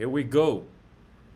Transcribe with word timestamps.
Here 0.00 0.12
we 0.12 0.26
go. 0.30 0.62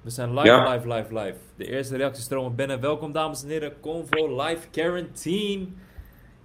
We 0.03 0.11
zijn 0.11 0.35
live, 0.35 0.47
Ja. 0.47 0.73
live, 0.73 0.89
live, 0.89 1.15
live. 1.15 1.37
De 1.57 1.69
eerste 1.69 1.97
reacties 1.97 2.25
stromen 2.25 2.55
binnen. 2.55 2.81
Welkom, 2.81 3.13
dames 3.13 3.43
en 3.43 3.49
heren. 3.49 3.81
Convo 3.81 4.43
Live 4.43 4.69
Quarantine. 4.71 5.67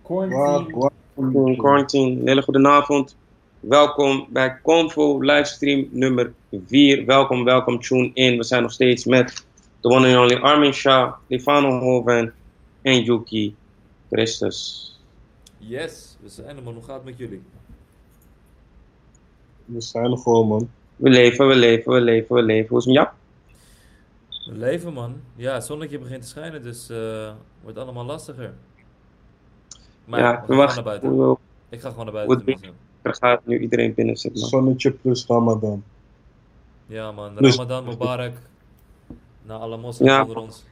Quarantine. 0.04 0.90
Quarantine, 1.16 1.56
quarantine. 1.56 2.20
Een 2.20 2.28
hele 2.28 2.42
goede 2.42 2.68
avond. 2.68 3.16
Welkom 3.60 4.28
bij 4.30 4.60
Convo 4.62 5.20
livestream 5.20 5.88
nummer 5.92 6.34
4. 6.66 7.06
Welkom, 7.06 7.44
welkom, 7.44 7.80
tune 7.80 8.12
in. 8.14 8.38
We 8.38 8.44
zijn 8.44 8.62
nog 8.62 8.72
steeds 8.72 9.06
met 9.06 9.46
de 9.82 9.90
one 9.90 10.08
and 10.08 10.32
only 10.32 10.42
Armin 10.42 10.74
Shah, 10.74 11.14
Lifano 11.28 11.80
Hoven 11.80 12.34
en 12.82 13.04
Yuki 13.04 13.56
Christus. 14.12 14.92
Yes, 15.58 16.18
we 16.22 16.30
zijn 16.30 16.58
er, 16.58 16.64
man. 16.64 16.74
Hoe 16.74 16.84
gaat 16.84 16.96
het 16.96 17.06
met 17.06 17.18
jullie? 17.18 17.42
We 19.66 19.82
zijn 19.82 20.12
er 20.12 20.18
gewoon, 20.18 20.48
man. 20.48 20.70
We 21.00 21.10
leven, 21.10 21.48
we 21.48 21.56
leven, 21.56 21.92
we 21.92 22.02
leven, 22.02 22.36
we 22.36 22.42
leven. 22.42 22.70
Hoe 22.70 22.78
is 22.78 22.86
het 22.86 22.94
met 22.96 23.04
jou? 23.04 23.16
We 24.54 24.58
leven, 24.66 24.94
man. 24.94 25.22
Ja, 25.36 25.54
het 25.54 25.66
zonnetje 25.66 26.00
begint 26.00 26.22
te 26.22 26.28
schijnen, 26.28 26.64
dus 26.64 26.90
eh 26.90 27.32
wordt 27.64 27.78
allemaal 27.78 28.06
lastiger. 28.06 28.54
Maar 30.06 30.20
ja, 30.20 30.44
we 30.48 30.54
gaan 30.56 30.68
we 30.68 30.74
naar 30.74 30.84
buiten. 30.84 31.38
Ik 31.70 31.82
ga 31.82 31.90
gewoon 31.90 32.06
naar 32.06 32.14
buiten. 32.14 32.58
Er 33.02 33.16
gaat 33.16 33.46
nu 33.46 33.60
iedereen 33.60 33.94
binnen 33.94 34.18
zit, 34.18 34.36
man. 34.36 34.50
Zonnetje 34.50 34.92
plus 34.92 35.26
Ramadan. 35.28 35.84
Ja, 36.86 37.12
man. 37.12 37.38
Ramadan 37.38 37.86
Mubarak. 37.86 38.34
Naar 39.42 39.58
alle 39.58 39.78
moslims 39.78 40.12
Ja. 40.12 40.22
onder 40.22 40.38
ons. 40.38 40.64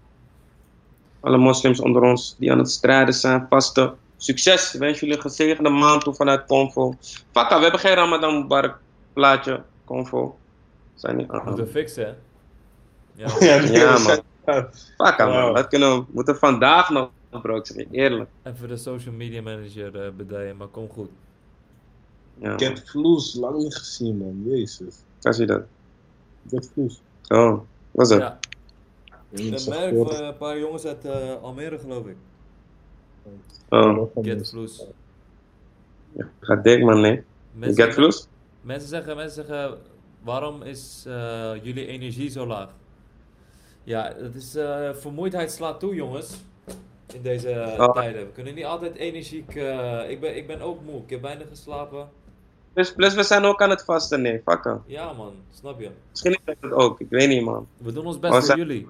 Alle 1.20 1.38
moslims 1.38 1.80
onder 1.80 2.02
ons 2.02 2.36
die 2.40 2.52
aan 2.52 2.58
het 2.58 2.72
strijden 2.72 3.14
zijn, 3.14 3.46
vaste. 3.50 3.94
Succes! 4.18 4.74
Wens 4.74 5.00
jullie 5.00 5.16
een 5.16 5.22
gezegende 5.22 5.70
maand 5.70 6.02
toe 6.04 6.14
vanuit 6.14 6.46
Convo. 6.46 6.94
Fakka, 7.32 7.56
we 7.56 7.62
hebben 7.62 7.80
geen 7.80 7.96
Ramadan 7.96 8.42
Mubarak 8.42 8.80
plaatje, 9.14 9.62
Convo. 9.88 10.38
Zijn 10.96 11.16
niet 11.16 11.30
aan. 11.30 11.46
Moeten 11.46 11.66
we 11.66 11.72
fixen, 11.72 12.06
hè? 12.06 12.14
Ja. 13.24 13.28
Ja, 13.40 13.60
nee, 13.62 13.72
Ja, 13.72 13.94
we 13.94 14.00
zijn- 14.00 14.68
Fakka, 14.98 15.28
man. 15.28 15.54
Dat 15.54 15.68
kunnen 15.68 15.98
we 16.00 16.06
moeten 16.12 16.36
vandaag 16.38 16.90
nog, 16.90 17.10
bro. 17.42 17.56
Ik 17.58 17.88
eerlijk. 17.92 18.30
Even 18.44 18.68
de 18.68 18.78
social 18.78 19.14
media 19.14 19.42
manager 19.42 20.02
eh 20.06 20.12
bedijen, 20.18 20.58
maar 20.58 20.68
kom 20.68 20.90
goed. 20.90 21.10
Ja, 22.38 22.50
man. 22.50 22.60
Get 22.60 22.90
Vloes, 22.90 23.34
lang 23.36 23.58
niet 23.58 23.76
gezien, 23.76 24.18
man. 24.18 24.44
Jezus. 24.46 24.96
Kan 25.22 25.34
zie 25.34 25.46
je 25.46 25.52
dat? 25.52 25.62
Get 26.50 26.70
Vloes. 26.74 27.02
Oh, 27.28 27.60
wat 27.92 28.06
is 28.12 28.18
dat? 28.18 28.20
Ja, 28.20 28.40
Ja, 29.30 29.44
een 29.44 29.50
merk 29.70 30.08
van 30.12 30.24
een 30.24 30.38
paar 30.38 30.60
jongens 30.60 30.86
uit 30.86 31.06
eh, 31.06 31.42
Almere, 31.42 31.80
geloof 31.80 32.06
ik. 32.06 32.16
Oh, 33.70 34.08
Get 34.22 34.50
Blues. 34.52 34.86
gaat 36.40 36.64
dik, 36.64 36.84
man, 36.84 37.02
nee. 37.02 37.24
Mensen 37.52 37.84
Get 37.86 37.96
Plus? 37.96 38.28
Mensen 38.68 38.90
zeggen, 38.90 39.16
mensen 39.16 39.46
zeggen, 39.46 39.78
waarom 40.24 40.62
is 40.62 41.04
eh, 41.08 41.52
jullie 41.62 41.86
energie 41.88 42.30
zo 42.30 42.46
laag? 42.48 42.70
Ja, 43.84 44.14
dat 44.14 44.34
is, 44.36 44.56
eh, 44.56 44.90
vermoeidheid 44.94 45.52
slaat 45.52 45.80
toe, 45.80 45.96
jongens. 45.96 46.34
In 47.14 47.22
deze 47.22 47.50
eh, 47.50 47.80
Oh. 47.88 47.94
tijden. 47.94 48.26
We 48.26 48.32
kunnen 48.32 48.56
niet 48.56 48.66
altijd 48.66 48.96
energiek. 48.96 49.48
ik, 50.10 50.20
ben, 50.20 50.36
ik 50.38 50.48
ben 50.48 50.62
ook 50.62 50.82
moe. 50.86 51.02
Ik 51.02 51.10
heb 51.10 51.22
weinig 51.22 51.48
geslapen. 51.48 52.10
Plus, 52.74 52.94
plus, 52.94 53.14
we 53.14 53.24
zijn 53.24 53.44
ook 53.44 53.62
aan 53.62 53.70
het 53.70 53.84
vasten, 53.84 54.22
nee. 54.22 54.42
Fakka. 54.46 54.82
Ja, 54.86 55.14
man, 55.14 55.34
snap 55.54 55.80
je? 55.80 55.90
Misschien 56.10 56.32
is 56.46 56.56
dat 56.60 56.72
ook. 56.72 57.00
Ik 57.00 57.08
weet 57.10 57.28
niet, 57.30 57.44
man. 57.44 57.68
We 57.78 57.92
doen 57.94 58.06
ons 58.06 58.20
best 58.20 58.34
voor 58.34 58.42
zijn- 58.44 58.58
jullie. 58.58 58.88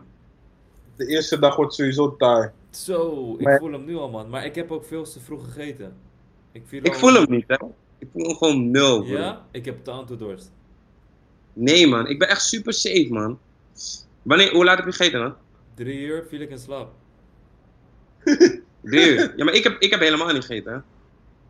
De 0.96 1.06
eerste 1.08 1.40
dag 1.40 1.56
wordt 1.56 1.74
sowieso 1.74 2.16
taai. 2.16 2.50
Zo, 2.70 3.34
ik 3.38 3.42
Maar- 3.46 3.60
voel 3.60 3.72
hem 3.72 3.86
nu 3.86 3.96
al, 3.96 4.10
man. 4.10 4.30
Maar 4.30 4.46
ik 4.46 4.56
heb 4.56 4.72
ook 4.72 4.86
veel 4.86 5.04
te 5.04 5.20
vroeg 5.20 5.44
gegeten. 5.44 5.94
Ik, 6.52 6.64
viel 6.66 6.80
Ik 6.84 6.94
al- 6.94 7.00
voel 7.00 7.14
hem 7.14 7.26
niet, 7.30 7.44
hè. 7.48 7.56
Ik 7.98 8.08
voel 8.14 8.28
hem 8.28 8.36
gewoon 8.36 8.72
nul, 8.72 9.04
bro. 9.04 9.18
Ja? 9.18 9.46
Ik 9.52 9.66
heb 9.66 9.86
dorst. 10.18 10.52
Nee, 11.54 11.88
man. 11.88 12.08
Ik 12.08 12.20
ben 12.20 12.30
echt 12.30 12.42
super 12.42 12.74
safe, 12.74 13.08
man. 13.10 13.40
Wanneer, 14.22 14.52
hoe 14.54 14.66
laat 14.66 14.78
heb 14.78 14.86
je 14.86 14.92
gegeten, 14.92 15.20
dan? 15.20 15.34
Drie 15.74 16.00
uur 16.00 16.26
viel 16.30 16.42
ik 16.42 16.50
in 16.50 16.60
slaap. 16.60 16.92
Drie 18.82 19.10
uur. 19.10 19.34
Ja, 19.36 19.44
maar 19.44 19.54
ik 19.54 19.64
heb, 19.64 19.80
ik 19.80 19.92
heb 19.92 20.00
helemaal 20.00 20.34
niet 20.34 20.46
gegeten, 20.46 20.74
hè. 20.74 20.80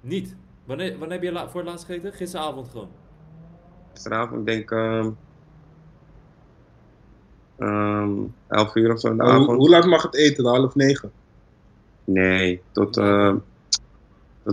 Niet. 0.02 0.36
Wanneer, 0.66 0.91
wanneer 0.97 1.18
heb 1.18 1.24
je 1.24 1.31
la- 1.31 1.50
voor 1.50 1.59
het 1.62 1.69
laatst 1.69 1.86
gegeten? 1.86 2.13
Gisteravond 2.13 2.69
gewoon. 2.69 2.90
Gisteravond, 3.94 4.40
ik 4.40 4.46
denk... 4.46 4.72
ehm 4.72 5.09
ehm 7.57 8.19
11 8.47 8.75
uur 8.75 8.94
of 8.94 9.00
zo 9.00 9.07
in 9.12 9.18
de 9.18 9.24
hoe, 9.24 9.31
avond. 9.31 9.57
hoe 9.57 9.69
laat 9.69 9.86
mag 9.86 10.02
het 10.03 10.16
eten? 10.16 10.46
Half 10.46 10.75
negen? 10.75 11.12
Nee, 12.03 12.62
tot, 12.72 12.97
ehm 12.97 13.38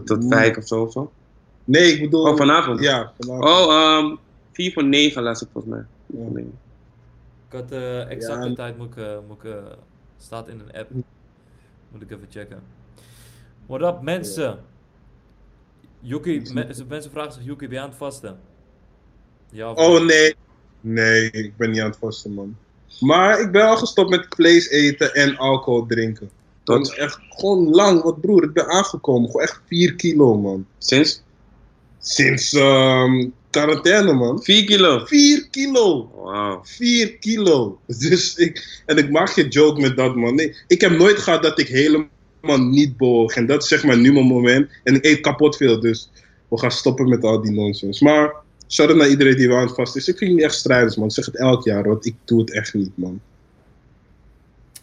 tot, 0.04 0.25
vijf 0.28 0.56
of 0.56 0.66
zo. 0.66 0.83
Of 0.83 0.93
zo. 0.93 1.12
Nee, 1.64 1.92
ik 1.92 2.00
bedoel... 2.00 2.28
Oh, 2.28 2.36
vanavond? 2.36 2.80
Ja, 2.80 3.12
vanavond. 3.19 3.48
Oh, 3.48 3.75
ehm 3.75 4.16
4 4.52 4.72
voor 4.72 4.84
9 4.84 5.22
las 5.22 5.42
ik 5.42 5.48
volgens 5.52 5.75
mij. 5.75 5.84
Ja. 6.06 6.41
Ik 7.48 7.60
had 7.60 7.69
de 7.69 8.04
exacte 8.08 8.48
Ja. 8.48 8.54
tijd, 8.54 8.78
moet 8.78 8.86
ik, 8.86 8.97
eh, 8.97 9.16
moet 9.28 9.36
ik, 9.36 9.44
eh, 9.44 9.56
staat 10.19 10.48
in 10.48 10.60
een 10.60 10.78
app. 10.78 10.91
Moet 11.92 12.03
ik 12.03 12.10
even 12.10 12.26
checken. 12.30 12.62
What 13.66 13.94
up 13.94 14.03
mensen? 14.03 14.58
Yuki, 16.00 16.42
me- 16.53 16.84
mensen 16.88 17.10
vragen 17.10 17.32
zich, 17.32 17.44
Yuki, 17.44 17.66
ben 17.69 17.76
je 17.76 17.80
aan 17.82 17.88
het 17.88 17.98
vasten? 17.98 18.38
Ja 19.50 19.70
of 19.70 19.78
Oh 19.78 20.04
nee? 20.04 20.34
nee. 20.80 21.30
Ik 21.30 21.56
ben 21.56 21.70
niet 21.70 21.80
aan 21.80 21.88
het 21.91 21.97
vasten, 21.98 22.32
man. 22.34 22.56
Maar 23.00 23.41
ik 23.41 23.53
ben 23.53 23.66
al 23.66 23.76
gestopt 23.76 24.10
met 24.10 24.26
vlees 24.28 24.69
eten 24.69 25.14
en 25.14 25.36
alcohol 25.36 25.86
drinken. 25.86 26.30
Dat 26.64 26.80
is 26.80 26.94
echt 26.94 27.19
gewoon 27.28 27.70
lang. 27.70 28.03
Want 28.03 28.20
broer, 28.20 28.42
ik 28.44 28.53
ben 28.53 28.66
aangekomen. 28.69 29.30
Gewoon 29.30 29.42
echt 29.47 29.60
4 29.66 29.94
kilo, 29.94 30.36
man. 30.38 30.66
sinds? 30.78 31.22
Sinds 32.04 32.53
ehm 32.53 33.31
quarantaine, 33.50 34.12
man. 34.12 34.42
4 34.42 34.65
kilo. 34.65 35.06
4 35.06 35.48
kilo! 35.50 36.10
Wauw. 36.15 36.60
4 36.65 37.19
kilo! 37.19 37.78
Dus 38.04 38.37
ik, 38.37 38.82
en 38.87 38.97
ik 38.97 39.10
maak 39.10 39.31
geen 39.31 39.48
joke 39.48 39.81
met 39.81 39.97
dat, 39.97 40.16
man. 40.16 40.34
Nee, 40.34 40.56
ik 40.66 40.81
heb 40.81 40.91
nooit 40.91 41.19
gehad 41.19 41.42
dat 41.42 41.59
ik 41.59 41.69
helemaal 41.69 42.60
niet 42.60 42.97
bewoog. 42.97 43.34
En 43.34 43.47
dat 43.47 43.62
is 43.62 43.69
zeg 43.69 43.84
maar 43.84 43.98
nu 43.98 44.12
mijn 44.12 44.26
moment. 44.26 44.70
En 44.82 44.94
ik 44.94 45.04
eet 45.04 45.20
kapot 45.20 45.56
veel, 45.56 45.81
dus 45.81 46.10
we 46.48 46.59
gaan 46.59 46.70
stoppen 46.70 47.09
met 47.09 47.25
al 47.25 47.42
die 47.42 47.53
nonsens. 47.53 48.00
Maar 48.00 48.32
shout-out 48.69 48.98
naar 48.98 49.09
iedereen 49.09 49.36
die 49.36 49.48
wel 49.48 49.56
aan 49.56 49.66
het 49.66 49.75
vast 49.75 49.97
is. 49.97 50.09
Ik 50.09 50.19
vind 50.19 50.31
jullie 50.31 50.44
echt 50.44 50.54
strijders, 50.54 50.97
man. 50.97 51.06
Ik 51.06 51.15
zeg 51.15 51.26
het 51.26 51.38
elk 51.38 51.65
jaar, 51.65 51.88
want 51.88 52.06
ik 52.06 52.15
doe 52.25 52.41
het 52.41 52.53
echt 52.53 52.75
niet, 52.75 52.91
man. 52.94 53.21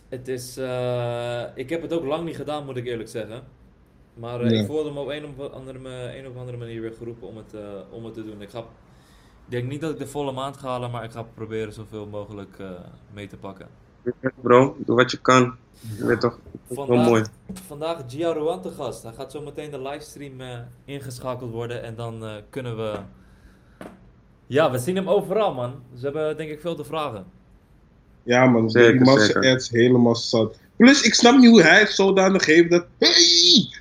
Het 0.09 0.28
is, 0.28 0.58
eh, 0.58 1.44
ik 1.56 1.70
heb 1.70 1.82
het 1.82 1.94
ook 1.94 2.06
lang 2.06 2.26
niet 2.26 2.36
gedaan, 2.36 2.66
moet 2.66 2.78
ik 2.78 2.86
eerlijk 2.86 3.09
zeggen. 3.09 3.44
Maar 4.14 4.42
eh, 4.42 4.52
Ja. 4.52 4.60
ik 4.60 4.66
voelde 4.66 4.92
me 4.92 5.00
op 5.00 5.08
een 5.10 5.26
of, 5.26 5.52
andere, 5.52 5.80
een 6.18 6.28
of 6.28 6.36
andere 6.38 6.58
manier 6.58 6.82
weer 6.82 6.94
geroepen 6.98 7.28
om 7.28 7.38
het, 7.38 7.54
eh, 7.54 7.62
om 7.90 8.06
het 8.06 8.14
te 8.14 8.24
doen. 8.24 8.42
Ik, 8.42 8.50
ga, 8.50 8.60
ik 8.60 8.66
denk 9.48 9.70
niet 9.70 9.82
dat 9.82 9.92
ik 9.92 9.98
de 9.98 10.08
volle 10.08 10.32
maand 10.32 10.58
ga 10.58 10.68
halen, 10.68 10.92
maar 10.92 11.04
ik 11.04 11.12
ga 11.12 11.24
proberen 11.34 11.74
zoveel 11.74 12.06
mogelijk 12.06 12.56
eh, 12.60 12.70
mee 13.14 13.28
te 13.28 13.38
pakken. 13.38 13.68
Bro, 14.42 14.76
doe 14.86 14.96
wat 14.96 15.12
je 15.12 15.18
kan. 15.18 15.56
Je 15.98 16.06
weet 16.06 16.20
toch? 16.20 16.40
Is 16.68 16.76
wel 16.76 16.88
mooi. 16.88 17.24
vandaag 17.68 17.98
Gia 18.08 18.34
Ruan 18.34 18.62
te 18.62 18.72
gast. 18.72 19.04
Hij 19.04 19.14
gaat 19.14 19.32
zo 19.32 19.42
meteen 19.42 19.72
de 19.72 19.82
livestream 19.82 20.42
eh, 20.42 20.60
ingeschakeld 20.86 21.52
worden 21.52 21.84
en 21.84 21.96
dan 21.96 22.26
eh, 22.26 22.34
kunnen 22.50 22.78
we... 22.78 23.00
Ja, 24.48 24.72
we 24.72 24.78
zien 24.78 24.96
hem 24.96 25.10
overal, 25.10 25.54
man. 25.54 25.74
Ze 25.98 26.04
hebben 26.04 26.38
denk 26.38 26.50
ik 26.50 26.62
veel 26.62 26.76
te 26.76 26.84
vragen. 26.84 27.26
Ja, 28.24 28.46
man. 28.46 28.70
Zeker, 28.70 28.92
die 28.92 29.02
man 29.02 29.20
zijn 29.20 29.46
ads 29.46 29.70
helemaal 29.70 30.16
zat. 30.16 30.60
Plus, 30.76 31.02
ik 31.02 31.14
snap 31.14 31.38
niet 31.38 31.50
hoe 31.50 31.62
hij 31.62 31.80
het 31.80 31.90
zodanig 31.90 32.46
heeft 32.46 32.70
dat... 32.70 32.86
Hey! 32.98 33.80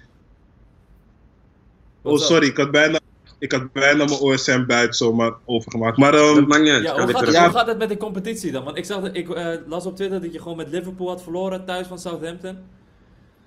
Oh, 2.02 2.18
sorry. 2.18 2.46
Ik 2.46 2.56
had 2.56 2.70
bijna, 2.70 2.98
ik 3.38 3.52
had 3.52 3.72
bijna 3.72 4.04
mijn 4.04 4.18
OSM 4.20 4.64
buiten 4.66 4.94
zomaar 4.96 5.32
overgemaakt. 5.44 5.96
Maar 5.96 6.12
Dat 6.12 6.46
maakt 6.46 6.62
niet 6.62 6.70
uit. 6.72 6.82
Ja, 6.82 6.92
hoe 7.04 7.12
gaat, 7.12 7.20
het, 7.26 7.34
Ja. 7.34 7.42
hoe 7.48 7.58
gaat 7.58 7.66
het 7.66 7.78
met 7.78 7.88
de 7.88 7.96
competitie 7.96 8.52
dan? 8.52 8.64
Want 8.64 8.76
ik, 8.76 8.84
zag 8.84 9.00
dat, 9.00 9.16
ik 9.16 9.30
eh, 9.30 9.54
las 9.66 9.86
op 9.86 9.96
Twitter 9.96 10.20
dat 10.20 10.32
je 10.32 10.38
gewoon 10.40 10.56
met 10.56 10.68
Liverpool 10.70 11.08
had 11.08 11.22
verloren 11.22 11.64
thuis 11.64 11.86
van 11.86 11.98
Southampton. 11.98 12.58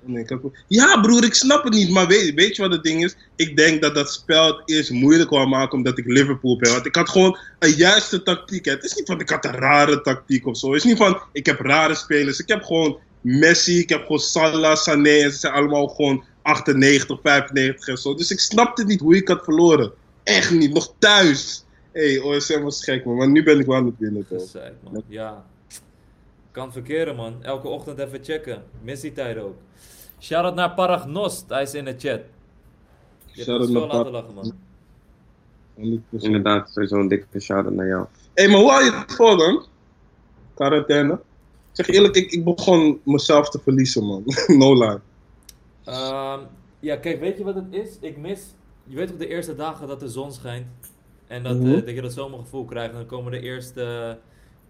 Nee, 0.05 0.23
ik 0.23 0.29
heb- 0.29 0.41
Ja, 0.67 1.01
broer, 1.01 1.23
ik 1.23 1.33
snap 1.33 1.63
het 1.63 1.73
niet. 1.73 1.89
Maar 1.89 2.07
weet, 2.07 2.33
weet 2.33 2.55
je 2.55 2.61
wat 2.61 2.71
het 2.71 2.83
ding 2.83 3.03
is? 3.03 3.15
Ik 3.35 3.57
denk 3.57 3.81
dat 3.81 3.95
dat 3.95 4.11
spel 4.11 4.45
het 4.47 4.61
eerst 4.65 4.91
moeilijk 4.91 5.29
wou 5.29 5.47
maken 5.47 5.77
omdat 5.77 5.97
ik 5.97 6.05
Liverpool 6.07 6.57
ben. 6.57 6.71
Want 6.71 6.85
ik 6.85 6.95
had 6.95 7.09
gewoon 7.09 7.37
een 7.59 7.71
juiste 7.71 8.23
tactiek. 8.23 8.65
hè. 8.65 8.71
Het 8.71 8.83
is 8.83 8.93
niet 8.95 9.05
van 9.07 9.19
ik 9.19 9.29
had 9.29 9.45
een 9.45 9.51
rare 9.55 10.01
tactiek 10.01 10.47
of 10.47 10.57
zo. 10.57 10.67
Het 10.67 10.77
is 10.77 10.83
niet 10.83 10.97
van 10.97 11.21
ik 11.31 11.45
heb 11.45 11.59
rare 11.59 11.95
spelers. 11.95 12.39
Ik 12.39 12.47
heb 12.47 12.63
gewoon 12.63 12.97
Messi, 13.21 13.79
ik 13.79 13.89
heb 13.89 14.01
gewoon 14.01 14.19
Salah, 14.19 14.75
Sané. 14.75 15.09
En 15.09 15.31
ze 15.31 15.37
zijn 15.37 15.53
allemaal 15.53 15.87
gewoon 15.87 16.23
98, 16.43 17.19
95 17.21 17.87
en 17.87 17.97
zo. 17.97 18.15
Dus 18.15 18.31
ik 18.31 18.39
snapte 18.39 18.85
niet 18.85 18.99
hoe 18.99 19.15
ik 19.15 19.27
had 19.27 19.43
verloren. 19.43 19.91
Echt 20.23 20.51
niet, 20.51 20.73
nog 20.73 20.93
thuis. 20.97 21.65
Hé, 21.91 22.13
hey, 22.13 22.19
OSM 22.19 22.61
was 22.61 22.83
gek, 22.83 23.05
man. 23.05 23.15
Maar 23.15 23.29
nu 23.29 23.43
ben 23.43 23.59
ik 23.59 23.65
wel 23.65 23.75
aan 23.75 23.85
het 23.85 23.97
winnen, 23.97 24.27
toch? 24.27 24.53
Man. 24.83 25.03
Ja. 25.07 25.45
Kan 26.51 26.71
verkeren, 26.71 27.15
man. 27.15 27.43
Elke 27.43 27.67
ochtend 27.67 27.99
even 27.99 28.23
checken. 28.23 28.63
Mis 28.81 28.99
die 28.99 29.13
tijden 29.13 29.43
ook. 29.43 29.55
Shout-out 30.19 30.55
naar 30.55 30.73
Paragnost. 30.73 31.45
Hij 31.47 31.61
is 31.61 31.73
in 31.73 31.85
de 31.85 31.95
chat. 31.97 32.19
Je 33.25 33.43
hebt 33.43 33.69
naar 33.69 33.81
laten 33.81 34.11
lachen, 34.11 34.33
man. 34.33 34.53
100%. 35.75 36.21
Inderdaad, 36.23 36.69
sowieso 36.71 36.99
een 36.99 37.07
dikke 37.07 37.39
shout-out 37.39 37.73
naar 37.73 37.87
jou. 37.87 38.05
Hé, 38.33 38.47
maar 38.47 38.59
hoe 38.59 38.69
hou 38.69 38.83
je 38.83 38.91
het 38.91 39.13
voor 39.13 39.37
dan? 39.37 39.65
Quarantaine? 40.53 41.13
Ik 41.13 41.19
zeg 41.85 41.87
eerlijk, 41.87 42.15
ik, 42.15 42.31
ik 42.31 42.43
begon 42.43 43.01
mezelf 43.03 43.49
te 43.49 43.59
verliezen, 43.59 44.05
man. 44.05 44.23
no 44.57 44.73
lie. 44.73 44.99
Ehm, 45.83 46.39
ja, 46.79 46.95
kijk, 46.95 47.19
weet 47.19 47.37
je 47.37 47.43
wat 47.43 47.55
het 47.55 47.73
is? 47.73 47.97
Ik 47.99 48.17
mis... 48.17 48.53
Je 48.83 48.95
weet 48.95 49.07
toch 49.07 49.17
de 49.17 49.27
eerste 49.27 49.55
dagen 49.55 49.87
dat 49.87 49.99
de 49.99 50.09
zon 50.09 50.31
schijnt? 50.31 50.67
En 51.27 51.43
dat, 51.43 51.57
eh, 51.59 51.73
dat 51.73 51.89
je 51.89 52.01
dat 52.01 52.13
zomergevoel 52.13 52.65
krijgt. 52.65 52.91
En 52.91 52.97
dan 52.97 53.05
komen 53.05 53.31
de 53.31 53.39
eerste 53.39 54.17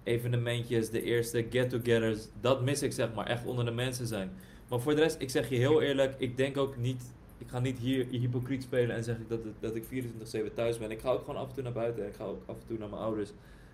evenementjes, 0.04 0.89
de 0.89 1.04
eerste 1.04 1.45
get-togethers. 1.50 2.27
Dat 2.42 2.62
mis 2.62 2.81
ik 2.81 2.92
zeg 2.92 3.13
maar, 3.13 3.25
echt 3.25 3.45
onder 3.45 3.65
de 3.65 3.71
mensen 3.71 4.07
zijn. 4.07 4.31
Maar 4.69 4.80
voor 4.80 4.95
de 4.95 5.01
rest, 5.01 5.21
ik 5.21 5.30
zeg 5.30 5.50
je 5.50 5.56
heel 5.56 5.81
eerlijk, 5.81 6.15
ik 6.18 6.38
denk 6.38 6.57
ook 6.57 6.77
niet... 6.77 7.04
Ik 7.38 7.50
ga 7.50 7.60
niet 7.60 7.77
hier 7.77 8.06
hypocriet 8.10 8.63
spelen 8.63 8.95
en 8.95 9.04
zeg 9.04 9.18
ik 9.18 9.30
dat, 9.30 9.39
dat 9.60 9.75
ik 9.75 9.83
24-7 9.83 10.54
thuis 10.54 10.77
ben. 10.77 10.92
Ik 10.92 11.00
ga 11.00 11.10
ook 11.10 11.25
gewoon 11.25 11.42
af 11.42 11.48
en 11.48 11.54
toe 11.54 11.63
naar 11.63 11.74
buiten. 11.74 12.07
Ik 12.07 12.15
ga 12.15 12.24
ook 12.24 12.42
af 12.45 12.56
en 12.56 12.68
toe 12.68 12.77
naar 12.77 12.89
mijn 12.89 13.01
ouders 13.01 13.31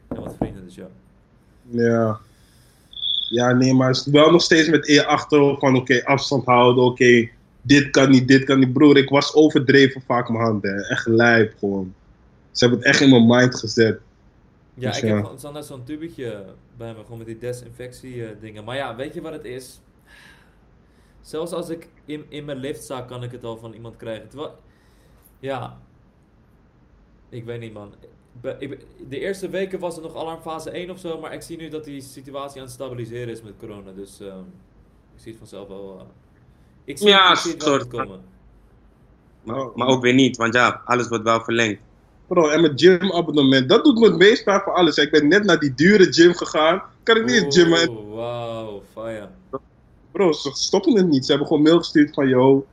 en 0.08 0.22
wat 0.22 0.36
vrienden. 0.36 0.64
Dus 0.64 0.76
ja. 0.76 0.88
Ja. 1.70 2.20
Ja, 3.30 3.54
nee, 3.54 3.74
maar 3.74 4.04
wel 4.12 4.32
nog 4.32 4.42
steeds 4.42 4.70
met 4.70 4.90
eer 4.90 5.06
achterhoofd 5.06 5.60
van 5.60 5.76
oké, 5.76 6.06
afstand 6.06 6.46
houden, 6.46 6.84
oké, 6.84 7.30
dit 7.62 7.90
kan 7.90 8.10
niet, 8.10 8.28
dit 8.28 8.44
kan 8.44 8.60
niet. 8.60 8.74
Broer, 8.74 8.98
ik 8.98 9.10
was 9.10 9.34
overdreven 9.34 10.02
vaak 10.02 10.30
mijn 10.30 10.44
handen, 10.44 10.90
echt 10.90 11.08
lijp 11.08 11.54
gewoon. 11.60 11.94
Ze 12.52 12.66
hebben 12.66 12.80
het 12.80 12.88
echt 12.88 13.02
in 13.02 13.10
mijn 13.10 13.28
mind 13.28 13.56
gezet. 13.56 14.00
Ja, 14.74 14.90
Dus 14.90 14.98
ik 14.98 15.04
ja. 15.04 15.14
heb 15.14 15.24
gewoon 15.24 15.40
standaard 15.40 15.66
zo'n 15.66 15.84
tubetje 15.84 16.46
bij 16.78 16.94
me, 16.94 17.04
gewoon 17.04 17.18
met 17.18 17.28
die 17.28 17.38
desinfectie 17.38 18.26
eh, 18.26 18.30
dingen. 18.42 18.64
Maar 18.64 18.76
ja, 18.76 18.96
weet 18.96 19.14
je 19.14 19.22
wat 19.22 19.32
het 19.32 19.46
is? 19.46 19.82
Zelfs 21.22 21.52
als 21.52 21.70
ik 21.70 21.88
in, 22.06 22.26
in 22.30 22.46
mijn 22.46 22.58
lift 22.58 22.84
sta, 22.84 23.02
kan 23.02 23.24
ik 23.24 23.32
het 23.32 23.44
al 23.44 23.58
van 23.58 23.74
iemand 23.74 23.96
krijgen. 23.96 24.30
Terwijl, 24.30 24.58
ja, 25.40 25.78
ik 27.30 27.46
weet 27.46 27.60
niet 27.60 27.74
man. 27.74 27.94
Ik 28.60 28.80
de 29.10 29.20
eerste 29.20 29.50
weken 29.50 29.80
was 29.80 29.96
het 29.96 30.04
nog 30.04 30.16
alarmfase 30.16 30.70
1 30.70 30.90
of 30.90 31.00
zo, 31.00 31.20
maar 31.20 31.34
ik 31.34 31.42
zie 31.42 31.58
nu 31.58 31.70
dat 31.70 31.84
die 31.84 32.02
situatie 32.02 32.60
aan 32.60 32.66
het 32.66 32.74
stabiliseren 32.76 33.30
is 33.30 33.42
met 33.42 33.54
corona. 33.60 33.92
Dus 33.96 34.20
ehm, 34.20 34.40
ik 35.16 35.22
zie 35.22 35.30
het 35.32 35.38
vanzelf 35.40 35.68
wel. 35.68 35.96
eh, 36.00 36.06
ik 36.84 36.98
zie, 36.98 37.08
Ja, 37.08 37.32
ik 37.32 37.38
zie 37.38 37.52
het 37.52 37.62
soort- 37.64 37.88
komen. 37.88 38.22
Maar, 39.44 39.68
maar 39.76 39.88
ook 39.88 40.02
weer 40.02 40.14
niet, 40.14 40.38
want 40.38 40.54
ja, 40.54 40.82
alles 40.86 41.08
wordt 41.08 41.24
wel 41.24 41.44
verlengd. 41.44 41.82
Bro, 42.28 42.50
en 42.50 42.62
mijn 42.62 42.80
gymabonnement, 42.80 43.70
dat 43.70 43.84
doet 43.84 44.00
me 44.00 44.06
het 44.08 44.18
meest 44.18 44.44
pijn 44.44 44.62
van 44.62 44.74
alles. 44.74 44.98
Ik 44.98 45.12
ben 45.12 45.28
net 45.28 45.44
naar 45.44 45.60
die 45.60 45.74
dure 45.74 46.14
gym 46.14 46.34
gegaan. 46.34 46.82
Kan 47.04 47.18
ik 47.18 47.26
niet 47.26 47.54
gymmen? 47.54 47.82
En- 47.82 47.90
Oeh, 47.90 48.16
Wauw, 48.16 48.82
fire. 48.94 49.30
Bro, 50.12 50.32
ze 50.32 50.52
stoppen 50.54 50.96
het 50.98 51.08
niet. 51.08 51.24
Ze 51.26 51.30
hebben 51.32 51.48
gewoon 51.48 51.64
mail 51.64 51.78
gestuurd 51.78 52.14
van, 52.14 52.28
yo, 52.28 52.66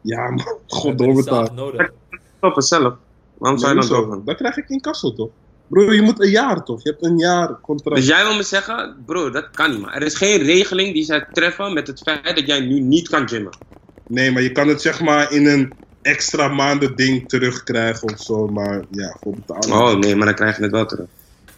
ja 0.00 0.30
man, 0.30 0.58
gewoon 0.66 0.96
doorbetaald. 0.96 1.52
nodig. 1.52 1.90
Stop 2.36 2.54
het 2.54 2.64
zelf. 2.64 2.94
Waarom 3.38 3.58
zou 3.58 3.74
je 3.74 3.80
dan 3.80 3.88
doorgaan? 3.88 4.22
Dan 4.24 4.36
krijg 4.36 4.56
ik 4.56 4.68
in 4.68 4.80
kasso 4.80 5.12
toch? 5.12 5.30
Bro, 5.66 5.92
je 5.92 6.02
moet 6.02 6.20
een 6.22 6.30
jaar 6.30 6.64
toch? 6.64 6.82
Je 6.82 6.90
hebt 6.90 7.04
een 7.04 7.18
jaar 7.18 7.60
contract. 7.60 7.96
Dus 7.96 8.06
jij 8.06 8.24
wil 8.24 8.34
me 8.34 8.42
zeggen, 8.42 8.96
bro, 9.06 9.30
dat 9.30 9.50
kan 9.50 9.70
niet, 9.70 9.80
man. 9.80 9.92
Er 9.92 10.02
is 10.02 10.14
geen 10.14 10.42
regeling 10.42 10.92
die 10.92 11.04
zij 11.04 11.26
treffen 11.32 11.72
met 11.72 11.86
het 11.86 12.00
feit 12.00 12.36
dat 12.36 12.46
jij 12.46 12.60
nu 12.60 12.80
niet 12.80 13.08
kan 13.08 13.28
gymmen. 13.28 13.58
Nee, 14.06 14.32
maar 14.32 14.42
je 14.42 14.52
kan 14.52 14.68
het 14.68 14.82
zeg 14.82 15.00
maar 15.00 15.32
in 15.32 15.46
een 15.46 15.72
extra 16.02 16.48
maanden 16.48 16.96
ding 16.96 17.28
terugkrijgen 17.28 18.12
of 18.12 18.20
zo. 18.20 18.46
Maar 18.46 18.84
ja, 18.90 19.16
voor 19.20 19.34
betalen. 19.34 19.72
Oh 19.72 19.98
nee, 19.98 20.16
maar 20.16 20.26
dan 20.26 20.34
krijg 20.34 20.56
je 20.56 20.62
het 20.62 20.72
wel 20.72 20.86
terug. 20.86 21.06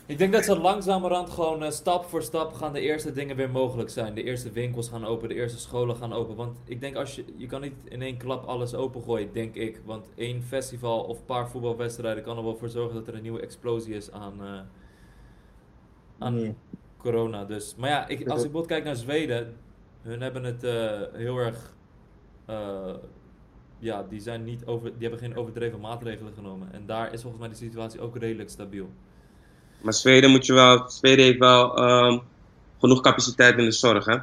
Ik 0.09 0.19
denk 0.19 0.33
dat 0.33 0.45
ze 0.45 0.59
langzamerhand 0.59 1.31
gewoon 1.31 1.63
eh, 1.63 1.71
stap 1.71 2.05
voor 2.05 2.23
stap 2.23 2.53
gaan 2.53 2.73
de 2.73 2.81
eerste 2.81 3.13
dingen 3.13 3.37
weer 3.37 3.51
mogelijk 3.51 3.91
zijn. 3.91 4.15
De 4.15 4.23
eerste 4.23 4.51
winkels 4.51 4.89
gaan 4.89 5.05
open, 5.05 5.29
de 5.29 5.35
eerste 5.35 5.59
scholen 5.59 5.97
gaan 5.97 6.13
open. 6.13 6.37
Want 6.37 6.59
ik 6.65 6.81
denk 6.81 6.97
als 6.97 7.15
je, 7.15 7.25
je 7.37 7.47
kan 7.47 7.61
niet 7.61 7.75
in 7.85 8.03
één 8.03 8.17
klap 8.17 8.45
alles 8.45 8.75
opengooien, 8.75 9.33
denk 9.33 9.55
ik. 9.55 9.81
Want 9.85 10.09
één 10.15 10.43
festival 10.43 11.01
of 11.05 11.25
paar 11.25 11.51
voetbalwedstrijden 11.51 12.23
kan 12.23 12.37
er 12.37 12.43
wel 12.43 12.57
voor 12.57 12.69
zorgen 12.69 12.95
dat 12.95 13.09
er 13.09 13.15
een 13.15 13.23
nieuwe 13.23 13.41
explosie 13.41 13.95
is 13.95 14.11
aan, 14.13 14.43
eh, 14.43 14.61
aan 16.19 16.35
Nee. 16.35 16.55
corona. 16.97 17.45
Dus, 17.45 17.75
maar 17.77 17.91
ja, 17.91 18.09
ik, 18.09 18.19
als 18.19 18.19
ik 18.19 18.27
bijvoorbeeld 18.27 18.67
kijk 18.67 18.85
naar 18.85 18.97
Zweden, 18.97 19.57
hun 20.03 20.21
hebben 20.21 20.45
het 20.45 20.65
eh, 20.65 21.01
heel 21.13 21.37
erg, 21.39 21.77
ja, 23.79 24.03
die 24.03 24.21
zijn 24.21 24.45
niet 24.45 24.67
over, 24.67 24.91
die 24.99 25.09
hebben 25.09 25.19
geen 25.29 25.37
overdreven 25.37 25.81
maatregelen 25.81 26.33
genomen. 26.33 26.73
En 26.73 26.87
daar 26.87 27.13
is 27.13 27.21
volgens 27.21 27.41
mij 27.43 27.51
de 27.51 27.59
situatie 27.59 28.01
ook 28.01 28.17
redelijk 28.17 28.51
stabiel. 28.51 28.89
Maar 29.81 29.93
Zweden 29.93 30.31
moet 30.31 30.47
je 30.47 30.53
wel, 30.53 30.91
Zweden 30.91 31.25
heeft 31.25 31.39
wel 31.39 31.77
ehm, 31.77 32.19
genoeg 32.79 33.01
capaciteit 33.01 33.59
in 33.59 33.65
de 33.65 33.73
zorg, 33.73 34.05
hè. 34.05 34.17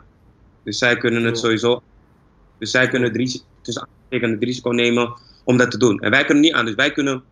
Dus 0.63 0.77
zij 0.77 0.97
kunnen 0.97 1.23
het 1.23 1.37
sowieso, 1.37 1.81
dus 2.57 2.71
zij 2.71 2.87
kunnen 2.87 3.07
het 3.07 3.17
risico, 3.17 3.45
tussen 3.61 3.87
het 4.09 4.43
risico 4.43 4.69
nemen 4.69 5.13
om 5.43 5.57
dat 5.57 5.71
te 5.71 5.77
doen. 5.77 5.99
En 5.99 6.11
wij 6.11 6.25
kunnen 6.25 6.43
niet 6.43 6.53
aan, 6.53 6.65
dus 6.65 6.75
wij 6.75 6.91
kunnen, 6.91 7.23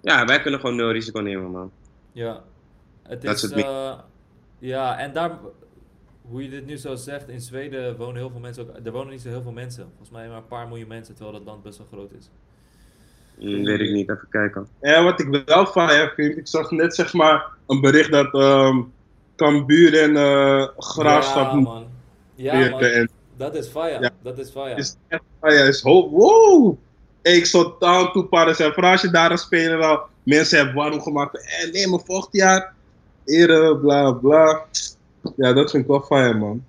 ja, 0.00 0.24
wij 0.24 0.40
kunnen 0.40 0.60
gewoon 0.60 0.76
nul 0.76 0.90
risico 0.90 1.20
nemen, 1.20 1.50
man. 1.50 1.70
Ja, 2.12 2.42
het 3.02 3.22
Dat 3.22 3.34
is, 3.34 3.42
is 3.42 3.50
het 3.50 3.64
eh, 3.64 3.98
ja, 4.58 4.98
en 4.98 5.12
daar, 5.12 5.38
hoe 6.22 6.42
je 6.42 6.50
dit 6.50 6.66
nu 6.66 6.76
zo 6.76 6.94
zegt, 6.94 7.28
in 7.28 7.40
Zweden 7.40 7.96
wonen 7.96 8.16
heel 8.16 8.30
veel 8.30 8.40
mensen 8.40 8.62
ook, 8.62 8.86
er 8.86 8.92
wonen 8.92 9.12
niet 9.12 9.20
zo 9.20 9.28
heel 9.28 9.42
veel 9.42 9.52
mensen. 9.52 9.84
Volgens 9.88 10.10
mij 10.10 10.28
maar 10.28 10.36
een 10.36 10.46
paar 10.46 10.68
miljoen 10.68 10.88
mensen, 10.88 11.14
terwijl 11.14 11.36
dat 11.36 11.46
land 11.46 11.62
best 11.62 11.78
wel 11.78 11.86
groot 11.92 12.12
is. 12.12 12.30
Mm, 13.40 13.64
weet 13.64 13.80
ik 13.80 13.90
niet, 13.90 14.10
even 14.10 14.26
kijken. 14.30 14.66
En 14.80 15.04
wat 15.04 15.20
ik 15.20 15.42
wel 15.46 15.66
fijn 15.66 16.10
vind, 16.16 16.36
ik 16.36 16.48
zag 16.48 16.70
net 16.70 16.94
zeg 16.94 17.12
maar 17.12 17.46
een 17.66 17.80
bericht 17.80 18.10
dat 18.10 18.34
ehm 18.34 18.82
Cambuur 19.36 20.02
en 20.02 20.16
eh 20.16 20.66
Graafschap 20.76 21.52
Ja, 21.52 21.60
man. 21.60 21.86
Ja, 22.34 22.70
man. 22.70 22.80
en 22.80 23.10
Dat 23.36 23.54
is 23.54 23.66
fire. 23.66 24.00
Ja. 24.00 24.10
Dat 24.22 24.38
is 24.38 24.50
fire. 24.50 24.74
is 24.74 24.96
echt 25.08 25.22
ja, 25.40 25.48
is 25.48 25.80
hoop. 25.80 26.10
Wow! 26.10 26.76
Ik 27.22 27.46
zou 27.46 27.72
town 27.78 28.12
toe 28.12 28.54
zijn. 28.54 28.72
Vooral 28.72 28.90
als 28.90 29.00
je 29.00 29.10
daar 29.10 29.30
een 29.30 29.38
speler 29.38 29.82
al 29.82 30.00
mensen 30.22 30.58
hebt 30.58 30.74
warm 30.74 31.00
gemaakt. 31.00 31.36
Eh, 31.36 31.72
nee, 31.72 31.88
maar 31.88 32.00
volgend 32.04 32.34
jaar. 32.34 32.74
Ere, 33.24 33.76
bla 33.76 34.12
bla. 34.12 34.64
Ja, 35.36 35.52
dat 35.52 35.70
vind 35.70 35.82
ik 35.82 35.88
wel 35.88 36.00
fijn, 36.00 36.38
man. 36.38 36.64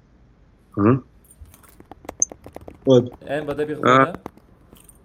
Huh? 0.75 0.97
Wat? 2.83 3.11
En 3.19 3.45
wat 3.45 3.57
heb 3.57 3.67
je 3.67 3.81
Ah. 3.81 4.13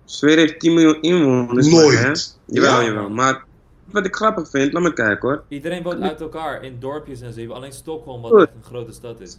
Zweden 0.06 0.38
heeft 0.38 0.60
10 0.60 0.74
miljoen 0.74 1.02
inwoners. 1.02 1.70
maar, 1.70 1.82
hè? 1.82 2.02
Nooit. 2.06 2.38
Jawel, 2.46 2.80
Ja. 2.80 2.86
jawel. 2.86 3.08
Maar 3.10 3.44
wat 3.90 4.06
ik 4.06 4.14
grappig 4.14 4.50
vind, 4.50 4.72
laat 4.72 4.82
me 4.82 4.92
kijken 4.92 5.28
hoor. 5.28 5.42
Iedereen 5.48 5.82
woont 5.82 6.00
uit 6.00 6.20
elkaar 6.20 6.64
in 6.64 6.76
dorpjes 6.80 7.20
en 7.20 7.32
zo. 7.32 7.52
Alleen 7.52 7.72
Stockholm, 7.72 8.22
wat 8.22 8.40
echt 8.40 8.48
een 8.56 8.64
grote 8.64 8.92
stad 8.92 9.20
is. 9.20 9.36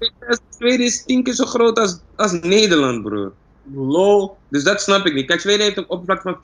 Zweden 0.50 0.86
is 0.86 1.04
10 1.06 1.24
keer 1.24 1.34
zo 1.34 1.46
groot 1.46 1.80
als, 1.80 2.00
als 2.16 2.32
Nederland, 2.32 3.04
broer. 3.04 3.32
Lol. 3.74 4.38
Dus 4.50 4.64
dat 4.64 4.82
snap 4.82 5.06
ik 5.06 5.14
niet. 5.14 5.26
Kijk, 5.26 5.40
Zweden 5.40 5.66
heeft 5.66 5.78
een 5.78 5.90
oppervlakte 5.90 6.30
van 6.30 6.40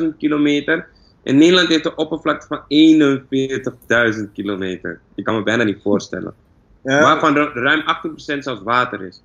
450.000 0.00 0.16
kilometer. 0.18 0.88
En 1.22 1.36
Nederland 1.36 1.68
heeft 1.68 1.84
een 1.86 1.98
oppervlakte 1.98 2.46
van 2.46 2.60
41.000 2.68 4.32
kilometer. 4.32 5.00
Ik 5.14 5.24
kan 5.24 5.34
me 5.34 5.42
bijna 5.42 5.62
niet 5.64 5.82
voorstellen. 5.82 6.34
Ja, 6.82 7.00
Waarvan 7.02 7.34
ru- 7.34 7.60
ruim 7.60 7.82
18% 7.82 8.44
zelfs 8.44 8.62
water 8.62 9.02
is. 9.02 9.22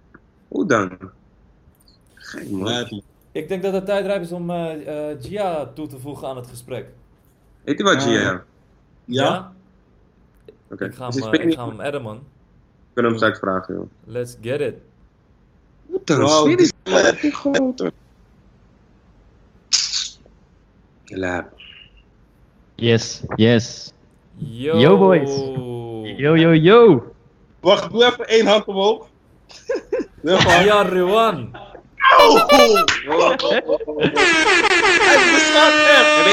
Hoe 0.47 0.65
dan? 0.67 0.97
Gek 2.13 2.49
man. 2.49 3.01
Ik 3.31 3.47
denk 3.47 3.61
dat 3.63 3.73
het 3.73 3.85
tijd 3.85 4.05
rijp 4.05 4.21
is 4.21 4.31
om 4.31 4.49
eh, 4.49 5.09
eh, 5.11 5.17
Gia 5.21 5.65
toe 5.65 5.87
te 5.87 5.99
voegen 5.99 6.27
aan 6.27 6.35
het 6.35 6.47
gesprek. 6.47 6.85
Weet 7.63 7.77
je 7.77 7.83
wat, 7.83 7.95
Ah. 7.95 8.01
Gia? 8.01 8.43
Ja? 9.05 9.53
Oké. 10.71 10.85
Ik 10.85 10.93
ga 10.95 11.05
Dus 11.05 11.15
hem, 11.15 11.23
ik 11.27 11.33
eh, 11.33 11.39
weet 11.39 11.51
ik 11.51 11.59
ga 11.59 11.67
hem 11.67 11.79
adden, 11.79 12.01
man. 12.01 12.17
We 12.17 12.23
kunnen 12.93 13.11
hem 13.11 13.19
straks 13.19 13.39
vragen, 13.39 13.73
joh. 13.75 13.89
Let's 14.03 14.37
get 14.41 14.59
it. 14.61 14.75
Hoe 15.85 16.01
dan? 16.03 16.19
Wauw, 16.19 16.43
Zweden 16.43 16.65
is 17.21 17.33
groter. 17.35 17.91
Yes, 22.75 23.23
yes. 23.35 23.93
Yo, 24.35 24.77
Yo, 24.79 24.97
boys. 24.97 25.29
Yo, 26.17 26.35
yo, 26.35 26.53
yo. 26.53 27.13
Wacht, 27.59 27.91
doe 27.91 28.05
even 28.05 28.27
één 28.27 28.45
hand 28.47 28.65
omhoog. 28.65 29.07
Ja, 30.23 30.81
Ruan. 30.83 31.51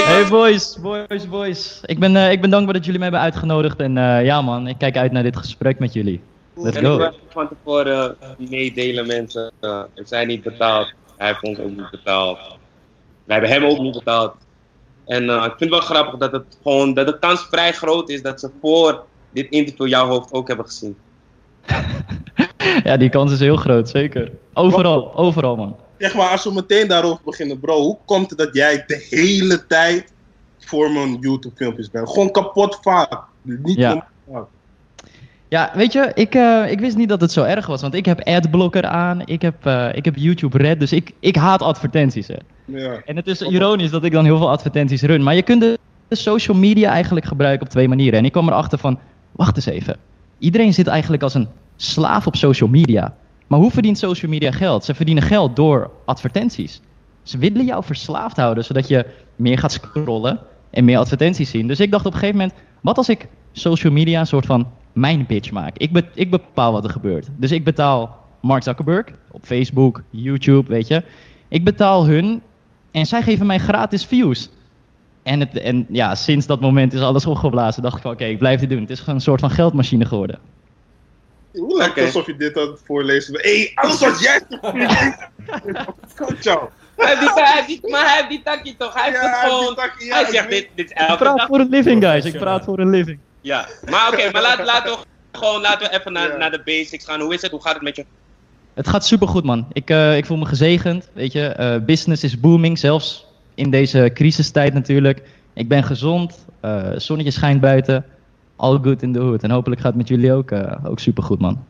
Hey 0.07 0.27
boys, 0.29 0.79
boys, 0.81 1.29
boys. 1.29 1.81
Ik 1.85 1.99
ben, 1.99 2.17
eh, 2.17 2.31
ik 2.33 2.41
ben 2.41 2.51
dankbaar 2.51 2.75
dat 2.75 2.85
jullie 2.85 2.99
me 2.99 3.05
hebben 3.05 3.23
uitgenodigd. 3.23 3.81
En 3.81 3.99
eh, 3.99 4.25
ja 4.25 4.43
man, 4.43 4.67
ik 4.67 4.79
kijk 4.79 4.97
uit 4.97 5.13
naar 5.13 5.23
dit 5.23 5.37
gesprek 5.37 5.79
met 5.79 5.93
jullie. 5.93 6.21
Let's 6.55 6.77
En 6.77 6.85
ik 6.85 7.01
go. 7.01 7.11
van 7.29 7.49
tevoren 7.49 8.17
meedelen 8.39 9.07
mensen. 9.07 9.53
We 9.61 9.87
zijn 10.05 10.27
niet 10.27 10.43
betaald. 10.43 10.93
Hij 11.17 11.27
heeft 11.27 11.43
ons 11.43 11.59
ook 11.59 11.77
niet 11.77 11.91
betaald. 11.91 12.39
Wij 13.25 13.39
hebben 13.39 13.51
hem 13.51 13.65
ook 13.65 13.79
niet 13.79 13.95
betaald. 13.95 14.35
En 15.07 15.29
eh, 15.31 15.37
ik 15.37 15.55
vind 15.57 15.61
het 15.61 15.69
wel 15.71 15.81
grappig 15.81 16.19
dat 16.19 16.33
het 16.33 16.59
gewoon 16.63 16.95
dat 16.95 17.07
de 17.07 17.19
kans 17.19 17.47
vrij 17.51 17.73
groot 17.73 18.09
is 18.09 18.23
dat 18.23 18.41
ze 18.41 18.51
voor 18.61 19.05
dit 19.31 19.51
interview 19.51 19.87
jouw 19.89 20.07
hoofd 20.07 20.33
ook 20.33 20.49
hebben 20.49 20.67
gezien. 20.67 20.97
Ja, 22.85 22.97
die 22.97 23.09
kans 23.09 23.33
is 23.33 23.41
heel 23.41 23.57
groot, 23.57 23.89
zeker. 23.89 24.31
Overal, 24.59 25.15
overal 25.17 25.57
man. 25.57 25.77
Zeg 25.99 26.15
maar, 26.15 26.29
als 26.29 26.45
we 26.45 26.53
meteen 26.53 26.89
daarover 26.89 27.21
beginnen, 27.25 27.61
bro, 27.61 27.81
hoe 27.81 27.97
komt 28.05 28.31
het 28.31 28.39
dat 28.39 28.55
jij 28.55 28.85
de 28.87 29.07
hele 29.11 29.67
tijd 29.67 30.13
voor 30.59 30.91
mijn 30.91 31.17
YouTube-filmpjes 31.21 31.91
bent? 31.91 32.09
Gewoon 32.09 32.31
kapot 32.31 32.79
vaak. 32.83 33.21
Niet 33.43 33.77
Ja. 33.77 34.07
vaak. 34.33 34.47
Ja, 35.49 35.71
weet 35.75 35.93
je, 35.93 36.11
ik, 36.15 36.35
eh, 36.35 36.71
ik 36.71 36.81
wist 36.81 36.97
niet 36.97 37.09
dat 37.09 37.21
het 37.21 37.33
zo 37.33 37.43
erg 37.43 37.67
was. 37.67 37.81
Want 37.81 37.95
ik 37.95 38.05
heb 38.07 38.21
adblocker 38.21 38.85
aan, 38.87 39.23
ik 39.25 39.43
heb, 39.43 39.67
eh, 39.67 39.89
ik 39.93 40.05
heb 40.05 40.17
YouTube 40.17 40.59
Red, 40.59 40.81
dus 40.81 40.93
ik, 40.93 41.13
ik 41.21 41.37
haat 41.37 41.63
advertenties. 41.63 42.27
Hè. 42.27 42.35
Ja. 42.65 43.01
En 43.05 43.17
het 43.17 43.27
is 43.27 43.41
ironisch 43.43 43.91
dat 43.91 44.05
ik 44.05 44.13
dan 44.13 44.25
heel 44.25 44.39
veel 44.39 44.51
advertenties 44.51 45.03
run. 45.03 45.23
Maar 45.23 45.35
je 45.35 45.43
kunt 45.43 45.61
de, 45.61 45.79
de 46.09 46.15
social 46.15 46.57
media 46.57 46.91
eigenlijk 46.91 47.27
gebruiken 47.27 47.67
op 47.67 47.73
twee 47.73 47.89
manieren. 47.89 48.19
En 48.19 48.25
ik 48.25 48.33
kwam 48.33 48.49
erachter 48.49 48.79
van, 48.79 48.99
wacht 49.33 49.57
eens 49.57 49.67
even. 49.67 49.97
Iedereen 50.39 50.75
zit 50.75 50.87
eigenlijk 50.87 51.23
als 51.23 51.35
een 51.35 51.49
slaaf 51.77 52.27
op 52.27 52.37
social 52.37 52.69
media. 52.69 53.15
Maar 53.49 53.59
hoe 53.59 53.71
verdient 53.71 53.99
social 53.99 54.31
media 54.31 54.51
geld? 54.51 54.85
Ze 54.85 54.95
verdienen 54.95 55.23
geld 55.23 55.57
door 55.57 55.91
advertenties. 56.05 56.81
Ze 57.23 57.39
willen 57.39 57.65
jou 57.65 57.85
verslaafd 57.85 58.37
houden, 58.37 58.65
zodat 58.65 58.89
je 58.89 59.07
meer 59.37 59.59
gaat 59.59 59.73
scrollen, 59.73 60.41
en 60.71 60.85
meer 60.85 60.99
advertenties 60.99 61.51
zien. 61.51 61.67
Dus 61.67 61.81
ik 61.81 61.91
dacht 61.91 62.07
op 62.07 62.13
een 62.13 62.19
gegeven 62.19 62.41
moment, 62.41 62.59
wat 62.81 62.97
als 62.97 63.09
ik 63.09 63.29
social 63.53 63.93
media 63.93 64.21
een 64.21 64.27
soort 64.27 64.47
van 64.47 64.67
mijn 64.93 65.27
pitch 65.27 65.51
maak? 65.51 65.77
Ik, 65.77 65.93
be- 65.93 66.09
ik 66.15 66.31
bepaal 66.31 66.73
wat 66.73 66.85
er 66.85 66.91
gebeurt. 66.91 67.29
Dus 67.37 67.51
ik 67.53 67.65
betaal 67.65 68.17
Mark 68.41 68.63
Zuckerberg 68.63 69.07
op 69.31 69.45
Facebook, 69.45 70.03
YouTube, 70.11 70.69
weet 70.69 70.89
je. 70.89 71.03
Ik 71.49 71.65
betaal 71.65 72.07
hun 72.07 72.43
en 72.91 73.07
zij 73.07 73.23
geven 73.23 73.47
mij 73.47 73.59
gratis 73.59 74.05
views. 74.05 74.51
En, 75.23 75.41
het, 75.41 75.59
en 75.59 75.87
ja, 75.89 76.15
sinds 76.15 76.47
dat 76.47 76.61
moment 76.61 76.93
is 76.93 77.01
alles 77.01 77.27
opgeblazen. 77.27 77.83
Dacht 77.83 77.97
ik 77.97 78.03
van, 78.03 78.11
oké, 78.13 78.25
ik 78.25 78.39
blijf 78.39 78.61
dit 78.61 78.69
doen. 78.71 78.81
Het 78.81 78.91
is 78.91 78.99
gewoon 78.99 79.15
een 79.15 79.21
soort 79.21 79.41
van 79.41 79.51
geldmachine 79.51 80.05
geworden. 80.05 80.39
Hoe 81.61 81.77
lijkt 81.77 81.95
het 81.97 82.05
alsof 82.05 82.27
je 82.27 82.37
dit 82.37 82.57
aan 82.59 82.67
het 82.69 82.81
voorlezen 82.85 83.33
bent? 83.33 83.45
Hé, 83.45 83.59
hey, 83.59 83.73
alles 83.75 84.01
wat 84.01 84.21
jij 84.21 84.41
Goed 86.17 86.37
zo. 86.41 86.71
Hij 86.97 87.09
heeft 87.09 87.21
die, 87.21 87.31
hij 87.33 87.53
heeft 87.55 87.67
die, 87.67 87.91
maar 87.91 88.05
hij 88.05 88.17
heeft 88.17 88.29
die 88.29 88.43
takje 88.43 88.77
toch? 88.77 88.95
Hij 88.95 89.05
heeft 89.05 89.17
Ja, 89.23 89.31
het 89.31 89.51
gewoon. 89.51 89.75
ja, 89.99 90.15
hij 90.15 90.23
ik 90.23 90.29
zegt 90.29 90.51
dit, 90.51 90.69
dit 90.75 90.85
is 90.85 90.91
Ik 90.91 90.97
elke 90.99 91.23
praat 91.23 91.37
dag. 91.37 91.47
voor 91.47 91.59
een 91.61 91.69
living, 91.69 92.03
guys. 92.05 92.25
Ik 92.25 92.39
praat 92.39 92.65
voor 92.65 92.79
een 92.79 92.91
living. 92.91 93.19
Ja, 93.41 93.67
maar 93.91 94.09
oké, 94.13 94.31
maar 94.31 94.43
laat, 94.43 94.65
laten 94.65 94.93
we 94.93 94.99
gewoon 95.33 95.61
laten 95.61 95.91
we 95.91 95.99
even 95.99 96.13
naar, 96.13 96.29
Ja. 96.29 96.37
naar 96.37 96.51
de 96.51 96.63
basics 96.65 97.05
gaan. 97.05 97.21
Hoe 97.21 97.35
is 97.35 97.43
het? 97.43 97.51
Hoe 97.51 97.63
gaat 97.63 97.75
het 97.75 97.83
met 97.83 97.97
je? 97.97 98.05
Het 98.75 98.89
gaat 98.89 99.07
supergoed, 99.07 99.45
man. 99.45 99.67
Ik, 99.73 99.91
eh, 99.91 100.17
ik 100.17 100.27
voel 100.27 100.37
me 100.37 100.45
gezegend, 100.45 101.09
weet 101.13 101.33
je. 101.33 101.47
Eh, 101.49 101.77
business 101.85 102.25
is 102.25 102.41
booming, 102.41 102.79
zelfs 102.79 103.27
in 103.55 103.71
deze 103.71 104.11
crisistijd 104.15 104.75
natuurlijk. 104.75 105.23
Ik 105.55 105.69
ben 105.69 105.85
gezond, 105.85 106.45
eh 106.61 106.91
zonnetje 106.97 107.33
schijnt 107.33 107.61
buiten. 107.61 108.05
All 108.59 108.79
good 108.83 109.03
in 109.03 109.13
the 109.13 109.21
hood. 109.21 109.43
En 109.43 109.51
hopelijk 109.51 109.81
gaat 109.81 109.91
het 109.91 110.01
met 110.01 110.09
jullie 110.09 110.33
ook, 110.33 110.51
eh, 110.51 110.85
ook 110.85 110.99
supergoed, 110.99 111.41
man. 111.41 111.65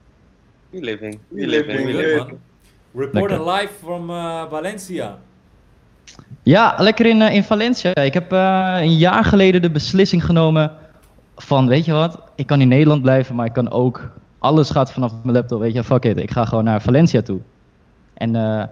We 0.71 0.80
living. 0.80 1.18
We 1.28 1.40
We 1.40 1.47
living. 1.47 1.85
We 1.85 1.92
living. 1.92 2.38
Lekker. 2.92 3.50
live 3.50 3.73
from 3.83 4.11
uh, 4.11 4.45
Valencia. 4.50 5.18
Ja, 6.42 6.75
lekker 6.78 7.07
in, 7.07 7.23
eh, 7.23 7.35
in 7.35 7.45
Valencia. 7.45 7.95
Ik 7.95 8.14
heb 8.14 8.33
eh, 8.33 8.76
een 8.78 8.97
jaar 8.97 9.25
geleden 9.25 9.62
de 9.62 9.71
beslissing 9.71 10.25
genomen 10.25 10.73
van, 11.37 11.68
weet 11.68 11.85
je 11.85 11.92
wat, 11.92 12.21
ik 12.35 12.47
kan 12.47 12.61
in 12.61 12.68
Nederland 12.68 13.02
blijven, 13.02 13.35
maar 13.35 13.47
ik 13.47 13.52
kan 13.52 13.71
ook, 13.71 14.11
alles 14.38 14.71
gaat 14.71 14.92
vanaf 14.92 15.12
mijn 15.23 15.37
laptop, 15.37 15.61
weet 15.61 15.75
je, 15.75 15.85
fuck 15.85 16.04
it, 16.04 16.18
ik 16.18 16.30
ga 16.30 16.45
gewoon 16.45 16.64
naar 16.64 16.83
Valencia 16.83 17.23
toe. 17.23 17.40
En 18.14 18.37
eh, 18.37 18.64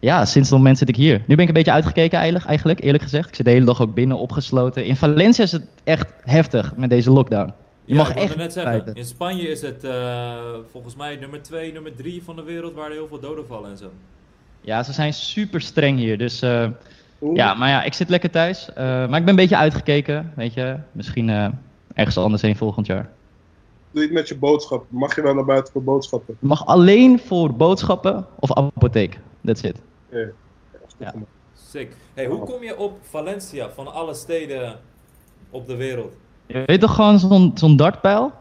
ja, 0.00 0.24
sinds 0.24 0.48
dat 0.48 0.58
moment 0.58 0.78
zit 0.78 0.88
ik 0.88 0.96
hier. 0.96 1.18
Nu 1.26 1.34
ben 1.34 1.38
ik 1.38 1.48
een 1.48 1.54
beetje 1.54 1.72
uitgekeken 1.72 2.16
eigenlijk, 2.18 2.46
eigenlijk, 2.48 2.80
eerlijk 2.82 3.02
gezegd. 3.02 3.28
Ik 3.28 3.34
zit 3.34 3.44
de 3.44 3.50
hele 3.52 3.64
dag 3.64 3.80
ook 3.82 3.94
binnen 3.94 4.18
opgesloten. 4.18 4.84
In 4.84 4.96
Valencia 4.96 5.44
is 5.44 5.52
het 5.52 5.66
echt 5.84 6.06
heftig 6.24 6.76
met 6.76 6.90
deze 6.90 7.10
lockdown. 7.10 7.52
Je 7.84 7.94
ja, 7.94 8.00
mag 8.00 8.14
echt 8.14 8.36
net 8.36 8.52
zeggen, 8.52 8.72
buiten. 8.72 8.94
in 8.94 9.04
Spanje 9.04 9.48
is 9.48 9.62
het 9.62 9.84
eh, 9.84 10.34
volgens 10.70 10.96
mij 10.96 11.16
nummer 11.16 11.42
2, 11.42 11.72
nummer 11.72 11.94
3 11.96 12.22
van 12.22 12.36
de 12.36 12.42
wereld 12.42 12.74
waar 12.74 12.86
er 12.86 12.92
heel 12.92 13.08
veel 13.08 13.20
doden 13.20 13.46
vallen 13.46 13.70
en 13.70 13.76
zo. 13.76 13.90
Ja, 14.60 14.82
ze 14.82 14.92
zijn 14.92 15.12
super 15.12 15.60
streng 15.60 15.98
hier, 15.98 16.18
dus... 16.18 16.42
eh, 16.42 16.66
Ja, 17.34 17.54
maar 17.54 17.68
ja, 17.68 17.82
ik 17.82 17.94
zit 17.94 18.08
lekker 18.08 18.30
thuis. 18.30 18.68
eh, 18.72 18.84
maar 18.84 19.04
ik 19.04 19.10
ben 19.24 19.28
een 19.28 19.36
beetje 19.36 19.56
uitgekeken, 19.56 20.32
weet 20.36 20.54
je. 20.54 20.76
Misschien 20.92 21.30
eh, 21.30 21.48
ergens 21.94 22.18
anders 22.18 22.42
heen 22.42 22.56
volgend 22.56 22.86
jaar. 22.86 23.08
Doe 23.90 24.02
je 24.02 24.08
het 24.08 24.16
met 24.18 24.28
je 24.28 24.36
boodschappen? 24.36 24.88
Mag 24.98 25.14
je 25.14 25.22
wel 25.22 25.34
naar 25.34 25.44
buiten 25.44 25.72
voor 25.72 25.82
boodschappen? 25.82 26.36
Je 26.40 26.46
mag 26.46 26.66
alleen 26.66 27.18
voor 27.18 27.54
boodschappen 27.54 28.26
of 28.38 28.52
apotheek. 28.52 29.18
That's 29.44 29.62
it. 29.62 29.76
Ja. 30.10 30.26
Ja. 30.98 31.14
Sick. 31.54 31.92
Hey, 32.14 32.26
hoe 32.26 32.44
kom 32.44 32.62
je 32.62 32.76
op 32.76 32.98
Valencia 33.02 33.68
van 33.74 33.92
alle 33.92 34.14
steden 34.14 34.76
op 35.50 35.66
de 35.66 35.76
wereld? 35.76 36.12
Je 36.46 36.62
weet 36.66 36.80
toch 36.80 36.94
gewoon 36.94 37.18
zo'n 37.18 37.50
zo'n 37.54 37.76
dartpijl? 37.76 38.32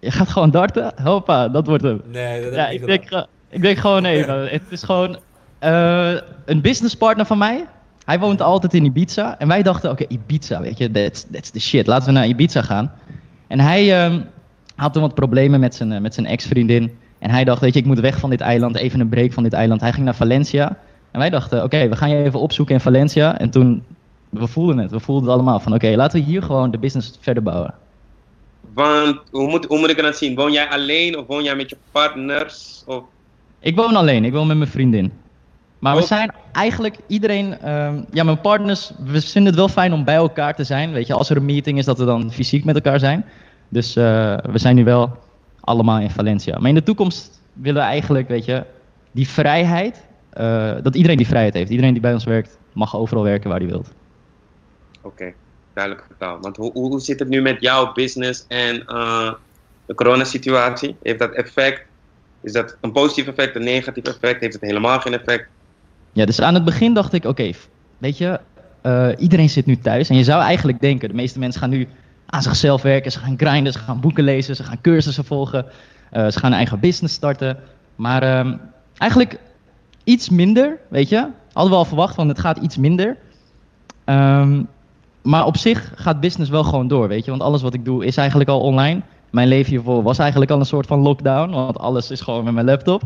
Je 0.00 0.10
gaat 0.10 0.28
gewoon 0.28 0.50
darten, 0.50 0.92
hoppa, 1.02 1.48
dat 1.48 1.66
wordt 1.66 1.82
hem. 1.82 2.02
Nee, 2.06 2.42
dat 2.42 2.54
Ja, 2.54 2.64
heb 2.64 2.72
ik 2.72 2.80
ik 2.82 2.88
niet 2.88 3.10
denk, 3.10 3.26
ik 3.48 3.62
denk 3.62 3.78
gewoon 3.78 4.04
even. 4.04 4.48
Het 4.50 4.62
is 4.68 4.82
gewoon 4.82 5.18
eh, 5.58 6.14
een 6.44 6.60
businesspartner 6.60 7.26
van 7.26 7.38
mij. 7.38 7.66
Hij 8.04 8.18
woont 8.18 8.42
altijd 8.42 8.74
in 8.74 8.84
Ibiza. 8.84 9.38
En 9.38 9.48
wij 9.48 9.62
dachten, 9.62 9.90
oké, 9.90 10.04
Ibiza, 10.08 10.60
weet 10.60 10.78
je, 10.78 10.90
that's, 10.90 11.26
that's 11.32 11.50
the 11.50 11.60
shit. 11.60 11.86
Laten 11.86 12.06
we 12.06 12.12
naar 12.12 12.26
Ibiza 12.26 12.62
gaan. 12.62 12.92
En 13.46 13.60
hij 13.60 14.04
ehm, 14.04 14.20
had 14.74 14.92
toen 14.92 15.02
wat 15.02 15.14
problemen 15.14 15.60
met 15.60 15.74
zijn, 15.74 15.92
eh, 15.92 16.00
met 16.00 16.14
zijn 16.14 16.26
ex-vriendin. 16.26 16.98
En 17.18 17.30
hij 17.30 17.44
dacht, 17.44 17.60
weet 17.60 17.74
je, 17.74 17.80
ik 17.80 17.86
moet 17.86 18.00
weg 18.00 18.18
van 18.18 18.30
dit 18.30 18.40
eiland, 18.40 18.76
even 18.76 19.00
een 19.00 19.08
break 19.08 19.32
van 19.32 19.42
dit 19.42 19.52
eiland. 19.52 19.80
Hij 19.80 19.92
ging 19.92 20.04
naar 20.04 20.14
Valencia. 20.14 20.76
En 21.10 21.18
wij 21.18 21.30
dachten, 21.30 21.62
oké, 21.62 21.88
we 21.88 21.96
gaan 21.96 22.10
je 22.10 22.24
even 22.24 22.40
opzoeken 22.40 22.74
in 22.74 22.80
Valencia. 22.80 23.38
En 23.38 23.50
toen, 23.50 23.82
we 24.28 24.46
voelden 24.46 24.78
het, 24.78 24.90
we 24.90 25.00
voelden 25.00 25.24
het 25.24 25.34
allemaal. 25.34 25.60
Van 25.60 25.74
oké, 25.74 25.88
laten 25.96 26.20
we 26.20 26.26
hier 26.26 26.42
gewoon 26.42 26.70
de 26.70 26.78
business 26.78 27.12
verder 27.20 27.42
bouwen. 27.42 27.74
Want 28.74 29.20
hoe 29.30 29.48
moet, 29.48 29.64
hoe 29.64 29.78
moet 29.78 29.90
ik 29.90 30.00
het 30.00 30.16
zien? 30.16 30.34
Woon 30.34 30.52
jij 30.52 30.68
alleen 30.68 31.18
of 31.18 31.26
woon 31.26 31.42
jij 31.42 31.56
met 31.56 31.70
je 31.70 31.76
partners? 31.92 32.82
Of... 32.86 33.02
Ik 33.60 33.76
woon 33.76 33.96
alleen, 33.96 34.24
ik 34.24 34.32
woon 34.32 34.46
met 34.46 34.56
mijn 34.56 34.70
vriendin. 34.70 35.12
Maar 35.78 35.96
we 35.96 36.02
zijn 36.02 36.32
eigenlijk 36.52 36.96
iedereen, 37.06 37.58
ehm, 37.60 38.02
ja, 38.10 38.24
mijn 38.24 38.40
partners, 38.40 38.92
we 39.04 39.20
vinden 39.20 39.52
het 39.52 39.54
wel 39.54 39.68
fijn 39.68 39.92
om 39.92 40.04
bij 40.04 40.14
elkaar 40.14 40.54
te 40.54 40.64
zijn. 40.64 40.92
Weet 40.92 41.06
je, 41.06 41.14
als 41.14 41.30
er 41.30 41.36
een 41.36 41.44
meeting 41.44 41.78
is, 41.78 41.84
dat 41.84 41.98
we 41.98 42.04
dan 42.04 42.32
fysiek 42.32 42.64
met 42.64 42.74
elkaar 42.74 42.98
zijn. 42.98 43.24
Dus 43.68 43.96
eh, 43.96 44.36
we 44.42 44.58
zijn 44.58 44.74
nu 44.76 44.84
wel 44.84 45.16
allemaal 45.60 46.00
in 46.00 46.10
Valencia. 46.10 46.58
Maar 46.58 46.68
in 46.68 46.74
de 46.74 46.82
toekomst 46.82 47.42
willen 47.52 47.82
we 47.82 47.88
eigenlijk, 47.88 48.28
weet 48.28 48.44
je, 48.44 48.64
die 49.12 49.28
vrijheid, 49.28 50.06
eh, 50.30 50.74
dat 50.82 50.94
iedereen 50.94 51.16
die 51.16 51.26
vrijheid 51.26 51.54
heeft. 51.54 51.70
Iedereen 51.70 51.92
die 51.92 52.02
bij 52.02 52.12
ons 52.12 52.24
werkt, 52.24 52.58
mag 52.72 52.96
overal 52.96 53.22
werken 53.22 53.50
waar 53.50 53.58
hij 53.58 53.68
wilt. 53.68 53.92
Oké, 55.00 55.32
duidelijk 55.72 56.06
vertaald. 56.06 56.42
Want 56.42 56.56
hoe, 56.56 56.72
hoe 56.72 57.00
zit 57.00 57.18
het 57.18 57.28
nu 57.28 57.42
met 57.42 57.60
jouw 57.60 57.92
business 57.92 58.44
en 58.48 58.86
eh, 58.86 59.32
de 59.86 59.94
coronasituatie? 59.94 60.96
Heeft 61.02 61.18
dat 61.18 61.32
effect? 61.32 61.82
Is 62.40 62.52
dat 62.52 62.76
een 62.80 62.92
positief 62.92 63.26
effect, 63.26 63.56
een 63.56 63.64
negatief 63.64 64.04
effect? 64.04 64.40
Heeft 64.40 64.52
het 64.52 64.62
helemaal 64.62 65.00
geen 65.00 65.14
effect? 65.14 65.48
Ja, 66.12 66.24
dus 66.24 66.40
aan 66.40 66.54
het 66.54 66.64
begin 66.64 66.94
dacht 66.94 67.12
ik, 67.12 67.24
oké, 67.24 67.50
weet 67.98 68.18
je, 68.18 68.40
eh, 68.80 69.08
iedereen 69.18 69.50
zit 69.50 69.66
nu 69.66 69.76
thuis. 69.76 70.08
En 70.08 70.16
je 70.16 70.24
zou 70.24 70.42
eigenlijk 70.42 70.80
denken, 70.80 71.08
de 71.08 71.14
meeste 71.14 71.38
mensen 71.38 71.60
gaan 71.60 71.70
nu 71.70 71.88
aan 72.26 72.42
zichzelf 72.42 72.82
werken. 72.82 73.12
Ze 73.12 73.18
gaan 73.18 73.38
grinden, 73.38 73.72
ze 73.72 73.78
gaan 73.78 74.00
boeken 74.00 74.24
lezen, 74.24 74.56
ze 74.56 74.64
gaan 74.64 74.80
cursussen 74.80 75.24
volgen. 75.24 75.66
ze 76.12 76.38
gaan 76.38 76.50
een 76.50 76.56
eigen 76.56 76.80
business 76.80 77.14
starten. 77.14 77.58
Maar 77.96 78.22
ehm, 78.22 78.56
eigenlijk 78.98 79.38
iets 80.04 80.28
minder, 80.28 80.78
weet 80.88 81.08
je. 81.08 81.28
Hadden 81.52 81.72
we 81.72 81.78
al 81.78 81.84
verwacht, 81.84 82.16
want 82.16 82.28
het 82.28 82.38
gaat 82.38 82.58
iets 82.58 82.76
minder. 82.76 83.16
Ehm, 84.04 84.62
maar 85.22 85.46
op 85.46 85.56
zich 85.56 85.92
gaat 85.94 86.20
business 86.20 86.50
wel 86.50 86.64
gewoon 86.64 86.88
door, 86.88 87.08
weet 87.08 87.24
je. 87.24 87.30
Want 87.30 87.42
alles 87.42 87.62
wat 87.62 87.74
ik 87.74 87.84
doe 87.84 88.04
is 88.04 88.16
eigenlijk 88.16 88.50
al 88.50 88.60
online. 88.60 89.00
Mijn 89.30 89.48
leven 89.48 89.70
hiervoor 89.70 90.02
was 90.02 90.18
eigenlijk 90.18 90.50
al 90.50 90.58
een 90.58 90.66
soort 90.66 90.86
van 90.86 91.00
lockdown, 91.00 91.50
want 91.50 91.78
alles 91.78 92.10
is 92.10 92.20
gewoon 92.20 92.44
met 92.44 92.54
mijn 92.54 92.66
laptop. 92.66 93.02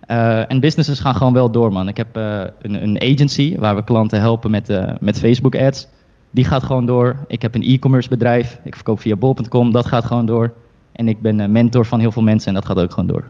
Eh, 0.00 0.50
en 0.50 0.60
businesses 0.60 1.00
gaan 1.00 1.14
gewoon 1.14 1.32
wel 1.32 1.50
door, 1.50 1.72
man. 1.72 1.88
Ik 1.88 1.96
heb 1.96 2.16
eh, 2.16 2.40
een, 2.60 2.82
een 2.82 3.00
agency 3.00 3.58
waar 3.58 3.76
we 3.76 3.84
klanten 3.84 4.20
helpen 4.20 4.50
met, 4.50 4.68
eh, 4.68 4.92
met 5.00 5.18
Facebook 5.18 5.56
ads. 5.56 5.88
Die 6.30 6.44
gaat 6.44 6.62
gewoon 6.62 6.86
door. 6.86 7.16
Ik 7.26 7.42
heb 7.42 7.54
een 7.54 7.62
e-commerce 7.62 8.08
bedrijf. 8.08 8.60
Ik 8.64 8.74
verkoop 8.74 9.00
via 9.00 9.16
bol.com. 9.16 9.72
Dat 9.72 9.86
gaat 9.86 10.04
gewoon 10.04 10.26
door. 10.26 10.52
En 10.92 11.08
ik 11.08 11.20
ben 11.20 11.52
mentor 11.52 11.86
van 11.86 12.00
heel 12.00 12.12
veel 12.12 12.22
mensen 12.22 12.48
en 12.48 12.54
dat 12.54 12.64
gaat 12.64 12.78
ook 12.78 12.90
gewoon 12.90 13.06
door. 13.06 13.24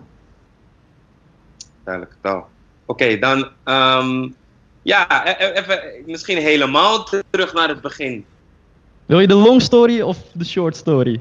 Duidelijk 1.85 2.17
vertaald. 2.21 2.45
Oké, 2.87 3.19
dan 3.19 3.51
ehm, 3.65 4.29
ja, 4.83 5.27
e- 5.27 5.45
e- 5.45 5.53
even 5.53 6.03
misschien 6.07 6.39
helemaal 6.39 7.09
terug 7.31 7.53
naar 7.53 7.69
het 7.69 7.81
begin. 7.81 8.25
Wil 9.07 9.21
je 9.21 9.27
de 9.27 9.35
long 9.35 9.63
story 9.63 10.01
of 10.01 10.19
de 10.33 10.45
short 10.45 10.77
story? 10.77 11.21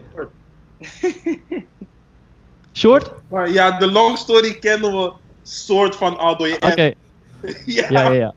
Short? 2.73 3.11
Maar 3.29 3.51
ja, 3.51 3.77
de 3.79 3.91
long 3.91 4.17
story 4.17 4.53
kennen 4.53 4.91
we 4.91 5.13
soort 5.43 5.95
van 5.95 6.17
al 6.17 6.37
door 6.37 6.47
je 6.47 6.55
Oké. 6.55 6.91
ja. 7.65 7.85
Ja, 7.89 8.01
ja, 8.01 8.11
ja. 8.11 8.33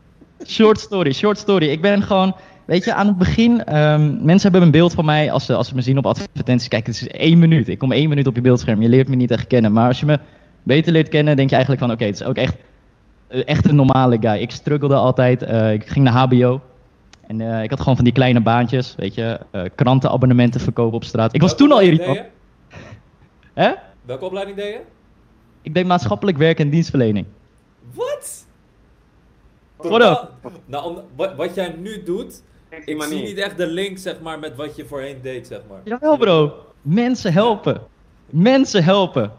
Short 0.47 0.81
story, 0.81 1.13
short 1.13 1.39
story. 1.39 1.69
Ik 1.69 1.81
ben 1.81 2.03
gewoon, 2.03 2.37
weet 2.67 2.85
je, 2.85 2.95
aan 2.95 3.07
het 3.07 3.19
begin, 3.19 3.65
ehm, 3.65 4.25
mensen 4.25 4.43
hebben 4.43 4.63
een 4.63 4.71
beeld 4.71 4.93
van 4.93 5.05
mij 5.05 5.33
als 5.33 5.47
ze, 5.47 5.55
als 5.55 5.69
ze 5.69 5.75
me 5.75 5.83
zien 5.83 5.99
op 5.99 6.07
advertenties. 6.07 6.69
Kijk, 6.69 6.87
het 6.87 6.95
is 6.95 7.09
één 7.09 7.39
minuut. 7.39 7.69
Ik 7.69 7.79
kom 7.79 7.93
één 7.93 8.09
minuut 8.09 8.27
op 8.27 8.35
je 8.35 8.41
beeldscherm. 8.41 8.83
Je 8.83 8.89
leert 8.89 9.09
me 9.09 9.17
niet 9.17 9.31
echt 9.31 9.47
kennen. 9.47 9.73
Maar 9.73 9.89
als 9.89 10.01
je 10.01 10.07
me 10.07 10.19
beter 10.63 10.93
leert 10.93 11.09
kennen, 11.09 11.37
denk 11.37 11.49
je 11.49 11.57
eigenlijk 11.57 11.85
van, 11.85 11.95
oké, 11.95 12.05
het 12.05 12.21
is 12.21 12.27
ook 12.27 12.37
echt, 12.37 12.57
echt 13.29 13.69
een 13.69 13.75
normale 13.77 14.17
guy. 14.21 14.41
Ik 14.41 14.51
struggelde 14.51 14.95
altijd. 14.95 15.43
eh, 15.43 15.73
ik 15.73 15.87
ging 15.87 16.05
naar 16.05 16.15
HBO. 16.15 16.61
En 17.27 17.41
eh, 17.41 17.63
ik 17.63 17.71
had 17.71 17.79
gewoon 17.79 17.95
van 17.95 18.05
die 18.05 18.13
kleine 18.13 18.41
baantjes, 18.41 18.95
weet 18.97 19.15
je, 19.15 19.39
eh, 19.51 19.63
krantenabonnementen 19.75 20.61
verkopen 20.61 20.97
op 20.97 21.05
straat. 21.05 21.35
Ik 21.35 21.41
was 21.41 21.51
Welke 21.51 21.65
toen 21.65 21.73
al 21.73 21.81
irritant. 21.85 22.21
Hè? 23.55 23.73
Welke 24.03 24.25
opleiding 24.25 24.57
deed 24.57 24.73
je? 24.73 24.81
Ik 25.63 25.75
deed 25.75 25.87
maatschappelijk 25.87 26.37
werk 26.37 26.59
en 26.59 26.71
dienstverlening. 26.71 27.27
Wat? 27.95 28.47
What 29.77 30.03
up? 30.03 30.53
Nou, 30.67 30.85
om, 30.85 31.03
wat, 31.17 31.35
wat 31.35 31.55
jij 31.55 31.75
nu 31.79 32.03
doet, 32.03 32.43
ik 32.85 33.03
zie 33.03 33.23
niet 33.23 33.39
echt 33.39 33.57
de 33.57 33.67
link, 33.67 33.99
zeg 33.99 34.21
maar, 34.21 34.39
met 34.39 34.57
wat 34.57 34.77
je 34.77 34.85
voorheen 34.85 35.19
deed, 35.23 35.47
zeg 35.47 35.61
maar. 35.69 35.81
Jawel 35.85 36.17
bro, 36.17 36.53
mensen 36.83 37.33
helpen. 37.33 37.81
Mensen 38.27 38.85
helpen. 38.85 39.33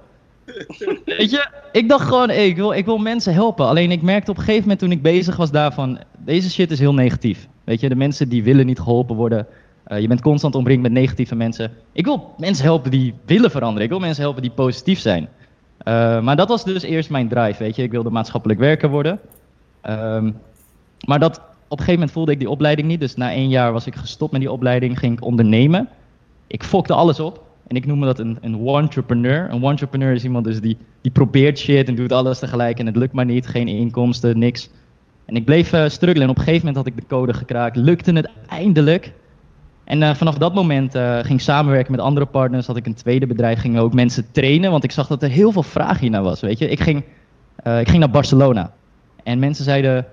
Weet 1.18 1.32
je, 1.32 1.48
ik 1.72 1.89
dacht 1.89 2.08
gewoon, 2.08 2.29
ik, 2.29 2.56
wil, 2.56 2.72
ik 2.72 2.86
wil 2.86 2.98
mensen 2.98 3.34
helpen. 3.34 3.65
Alleen 3.65 3.91
ik 3.91 4.01
merkte 4.01 4.32
op 4.32 4.38
een 4.38 4.44
gegeven 4.44 4.62
moment 4.62 4.79
toen 4.79 4.91
ik 4.91 5.01
bezig 5.01 5.36
was 5.36 5.51
daarvan, 5.51 6.00
deze 6.18 6.50
shit 6.50 6.72
is 6.72 6.79
heel 6.79 6.94
negatief. 6.94 7.48
Weet 7.63 7.79
je, 7.79 7.89
de 7.89 7.96
mensen 7.96 8.29
die 8.29 8.44
willen 8.44 8.65
niet 8.65 8.79
geholpen 8.79 9.15
worden. 9.15 9.48
Eh, 9.84 10.00
je 10.00 10.08
bent 10.08 10.22
constant 10.22 10.56
omringd 10.56 10.82
met 10.82 10.91
negatieve 10.91 11.36
mensen. 11.36 11.72
Ik 11.91 12.06
wil 12.06 12.34
mensen 12.38 12.65
helpen 12.65 12.91
die 12.91 13.13
willen 13.25 13.51
veranderen. 13.51 13.84
Ik 13.84 13.89
wil 13.89 14.00
mensen 14.00 14.24
helpen 14.24 14.41
die 14.41 14.51
positief 14.51 15.00
zijn. 15.00 15.29
Eh, 15.77 16.22
maar 16.22 16.36
dat 16.36 16.50
was 16.50 16.63
dus 16.63 16.84
eerst 16.84 17.10
mijn 17.10 17.27
drive, 17.27 17.63
weet 17.63 17.75
je. 17.75 17.84
Ik 17.84 17.91
wilde 17.91 18.10
maatschappelijk 18.10 18.60
werker 18.60 18.89
worden. 18.89 19.20
Ehm, 19.82 20.32
maar 21.06 21.20
dat 21.20 21.41
een 21.70 21.77
gegeven 21.77 21.94
moment 21.94 22.12
voelde 22.12 22.32
ik 22.32 22.39
die 22.39 22.50
opleiding 22.50 22.88
niet. 22.88 23.00
Dus 23.00 23.15
na 23.15 23.32
één 23.32 23.50
jaar 23.50 23.74
was 23.74 23.86
ik 23.86 23.96
gestopt 23.96 24.32
met 24.32 24.41
die 24.41 24.51
opleiding, 24.51 25.00
ging 25.00 25.13
ik 25.13 25.24
ondernemen. 25.24 25.89
Ik 26.48 26.63
fokte 26.63 26.94
alles 26.94 27.20
op. 27.20 27.44
En 27.69 27.75
ik 27.75 27.85
noem 27.85 28.01
dat 28.01 28.19
een, 28.19 28.38
een 28.41 28.67
entrepreneur. 28.67 29.47
Een 29.51 29.63
entrepreneur 29.63 30.13
is 30.13 30.23
iemand 30.23 30.45
dus 30.45 30.61
die, 30.61 30.77
die 31.01 31.11
probeert 31.11 31.59
shit 31.59 31.88
en 31.88 31.95
doet 31.95 32.11
alles 32.11 32.39
tegelijk 32.39 32.79
en 32.79 32.85
het 32.85 32.95
lukt 32.95 33.13
maar 33.13 33.25
niet. 33.25 33.47
Geen 33.47 33.67
inkomsten, 33.67 34.39
niks. 34.39 34.69
En 35.25 35.35
ik 35.35 35.45
bleef 35.45 35.73
uh, 35.73 35.89
struggelen 35.89 36.23
en 36.23 36.29
op 36.29 36.38
een 36.38 36.43
gegeven 36.43 36.65
moment 36.65 36.85
had 36.85 36.95
ik 36.95 37.01
de 37.01 37.15
code 37.15 37.33
gekraakt. 37.33 37.75
Lukte 37.75 38.11
het 38.11 38.29
eindelijk. 38.47 39.13
En 39.83 40.01
uh, 40.01 40.13
vanaf 40.13 40.38
dat 40.38 40.53
moment 40.53 40.95
uh, 40.95 41.15
ging 41.15 41.39
ik 41.39 41.39
samenwerken 41.39 41.91
met 41.91 42.01
andere 42.01 42.25
partners. 42.25 42.67
Had 42.67 42.77
ik 42.77 42.85
een 42.85 42.93
tweede 42.93 43.27
bedrijf, 43.27 43.59
gingen 43.59 43.81
ook 43.81 43.93
mensen 43.93 44.31
trainen. 44.31 44.71
Want 44.71 44.83
ik 44.83 44.91
zag 44.91 45.07
dat 45.07 45.23
er 45.23 45.29
heel 45.29 45.51
veel 45.51 45.63
vraag 45.63 45.99
hiernaar 45.99 46.23
was, 46.23 46.39
weet 46.39 46.57
je. 46.57 46.69
Ik 46.69 46.79
ging, 46.79 47.03
ik 47.63 47.88
ging 47.88 47.99
naar 47.99 48.09
Barcelona. 48.09 48.73
En 49.23 49.39
mensen 49.39 49.63
zeiden, 49.63 50.05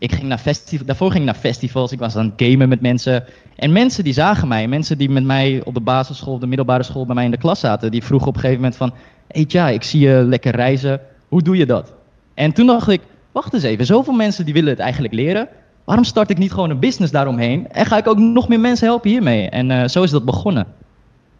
ik 0.00 0.12
ging 0.12 0.28
naar 0.28 0.38
festivals, 0.38 0.86
daarvoor 0.86 1.10
ging 1.10 1.20
ik 1.20 1.30
naar 1.30 1.40
festivals, 1.40 1.92
ik 1.92 1.98
was 1.98 2.16
aan 2.16 2.32
het 2.36 2.48
gamen 2.48 2.68
met 2.68 2.80
mensen. 2.80 3.24
En 3.56 3.72
mensen 3.72 4.04
die 4.04 4.12
zagen 4.12 4.48
mij, 4.48 4.68
mensen 4.68 4.98
die 4.98 5.10
met 5.10 5.24
mij 5.24 5.60
op 5.64 5.74
de 5.74 5.80
basisschool, 5.80 6.38
de 6.38 6.46
middelbare 6.46 6.82
school 6.82 7.06
bij 7.06 7.14
mij 7.14 7.24
in 7.24 7.30
de 7.30 7.36
klas 7.36 7.60
zaten, 7.60 7.90
die 7.90 8.04
vroegen 8.04 8.28
op 8.28 8.34
een 8.34 8.40
gegeven 8.40 8.62
moment 8.62 8.78
van, 8.78 8.92
hey 9.26 9.74
ik 9.74 9.82
zie 9.82 10.00
je 10.00 10.24
lekker 10.28 10.54
reizen, 10.54 11.00
hoe 11.28 11.42
doe 11.42 11.56
je 11.56 11.66
dat? 11.66 11.92
En 12.34 12.52
toen 12.52 12.66
dacht 12.66 12.88
ik, 12.88 13.00
wacht 13.32 13.54
eens 13.54 13.62
even, 13.62 13.86
zoveel 13.86 14.12
mensen 14.12 14.44
die 14.44 14.54
willen 14.54 14.70
het 14.70 14.78
eigenlijk 14.78 15.14
leren, 15.14 15.48
waarom 15.84 16.04
start 16.04 16.30
ik 16.30 16.38
niet 16.38 16.52
gewoon 16.52 16.70
een 16.70 16.78
business 16.78 17.12
daaromheen 17.12 17.68
en 17.68 17.86
ga 17.86 17.98
ik 17.98 18.08
ook 18.08 18.18
nog 18.18 18.48
meer 18.48 18.60
mensen 18.60 18.86
helpen 18.86 19.10
hiermee? 19.10 19.48
En 19.48 19.70
uh, 19.70 19.86
zo 19.86 20.02
is 20.02 20.10
dat 20.10 20.24
begonnen. 20.24 20.66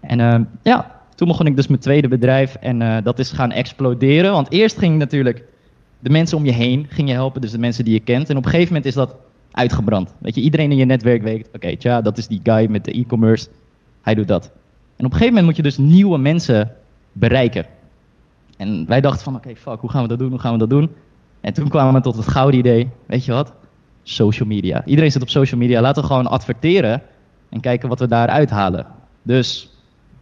En 0.00 0.18
uh, 0.18 0.34
ja, 0.62 1.00
toen 1.14 1.28
begon 1.28 1.46
ik 1.46 1.56
dus 1.56 1.66
mijn 1.66 1.80
tweede 1.80 2.08
bedrijf 2.08 2.54
en 2.54 2.80
uh, 2.80 2.96
dat 3.02 3.18
is 3.18 3.30
gaan 3.30 3.52
exploderen, 3.52 4.32
want 4.32 4.50
eerst 4.52 4.78
ging 4.78 4.98
natuurlijk 4.98 5.44
de 6.00 6.10
mensen 6.10 6.36
om 6.36 6.44
je 6.44 6.52
heen 6.52 6.86
ging 6.88 7.08
je 7.08 7.14
helpen, 7.14 7.40
dus 7.40 7.50
de 7.50 7.58
mensen 7.58 7.84
die 7.84 7.94
je 7.94 8.00
kent. 8.00 8.30
En 8.30 8.36
op 8.36 8.44
een 8.44 8.50
gegeven 8.50 8.72
moment 8.72 8.86
is 8.86 8.94
dat 8.94 9.16
uitgebrand. 9.50 10.14
Weet 10.18 10.34
je, 10.34 10.40
iedereen 10.40 10.70
in 10.70 10.76
je 10.76 10.84
netwerk 10.84 11.22
weet, 11.22 11.48
oké, 11.52 11.76
tja, 11.76 12.00
dat 12.00 12.18
is 12.18 12.26
die 12.26 12.40
guy 12.42 12.66
met 12.70 12.84
de 12.84 12.92
e-commerce, 12.92 13.48
hij 14.02 14.14
doet 14.14 14.28
dat. 14.28 14.44
En 14.96 15.06
op 15.06 15.12
een 15.12 15.18
gegeven 15.18 15.28
moment 15.28 15.46
moet 15.46 15.56
je 15.56 15.62
dus 15.62 15.78
nieuwe 15.78 16.18
mensen 16.18 16.72
bereiken. 17.12 17.66
En 18.56 18.86
wij 18.86 19.00
dachten 19.00 19.24
van, 19.24 19.34
oké, 19.34 19.56
fuck, 19.56 19.80
hoe 19.80 19.90
gaan 19.90 20.02
we 20.02 20.08
dat 20.08 20.18
doen, 20.18 20.30
hoe 20.30 20.38
gaan 20.38 20.52
we 20.52 20.58
dat 20.58 20.70
doen? 20.70 20.90
En 21.40 21.52
toen 21.52 21.68
kwamen 21.68 21.94
we 21.94 22.00
tot 22.00 22.16
het 22.16 22.28
gouden 22.28 22.60
idee, 22.60 22.88
weet 23.06 23.24
je 23.24 23.32
wat? 23.32 23.52
Social 24.02 24.48
media. 24.48 24.84
Iedereen 24.84 25.12
zit 25.12 25.22
op 25.22 25.28
social 25.28 25.60
media, 25.60 25.80
laten 25.80 26.02
we 26.02 26.08
gewoon 26.08 26.26
adverteren 26.26 27.02
en 27.48 27.60
kijken 27.60 27.88
wat 27.88 27.98
we 27.98 28.06
daaruit 28.06 28.50
halen. 28.50 28.86
Dus 29.22 29.70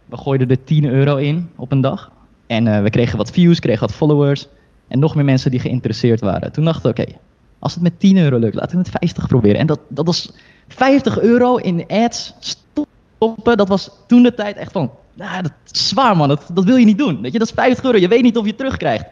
we 0.05 0.17
gooiden 0.17 0.49
er 0.49 0.63
10 0.63 0.85
euro 0.85 1.15
in 1.15 1.49
op 1.55 1.71
een 1.71 1.81
dag. 1.81 2.11
En 2.47 2.65
uh, 2.65 2.81
we 2.81 2.89
kregen 2.89 3.17
wat 3.17 3.31
views, 3.31 3.59
kregen 3.59 3.81
wat 3.81 3.95
followers. 3.95 4.47
En 4.89 4.99
nog 4.99 5.15
meer 5.15 5.25
mensen 5.25 5.51
die 5.51 5.59
geïnteresseerd 5.59 6.19
waren. 6.19 6.51
Toen 6.51 6.65
dachten 6.65 6.83
we, 6.83 6.89
oké, 6.89 7.01
okay, 7.01 7.19
als 7.59 7.73
het 7.73 7.83
met 7.83 7.99
10 7.99 8.17
euro 8.17 8.37
lukt, 8.37 8.55
laten 8.55 8.71
we 8.71 8.77
het 8.77 8.97
50 8.99 9.27
proberen. 9.27 9.59
En 9.59 9.67
dat, 9.67 9.79
dat 9.87 10.05
was 10.05 10.31
50 10.67 11.19
euro 11.19 11.55
in 11.55 11.85
ads 11.87 12.33
stoppen. 12.39 13.57
Dat 13.57 13.67
was 13.67 13.91
toen 14.07 14.23
de 14.23 14.33
tijd 14.33 14.57
echt 14.57 14.71
van, 14.71 14.91
nou, 15.13 15.41
dat 15.41 15.51
is 15.71 15.87
zwaar 15.87 16.17
man, 16.17 16.27
dat, 16.27 16.49
dat 16.53 16.63
wil 16.63 16.75
je 16.75 16.85
niet 16.85 16.97
doen. 16.97 17.21
Weet 17.21 17.31
je, 17.31 17.39
dat 17.39 17.47
is 17.47 17.53
50 17.53 17.83
euro, 17.85 17.97
je 17.97 18.07
weet 18.07 18.21
niet 18.21 18.37
of 18.37 18.43
je 18.43 18.49
het 18.49 18.57
terugkrijgt. 18.57 19.05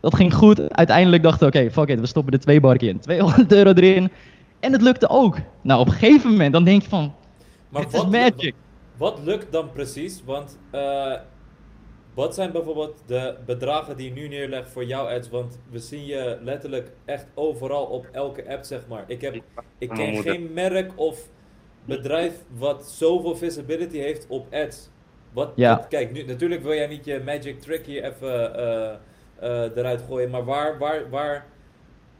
Dat 0.00 0.14
ging 0.14 0.34
goed. 0.34 0.72
Uiteindelijk 0.72 1.22
dachten 1.22 1.40
we, 1.40 1.46
oké, 1.46 1.56
okay, 1.56 1.70
fuck 1.70 1.88
it, 1.88 2.00
we 2.00 2.06
stoppen 2.06 2.32
er 2.32 2.40
twee 2.40 2.60
barken 2.60 2.88
in. 2.88 2.98
200 2.98 3.52
euro 3.52 3.72
erin. 3.72 4.10
En 4.60 4.72
het 4.72 4.82
lukte 4.82 5.08
ook. 5.08 5.36
Nou, 5.60 5.80
op 5.80 5.86
een 5.86 5.92
gegeven 5.92 6.30
moment, 6.30 6.52
dan 6.52 6.64
denk 6.64 6.82
je 6.82 6.88
van, 6.88 7.12
maar 7.68 7.82
wat, 7.82 7.94
is 7.94 8.06
magic. 8.06 8.54
Wat, 8.96 9.14
wat 9.14 9.20
lukt 9.24 9.52
dan 9.52 9.72
precies? 9.72 10.22
Want 10.24 10.58
uh, 10.74 11.12
wat 12.18 12.34
zijn 12.34 12.52
bijvoorbeeld 12.52 13.02
de 13.06 13.34
bedragen 13.46 13.96
die 13.96 14.08
je 14.14 14.20
nu 14.20 14.28
neerlegt 14.28 14.70
voor 14.70 14.84
jouw 14.84 15.08
ads? 15.08 15.28
Want 15.30 15.58
we 15.70 15.78
zien 15.78 16.06
je 16.06 16.38
letterlijk 16.42 16.90
echt 17.04 17.26
overal 17.34 17.84
op 17.84 18.06
elke 18.12 18.48
app, 18.48 18.64
zeg 18.64 18.80
maar. 18.88 19.04
Ik, 19.06 19.20
heb, 19.20 19.34
ik 19.78 19.88
ken 19.88 20.16
geen 20.16 20.50
merk 20.54 20.92
of 20.94 21.28
bedrijf 21.84 22.32
wat 22.56 22.84
zoveel 22.86 23.36
visibility 23.36 23.98
heeft 23.98 24.26
op 24.28 24.46
ads. 24.54 24.88
Wat, 25.32 25.52
Ja. 25.54 25.76
wat- 25.76 25.88
kijk, 25.88 26.12
nu, 26.12 26.22
natuurlijk 26.24 26.62
wil 26.62 26.74
jij 26.74 26.86
niet 26.86 27.04
je 27.04 27.22
magic 27.24 27.60
trick 27.60 27.86
hier 27.86 28.04
even 28.04 28.54
eh, 28.54 28.92
eh, 29.40 29.76
eruit 29.76 30.02
gooien, 30.08 30.30
maar 30.30 30.44
waar, 30.44 30.78
waar, 30.78 31.10
waar, 31.10 31.46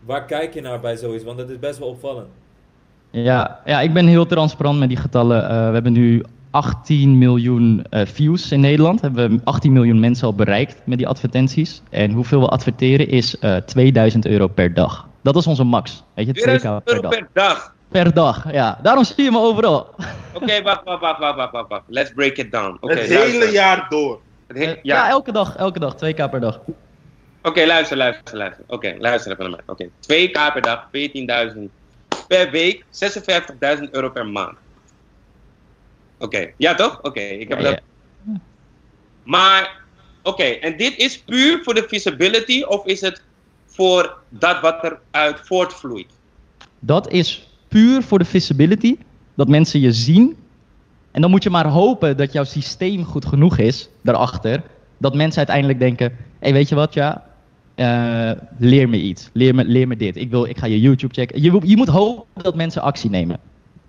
waar 0.00 0.24
kijk 0.24 0.54
je 0.54 0.60
naar 0.60 0.80
bij 0.80 0.96
zoiets? 0.96 1.24
Want 1.24 1.38
dat 1.38 1.50
is 1.50 1.58
best 1.58 1.78
wel 1.78 1.88
opvallend. 1.88 2.28
Ja, 3.10 3.60
ja, 3.64 3.80
ik 3.80 3.92
ben 3.92 4.06
heel 4.06 4.26
transparant 4.26 4.78
met 4.78 4.88
die 4.88 4.96
getallen. 4.98 5.42
Eh, 5.42 5.66
we 5.66 5.72
hebben 5.72 5.92
nu 5.92 6.22
18 6.62 7.18
miljoen 7.18 7.84
eh, 7.90 8.06
views 8.06 8.52
in 8.52 8.60
Nederland. 8.60 9.00
Hebben 9.00 9.30
we 9.30 9.40
18 9.44 9.72
miljoen 9.72 10.00
mensen 10.00 10.26
al 10.26 10.34
bereikt 10.34 10.76
met 10.84 10.98
die 10.98 11.06
advertenties. 11.08 11.82
En 11.90 12.10
hoeveel 12.12 12.40
we 12.40 12.46
adverteren 12.48 13.08
is 13.08 13.38
eh 13.38 13.56
2000 13.56 14.26
euro 14.26 14.46
per 14.46 14.74
dag. 14.74 15.08
Dat 15.22 15.36
is 15.36 15.46
onze 15.46 15.64
max. 15.64 16.02
Weet 16.14 16.26
je, 16.26 16.32
2k 16.32 16.36
2000 16.42 16.84
per 16.84 16.94
euro 16.94 17.08
dag. 17.08 17.18
per 17.18 17.28
dag. 17.32 17.74
Per 17.88 18.14
dag, 18.14 18.52
ja. 18.52 18.78
Daarom 18.82 19.04
zie 19.04 19.24
je 19.24 19.30
me 19.30 19.38
overal. 19.38 19.86
Oké, 20.34 20.62
wacht, 20.62 20.84
wacht, 20.88 21.00
wacht, 21.00 21.18
wacht, 21.18 21.36
wacht, 21.36 21.52
wacht, 21.52 21.68
wacht. 21.68 21.82
Let's 21.86 22.12
break 22.12 22.36
it 22.36 22.52
down. 22.52 22.76
Oké, 22.80 22.94
het 22.94 23.08
luister. 23.08 23.40
hele 23.40 23.52
jaar 23.52 23.86
door. 23.88 24.20
Het 24.46 24.56
he- 24.56 24.64
Eh, 24.64 24.68
ja. 24.82 24.94
ja, 24.96 25.08
elke 25.08 25.32
dag, 25.32 25.56
elke 25.56 25.78
dag. 25.78 25.94
2k 25.94 26.30
per 26.30 26.40
dag. 26.40 26.60
Oké, 27.42 27.66
luister, 27.66 27.96
luister, 27.96 28.36
luister. 28.36 28.64
Oké, 28.66 28.94
luister 28.98 29.32
even 29.32 29.50
naar 29.50 29.60
mij. 29.66 29.74
Oké, 29.74 29.88
2k 30.00 30.52
per 30.52 30.62
dag, 30.62 30.88
14.000 31.52 31.58
per 32.28 32.50
week, 32.50 32.84
56.000 32.90 33.90
euro 33.90 34.10
per 34.10 34.26
maand. 34.26 34.56
Oké, 36.18 36.50
ja 36.56 36.74
toch? 36.74 36.98
Oké, 37.02 37.20
ik 37.20 37.48
heb 37.48 37.58
Ja, 37.58 37.64
dat. 37.64 37.80
ja. 38.26 38.40
Maar, 39.22 39.80
oké, 40.22 40.42
en 40.42 40.76
dit 40.76 40.96
is 40.96 41.18
puur 41.18 41.62
voor 41.62 41.74
de 41.74 41.84
visibility 41.88 42.62
of 42.62 42.86
is 42.86 43.00
het 43.00 43.22
voor 43.66 44.16
dat 44.28 44.60
wat 44.60 44.84
eruit 45.12 45.40
voortvloeit? 45.44 46.12
Dat 46.80 47.10
is 47.12 47.48
puur 47.68 48.02
voor 48.02 48.18
de 48.18 48.24
visibility. 48.24 48.96
Dat 49.34 49.48
mensen 49.48 49.80
je 49.80 49.92
zien. 49.92 50.36
En 51.10 51.20
dan 51.20 51.30
moet 51.30 51.42
je 51.42 51.50
maar 51.50 51.66
hopen 51.66 52.16
dat 52.16 52.32
jouw 52.32 52.44
systeem 52.44 53.04
goed 53.04 53.24
genoeg 53.26 53.58
is 53.58 53.88
daarachter. 54.02 54.62
Dat 54.98 55.14
mensen 55.14 55.38
uiteindelijk 55.38 55.78
denken: 55.78 56.06
hé, 56.10 56.16
hey, 56.38 56.52
weet 56.52 56.68
je 56.68 56.74
wat, 56.74 56.94
ja. 56.94 57.24
eh, 57.74 58.30
leer 58.58 58.88
me 58.88 58.96
iets. 59.00 59.30
Leer 59.32 59.54
me, 59.54 59.64
leer 59.64 59.88
me 59.88 59.96
dit. 59.96 60.16
Ik, 60.16 60.30
wil, 60.30 60.44
ik 60.44 60.58
ga 60.58 60.66
je 60.66 60.80
YouTube 60.80 61.14
checken. 61.14 61.42
Je, 61.42 61.60
je 61.64 61.76
moet 61.76 61.88
hopen 61.88 62.42
dat 62.42 62.54
mensen 62.54 62.82
actie 62.82 63.10
nemen. 63.10 63.38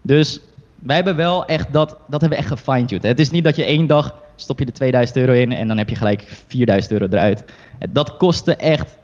Dus 0.02 0.40
wij 0.82 0.96
hebben 0.96 1.16
wel 1.16 1.46
echt 1.46 1.74
dat. 1.74 1.90
Dat 1.90 2.22
hebben 2.22 2.30
we 2.30 2.36
echt 2.36 2.48
gefine-tuned. 2.48 3.04
Het 3.04 3.20
is 3.20 3.30
niet 3.30 3.44
dat 3.44 3.56
je 3.56 3.64
één 3.64 3.88
dag 3.88 4.16
stop 4.36 4.60
je 4.60 4.66
er 4.66 4.74
2000 4.74 5.18
euro 5.18 5.32
in 5.32 5.52
en 5.52 5.68
dan 5.68 5.78
heb 5.78 5.90
je 5.90 5.96
gelijk 5.96 6.44
4000 6.48 6.92
euro 6.92 7.06
eruit. 7.06 7.44
Dat 7.90 8.18
kostte 8.18 8.56
echt 8.56 8.98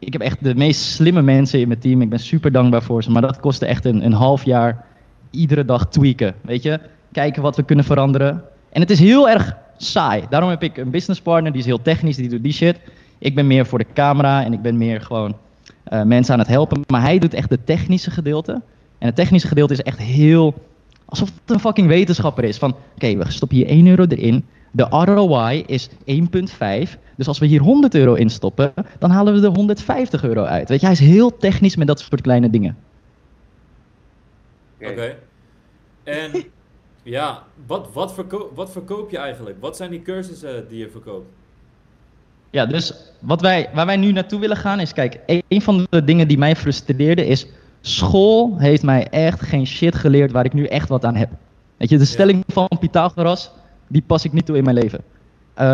ik 0.00 0.12
heb 0.12 0.22
echt 0.22 0.44
de 0.44 0.54
meest 0.54 0.80
slimme 0.80 1.22
mensen 1.22 1.60
in 1.60 1.68
mijn 1.68 1.80
team. 1.80 2.02
Ik 2.02 2.08
ben 2.08 2.18
super 2.18 2.52
dankbaar 2.52 2.82
voor 2.82 3.02
ze. 3.02 3.10
Maar 3.10 3.22
dat 3.22 3.40
kostte 3.40 3.66
echt 3.66 3.84
een, 3.84 4.04
een 4.04 4.12
half 4.12 4.44
jaar 4.44 4.84
iedere 5.30 5.64
dag 5.64 5.88
tweaken. 5.88 6.34
Weet 6.40 6.62
je? 6.62 6.80
Kijken 7.12 7.42
wat 7.42 7.56
we 7.56 7.62
kunnen 7.62 7.84
veranderen. 7.84 8.42
En 8.72 8.80
het 8.80 8.90
is 8.90 8.98
heel 8.98 9.28
erg 9.28 9.56
saai. 9.76 10.24
Daarom 10.30 10.50
heb 10.50 10.62
ik 10.62 10.76
een 10.76 10.90
business 10.90 11.20
partner, 11.20 11.52
die 11.52 11.60
is 11.60 11.66
heel 11.66 11.82
technisch, 11.82 12.16
die 12.16 12.28
doet 12.28 12.42
die 12.42 12.52
shit. 12.52 12.78
Ik 13.18 13.34
ben 13.34 13.46
meer 13.46 13.66
voor 13.66 13.78
de 13.78 13.86
camera 13.94 14.44
en 14.44 14.52
ik 14.52 14.62
ben 14.62 14.76
meer 14.76 15.00
gewoon 15.00 15.36
eh, 15.84 16.02
mensen 16.02 16.32
aan 16.32 16.40
het 16.40 16.48
helpen. 16.48 16.80
Maar 16.86 17.02
hij 17.02 17.18
doet 17.18 17.34
echt 17.34 17.48
de 17.48 17.64
technische 17.64 18.10
gedeelte. 18.10 18.52
En 18.98 19.06
het 19.06 19.16
technische 19.16 19.48
gedeelte 19.48 19.72
is 19.72 19.82
echt 19.82 19.98
heel... 19.98 20.54
Alsof 21.10 21.28
het 21.40 21.50
een 21.50 21.60
fucking 21.60 21.88
wetenschapper 21.88 22.44
is. 22.44 22.58
Van, 22.58 22.76
oké, 22.94 23.16
we 23.16 23.30
stoppen 23.30 23.56
hier 23.56 23.66
1 23.66 23.86
euro 23.86 24.04
erin. 24.08 24.46
De 24.72 24.82
ROI 24.90 25.62
is 25.66 25.88
1,5. 25.90 26.98
Dus 27.16 27.28
als 27.28 27.38
we 27.38 27.46
hier 27.46 27.60
100 27.60 27.94
euro 27.94 28.14
in 28.14 28.30
stoppen, 28.30 28.72
dan 28.98 29.10
halen 29.10 29.34
we 29.40 29.46
er 29.46 29.54
150 29.54 30.24
euro 30.24 30.42
uit. 30.44 30.68
Weet 30.68 30.80
je, 30.80 30.86
hij 30.86 30.94
is 30.94 31.00
heel 31.00 31.36
technisch 31.36 31.76
met 31.76 31.86
dat 31.86 32.00
soort 32.00 32.20
kleine 32.20 32.50
dingen. 32.50 32.76
Oké. 34.80 35.16
En 36.04 36.30
ja, 37.02 37.42
wat, 37.66 37.88
wat, 37.92 38.14
verko 38.14 38.52
wat 38.54 38.70
verkoop 38.72 39.10
je 39.10 39.18
eigenlijk? 39.18 39.56
Wat 39.60 39.76
zijn 39.76 39.90
die 39.90 40.02
cursussen 40.02 40.68
die 40.68 40.78
je 40.78 40.88
verkoopt? 40.90 41.26
Ja, 42.50 42.66
dus 42.66 42.94
wat 43.20 43.40
wij, 43.40 43.68
waar 43.74 43.86
wij 43.86 43.96
nu 43.96 44.12
naartoe 44.12 44.40
willen 44.40 44.56
gaan 44.56 44.80
is, 44.80 44.92
kijk, 44.92 45.20
een- 45.26 45.42
een 45.48 45.62
van 45.62 45.86
de 45.90 46.04
dingen 46.04 46.28
die 46.28 46.38
mij 46.38 46.56
frustreerde 46.56 47.26
is, 47.26 47.46
school 47.80 48.54
heeft 48.58 48.82
mij 48.82 49.08
echt 49.08 49.40
geen 49.40 49.66
shit 49.66 49.94
geleerd 49.94 50.32
waar 50.32 50.44
ik 50.44 50.52
nu 50.52 50.64
echt 50.64 50.88
wat 50.88 51.04
aan 51.04 51.16
heb. 51.16 51.30
Weet 51.76 51.88
je, 51.90 51.98
de 51.98 52.04
stelling 52.04 52.44
van 52.46 52.68
Pythagoras, 52.80 53.50
die 53.88 54.02
pas 54.06 54.24
ik 54.24 54.32
niet 54.32 54.46
toe 54.46 54.56
in 54.56 54.64
mijn 54.64 54.76
leven. 54.76 55.00
Eh, 55.54 55.66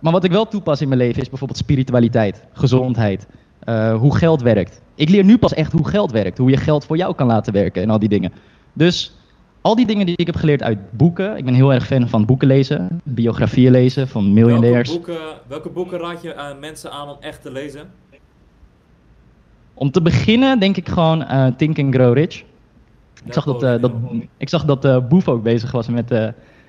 maar 0.00 0.12
wat 0.12 0.24
ik 0.24 0.30
wel 0.30 0.48
toepas 0.48 0.80
in 0.80 0.88
mijn 0.88 1.00
leven 1.00 1.22
is 1.22 1.28
bijvoorbeeld 1.28 1.58
spiritualiteit, 1.58 2.44
gezondheid, 2.52 3.26
eh, 3.58 3.94
hoe 3.96 4.16
geld 4.16 4.42
werkt. 4.42 4.80
Ik 4.94 5.08
leer 5.08 5.24
nu 5.24 5.38
pas 5.38 5.54
echt 5.54 5.72
hoe 5.72 5.88
geld 5.88 6.10
werkt, 6.10 6.38
hoe 6.38 6.50
je 6.50 6.56
geld 6.56 6.84
voor 6.84 6.96
jou 6.96 7.14
kan 7.14 7.26
laten 7.26 7.52
werken 7.52 7.82
en 7.82 7.90
al 7.90 7.98
die 7.98 8.08
dingen. 8.08 8.32
Dus 8.72 9.16
al 9.60 9.74
die 9.76 9.86
dingen 9.86 10.06
die 10.06 10.16
ik 10.16 10.26
heb 10.26 10.36
geleerd 10.36 10.62
uit 10.62 10.78
boeken, 10.90 11.36
ik 11.36 11.44
ben 11.44 11.54
heel 11.54 11.72
erg 11.72 11.86
fan 11.86 12.08
van 12.08 12.24
boeken 12.24 12.48
lezen, 12.48 13.00
biografieën 13.04 13.72
lezen 13.72 14.08
van 14.08 14.22
Welke 14.22 14.40
miljonairs. 14.40 14.90
boeken, 14.90 15.18
welke 15.48 15.68
boeken 15.68 15.98
raad 15.98 16.22
je 16.22 16.36
aan 16.36 16.58
mensen 16.58 16.90
aan 16.92 17.08
om 17.08 17.16
echt 17.20 17.42
te 17.42 17.52
lezen? 17.52 17.90
Om 19.82 19.90
te 19.90 20.02
beginnen 20.02 20.58
denk 20.58 20.76
ik 20.76 20.88
gewoon 20.88 21.24
eh, 21.24 21.46
Think 21.56 21.78
and 21.78 21.94
Grow 21.94 22.14
Rich. 22.14 22.42
Ik 23.24 23.32
zag 23.32 23.44
dat, 23.44 23.62
eh, 23.62 23.80
dat, 23.80 23.92
ik 24.36 24.48
zag 24.48 24.64
dat 24.64 24.84
eh, 24.84 24.98
Boef 25.08 25.28
ook 25.28 25.42
bezig 25.42 25.70
was 25.70 25.88
met, 25.88 26.10
eh, 26.10 26.28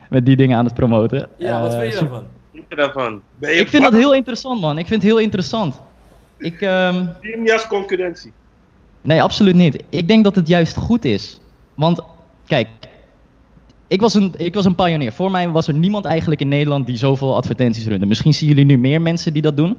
met 0.10 0.26
die 0.26 0.36
dingen 0.36 0.58
aan 0.58 0.66
het 0.66 0.74
promoten. 0.74 1.30
Ja, 1.38 1.62
wat 1.62 1.76
vind 1.76 1.94
je 1.94 2.00
daarvan? 2.00 2.22
Wat 2.22 2.52
vind 2.52 2.66
je 2.70 2.76
daarvan? 2.76 3.22
Ben 3.40 3.54
je 3.54 3.60
Ik 3.60 3.68
vind 3.68 3.84
dat 3.84 3.94
heel 3.94 4.14
interessant, 4.14 4.62
man. 4.62 4.78
Ik 4.78 4.88
vind 4.88 5.02
het 5.02 5.12
heel 5.12 5.20
interessant. 5.20 5.82
Ik, 6.38 6.62
ehm, 6.62 7.06
Teamjas 7.22 7.68
concurrentie. 7.68 8.32
Nee, 9.02 9.22
absoluut 9.22 9.56
niet. 9.56 9.84
Ik 9.90 10.08
denk 10.08 10.24
dat 10.24 10.36
het 10.36 10.48
juist 10.48 10.76
goed 10.76 11.06
is. 11.06 11.40
Want, 11.74 12.02
kijk, 12.46 12.68
ik 13.88 14.02
was, 14.02 14.14
een, 14.14 14.34
ik 14.38 14.54
was 14.54 14.66
een 14.66 14.76
pionier. 14.76 15.12
Voor 15.12 15.32
mij 15.32 15.50
was 15.50 15.68
er 15.68 15.74
niemand 15.74 16.06
eigenlijk 16.06 16.42
in 16.42 16.48
Nederland 16.48 16.86
die 16.86 16.98
zoveel 16.98 17.36
advertenties 17.36 17.88
runde. 17.88 18.06
Misschien 18.06 18.34
zien 18.34 18.50
jullie 18.50 18.66
nu 18.66 18.78
meer 18.78 19.02
mensen 19.02 19.34
die 19.34 19.42
dat 19.42 19.58
doen. 19.58 19.78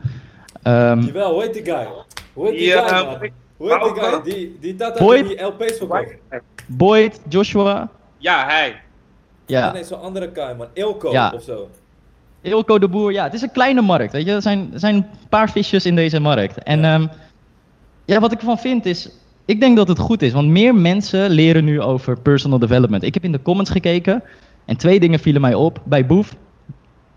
Ehm, 0.65 1.01
Jawel, 1.01 1.33
hoe 1.33 1.43
heet 1.43 1.53
die 1.55 1.65
guy? 1.65 1.87
Hoe 2.33 2.47
heet 2.49 2.59
die 2.59 2.71
guy, 2.71 3.05
man? 3.05 3.31
Hoe 3.57 3.73
heet 3.73 3.95
die 3.95 4.03
guy? 4.03 4.23
Die, 4.23 4.57
die 4.61 4.77
dat 4.77 4.99
Boyd? 4.99 5.27
die 5.29 5.41
LP's 5.43 5.77
verkocht. 5.79 6.15
Boyd, 6.67 7.21
Joshua, 7.29 7.89
Ja, 8.19 8.45
hij. 8.47 8.81
Ja. 9.47 9.73
Nee, 9.73 9.85
zo'n 9.85 10.01
andere 10.01 10.31
guy, 10.35 10.55
man. 10.57 10.67
Ilko 10.73 11.11
Ja. 11.13 11.33
of 11.35 11.43
zo. 11.43 11.69
Ilko 12.41 12.79
de 12.79 12.89
Boer. 12.89 13.13
Ja, 13.13 13.25
het 13.25 13.35
is 13.35 13.43
een 13.43 13.53
kleine 13.53 13.81
markt, 13.81 14.13
weet 14.13 14.25
je. 14.27 14.33
Er 14.33 14.43
zijn, 14.43 14.71
er 14.73 14.79
zijn 14.79 14.95
een 14.95 15.07
paar 15.29 15.51
visjes 15.51 15.87
in 15.87 15.95
deze 15.97 16.21
markt. 16.21 16.59
En 16.63 16.81
Ja. 16.81 16.97
ja. 16.99 17.11
ja, 18.05 18.21
wat 18.21 18.33
ik 18.33 18.39
ervan 18.39 18.59
vind 18.59 18.87
is... 18.87 19.11
Ik 19.47 19.61
denk 19.61 19.77
dat 19.77 19.89
het 19.89 19.99
goed 19.99 20.23
is, 20.23 20.33
want 20.33 20.49
meer 20.49 20.75
mensen 20.75 21.31
leren 21.31 21.65
nu 21.65 21.81
over 21.81 22.19
personal 22.21 22.59
development. 22.59 23.03
Ik 23.03 23.15
heb 23.15 23.25
in 23.25 23.33
de 23.33 23.43
comments 23.43 23.71
gekeken 23.71 24.23
en 24.65 24.77
twee 24.77 25.01
dingen 25.01 25.19
vielen 25.19 25.41
mij 25.41 25.55
op 25.55 25.81
bij 25.85 26.07
Boef. 26.07 26.35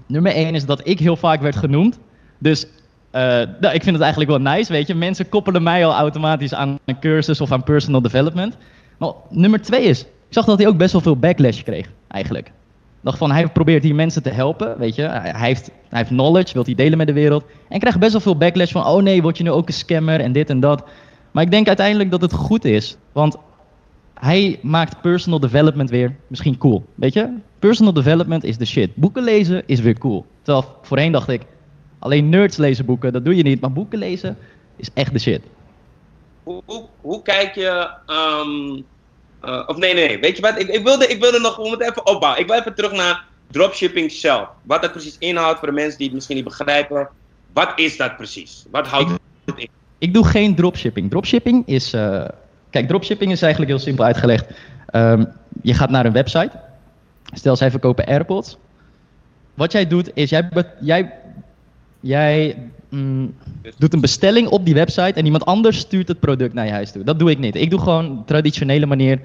Nummer 0.06 0.32
één 0.32 0.56
is 0.56 0.66
dat 0.66 0.82
ik 0.88 1.00
heel 1.00 1.16
vaak 1.16 1.42
werd 1.42 1.56
genoemd. 1.56 2.00
Dus 2.38 2.68
eh, 3.18 3.48
nou, 3.60 3.74
ik 3.74 3.84
vind 3.84 3.96
het 3.96 4.02
eigenlijk 4.02 4.32
wel 4.32 4.54
nice, 4.54 4.72
weet 4.72 4.88
je. 4.88 4.96
Mensen 4.96 5.30
koppelen 5.30 5.64
mij 5.64 5.86
al 5.86 5.94
automatisch 5.94 6.54
aan 6.54 6.80
een 6.86 7.00
cursus 7.00 7.42
of 7.42 7.52
aan 7.52 7.64
personal 7.64 8.02
development. 8.02 8.58
Maar 8.98 9.12
nummer 9.30 9.62
twee 9.62 9.84
is, 9.84 10.02
ik 10.02 10.08
zag 10.30 10.46
dat 10.46 10.58
hij 10.58 10.68
ook 10.68 10.78
best 10.78 10.92
wel 10.92 11.02
veel 11.02 11.18
backlash 11.18 11.62
kreeg, 11.62 11.88
eigenlijk. 12.08 12.52
Dacht 13.02 13.18
van, 13.18 13.32
hij 13.32 13.48
probeert 13.48 13.84
hier 13.84 13.96
mensen 13.96 14.24
te 14.24 14.30
helpen, 14.30 14.78
weet 14.78 14.96
je. 14.96 15.02
Hij, 15.02 15.32
hij 15.36 15.48
heeft, 15.48 15.72
hij 15.90 16.00
heeft 16.00 16.10
knowledge, 16.10 16.54
wil 16.54 16.64
hij 16.64 16.76
delen 16.76 16.98
met 16.98 17.08
de 17.08 17.14
wereld. 17.14 17.44
En 17.70 17.80
krijgt 17.80 18.00
best 18.00 18.12
wel 18.12 18.22
veel 18.22 18.38
backlash 18.38 18.72
van, 18.72 18.86
oh 18.86 19.02
nee, 19.02 19.22
word 19.22 19.38
je 19.38 19.44
nu 19.44 19.52
ook 19.52 19.68
een 19.68 19.74
scammer 19.74 20.20
en 20.20 20.32
dit 20.32 20.50
en 20.50 20.60
dat. 20.60 20.84
Maar 21.32 21.44
ik 21.44 21.52
denk 21.52 21.68
uiteindelijk 21.68 22.12
dat 22.12 22.22
het 22.22 22.34
goed 22.34 22.66
is, 22.66 22.98
want 23.12 23.38
hij 24.14 24.60
maakt 24.62 25.02
personal 25.02 25.40
development 25.40 25.90
weer 25.90 26.16
misschien 26.28 26.58
cool, 26.58 26.86
weet 26.96 27.14
je. 27.14 27.34
Personal 27.60 27.94
development 27.94 28.44
is 28.44 28.58
de 28.58 28.66
shit. 28.66 28.96
Boeken 28.96 29.24
lezen 29.24 29.64
is 29.66 29.80
weer 29.80 29.98
cool. 29.98 30.26
Terwijl 30.42 30.66
voorheen 30.82 31.12
dacht 31.12 31.30
ik, 31.30 31.42
alleen 32.08 32.30
nerds 32.30 32.58
lezen 32.58 32.86
boeken, 32.86 33.14
dat 33.14 33.26
doe 33.26 33.36
je 33.36 33.44
niet. 33.44 33.62
Maar 33.62 33.72
boeken 33.72 34.00
lezen 34.00 34.38
is 34.76 34.90
echt 34.94 35.14
de 35.14 35.20
shit. 35.20 35.42
Hoe, 36.44 36.62
hoe, 36.66 36.86
hoe 37.02 37.22
kijk 37.22 37.56
je. 37.56 37.90
ehm, 38.06 38.82
eh, 39.42 39.64
of 39.68 39.78
nee, 39.78 39.94
nee, 39.94 40.08
nee. 40.08 40.20
Weet 40.20 40.36
je 40.36 40.42
wat? 40.42 40.60
Ik, 40.60 40.68
ik, 40.68 40.84
wilde, 40.84 41.08
ik 41.08 41.20
wilde 41.22 41.40
nog. 41.40 41.56
We 41.56 41.68
moeten 41.68 41.88
even 41.90 42.06
opbouwen. 42.08 42.42
Ik 42.42 42.48
wil 42.48 42.60
even 42.60 42.76
terug 42.76 42.92
naar 42.92 43.26
dropshipping 43.52 44.12
zelf. 44.12 44.48
Wat 44.64 44.82
dat 44.82 44.92
precies 44.92 45.16
inhoudt 45.20 45.60
voor 45.60 45.68
de 45.68 45.74
mensen 45.74 45.98
die 45.98 46.06
het 46.08 46.16
misschien 46.16 46.36
niet 46.36 46.46
begrijpen. 46.46 47.10
Wat 47.54 47.72
is 47.76 47.98
dat 47.98 48.16
precies? 48.18 48.66
Wat 48.72 48.88
houdt 48.88 49.10
het 49.46 49.58
in? 49.58 49.70
Ik 49.98 50.14
doe 50.14 50.26
geen 50.26 50.56
dropshipping. 50.56 51.10
Dropshipping 51.10 51.68
is. 51.68 51.94
eh, 51.94 52.26
kijk, 52.70 52.88
dropshipping 52.88 53.32
is 53.32 53.42
eigenlijk 53.42 53.72
heel 53.72 53.82
simpel 53.82 54.06
uitgelegd. 54.06 54.46
Ehm, 54.88 55.26
je 55.62 55.74
gaat 55.74 55.90
naar 55.90 56.06
een 56.06 56.12
website. 56.12 56.52
Stel, 57.34 57.56
zij 57.56 57.72
verkopen 57.72 58.06
AirPods. 58.06 58.58
Wat 59.54 59.72
jij 59.72 59.88
doet 59.88 60.12
is, 60.14 60.30
jij, 60.30 60.50
jij, 60.80 61.14
jij 62.00 62.56
mm, 62.90 63.34
doet 63.78 63.94
een 63.94 64.02
bestelling 64.02 64.48
op 64.48 64.66
die 64.66 64.74
website 64.74 65.14
en 65.14 65.26
iemand 65.26 65.46
anders 65.46 65.78
stuurt 65.78 66.08
het 66.08 66.20
product 66.20 66.54
naar 66.54 66.66
je 66.66 66.72
huis 66.72 66.92
toe. 66.92 67.04
Dat 67.04 67.20
doe 67.20 67.30
ik 67.30 67.40
niet. 67.40 67.56
Ik 67.56 67.70
doe 67.70 67.80
gewoon 67.80 68.24
traditionele 68.26 68.86
manier 68.86 69.20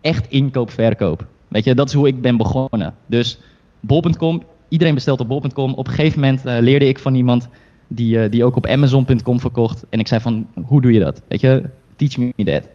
echt 0.00 0.26
inkoop, 0.28 0.70
verkoop. 0.70 1.26
Weet 1.48 1.64
je, 1.64 1.74
dat 1.74 1.88
is 1.88 1.94
hoe 1.94 2.06
ik 2.06 2.20
ben 2.20 2.36
begonnen. 2.36 2.94
Dus 3.06 3.38
bol.com, 3.80 4.42
iedereen 4.68 4.94
bestelt 4.94 5.20
op 5.20 5.28
bol.com. 5.28 5.74
Op 5.74 5.86
een 5.86 5.94
gegeven 5.94 6.20
moment 6.20 6.46
eh, 6.46 6.56
leerde 6.60 6.88
ik 6.88 6.98
van 6.98 7.14
iemand 7.14 7.48
die, 7.88 8.20
eh, 8.20 8.30
die 8.30 8.44
ook 8.44 8.56
op 8.56 8.66
amazon.com 8.66 9.40
verkocht. 9.40 9.84
En 9.90 9.98
ik 9.98 10.08
zei 10.08 10.20
van, 10.20 10.46
hoe 10.64 10.80
doe 10.80 10.92
je 10.92 11.00
dat? 11.00 11.22
Weet 11.28 11.40
je, 11.40 11.62
teach 11.96 12.16
me 12.16 12.44
that. 12.44 12.68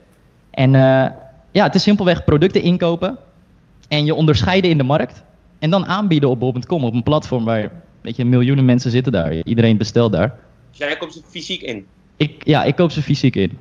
En 0.52 0.76
eh, 0.76 1.12
ja, 1.52 1.64
het 1.64 1.76
is 1.76 1.84
simpelweg 1.84 2.24
producten 2.24 2.62
inkopen 2.62 3.18
en 3.88 4.06
je 4.06 4.16
onderscheiden 4.16 4.70
in 4.70 4.78
de 4.78 4.84
markt. 4.84 5.24
En 5.60 5.70
dan 5.70 5.86
aanbieden 5.86 6.30
op 6.30 6.40
bol.com, 6.40 6.84
op 6.84 6.94
een 6.94 7.04
platform 7.04 7.46
waar, 7.46 7.72
weet 8.10 8.18
je, 8.18 8.26
miljoenen 8.26 8.66
mensen 8.66 8.92
zitten 8.92 9.12
daar. 9.12 9.34
Iedereen 9.34 9.78
bestelt 9.78 10.12
daar. 10.12 10.36
Dus 10.70 10.78
jij 10.78 10.98
komt 10.98 11.14
ze 11.14 11.22
fysiek 11.30 11.62
in. 11.62 11.88
Ik, 12.18 12.46
ja, 12.46 12.64
ik 12.64 12.76
koop 12.76 12.92
ze 12.92 13.02
fysiek 13.02 13.36
in. 13.36 13.58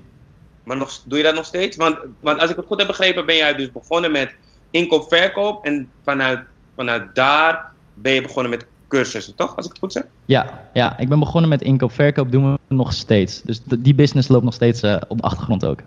Maar 0.65 0.77
nog, 0.77 1.03
doe 1.05 1.19
je 1.19 1.25
dat 1.25 1.35
nog 1.35 1.45
steeds? 1.45 1.77
Want, 1.77 1.97
want 2.21 2.41
als 2.41 2.51
ik 2.51 2.57
het 2.57 2.67
goed 2.67 2.79
heb 2.79 2.87
begrepen, 2.87 3.27
ben 3.27 3.37
jij 3.37 3.55
dus 3.55 3.73
begonnen 3.73 4.13
met 4.13 4.35
inkoop-verkoop. 4.71 5.65
En 5.65 5.91
vanuit, 6.05 6.41
vanuit 6.77 7.15
daar 7.15 7.73
ben 7.95 8.13
je 8.13 8.23
begonnen 8.23 8.51
met 8.51 8.67
cursussen, 8.89 9.35
toch? 9.35 9.57
Als 9.57 9.65
ik 9.65 9.71
het 9.71 9.81
goed 9.81 9.93
zeg? 9.93 10.03
Ja, 10.25 10.69
ja, 10.73 10.99
ik 10.99 11.09
ben 11.09 11.19
begonnen 11.19 11.51
met 11.51 11.63
inkoop-verkoop, 11.63 12.33
doen 12.33 12.53
we 12.53 12.59
nog 12.75 12.93
steeds. 12.93 13.43
Dus 13.43 13.61
die 13.79 13.95
business 13.95 14.29
loopt 14.29 14.45
nog 14.45 14.55
steeds 14.55 14.83
eh, 14.83 14.97
op 15.09 15.17
de 15.17 15.23
achtergrond 15.23 15.65
ook. 15.65 15.79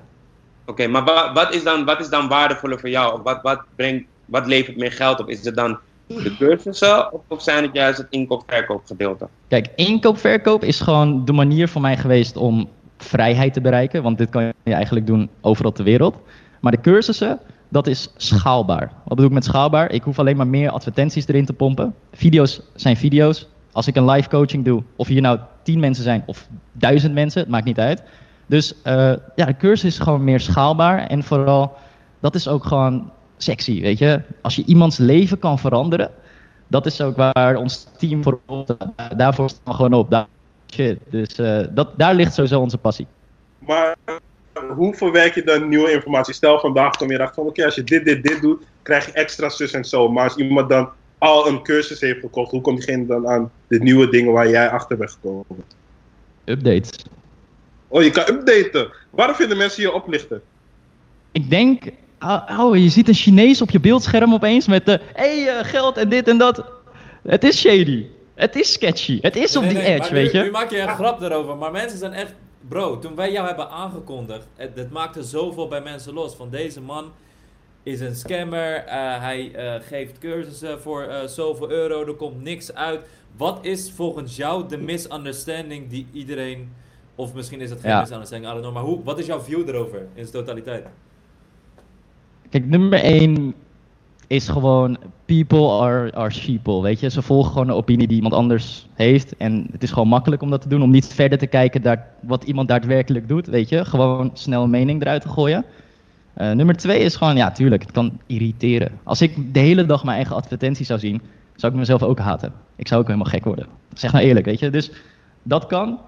Oké, 0.66 0.88
maar 0.88 1.04
wa- 1.04 1.34
wat, 1.34 1.54
is 1.54 1.64
dan, 1.64 1.86
wat 1.86 2.00
is 2.00 2.10
dan 2.10 2.28
waardevoller 2.28 2.80
voor 2.80 2.90
jou? 2.90 3.22
Wat, 3.22 3.42
wat, 3.42 3.62
brengt, 3.76 4.06
wat 4.26 4.48
levert 4.48 4.78
meer 4.78 4.92
geld 4.92 5.20
op? 5.20 5.30
Is 5.30 5.46
het 5.46 5.56
dan 5.56 5.80
de 6.16 6.36
cursussen 6.38 7.14
of, 7.28 7.42
zijn 7.42 7.64
het 7.64 7.74
juist 7.74 7.98
het 7.98 8.08
inkoop-verkoop 8.10 8.82
gedeelte? 8.86 9.28
Kijk, 9.48 9.68
inkoop-verkoop 9.76 10.64
is 10.64 10.80
gewoon 10.80 11.26
de 11.26 11.34
manier 11.34 11.68
voor 11.68 11.82
mij 11.82 11.98
geweest 11.98 12.38
om 12.38 12.70
vrijheid 12.98 13.54
te 13.54 13.62
bereiken. 13.62 14.04
Want 14.04 14.18
dit 14.18 14.30
kan 14.30 14.44
je 14.44 14.74
eigenlijk 14.74 15.08
doen 15.08 15.30
overal 15.42 15.72
ter 15.72 15.84
wereld. 15.84 16.16
Maar 16.60 16.72
de 16.72 16.82
cursussen, 16.82 17.40
dat 17.70 17.88
is 17.88 18.10
schaalbaar. 18.18 18.92
Wat 19.04 19.10
bedoel 19.10 19.26
ik 19.26 19.32
met 19.32 19.44
schaalbaar? 19.44 19.92
Ik 19.92 20.04
hoef 20.04 20.20
alleen 20.20 20.38
maar 20.38 20.48
meer 20.48 20.70
advertenties 20.70 21.28
erin 21.28 21.46
te 21.46 21.54
pompen. 21.54 21.96
Video's 22.14 22.62
zijn 22.76 22.98
video's. 22.98 23.48
Als 23.72 23.88
ik 23.88 23.96
een 23.96 24.10
live 24.10 24.30
coaching 24.30 24.66
doe, 24.66 24.84
of 24.96 25.08
hier 25.08 25.22
nou 25.22 25.40
tien 25.64 25.80
mensen 25.80 26.04
zijn 26.04 26.24
of 26.26 26.48
duizend 26.72 27.14
mensen, 27.14 27.42
het 27.42 27.50
maakt 27.50 27.66
niet 27.66 27.80
uit. 27.80 28.04
Dus 28.46 28.82
eh, 28.82 29.14
ja, 29.36 29.46
de 29.46 29.58
cursus 29.58 29.94
is 29.94 30.00
gewoon 30.00 30.24
meer 30.24 30.40
schaalbaar. 30.40 31.08
En 31.08 31.24
vooral, 31.24 31.74
dat 32.20 32.36
is 32.36 32.48
ook 32.48 32.64
gewoon 32.64 33.12
sexy, 33.44 33.82
weet 33.82 33.98
je. 33.98 34.22
Als 34.42 34.56
je 34.56 34.64
iemands 34.66 34.98
leven 34.98 35.40
kan 35.40 35.60
veranderen, 35.60 36.12
dat 36.68 36.86
is 36.86 37.02
ook 37.02 37.16
waar 37.16 37.56
ons 37.56 37.88
team 37.98 38.24
voor 38.24 38.40
op. 38.46 38.78
Daarvoor 39.16 39.50
staan 39.50 39.62
we 39.64 39.74
gewoon 39.74 39.94
op. 39.94 40.10
Daar, 40.10 40.28
shit. 40.74 40.98
Dus 41.10 41.36
eh, 41.36 41.66
dat, 41.72 41.90
daar 41.98 42.16
ligt 42.16 42.34
sowieso 42.34 42.60
onze 42.60 42.78
passie. 42.78 43.08
Maar 43.58 43.96
hoe 44.76 44.94
verwerk 44.96 45.36
je 45.36 45.44
dan 45.44 45.70
nieuwe 45.70 45.92
informatie? 45.92 46.34
Stel 46.34 46.60
vandaag 46.60 46.98
kom 46.98 47.10
je 47.10 47.14
erachter 47.14 47.36
van 47.36 47.52
oké, 47.52 47.66
als 47.66 47.76
je 47.76 47.84
dit, 47.84 48.06
dit, 48.06 48.24
dit 48.24 48.42
doet, 48.42 48.64
krijg 48.82 49.06
je 49.06 49.12
extra 49.12 49.50
zus 49.50 49.72
en 49.72 49.86
zo. 49.86 50.12
Maar 50.12 50.24
als 50.24 50.36
iemand 50.36 50.70
dan 50.70 50.90
al 51.18 51.48
een 51.48 51.64
cursus 51.64 52.00
heeft 52.00 52.20
gekocht, 52.20 52.52
hoe 52.52 52.62
komt 52.62 52.78
diegene 52.78 53.06
dan 53.06 53.28
aan 53.28 53.52
de 53.68 53.80
nieuwe 53.80 54.10
dingen 54.10 54.34
waar 54.34 54.50
jij 54.50 54.70
achter 54.70 54.98
bent 54.98 55.12
gekomen? 55.12 55.46
Updates. 56.46 57.06
Oh, 57.88 58.04
je 58.04 58.10
kan 58.10 58.24
updaten. 58.28 58.92
Waarom 59.10 59.36
vinden 59.36 59.58
mensen 59.58 59.82
je 59.82 59.92
oplichten? 59.92 60.42
Ik 61.32 61.50
denk, 61.50 61.84
oh, 62.24 62.60
oh, 62.60 62.78
je 62.78 62.90
ziet 62.90 63.08
een 63.08 63.14
Chinees 63.14 63.62
op 63.62 63.70
je 63.70 63.80
beeldscherm 63.80 64.34
opeens 64.34 64.68
met 64.68 64.86
de, 64.86 65.00
hey, 65.14 65.48
eh, 65.48 65.66
geld 65.66 65.98
en 65.98 66.10
dit 66.10 66.28
en 66.28 66.38
dat. 66.38 66.64
Het 67.24 67.44
is 67.44 67.60
shady. 67.60 68.06
Het 68.36 68.56
is 68.56 68.72
sketchy. 68.72 69.20
Het 69.22 69.36
is 69.36 69.56
op 69.56 69.64
Nee, 69.64 69.74
die 69.74 69.82
nee, 69.82 69.94
edge, 70.00 70.14
weet 70.14 70.34
nu, 70.34 70.40
je. 70.40 70.46
Nu 70.46 70.52
maak 70.52 70.72
je 70.72 70.80
een 70.80 70.96
grap 70.96 71.22
erover, 71.22 71.58
maar 71.58 71.72
mensen 71.72 71.98
zijn 71.98 72.14
echt... 72.14 72.34
Bro, 72.68 73.00
toen 73.00 73.16
wij 73.16 73.32
jou 73.32 73.48
hebben 73.48 73.70
aangekondigd, 73.70 74.48
het, 74.56 74.72
het 74.76 74.92
maakte 74.92 75.24
zoveel 75.24 75.68
bij 75.68 75.82
mensen 75.82 76.14
los. 76.14 76.36
Van 76.36 76.50
deze 76.50 76.82
man 76.82 77.12
is 77.84 78.00
een 78.00 78.16
scammer, 78.16 78.76
eh, 78.76 79.20
hij 79.20 79.52
eh, 79.54 79.74
geeft 79.88 80.18
cursussen 80.18 80.82
voor 80.82 81.08
zoveel 81.26 81.70
euro, 81.70 82.06
er 82.06 82.14
komt 82.14 82.44
niks 82.44 82.74
uit. 82.74 83.00
Wat 83.38 83.60
is 83.62 83.92
volgens 83.96 84.36
jou 84.36 84.68
de 84.68 84.78
misunderstanding 84.78 85.90
die 85.90 86.08
iedereen... 86.14 86.74
Of 87.16 87.34
misschien 87.34 87.62
is 87.62 87.70
het 87.70 87.80
geen 87.80 87.92
Ja. 87.92 88.00
misunderstanding, 88.00 88.52
I 88.52 88.54
don't 88.54 88.66
know, 88.66 88.74
maar 88.76 88.94
hoe, 88.94 89.04
wat 89.04 89.20
is 89.20 89.26
jouw 89.26 89.42
view 89.42 89.70
erover 89.70 90.00
in 90.00 90.28
zijn 90.28 90.32
totaliteit? 90.32 90.86
Kijk, 92.52 92.66
nummer 92.66 93.00
één 93.00 93.54
is 94.28 94.50
gewoon 94.50 94.98
people 95.26 95.70
are, 95.70 96.14
are 96.14 96.32
sheeple, 96.32 96.82
weet 96.82 97.00
je. 97.00 97.10
Ze 97.10 97.22
volgen 97.22 97.52
gewoon 97.52 97.68
de 97.68 97.74
opinie 97.74 98.08
die 98.08 98.16
iemand 98.16 98.34
anders 98.34 98.88
heeft. 98.94 99.38
En 99.38 99.68
het 99.72 99.84
is 99.84 99.92
gewoon 99.92 100.08
makkelijk 100.08 100.42
om 100.42 100.50
dat 100.50 100.62
te 100.62 100.68
doen, 100.68 100.82
om 100.82 100.92
niet 100.92 101.08
verder 101.08 101.38
te 101.38 101.48
kijken 101.48 101.82
naar 101.82 102.08
wat 102.20 102.44
iemand 102.44 102.68
daadwerkelijk 102.68 103.28
doet, 103.28 103.48
weet 103.48 103.70
je. 103.70 103.86
Gewoon 103.86 104.32
snel 104.34 104.64
een 104.64 104.70
mening 104.70 105.02
eruit 105.02 105.22
te 105.22 105.30
gooien. 105.30 105.66
Eh, 106.34 106.52
nummer 106.52 106.76
twee 106.76 107.00
is 107.00 107.16
gewoon, 107.16 107.36
ja, 107.36 107.52
tuurlijk, 107.52 107.82
het 107.82 107.92
kan 107.92 108.20
irriteren. 108.26 108.92
Als 109.04 109.22
ik 109.22 109.54
de 109.54 109.60
hele 109.60 109.86
dag 109.86 110.04
mijn 110.04 110.16
eigen 110.16 110.36
advertenties 110.36 110.88
zou 110.88 111.00
zien, 111.00 111.22
zou 111.56 111.74
ik 111.74 111.80
mezelf 111.80 112.04
ook 112.04 112.20
haten. 112.20 112.54
Ik 112.76 112.88
zou 112.88 113.02
ook 113.02 113.08
helemaal 113.08 113.32
gek 113.32 113.44
worden. 113.44 113.68
Zeg 113.94 114.12
nou 114.12 114.26
eerlijk, 114.26 114.46
weet 114.46 114.60
je. 114.60 114.70
Dus 114.70 114.92
dat 115.44 115.66
kan. 115.66 116.00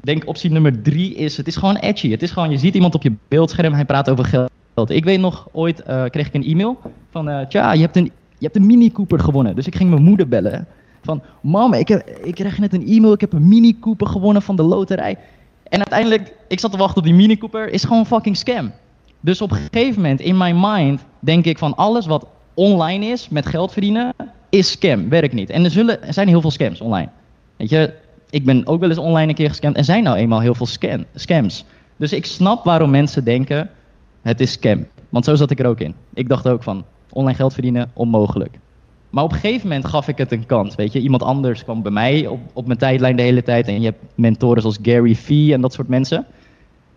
Denk 0.00 0.26
optie 0.26 0.50
nummer 0.50 0.82
drie 0.82 1.14
is, 1.14 1.36
het 1.36 1.46
is 1.46 1.56
gewoon 1.56 1.76
edgy. 1.76 2.10
Het 2.10 2.22
is 2.22 2.30
gewoon, 2.30 2.50
je 2.50 2.58
ziet 2.58 2.74
iemand 2.74 2.94
op 2.94 3.02
je 3.02 3.12
beeldscherm, 3.28 3.72
hij 3.72 3.84
praat 3.84 4.10
over 4.10 4.24
geld. 4.24 4.47
Ik 4.86 5.04
weet 5.04 5.20
nog, 5.20 5.48
ooit 5.52 5.82
eh, 5.82 6.04
kreeg 6.04 6.26
ik 6.26 6.34
een 6.34 6.44
e-mail 6.44 6.78
van, 7.10 7.28
eh 7.28 7.46
tja, 7.46 7.72
je 7.72 7.80
hebt, 7.80 7.96
een, 7.96 8.04
je 8.38 8.44
hebt 8.44 8.56
een 8.56 8.66
Mini 8.66 8.92
Cooper 8.92 9.20
gewonnen. 9.20 9.54
Dus 9.54 9.66
ik 9.66 9.76
ging 9.76 9.90
mijn 9.90 10.02
moeder 10.02 10.28
bellen. 10.28 10.66
Van, 11.02 11.22
mam, 11.40 11.74
ik, 11.74 11.88
heb, 11.88 12.08
ik 12.22 12.34
kreeg 12.34 12.58
net 12.58 12.72
een 12.72 12.86
e-mail, 12.86 13.12
ik 13.12 13.20
heb 13.20 13.32
een 13.32 13.48
Mini 13.48 13.78
Cooper 13.78 14.06
gewonnen 14.06 14.42
van 14.42 14.56
de 14.56 14.62
loterij. 14.62 15.16
En 15.62 15.78
uiteindelijk, 15.78 16.34
ik 16.48 16.60
zat 16.60 16.70
te 16.70 16.76
wachten 16.76 16.98
op 16.98 17.04
die 17.04 17.14
Mini 17.14 17.38
Cooper, 17.38 17.68
is 17.68 17.84
gewoon 17.84 18.06
fucking 18.06 18.36
scam. 18.36 18.72
Dus 19.20 19.40
op 19.40 19.50
een 19.50 19.56
gegeven 19.56 20.02
moment, 20.02 20.20
in 20.20 20.36
my 20.36 20.52
mind, 20.56 21.04
denk 21.20 21.44
ik 21.44 21.58
van 21.58 21.74
alles 21.74 22.06
wat 22.06 22.26
online 22.54 23.06
is, 23.06 23.28
met 23.28 23.46
geld 23.46 23.72
verdienen, 23.72 24.14
is 24.48 24.70
scam, 24.70 25.08
werkt 25.08 25.34
niet. 25.34 25.50
En 25.50 25.64
er, 25.64 25.70
zullen, 25.70 26.02
er 26.02 26.12
zijn 26.12 26.28
heel 26.28 26.40
veel 26.40 26.50
scams 26.50 26.80
online. 26.80 27.08
Weet 27.56 27.70
je, 27.70 27.94
ik 28.30 28.44
ben 28.44 28.66
ook 28.66 28.80
wel 28.80 28.88
eens 28.88 28.98
online 28.98 29.28
een 29.28 29.34
keer 29.34 29.48
gescamd. 29.48 29.76
Er 29.76 29.84
zijn 29.84 30.02
nou 30.02 30.16
eenmaal 30.16 30.40
heel 30.40 30.54
veel 30.54 30.66
scam, 30.66 31.04
scams. 31.14 31.64
Dus 31.96 32.12
ik 32.12 32.26
snap 32.26 32.64
waarom 32.64 32.90
mensen 32.90 33.24
denken, 33.24 33.70
het 34.22 34.40
is 34.40 34.52
scam. 34.52 34.86
Want 35.08 35.24
zo 35.24 35.34
zat 35.34 35.50
ik 35.50 35.58
er 35.58 35.66
ook 35.66 35.80
in. 35.80 35.94
Ik 36.14 36.28
dacht 36.28 36.48
ook 36.48 36.62
van, 36.62 36.84
online 37.10 37.36
geld 37.36 37.52
verdienen, 37.52 37.90
onmogelijk. 37.92 38.58
Maar 39.10 39.24
op 39.24 39.32
een 39.32 39.38
gegeven 39.38 39.68
moment 39.68 39.86
gaf 39.86 40.08
ik 40.08 40.18
het 40.18 40.32
een 40.32 40.46
kans. 40.46 40.74
Weet 40.74 40.92
je, 40.92 41.00
iemand 41.00 41.22
anders 41.22 41.64
kwam 41.64 41.82
bij 41.82 41.92
mij 41.92 42.26
op, 42.26 42.40
op 42.52 42.66
mijn 42.66 42.78
tijdlijn 42.78 43.16
de 43.16 43.22
hele 43.22 43.42
tijd. 43.42 43.66
En 43.66 43.80
je 43.80 43.86
hebt 43.86 44.02
mentoren 44.14 44.60
zoals 44.60 44.78
Gary 44.82 45.14
Vee 45.14 45.52
en 45.52 45.60
dat 45.60 45.72
soort 45.72 45.88
mensen. 45.88 46.26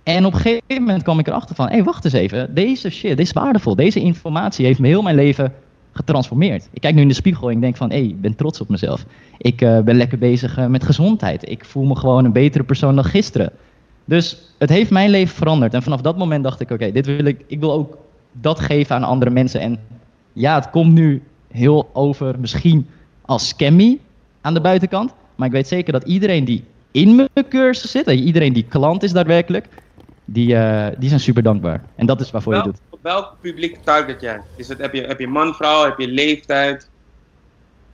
En 0.04 0.26
op 0.26 0.34
een 0.34 0.40
gegeven 0.40 0.84
moment 0.84 1.04
kwam 1.04 1.20
ik 1.20 1.28
erachter 1.28 1.56
van, 1.56 1.68
hé, 1.68 1.74
hey, 1.74 1.84
wacht 1.84 2.06
eens 2.06 2.14
even. 2.14 2.54
Deze 2.54 2.90
shit, 2.90 3.18
dit 3.18 3.20
is 3.20 3.32
waardevol. 3.32 3.76
Deze 3.76 4.00
informatie 4.00 4.66
heeft 4.66 4.80
me 4.80 4.88
heel 4.88 5.02
mijn 5.02 5.16
leven 5.16 5.54
getransformeerd. 5.92 6.70
Ik 6.74 6.82
kijk 6.82 6.96
nu 6.96 7.02
in 7.02 7.08
de 7.08 7.14
spiegel 7.14 7.50
en 7.50 7.56
ik 7.56 7.62
denk 7.62 7.78
van, 7.78 7.90
hé, 7.90 7.98
hey, 7.98 8.08
ik 8.08 8.22
ben 8.22 8.36
trots 8.36 8.62
op 8.62 8.70
mezelf. 8.70 9.06
Ik 9.38 9.62
uh, 9.62 9.80
ben 9.80 9.96
lekker 9.96 10.18
bezig 10.18 10.58
uh, 10.58 10.66
met 10.66 10.84
gezondheid. 10.84 11.50
Ik 11.50 11.66
voel 11.66 11.84
me 11.84 11.96
gewoon 11.96 12.26
een 12.26 12.32
betere 12.32 12.64
persoon 12.64 12.96
dan 12.96 13.04
gisteren. 13.04 13.52
Dus 14.12 14.38
het 14.58 14.70
heeft 14.70 14.90
mijn 14.90 15.10
leven 15.10 15.36
veranderd. 15.36 15.74
En 15.74 15.84
vanaf 15.84 16.02
dat 16.02 16.18
moment 16.18 16.44
dacht 16.44 16.60
ik, 16.60 16.66
oké, 16.66 16.74
okay, 16.74 16.92
dit 16.92 17.06
wil 17.06 17.26
ik, 17.26 17.44
ik 17.48 17.60
wil 17.60 17.72
ook 17.72 17.98
dat 18.32 18.60
geven 18.60 18.96
aan 18.96 19.04
andere 19.04 19.32
mensen. 19.32 19.60
En 19.60 19.80
ja, 20.34 20.56
het 20.56 20.70
komt 20.70 20.94
nu 20.94 21.24
heel 21.52 21.90
over 21.94 22.40
misschien 22.40 22.88
als 23.22 23.48
scammy 23.48 24.00
aan 24.42 24.54
de 24.54 24.62
buitenkant. 24.62 25.14
Maar 25.36 25.48
ik 25.48 25.54
weet 25.54 25.68
zeker 25.68 25.94
dat 25.94 26.04
iedereen 26.04 26.46
die 26.46 26.64
in 26.92 27.16
mijn 27.16 27.48
cursus 27.50 27.92
zit, 27.92 28.08
iedereen 28.08 28.54
die 28.54 28.64
klant 28.64 29.04
is 29.04 29.12
daadwerkelijk, 29.12 29.68
die, 30.26 30.54
uh, 30.54 30.88
die 30.98 31.10
zijn 31.10 31.22
super 31.22 31.44
dankbaar. 31.44 31.84
En 31.96 32.06
dat 32.06 32.22
is 32.22 32.32
waarvoor 32.32 32.56
je 32.56 32.62
doet. 32.62 32.80
Welk 33.02 33.36
publiek 33.42 33.78
target 33.84 34.22
jij? 34.22 34.42
Is 34.56 34.68
het, 34.68 34.78
heb, 34.78 34.94
je, 34.94 35.02
heb 35.02 35.20
je 35.20 35.28
man, 35.28 35.54
vrouw, 35.54 35.84
heb 35.84 36.00
je 36.00 36.08
leeftijd? 36.08 36.90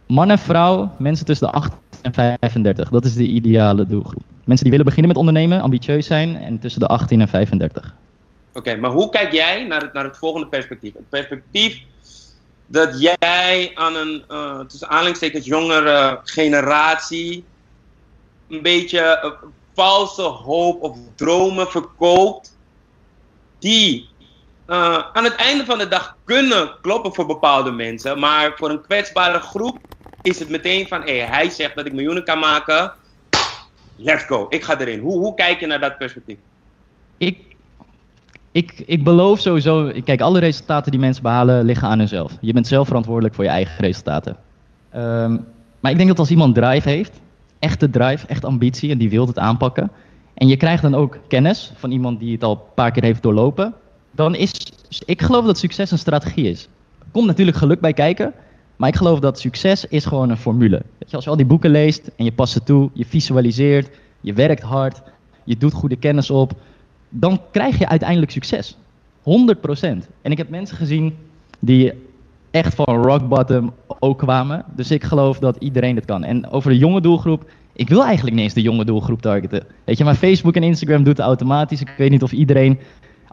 Man 0.07 0.29
en 0.29 0.39
vrouw, 0.39 0.91
mensen 0.97 1.25
tussen 1.25 1.47
de 1.47 1.53
8 1.53 1.71
en 2.01 2.13
35. 2.13 2.89
Dat 2.89 3.05
is 3.05 3.15
de 3.15 3.27
ideale 3.27 3.87
doelgroep. 3.87 4.23
Mensen 4.47 4.69
die 4.69 4.77
willen 4.77 4.85
beginnen 4.85 5.07
met 5.07 5.17
ondernemen, 5.17 5.61
ambitieus 5.61 6.05
zijn 6.05 6.35
en 6.35 6.59
tussen 6.59 6.81
de 6.81 6.87
18 6.87 7.21
en 7.21 7.27
35. 7.27 7.93
Oké, 8.53 8.75
maar 8.75 8.91
hoe 8.91 9.09
kijk 9.09 9.31
jij 9.31 9.63
naar 9.63 9.81
het, 9.81 9.93
naar 9.93 10.03
het 10.03 10.17
volgende 10.17 10.47
perspectief? 10.47 10.93
Het 10.93 11.09
perspectief 11.09 11.81
dat 12.65 13.01
jij 13.01 13.71
aan 13.73 13.95
een 13.95 14.23
uh, 14.29 14.59
tussen 14.59 14.89
aanhalingstekens 14.89 15.45
jongere 15.45 16.19
generatie 16.23 17.45
een 18.49 18.61
beetje 18.61 19.21
uh, 19.23 19.49
valse 19.73 20.21
hoop 20.21 20.81
of 20.81 20.97
dromen 21.15 21.67
verkoopt 21.67 22.57
die 23.59 24.09
uh, 24.67 25.03
aan 25.13 25.23
het 25.23 25.35
einde 25.35 25.65
van 25.65 25.77
de 25.77 25.87
dag 25.87 26.17
kunnen 26.23 26.75
kloppen 26.81 27.13
voor 27.13 27.25
bepaalde 27.25 27.71
mensen, 27.71 28.19
maar 28.19 28.53
voor 28.55 28.69
een 28.69 28.81
kwetsbare 28.81 29.39
groep 29.39 29.79
is 30.21 30.39
het 30.39 30.49
meteen 30.49 30.87
van, 30.87 31.01
hé, 31.01 31.19
hij 31.19 31.49
zegt 31.49 31.75
dat 31.75 31.85
ik 31.85 31.93
miljoenen 31.93 32.23
kan 32.23 32.39
maken, 32.39 32.93
let's 33.97 34.23
go, 34.23 34.45
ik 34.49 34.63
ga 34.63 34.79
erin. 34.79 34.99
Hoe, 34.99 35.17
hoe 35.17 35.33
kijk 35.33 35.59
je 35.59 35.67
naar 35.67 35.79
dat 35.79 35.97
perspectief? 35.97 36.37
Ik, 37.17 37.55
ik, 38.51 38.83
ik 38.85 39.03
beloof 39.03 39.39
sowieso, 39.39 39.91
kijk, 40.03 40.21
alle 40.21 40.39
resultaten 40.39 40.91
die 40.91 40.99
mensen 40.99 41.23
behalen 41.23 41.65
liggen 41.65 41.87
aan 41.87 41.99
hunzelf. 41.99 42.37
Je 42.41 42.53
bent 42.53 42.67
zelf 42.67 42.87
verantwoordelijk 42.87 43.35
voor 43.35 43.43
je 43.43 43.49
eigen 43.49 43.79
resultaten. 43.79 44.37
Um, 44.95 45.45
maar 45.79 45.91
ik 45.91 45.97
denk 45.97 46.09
dat 46.09 46.19
als 46.19 46.29
iemand 46.29 46.55
drive 46.55 46.89
heeft, 46.89 47.21
echte 47.59 47.89
drive, 47.89 48.27
echt 48.27 48.45
ambitie 48.45 48.91
en 48.91 48.97
die 48.97 49.09
wil 49.09 49.27
het 49.27 49.39
aanpakken, 49.39 49.91
en 50.33 50.47
je 50.47 50.57
krijgt 50.57 50.81
dan 50.81 50.95
ook 50.95 51.17
kennis 51.27 51.71
van 51.75 51.91
iemand 51.91 52.19
die 52.19 52.33
het 52.33 52.43
al 52.43 52.51
een 52.51 52.73
paar 52.75 52.91
keer 52.91 53.03
heeft 53.03 53.21
doorlopen, 53.23 53.73
dan 54.11 54.35
is, 54.35 54.71
ik 55.05 55.21
geloof 55.21 55.45
dat 55.45 55.57
succes 55.57 55.91
een 55.91 55.97
strategie 55.97 56.49
is. 56.49 56.69
Er 56.99 57.05
komt 57.11 57.25
natuurlijk 57.25 57.57
geluk 57.57 57.79
bij 57.79 57.93
kijken, 57.93 58.33
maar 58.77 58.89
ik 58.89 58.95
geloof 58.95 59.19
dat 59.19 59.39
succes 59.39 59.85
is 59.85 60.05
gewoon 60.05 60.29
een 60.29 60.37
formule. 60.37 60.81
Weet 60.97 61.09
je, 61.09 61.15
als 61.15 61.23
je 61.23 61.29
al 61.29 61.37
die 61.37 61.45
boeken 61.45 61.69
leest 61.69 62.11
en 62.15 62.25
je 62.25 62.31
past 62.31 62.53
ze 62.53 62.63
toe, 62.63 62.89
je 62.93 63.05
visualiseert, 63.05 63.89
je 64.21 64.33
werkt 64.33 64.61
hard, 64.61 65.01
je 65.43 65.57
doet 65.57 65.73
goede 65.73 65.95
kennis 65.95 66.29
op, 66.29 66.51
dan 67.09 67.41
krijg 67.51 67.77
je 67.77 67.87
uiteindelijk 67.87 68.31
succes. 68.31 68.77
100%. 69.19 69.23
En 70.21 70.31
ik 70.31 70.37
heb 70.37 70.49
mensen 70.49 70.77
gezien 70.77 71.15
die 71.59 71.93
echt 72.51 72.75
van 72.75 73.03
rock 73.03 73.27
bottom 73.27 73.73
ook 73.99 74.17
kwamen. 74.17 74.65
Dus 74.75 74.91
ik 74.91 75.03
geloof 75.03 75.39
dat 75.39 75.55
iedereen 75.59 75.95
het 75.95 76.05
kan. 76.05 76.23
En 76.23 76.49
over 76.49 76.69
de 76.69 76.77
jonge 76.77 77.01
doelgroep, 77.01 77.49
ik 77.73 77.89
wil 77.89 78.03
eigenlijk 78.03 78.35
niet 78.35 78.43
eens 78.43 78.53
de 78.53 78.61
jonge 78.61 78.85
doelgroep 78.85 79.21
targeten. 79.21 79.65
Weet 79.83 79.97
je, 79.97 80.03
maar 80.03 80.15
Facebook 80.15 80.55
en 80.55 80.63
Instagram 80.63 81.03
doet 81.03 81.17
het 81.17 81.25
automatisch. 81.25 81.81
Ik 81.81 81.93
weet 81.97 82.09
niet 82.09 82.23
of 82.23 82.31
iedereen 82.31 82.79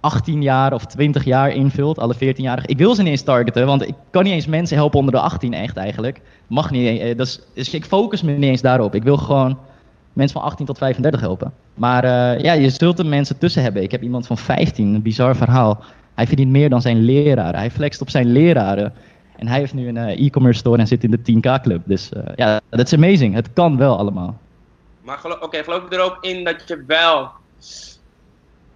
18 0.05 0.43
jaar 0.43 0.73
of 0.73 0.87
20 0.87 1.25
jaar 1.25 1.51
invult, 1.51 1.99
alle 1.99 2.15
14-jarigen. 2.15 2.67
Ik 2.67 2.79
wil 2.79 2.95
ze 2.95 3.03
niet 3.03 3.11
eens 3.11 3.23
targeten, 3.23 3.67
want 3.67 3.89
ik 3.89 3.95
kan 4.11 4.23
niet 4.23 4.33
eens 4.33 4.47
mensen 4.47 4.77
helpen 4.77 4.99
onder 4.99 5.15
de 5.15 5.21
18 5.21 5.55
echt 5.55 5.77
eigenlijk. 5.77 6.21
Mag 6.47 6.71
niet, 6.71 7.19
dus, 7.19 7.41
dus 7.55 7.75
ik 7.75 7.85
focus 7.85 8.23
me 8.23 8.33
niet 8.33 8.51
eens 8.51 8.61
daarop. 8.61 8.95
Ik 8.95 9.03
wil 9.03 9.17
gewoon 9.17 9.59
mensen 10.13 10.41
van 10.41 10.49
18 10.49 10.67
tot 10.67 10.79
35 10.79 11.21
helpen. 11.21 11.53
Maar 11.75 12.05
uh, 12.05 12.41
ja, 12.41 12.53
je 12.53 12.71
zult 12.71 12.99
er 12.99 13.07
mensen 13.07 13.39
tussen 13.39 13.63
hebben. 13.63 13.83
Ik 13.83 13.91
heb 13.91 14.03
iemand 14.03 14.27
van 14.27 14.39
15, 14.39 14.95
een 14.95 15.03
bizar 15.03 15.37
verhaal. 15.37 15.85
Hij 16.15 16.27
verdient 16.27 16.51
meer 16.51 16.71
dan 16.71 16.81
zijn 16.81 17.05
leraren. 17.05 17.59
Hij 17.59 17.71
flext 17.71 18.01
op 18.01 18.11
zijn 18.11 18.33
leraren. 18.33 18.93
En 19.37 19.49
hij 19.49 19.59
heeft 19.59 19.75
nu 19.75 19.89
een 19.89 19.97
uh, 19.97 20.27
e-commerce 20.27 20.59
store 20.59 20.79
en 20.79 20.87
zit 20.87 21.05
in 21.05 21.11
de 21.11 21.33
10k 21.33 21.63
club. 21.63 21.83
Dus 21.85 22.11
uh, 22.17 22.23
ja, 22.37 22.61
dat 22.71 22.87
is 22.87 22.95
amazing. 22.95 23.35
Het 23.35 23.53
kan 23.53 23.77
wel 23.77 23.99
allemaal. 23.99 24.39
Maar 25.03 25.41
oké, 25.41 25.63
geloof 25.63 25.83
je 25.89 25.97
er 25.97 26.03
ook 26.03 26.19
in 26.21 26.45
dat 26.45 26.69
je 26.69 26.85
wel... 26.87 27.31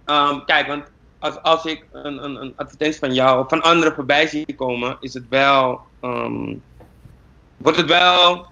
Um, 0.05 0.45
kijk, 0.45 0.67
want 0.67 0.83
als, 1.19 1.41
als 1.41 1.65
ik 1.65 1.85
een, 1.91 2.23
een, 2.23 2.41
een, 2.41 2.53
advertentie 2.55 2.99
van 2.99 3.13
jou 3.13 3.43
of 3.43 3.49
van 3.49 3.61
anderen 3.61 3.93
voorbij 3.93 4.27
zie 4.27 4.55
komen, 4.55 4.97
is 4.99 5.13
het 5.13 5.25
wel... 5.29 5.81
Um, 6.01 6.61
wordt 7.57 7.77
het 7.77 7.87
wel 7.87 8.47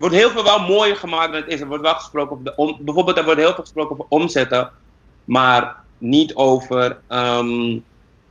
wordt 0.00 0.14
heel 0.14 0.30
veel 0.30 0.44
wel 0.44 0.60
mooier 0.60 0.96
gemaakt 0.96 1.32
dan 1.32 1.40
het 1.40 1.50
is. 1.50 1.60
Er 1.60 1.66
wordt 1.66 1.82
wel 1.82 1.94
gesproken 1.94 2.32
over 2.32 2.44
de 2.44 2.56
om, 2.56 2.76
bijvoorbeeld 2.80 3.18
er 3.18 3.24
wordt 3.24 3.40
heel 3.40 3.54
veel 3.54 3.62
gesproken 3.62 3.92
over 3.92 4.06
omzetten, 4.08 4.70
maar 5.24 5.76
niet 5.98 6.34
over, 6.34 6.98
um, 7.08 7.84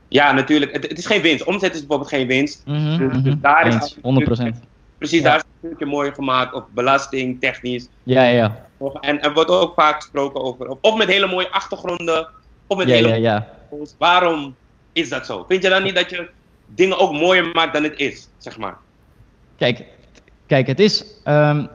ja 0.07 0.31
natuurlijk, 0.31 0.71
het, 0.71 0.87
het, 0.89 0.97
is 0.97 1.05
geen 1.05 1.21
winst. 1.21 1.43
Omzet 1.43 1.73
is 1.73 1.79
bijvoorbeeld 1.79 2.09
geen 2.09 2.27
winst. 2.27 2.61
Mm 2.65 2.75
-hmm, 2.75 2.97
dus, 2.97 3.17
mm 3.17 3.23
dus 3.23 3.35
daar 3.41 3.67
is 3.67 3.73
Eens, 3.73 3.95
100%. 3.95 4.67
Precies, 4.97 5.21
Ja. 5.21 5.23
daar 5.23 5.35
is 5.35 5.41
het 5.41 5.53
een 5.61 5.67
stukje 5.67 5.85
mooier 5.85 6.13
gemaakt, 6.13 6.53
of 6.53 6.63
belasting, 6.73 7.39
technisch. 7.39 7.87
Ja, 8.03 8.23
ja, 8.23 8.65
En 8.99 9.21
er 9.21 9.33
wordt 9.33 9.49
ook 9.49 9.73
vaak 9.73 9.95
gesproken 9.95 10.41
over, 10.41 10.67
of, 10.67 10.77
of 10.81 10.97
met 10.97 11.07
hele 11.07 11.27
mooie 11.27 11.51
achtergronden, 11.51 12.27
of 12.69 12.77
met 12.77 12.87
ja, 12.87 12.93
hele 12.93 13.07
ja, 13.07 13.15
ja. 13.15 13.47
Waarom 13.97 14.55
is 14.93 15.09
dat 15.09 15.25
zo? 15.25 15.45
Vind 15.47 15.63
je 15.63 15.69
dan 15.69 15.83
niet 15.83 15.95
dat 15.95 16.09
je 16.09 16.29
dingen 16.65 16.97
ook 16.99 17.11
mooier 17.11 17.49
maakt 17.53 17.73
dan 17.73 17.83
het 17.83 17.99
is, 17.99 18.27
zeg 18.37 18.57
maar? 18.57 18.77
Kijk, 19.57 19.85
kijk, 20.45 20.67
het 20.67 20.79
is. 20.79 21.05
ehm, 21.23 21.65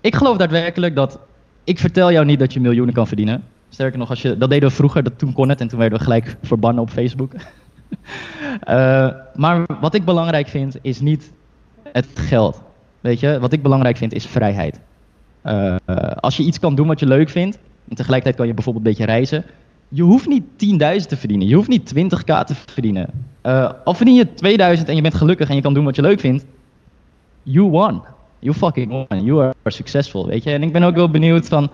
ik 0.00 0.14
geloof 0.14 0.36
daadwerkelijk 0.36 0.94
dat. 0.94 1.18
Ik 1.64 1.78
vertel 1.78 2.12
jou 2.12 2.24
niet 2.24 2.38
dat 2.38 2.52
je 2.52 2.60
miljoenen 2.60 2.94
kan 2.94 3.06
verdienen. 3.06 3.44
Sterker 3.68 3.98
nog, 3.98 4.10
als 4.10 4.22
je, 4.22 4.36
dat 4.38 4.50
deden 4.50 4.68
we 4.68 4.74
vroeger, 4.74 5.02
dat, 5.02 5.18
toen 5.18 5.32
kon 5.32 5.48
het 5.48 5.60
en 5.60 5.68
toen 5.68 5.78
werden 5.78 5.98
we 5.98 6.04
gelijk 6.04 6.36
verbannen 6.42 6.82
op 6.82 6.90
Facebook. 6.90 7.32
Eh, 8.60 9.08
maar 9.34 9.66
wat 9.80 9.94
ik 9.94 10.04
belangrijk 10.04 10.48
vind, 10.48 10.76
is 10.82 11.00
niet 11.00 11.32
het 11.92 12.06
geld. 12.14 12.62
Weet 13.00 13.20
je, 13.20 13.38
wat 13.38 13.52
ik 13.52 13.62
belangrijk 13.62 13.96
vind, 13.96 14.12
is 14.12 14.26
vrijheid. 14.26 14.80
Eh, 15.42 15.76
als 16.20 16.36
je 16.36 16.42
iets 16.42 16.58
kan 16.58 16.74
doen 16.74 16.86
wat 16.86 17.00
je 17.00 17.06
leuk 17.06 17.28
vindt, 17.28 17.58
en 17.88 17.96
tegelijkertijd 17.96 18.36
kan 18.36 18.46
je 18.46 18.54
bijvoorbeeld 18.54 18.84
een 18.84 18.90
beetje 18.90 19.06
reizen. 19.06 19.44
Je 19.88 20.02
hoeft 20.02 20.28
niet 20.28 20.44
10.000 20.44 21.06
te 21.06 21.16
verdienen, 21.16 21.48
je 21.48 21.54
hoeft 21.54 21.68
niet 21.68 21.94
20k 21.94 22.44
te 22.44 22.54
verdienen. 22.54 23.10
Eh, 23.40 23.70
al 23.84 23.94
verdien 23.94 24.14
je 24.14 24.34
2000 24.34 24.88
en 24.88 24.96
je 24.96 25.02
bent 25.02 25.14
gelukkig 25.14 25.48
en 25.48 25.54
je 25.54 25.62
kan 25.62 25.74
doen 25.74 25.84
wat 25.84 25.96
je 25.96 26.02
leuk 26.02 26.20
vindt, 26.20 26.44
you 27.42 27.68
won. 27.68 28.02
You 28.38 28.56
fucking 28.56 28.90
won. 28.90 29.24
You 29.24 29.42
are 29.42 29.54
successful, 29.64 30.26
weet 30.26 30.42
je. 30.42 30.50
En 30.50 30.62
ik 30.62 30.72
ben 30.72 30.82
ook 30.82 30.94
wel 30.94 31.10
benieuwd 31.10 31.48
van... 31.48 31.70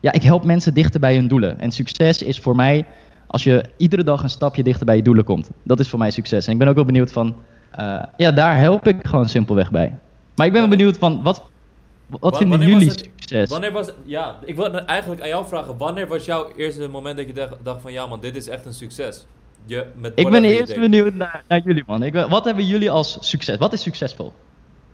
Ja, 0.00 0.12
ik 0.12 0.22
help 0.22 0.44
mensen 0.44 0.74
dichter 0.74 1.00
bij 1.00 1.14
hun 1.14 1.28
doelen. 1.28 1.60
En 1.60 1.70
succes 1.70 2.22
is 2.22 2.40
voor 2.40 2.56
mij 2.56 2.86
als 3.26 3.44
je 3.44 3.64
iedere 3.76 4.04
dag 4.04 4.22
een 4.22 4.30
stapje 4.30 4.62
dichter 4.62 4.86
bij 4.86 4.96
je 4.96 5.02
doelen 5.02 5.24
komt. 5.24 5.50
Dat 5.62 5.80
is 5.80 5.88
voor 5.88 5.98
mij 5.98 6.10
succes. 6.10 6.46
En 6.46 6.52
ik 6.52 6.58
ben 6.58 6.68
ook 6.68 6.74
wel 6.74 6.84
benieuwd 6.84 7.12
van... 7.12 7.34
eh, 7.70 8.02
ja, 8.16 8.32
daar 8.32 8.58
help 8.58 8.86
ik 8.86 9.06
gewoon 9.06 9.28
simpelweg 9.28 9.70
bij. 9.70 9.98
Maar 10.34 10.46
ik 10.46 10.52
ben 10.52 10.60
wel 10.60 10.70
benieuwd 10.70 10.98
van... 10.98 11.22
Wat, 11.22 11.42
wat 12.06 12.32
Wa- 12.32 12.38
vinden 12.38 12.60
jullie 12.60 12.88
het- 12.88 12.98
succes? 13.18 13.48
Wanneer 13.50 13.72
was, 13.72 13.88
ja, 14.04 14.38
ik 14.44 14.56
wil 14.56 14.74
eigenlijk 14.74 15.22
aan 15.22 15.28
jou 15.28 15.46
vragen, 15.46 15.76
wanneer 15.76 16.06
was 16.06 16.24
jouw 16.24 16.52
eerste 16.56 16.88
moment 16.88 17.16
dat 17.16 17.26
je 17.26 17.32
dacht, 17.32 17.52
dacht 17.62 17.80
van 17.82 17.92
ja 17.92 18.06
man, 18.06 18.20
dit 18.20 18.36
is 18.36 18.48
echt 18.48 18.66
een 18.66 18.74
succes? 18.74 19.26
Je, 19.66 19.86
met 19.96 20.12
Ik 20.14 20.30
ben 20.30 20.44
eerst 20.44 20.74
benieuwd 20.74 21.14
naar, 21.14 21.44
naar 21.48 21.60
jullie, 21.64 21.82
man. 21.86 22.02
Ik 22.02 22.12
ben- 22.12 22.28
wat 22.28 22.44
hebben 22.44 22.66
jullie 22.66 22.90
als 22.90 23.16
succes? 23.20 23.56
Wat 23.58 23.72
is 23.72 23.82
succesvol? 23.82 24.32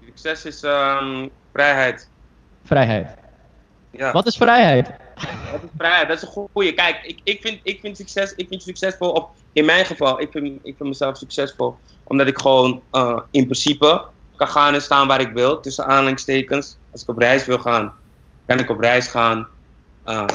Succes 0.04 0.44
is 0.44 0.62
ehm, 0.62 1.28
vrijheid. 1.52 2.08
Vrijheid. 2.64 3.08
Ja. 3.90 4.12
Wat 4.12 4.26
is 4.26 4.36
vrijheid? 4.36 4.86
Dat 5.52 5.62
is 5.62 5.68
vrijheid, 5.76 6.08
dat 6.08 6.16
is 6.16 6.22
een 6.22 6.48
goeie. 6.52 6.72
Kijk, 6.74 6.98
ik, 7.02 7.20
ik, 7.24 7.40
vind, 7.40 7.60
ik 7.62 7.80
vind 7.80 7.96
succes, 7.96 8.34
ik 8.34 8.48
vind 8.48 8.62
succesvol, 8.62 9.10
op, 9.10 9.30
in 9.52 9.64
mijn 9.64 9.84
geval, 9.84 10.20
ik 10.20 10.28
vind, 10.30 10.46
ik 10.62 10.74
vind 10.76 10.88
mezelf 10.88 11.16
succesvol. 11.16 11.76
Omdat 12.04 12.26
ik 12.26 12.38
gewoon 12.38 12.82
eh, 12.90 13.18
in 13.30 13.44
principe 13.44 14.04
kan 14.36 14.48
gaan 14.48 14.74
en 14.74 14.82
staan 14.82 15.06
waar 15.06 15.20
ik 15.20 15.32
wil, 15.32 15.60
tussen 15.60 15.84
aanhalingstekens. 15.86 16.76
Als 16.92 17.02
ik 17.02 17.08
op 17.08 17.18
reis 17.18 17.44
wil 17.44 17.58
gaan, 17.58 17.94
kan 18.46 18.58
ik 18.58 18.70
op 18.70 18.80
reis 18.80 19.06
gaan. 19.08 19.48
Eh, 20.04 20.26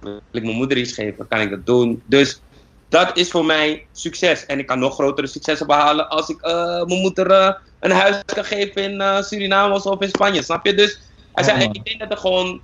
wil 0.00 0.20
ik 0.30 0.42
mijn 0.42 0.56
moeder 0.56 0.78
iets 0.78 0.92
geven, 0.92 1.28
kan 1.28 1.40
ik 1.40 1.50
dat 1.50 1.66
doen. 1.66 2.02
Dus 2.06 2.42
dat 2.88 3.16
is 3.16 3.30
voor 3.30 3.44
mij 3.44 3.86
succes. 3.92 4.46
En 4.46 4.58
ik 4.58 4.66
kan 4.66 4.78
nog 4.78 4.94
grotere 4.94 5.26
successen 5.26 5.66
behalen 5.66 6.08
als 6.08 6.28
ik 6.28 6.40
eh, 6.40 6.84
mijn 6.84 7.00
moeder 7.00 7.30
eh, 7.30 7.54
een 7.80 7.90
huis 7.90 8.22
kan 8.24 8.44
geven 8.44 8.82
in 8.82 9.00
eh, 9.00 9.22
Suriname 9.22 9.82
of 9.82 10.00
in 10.00 10.08
Spanje, 10.08 10.42
snap 10.42 10.66
je? 10.66 10.74
Dus 10.74 11.00
zijn, 11.34 11.58
Ja, 11.58 11.66
man. 11.66 11.74
ik 11.74 11.84
denk 11.84 12.00
dat 12.00 12.10
er 12.10 12.16
gewoon 12.16 12.62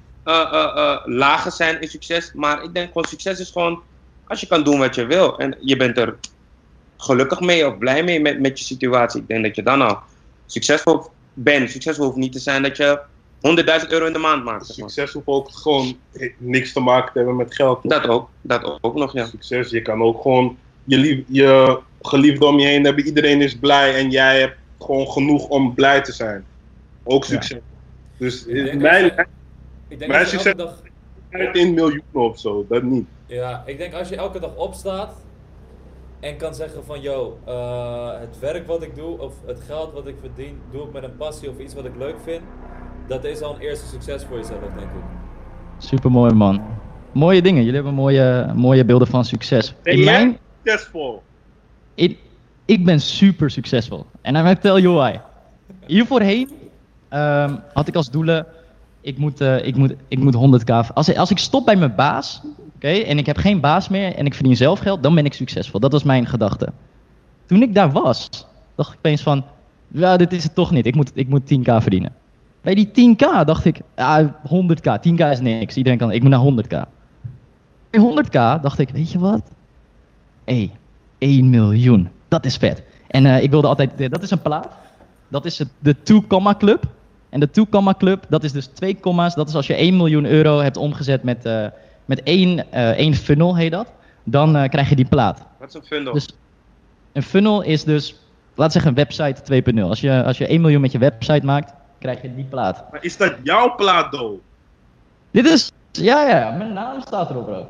lagen 1.05 1.53
zijn 1.53 1.81
in 1.81 1.89
succes. 1.89 2.33
Maar 2.33 2.63
ik 2.63 2.75
denk 2.75 2.87
gewoon, 2.87 3.05
succes 3.05 3.41
is 3.41 3.51
gewoon 3.51 3.83
als 4.25 4.41
je 4.41 4.47
kan 4.47 4.63
doen 4.63 4.79
wat 4.79 4.95
je 4.95 5.07
wil 5.07 5.39
en 5.39 5.57
je 5.61 5.77
bent 5.77 5.99
er 5.99 6.19
gelukkig 6.97 7.41
mee 7.41 7.67
of 7.67 7.79
blij 7.79 8.05
mee 8.05 8.21
met, 8.21 8.41
met 8.41 8.59
je 8.59 8.65
situatie, 8.65 9.21
ik 9.21 9.29
denk 9.29 9.45
dat 9.45 9.57
je 9.57 9.63
dan 9.63 9.83
al 9.83 10.03
succesvol 10.47 11.11
bent. 11.33 11.71
Succesvol 11.71 12.05
hoeft 12.05 12.17
niet 12.17 12.33
te 12.33 12.39
zijn 12.39 12.63
dat 12.63 12.77
je 12.77 13.01
100.000 13.83 13.89
euro 13.89 14.07
in 14.07 14.13
de 14.13 14.19
maand 14.19 14.45
maakt. 14.45 14.67
zeg 14.67 14.77
maar. 14.79 14.91
Succes 14.91 15.13
hoeft 15.15 15.27
ook 15.27 15.49
gewoon 15.53 15.97
niks 16.39 16.73
te 16.73 16.81
maken 16.81 17.13
te 17.13 17.19
hebben 17.19 17.37
met 17.37 17.55
geld. 17.55 17.79
Dat 17.83 18.07
ook, 18.09 18.29
dat 18.41 18.79
ook 18.81 18.95
nog, 18.95 19.13
ja. 19.13 19.27
Succes, 19.27 19.71
je 19.71 19.83
kan 19.83 20.03
ook 20.03 20.23
gewoon 20.23 20.57
je, 20.85 20.99
lief, 20.99 21.25
je 21.29 21.79
geliefde 22.03 22.47
om 22.47 22.59
je 22.59 22.67
heen 22.67 22.85
hebben. 22.85 23.05
Iedereen 23.07 23.41
is 23.43 23.57
blij 23.59 23.95
en 23.95 24.11
jij 24.11 24.41
hebt 24.41 24.57
gewoon 24.79 25.07
genoeg 25.09 25.49
om 25.49 25.75
blij 25.75 26.01
te 26.03 26.13
zijn. 26.13 26.45
Ook 27.05 27.25
succes. 27.25 27.59
Dus 28.17 28.47
Ik 28.47 28.65
denk 28.65 28.81
mijn 28.81 29.05
Ik 29.89 29.99
denk 29.99 30.11
Mijn 30.11 30.23
als 30.23 30.31
je 30.31 30.37
elke 30.37 30.49
succes- 30.49 30.83
dag... 31.31 31.53
in 31.53 31.75
miljoenen 31.75 32.03
of 32.13 32.39
zo, 32.41 32.67
dat 32.69 32.83
niet. 32.83 33.07
Ja, 33.27 33.63
ik 33.67 33.79
denk 33.79 33.95
als 33.95 34.09
je 34.09 34.17
elke 34.17 34.41
dag 34.41 34.55
opstaat 34.57 35.15
en 36.21 36.37
kan 36.37 36.55
zeggen 36.55 36.85
van, 36.85 37.01
yo, 37.01 37.39
eh, 37.45 38.11
het 38.21 38.39
werk 38.39 38.67
wat 38.67 38.83
ik 38.83 38.95
doe 38.95 39.19
of 39.19 39.35
het 39.47 39.61
geld 39.67 39.93
wat 39.93 40.07
ik 40.07 40.15
verdien, 40.21 40.61
doe 40.71 40.87
ik 40.87 40.93
met 40.93 41.03
een 41.03 41.17
passie 41.17 41.51
of 41.51 41.59
iets 41.59 41.75
wat 41.75 41.85
ik 41.85 41.97
leuk 41.99 42.17
vind. 42.25 42.41
Dat 43.13 43.25
is 43.25 43.41
al 43.41 43.55
een 43.55 43.61
eerste 43.61 43.87
succes 43.87 44.25
voor 44.25 44.37
jezelf, 44.37 44.59
denk 44.61 44.91
ik. 44.91 45.03
Super 45.79 46.11
mooi 46.11 46.33
man. 46.33 46.63
Mooie 47.13 47.43
dingen. 47.43 47.61
Jullie 47.61 47.75
hebben 47.75 47.95
mooie, 47.95 48.53
mooie 48.55 48.85
beelden 48.85 49.09
van 49.09 49.25
succes. 49.25 49.75
Ben 49.83 49.93
In 49.93 49.99
jij 49.99 50.13
mijn, 50.13 50.39
succesvol? 50.63 51.23
in, 51.95 52.17
ik 52.65 52.85
ben 52.85 53.01
super 53.01 53.51
succesvol. 53.51 54.07
En 54.21 54.35
I'm 54.35 54.41
gonna 54.41 54.57
tell 54.59 54.81
you 54.81 54.95
why. 54.95 55.19
Hier 55.87 56.07
voorheen 56.07 56.51
ehm, 57.09 57.57
had 57.73 57.89
ik 57.89 57.95
als 57.95 58.11
doelen, 58.11 58.47
ik 59.01 59.19
moet, 59.19 59.41
eh, 59.41 59.67
ik 59.67 59.77
moet, 59.77 59.95
ik 60.09 60.19
moet 60.19 60.35
100k. 60.35 60.93
Als, 60.95 61.17
als 61.17 61.31
ik 61.31 61.39
stop 61.39 61.65
bij 61.65 61.77
mijn 61.77 61.95
baas, 61.95 62.43
oké, 62.75 62.89
en 62.89 63.19
ik 63.19 63.27
heb 63.27 63.37
geen 63.37 63.61
baas 63.61 63.89
meer 63.89 64.15
en 64.15 64.27
ik 64.27 64.35
verdien 64.35 64.57
zelf 64.57 64.79
geld, 64.79 65.03
dan 65.03 65.15
ben 65.15 65.25
ik 65.25 65.33
succesvol. 65.35 65.81
Dat 65.81 65.93
was 65.93 66.03
mijn 66.03 66.27
gedachte. 66.27 66.73
Toen 67.47 67.63
ik 67.63 67.75
daar 67.75 67.91
was, 67.93 68.47
dacht 68.75 68.93
ik 68.93 68.99
opeens 68.99 69.23
van, 69.23 69.45
ja, 69.89 70.17
dit 70.17 70.33
is 70.33 70.45
het 70.45 70.55
toch 70.55 70.71
niet. 70.71 70.87
Ik 70.87 70.95
moet, 70.95 71.11
ik 71.15 71.29
moet 71.29 71.43
10k 71.43 71.77
verdienen. 71.77 72.21
Bij 72.63 72.75
die 72.75 73.17
10k 73.17 73.45
dacht 73.45 73.65
ik, 73.65 73.81
ah, 73.95 74.29
100k, 74.45 75.01
10k 75.01 75.31
is 75.31 75.41
niks. 75.41 75.77
Iedereen 75.77 75.99
kan, 75.99 76.13
ik 76.13 76.23
moet 76.23 76.31
naar 76.31 76.41
100k. 76.41 76.89
Bij 77.91 78.01
100k 78.01 78.63
dacht 78.63 78.79
ik, 78.79 78.91
weet 78.91 79.13
je 79.13 79.19
wat? 79.19 79.43
Hé, 80.45 80.71
1 81.19 81.51
miljoen. 81.51 82.09
Dat 82.29 82.45
is 82.45 82.57
vet. 82.57 82.83
En 83.09 83.27
eh, 83.27 83.43
ik 83.43 83.51
wilde 83.51 83.67
altijd, 83.67 84.01
eh, 84.01 84.11
dat 84.11 84.23
is 84.23 84.31
een 84.31 84.43
plaat. 84.43 84.69
Dat 85.29 85.45
is 85.45 85.59
het, 85.59 85.69
de 85.79 86.03
2 86.03 86.27
Comma 86.27 86.55
Club. 86.55 86.85
En 87.29 87.41
de 87.41 87.51
2 87.51 87.69
Comma 87.69 87.95
Club, 87.99 88.25
dat 88.29 88.45
is 88.45 88.53
dus 88.53 88.67
twee 88.67 89.01
comma's. 89.01 89.35
Dat 89.35 89.49
is 89.49 89.55
als 89.55 89.67
je 89.67 89.75
1 89.75 89.97
miljoen 89.97 90.25
euro 90.25 90.59
hebt 90.59 90.77
omgezet 90.77 91.23
met, 91.23 91.45
eh, 91.45 91.67
met 92.05 92.23
één, 92.23 92.73
één 92.73 93.15
funnel, 93.15 93.57
heet 93.57 93.71
dat. 93.71 93.93
Dan 94.25 94.69
krijg 94.69 94.89
je 94.89 94.97
die 94.97 95.05
plaat. 95.05 95.43
Wat 95.59 95.69
is 95.69 95.75
een 95.75 95.83
fundel? 95.83 96.13
Dus 96.13 96.29
een 97.13 97.23
funnel 97.23 97.63
is 97.63 97.85
dus, 97.85 98.15
laat 98.55 98.73
zeggen, 98.73 98.91
een 98.91 98.97
website 98.97 99.43
2.0. 99.43 99.89
Als 99.89 100.01
je, 100.01 100.25
als 100.25 100.39
je 100.39 100.47
1 100.47 100.61
miljoen 100.61 100.81
met 100.81 100.93
je 100.93 100.99
website 100.99 101.47
maakt, 101.47 101.73
krijg 102.03 102.23
je 102.23 102.35
die 102.35 102.45
plaat. 102.45 102.85
Maar 102.91 103.05
is 103.05 103.17
dat 103.17 103.35
jouw 103.43 103.75
plaat, 103.75 104.13
though? 104.13 104.41
Dit 105.31 105.47
is, 105.47 105.71
ja, 105.93 106.29
ja, 106.29 106.39
ja, 106.39 106.51
mijn 106.51 106.73
naam 106.73 107.01
staat 107.01 107.31
erop, 107.31 107.47
bro. 107.47 107.67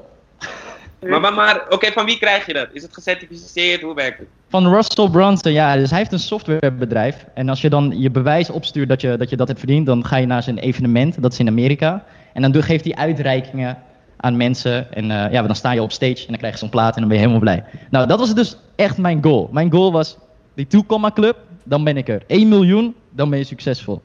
Maar, 1.09 1.21
maar, 1.21 1.35
maar 1.35 1.67
oké, 1.69 1.93
van 1.93 2.05
wie 2.05 2.19
krijg 2.19 2.47
je 2.47 2.53
dat? 2.53 2.69
Is 2.73 2.83
het 2.83 2.95
gecertificeerd? 2.95 3.81
Hoe 3.83 3.95
werkt 3.95 4.19
het? 4.19 4.29
Van 4.49 4.75
Russell 4.75 5.09
Brunson, 5.09 5.53
ja, 5.53 5.77
dus 5.77 5.91
hij 5.91 5.99
heeft 5.99 6.13
een 6.13 6.19
softwarebedrijf. 6.19 7.27
En 7.35 7.49
als 7.49 7.61
je 7.61 7.71
dan 7.71 7.95
je 7.97 8.11
bewijs 8.11 8.51
opstuurt 8.51 8.89
dat 8.89 9.01
je 9.01 9.17
dat, 9.17 9.31
je 9.31 9.37
dat 9.37 9.47
hebt 9.47 9.59
verdiend, 9.59 9.87
dan 9.87 10.05
ga 10.07 10.17
je 10.17 10.27
naar 10.27 10.43
zijn 10.43 10.59
evenement, 10.59 11.23
dat 11.23 11.33
is 11.33 11.39
in 11.39 11.49
Amerika. 11.49 12.05
En 12.33 12.43
dan 12.43 12.53
doe- 12.53 12.63
geeft 12.63 12.85
hij 12.85 12.95
uitreikingen 12.95 13.79
aan 14.17 14.37
mensen. 14.37 14.93
En 14.93 15.11
eh, 15.11 15.33
ja, 15.33 15.43
dan 15.43 15.55
sta 15.57 15.73
je 15.73 15.83
op 15.83 15.93
stage 15.93 16.21
en 16.21 16.27
dan 16.29 16.37
krijg 16.37 16.53
je 16.53 16.59
zo'n 16.59 16.69
plaat 16.69 16.95
en 16.95 17.01
dan 17.01 17.09
ben 17.09 17.19
je 17.19 17.27
helemaal 17.27 17.43
blij. 17.43 17.65
Nou, 17.91 18.07
dat 18.07 18.19
was 18.19 18.35
dus 18.35 18.57
echt 18.77 18.99
mijn 18.99 19.23
goal. 19.23 19.49
Mijn 19.53 19.73
goal 19.73 19.93
was 19.93 20.17
die 20.55 20.67
2 20.67 20.85
Club, 21.15 21.37
dan 21.65 21.85
ben 21.85 21.97
ik 21.97 22.09
er. 22.09 22.23
1 22.27 22.49
miljoen, 22.49 22.95
dan 23.11 23.31
ben 23.31 23.39
je 23.39 23.45
succesvol. 23.45 24.01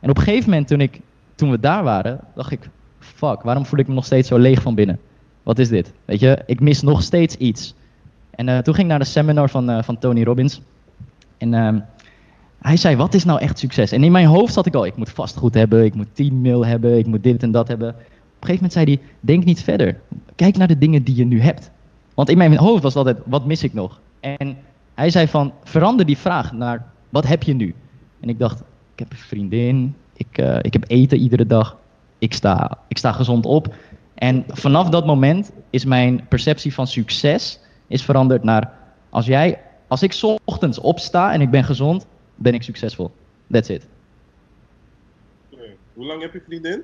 En 0.00 0.10
op 0.10 0.16
een 0.16 0.22
gegeven 0.22 0.50
moment, 0.50 0.68
toen, 0.68 0.80
ik, 0.80 1.00
toen 1.34 1.50
we 1.50 1.60
daar 1.60 1.82
waren, 1.82 2.20
dacht 2.34 2.50
ik, 2.50 2.68
fuck, 2.98 3.42
waarom 3.42 3.66
voel 3.66 3.78
ik 3.78 3.88
me 3.88 3.94
nog 3.94 4.04
steeds 4.04 4.28
zo 4.28 4.38
leeg 4.38 4.62
van 4.62 4.74
binnen? 4.74 4.98
Wat 5.42 5.58
is 5.58 5.68
dit? 5.68 5.92
Weet 6.04 6.20
je, 6.20 6.42
ik 6.46 6.60
mis 6.60 6.82
nog 6.82 7.02
steeds 7.02 7.36
iets. 7.36 7.74
En 8.30 8.48
eh, 8.48 8.58
toen 8.58 8.74
ging 8.74 8.86
ik 8.86 8.90
naar 8.90 8.98
de 8.98 9.10
seminar 9.10 9.50
van, 9.50 9.70
eh, 9.70 9.82
van 9.82 9.98
Tony 9.98 10.22
Robbins. 10.22 10.60
En 11.38 11.54
ehm, 11.54 11.78
hij 12.60 12.76
zei, 12.76 12.96
wat 12.96 13.14
is 13.14 13.24
nou 13.24 13.40
echt 13.40 13.58
succes? 13.58 13.92
En 13.92 14.04
in 14.04 14.12
mijn 14.12 14.26
hoofd 14.26 14.52
zat 14.52 14.66
ik 14.66 14.74
al, 14.74 14.86
ik 14.86 14.96
moet 14.96 15.10
vastgoed 15.10 15.54
hebben, 15.54 15.84
ik 15.84 15.94
moet 15.94 16.08
10 16.12 16.40
mil 16.40 16.66
hebben, 16.66 16.98
ik 16.98 17.06
moet 17.06 17.22
dit 17.22 17.42
en 17.42 17.50
dat 17.50 17.68
hebben. 17.68 17.88
Op 17.88 17.94
een 17.94 18.48
gegeven 18.48 18.54
moment 18.54 18.72
zei 18.72 18.84
hij, 18.84 18.98
denk 19.20 19.44
niet 19.44 19.62
verder. 19.62 20.00
Kijk 20.34 20.56
naar 20.56 20.68
de 20.68 20.78
dingen 20.78 21.02
die 21.02 21.14
je 21.14 21.24
nu 21.24 21.40
hebt. 21.40 21.70
Want 22.14 22.28
in 22.28 22.38
mijn 22.38 22.56
hoofd 22.56 22.82
was 22.82 22.94
altijd, 22.94 23.16
wat 23.24 23.46
mis 23.46 23.62
ik 23.62 23.74
nog? 23.74 24.00
En 24.20 24.56
hij 24.94 25.10
zei 25.10 25.28
van, 25.28 25.52
verander 25.64 26.06
die 26.06 26.18
vraag 26.18 26.52
naar, 26.52 26.86
wat 27.08 27.26
heb 27.26 27.42
je 27.42 27.54
nu? 27.54 27.74
En 28.20 28.28
ik 28.28 28.38
dacht, 28.38 28.62
heb 29.00 29.10
een 29.10 29.16
vriendin, 29.16 29.94
ik, 30.16 30.38
eh, 30.38 30.58
ik 30.62 30.72
heb 30.72 30.84
eten 30.86 31.18
iedere 31.18 31.46
dag, 31.46 31.76
ik 32.18 32.34
sta, 32.34 32.78
ik 32.88 32.98
sta 32.98 33.12
gezond 33.12 33.46
op. 33.46 33.74
En 34.14 34.44
vanaf 34.48 34.88
dat 34.88 35.06
moment 35.06 35.52
is 35.70 35.84
mijn 35.84 36.26
perceptie 36.28 36.74
van 36.74 36.86
succes 36.86 37.60
is 37.86 38.02
veranderd 38.02 38.42
naar, 38.44 38.72
als 39.10 39.26
jij, 39.26 39.60
als 39.88 40.02
ik 40.02 40.12
's 40.12 40.34
ochtends 40.44 40.78
opsta 40.78 41.32
en 41.32 41.40
ik 41.40 41.50
ben 41.50 41.64
gezond, 41.64 42.06
ben 42.34 42.54
ik 42.54 42.62
succesvol. 42.62 43.10
That's 43.50 43.68
it. 43.68 43.86
Hoe 45.94 46.06
lang 46.06 46.22
heb 46.22 46.32
je 46.32 46.42
vriendin? 46.46 46.82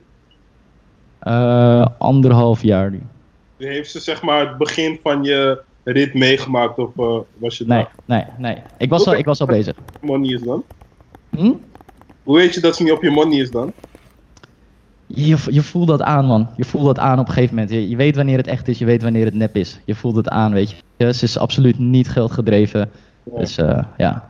Eh, 1.19 1.87
anderhalf 1.99 2.63
jaar 2.63 2.91
nu. 2.91 3.03
Heeft 3.57 3.91
ze 3.91 4.01
zeg 4.01 4.23
maar 4.23 4.49
het 4.49 4.59
begin 4.59 4.99
van 5.03 5.25
je 5.25 5.63
rit 5.85 6.15
meegemaakt 6.15 6.79
of 6.79 6.99
eh, 6.99 7.19
was 7.39 7.59
je 7.59 7.65
Nee, 7.67 7.79
daar? 7.83 7.93
nee, 8.05 8.25
nee. 8.39 8.63
Ik 8.79 8.89
was 8.91 9.07
al, 9.07 9.15
ik 9.15 9.25
was 9.25 9.41
al 9.41 9.47
bezig. 9.47 9.77
money 10.01 10.33
is 10.35 10.43
dan? 10.43 10.65
Hm? 11.37 11.53
Hoe 12.27 12.37
weet 12.37 12.55
je 12.55 12.61
dat 12.61 12.77
ze 12.77 12.83
niet 12.83 12.93
op 12.93 13.03
je 13.03 13.11
money 13.11 13.39
is 13.39 13.51
dan? 13.51 13.73
Je, 15.07 15.37
je 15.51 15.63
voelt 15.63 15.89
dat 15.89 16.03
aan, 16.03 16.25
man. 16.25 16.49
Je 16.57 16.65
voelt 16.65 16.85
dat 16.85 16.99
aan 16.99 17.19
op 17.19 17.27
een 17.27 17.33
gegeven 17.33 17.55
moment. 17.55 17.73
Je, 17.75 17.89
je 17.89 17.97
weet 17.97 18.17
wanneer 18.17 18.37
het 18.37 18.47
echt 18.47 18.69
is, 18.69 18.79
je 18.79 18.85
weet 18.85 19.03
wanneer 19.03 19.25
het 19.25 19.35
nep 19.35 19.57
is. 19.57 19.81
Je 19.85 19.95
voelt 19.95 20.17
het 20.17 20.29
aan, 20.29 20.53
weet 20.53 20.71
je. 20.71 21.13
Ze 21.13 21.25
is 21.25 21.39
absoluut 21.39 21.79
niet 21.79 22.09
geldgedreven. 22.09 22.91
Ja. 23.33 23.39
Dus 23.39 23.57
eh, 23.59 23.83
ja. 23.97 24.29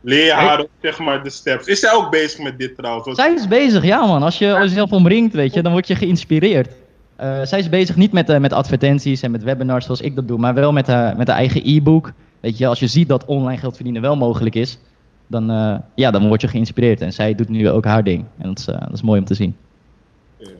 Leer 0.00 0.24
je 0.24 0.32
haar 0.32 0.60
ook, 0.60 0.68
zeg 0.82 0.98
maar 0.98 1.22
de 1.22 1.30
steps. 1.30 1.66
Is 1.66 1.80
zij 1.80 1.92
ook 1.92 2.10
bezig 2.10 2.38
met 2.42 2.58
dit 2.58 2.76
trouwens? 2.76 3.04
Want- 3.06 3.16
Zij 3.18 3.32
is 3.34 3.48
bezig, 3.48 3.84
ja 3.84 4.06
man. 4.06 4.22
Als 4.22 4.38
je 4.38 4.52
als 4.52 4.62
je 4.62 4.68
jezelf 4.68 4.92
omringt, 4.92 5.34
weet 5.34 5.54
je, 5.54 5.62
dan 5.62 5.72
word 5.72 5.86
je 5.86 5.94
geïnspireerd. 5.94 6.72
Eh, 7.16 7.42
zij 7.42 7.58
is 7.58 7.68
bezig 7.68 7.96
niet 7.96 8.12
met, 8.12 8.28
eh, 8.28 8.38
met 8.38 8.52
advertenties 8.52 9.22
en 9.22 9.30
met 9.30 9.42
webinars 9.42 9.84
zoals 9.84 10.00
ik 10.00 10.14
dat 10.14 10.28
doe, 10.28 10.38
maar 10.38 10.54
wel 10.54 10.72
met, 10.72 10.86
haar 10.86 11.16
met 11.16 11.28
haar 11.28 11.36
eigen 11.36 11.62
e-book. 11.64 12.12
Weet 12.40 12.58
je, 12.58 12.66
als 12.66 12.78
je 12.80 12.86
ziet 12.86 13.08
dat 13.08 13.24
online 13.24 13.58
geld 13.60 13.74
verdienen 13.74 14.02
wel 14.02 14.16
mogelijk 14.16 14.54
is, 14.54 14.78
dan, 15.26 15.50
eh, 15.50 15.76
ja, 15.94 16.10
dan 16.10 16.26
word 16.28 16.40
je 16.40 16.48
geïnspireerd. 16.48 17.00
En 17.00 17.12
zij 17.12 17.34
doet 17.34 17.48
nu 17.48 17.70
ook 17.70 17.84
haar 17.84 18.04
ding. 18.04 18.24
En 18.38 18.48
dat 18.48 18.58
is, 18.58 18.66
eh, 18.66 18.80
dat 18.80 18.92
is 18.92 19.02
mooi 19.02 19.20
om 19.20 19.26
te 19.26 19.34
zien. 19.34 19.56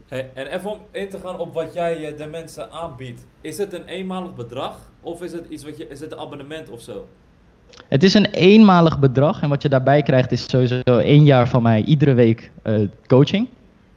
Hey, 0.09 0.31
en 0.35 0.46
even 0.46 0.70
om 0.70 0.79
in 0.90 1.09
te 1.09 1.18
gaan 1.24 1.38
op 1.38 1.55
wat 1.55 1.74
jij 1.74 2.05
eh, 2.12 2.18
de 2.18 2.27
mensen 2.27 2.70
aanbiedt. 2.72 3.27
Is 3.40 3.59
het 3.59 3.72
een 3.72 3.85
eenmalig 3.85 4.35
bedrag? 4.35 4.77
Of 5.00 5.22
is 5.22 5.33
het 5.33 5.46
iets 5.48 5.64
wat 5.64 5.77
je, 5.77 5.88
is 5.88 6.00
het 6.00 6.12
een 6.12 6.18
abonnement 6.18 6.70
of 6.70 6.81
zo? 6.81 7.07
Het 7.88 8.03
is 8.03 8.14
een 8.14 8.24
eenmalig 8.27 8.98
bedrag 8.98 9.42
en 9.42 9.48
wat 9.48 9.62
je 9.62 9.68
daarbij 9.68 10.03
krijgt 10.03 10.33
is 10.33 10.48
sowieso 10.48 10.81
één 10.85 11.24
jaar 11.24 11.48
van 11.48 11.62
mij 11.62 11.83
iedere 11.83 12.14
week 12.14 12.50
coaching. 13.07 13.48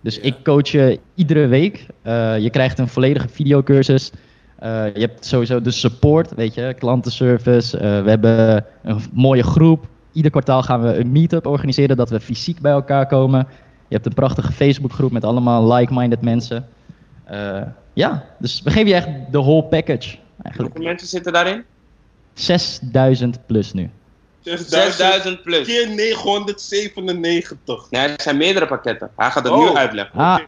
Dus 0.02 0.16
Ja. 0.16 0.22
ik 0.22 0.36
coach 0.44 0.68
je 0.68 1.00
iedere 1.16 1.48
week. 1.48 1.86
Je 2.40 2.50
krijgt 2.52 2.80
een 2.80 2.88
volledige 2.88 3.28
videocursus. 3.30 4.12
Eh, 4.60 4.86
je 4.94 5.00
hebt 5.00 5.26
sowieso 5.26 5.62
de 5.62 5.72
support, 5.72 6.36
weet 6.36 6.54
je, 6.54 6.74
klantenservice. 6.78 7.78
We 7.78 8.10
hebben 8.10 8.66
een 8.84 9.00
mooie 9.14 9.44
groep. 9.44 9.88
Ieder 10.18 10.32
kwartaal 10.32 10.64
gaan 10.64 10.82
we 10.82 10.98
een 10.98 11.12
meetup 11.12 11.46
organiseren 11.46 11.98
dat 11.98 12.10
we 12.10 12.20
fysiek 12.20 12.60
bij 12.62 12.72
elkaar 12.72 13.08
komen. 13.08 13.48
Je 13.88 13.96
hebt 13.96 14.06
een 14.06 14.14
prachtige 14.14 14.52
Facebookgroep 14.52 15.12
met 15.12 15.24
allemaal 15.24 15.74
like-minded 15.74 16.22
mensen. 16.22 16.68
Eh, 17.24 17.62
ja, 17.94 18.24
dus 18.40 18.62
we 18.62 18.70
geven 18.70 18.88
je 18.88 18.96
echt 18.96 19.08
de 19.32 19.38
whole 19.42 19.64
package 19.64 20.18
eigenlijk. 20.42 20.74
Hoeveel 20.74 20.84
mensen 20.92 21.08
zitten 21.08 21.34
daarin? 21.34 21.64
6000 22.34 23.46
plus 23.46 23.74
nu. 23.74 23.90
6000 24.42 25.44
plus. 25.44 25.68
keer 25.68 25.88
997. 25.96 27.88
Nee, 27.90 28.10
het 28.10 28.22
zijn 28.22 28.38
meerdere 28.38 28.68
pakketten. 28.68 29.10
Hij 29.16 29.32
gaat 29.32 29.44
het 29.44 29.54
Oh. 29.54 29.70
nu 29.70 29.76
uitleggen. 29.76 30.20
Ah, 30.20 30.40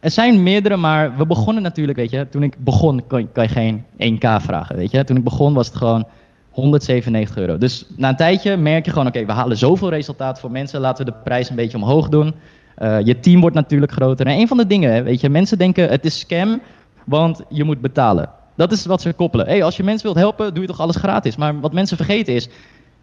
er 0.00 0.10
zijn 0.10 0.42
meerdere, 0.42 0.76
maar 0.76 1.16
we 1.16 1.26
begonnen 1.26 1.62
natuurlijk, 1.62 1.98
weet 1.98 2.10
je. 2.10 2.28
Toen 2.30 2.42
ik 2.42 2.54
begon, 2.58 3.06
kan, 3.06 3.32
kan 3.32 3.44
je 3.44 3.50
geen 3.50 3.84
1k 3.96 4.40
vragen, 4.42 4.76
weet 4.76 4.90
je. 4.90 5.04
Toen 5.04 5.16
ik 5.16 5.24
begon 5.24 5.54
was 5.54 5.66
het 5.66 5.76
gewoon 5.76 6.06
197 6.50 7.36
euro. 7.36 7.58
Dus 7.58 7.86
na 7.96 8.08
een 8.08 8.16
tijdje 8.16 8.56
merk 8.56 8.84
je 8.84 8.90
gewoon, 8.90 9.06
oké, 9.06 9.24
we 9.26 9.32
halen 9.32 9.56
zoveel 9.56 9.88
resultaat 9.88 10.40
voor 10.40 10.50
mensen. 10.50 10.80
Laten 10.80 11.04
we 11.04 11.10
de 11.10 11.16
prijs 11.24 11.50
een 11.50 11.56
beetje 11.56 11.76
omhoog 11.76 12.08
doen. 12.08 12.34
Eh, 12.74 13.00
je 13.04 13.20
team 13.20 13.40
wordt 13.40 13.56
natuurlijk 13.56 13.92
groter. 13.92 14.26
En 14.26 14.38
een 14.38 14.48
van 14.48 14.56
de 14.56 14.66
dingen, 14.66 15.04
weet 15.04 15.20
je, 15.20 15.28
mensen 15.28 15.58
denken 15.58 15.88
het 15.88 16.04
is 16.04 16.18
scam, 16.18 16.60
want 17.04 17.40
je 17.48 17.64
moet 17.64 17.80
betalen. 17.80 18.28
Dat 18.56 18.72
is 18.72 18.86
wat 18.86 19.02
ze 19.02 19.12
koppelen. 19.12 19.46
Hey, 19.46 19.64
als 19.64 19.76
je 19.76 19.82
mensen 19.82 20.06
wilt 20.06 20.18
helpen, 20.18 20.54
doe 20.54 20.62
je 20.62 20.68
toch 20.68 20.80
alles 20.80 20.96
gratis. 20.96 21.36
Maar 21.36 21.60
wat 21.60 21.72
mensen 21.72 21.96
vergeten 21.96 22.34
is, 22.34 22.48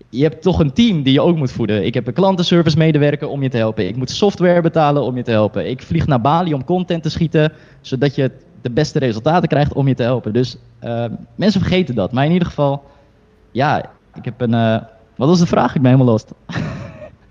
je 0.10 0.24
hebt 0.24 0.42
toch 0.42 0.60
een 0.60 0.74
team 0.74 1.04
die 1.04 1.14
je 1.14 1.22
ook 1.22 1.38
moet 1.38 1.52
voeden. 1.52 1.86
Ik 1.86 1.94
heb 1.94 2.08
een 2.08 2.14
klantenservice 2.14 2.78
medewerker 2.78 3.28
om 3.28 3.44
je 3.44 3.50
te 3.50 3.58
helpen. 3.58 3.88
Ik 3.88 3.96
moet 3.96 4.12
software 4.12 4.62
betalen 4.62 5.04
om 5.04 5.18
je 5.18 5.24
te 5.24 5.32
helpen. 5.32 5.70
Ik 5.70 5.82
vlieg 5.82 6.08
naar 6.08 6.22
Bali 6.22 6.54
om 6.54 6.64
content 6.64 7.04
te 7.04 7.10
schieten, 7.10 7.52
zodat 7.82 8.16
je 8.16 8.32
de 8.62 8.70
beste 8.70 9.00
resultaten 9.00 9.50
krijgt 9.50 9.74
om 9.74 9.88
je 9.88 9.94
te 9.96 10.04
helpen. 10.04 10.34
Dus 10.34 10.58
Eh, 10.80 11.06
mensen 11.36 11.62
vergeten 11.62 11.96
dat. 11.96 12.12
Maar 12.12 12.26
in 12.26 12.32
ieder 12.32 12.48
geval, 12.48 12.84
ja, 13.58 13.86
ik 14.16 14.26
heb 14.26 14.42
een... 14.42 14.54
eh, 14.54 14.78
wat 15.16 15.28
was 15.28 15.40
de 15.40 15.46
vraag? 15.46 15.76
Ik 15.76 15.82
ben 15.82 15.92
helemaal 15.92 16.12
lost. 16.14 16.32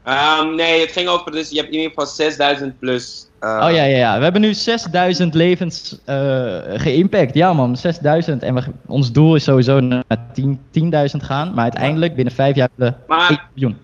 Ehm, 0.05 0.55
nee, 0.55 0.81
het 0.81 0.91
ging 0.93 1.09
over, 1.09 1.33
dus 1.33 1.51
je 1.51 1.57
hebt 1.57 1.69
in 1.69 1.75
ieder 1.75 1.89
geval 1.89 2.07
6000 2.07 2.79
plus. 2.79 3.27
eh, 3.41 3.49
Oh 3.65 3.71
ja, 3.75 3.83
ja, 3.85 3.97
ja. 3.97 4.17
We 4.17 4.23
hebben 4.23 4.41
nu 4.41 4.55
6000 4.55 5.35
levens 5.35 5.99
eh 6.05 6.57
geïmpact. 6.67 7.35
Ja 7.35 7.53
man, 7.53 7.77
6000. 7.77 8.43
En 8.43 8.55
we, 8.55 8.63
ons 8.87 9.13
doel 9.13 9.35
is 9.35 9.45
sowieso 9.45 9.81
naar 9.81 10.05
10 10.33 10.61
10.000 10.81 10.91
gaan. 11.25 11.55
Maar 11.55 11.63
uiteindelijk 11.63 12.15
binnen 12.15 12.35
5 12.35 12.57
jaar 12.57 12.69
willen 12.75 12.93
we 13.07 13.15
Maar- 13.15 13.31
1 13.31 13.41
miljoen. 13.55 13.77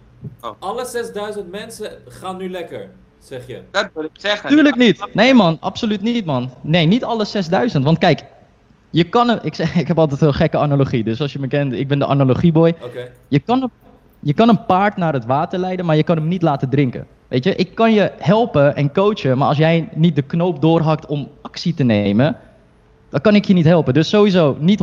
Alle 0.59 0.85
6000 0.85 1.51
mensen 1.51 1.91
gaan 2.09 2.37
nu 2.37 2.51
lekker, 2.51 2.89
zeg 3.19 3.47
je. 3.47 3.61
Dat 3.71 3.89
wil 3.95 4.05
ik 4.05 4.11
zeggen. 4.13 4.49
Tuurlijk 4.49 4.77
niet. 4.77 5.07
Nee 5.13 5.35
man, 5.35 5.57
absoluut 5.61 6.03
niet 6.03 6.25
man. 6.25 6.51
Nee, 6.61 6.87
niet 6.87 7.05
alle 7.05 7.25
6000. 7.25 7.85
Want 7.85 7.99
kijk, 7.99 8.25
je 8.93 9.05
kan 9.05 9.29
een, 9.29 9.39
ik, 9.43 9.55
zeg, 9.55 9.75
ik 9.83 9.89
heb 9.89 9.99
altijd 9.99 10.21
een 10.21 10.35
gekke 10.35 10.59
analogie. 10.59 11.05
Dus 11.05 11.21
als 11.21 11.33
je 11.33 11.39
me 11.39 11.49
kent, 11.49 11.73
ik 11.73 11.89
ben 11.89 11.99
de 11.99 12.07
analogieboy. 12.07 12.75
Oké. 12.83 13.11
Je 13.29 13.39
kan, 13.39 13.63
een, 13.63 13.71
je 14.21 14.35
kan 14.35 14.49
een 14.49 14.65
paard 14.67 14.97
naar 14.97 15.13
het 15.13 15.25
water 15.27 15.59
leiden, 15.59 15.87
maar 15.87 15.97
je 15.97 16.03
kan 16.03 16.17
hem 16.17 16.29
niet 16.29 16.43
laten 16.43 16.69
drinken. 16.69 17.07
Weet 17.29 17.45
je, 17.45 17.55
ik 17.55 17.75
kan 17.75 17.93
je 17.93 18.13
helpen 18.19 18.77
en 18.77 18.93
coachen, 18.93 19.39
maar 19.39 19.49
als 19.49 19.57
jij 19.57 19.89
niet 19.95 20.17
de 20.17 20.23
knoop 20.23 20.61
doorhakt 20.61 21.07
om 21.07 21.29
actie 21.43 21.75
te 21.75 21.83
nemen, 21.85 22.37
dan 23.09 23.21
kan 23.21 23.35
ik 23.35 23.45
je 23.45 23.55
niet 23.55 23.65
helpen. 23.65 23.95
Dus 23.95 24.09
sowieso 24.09 24.57
niet 24.59 24.81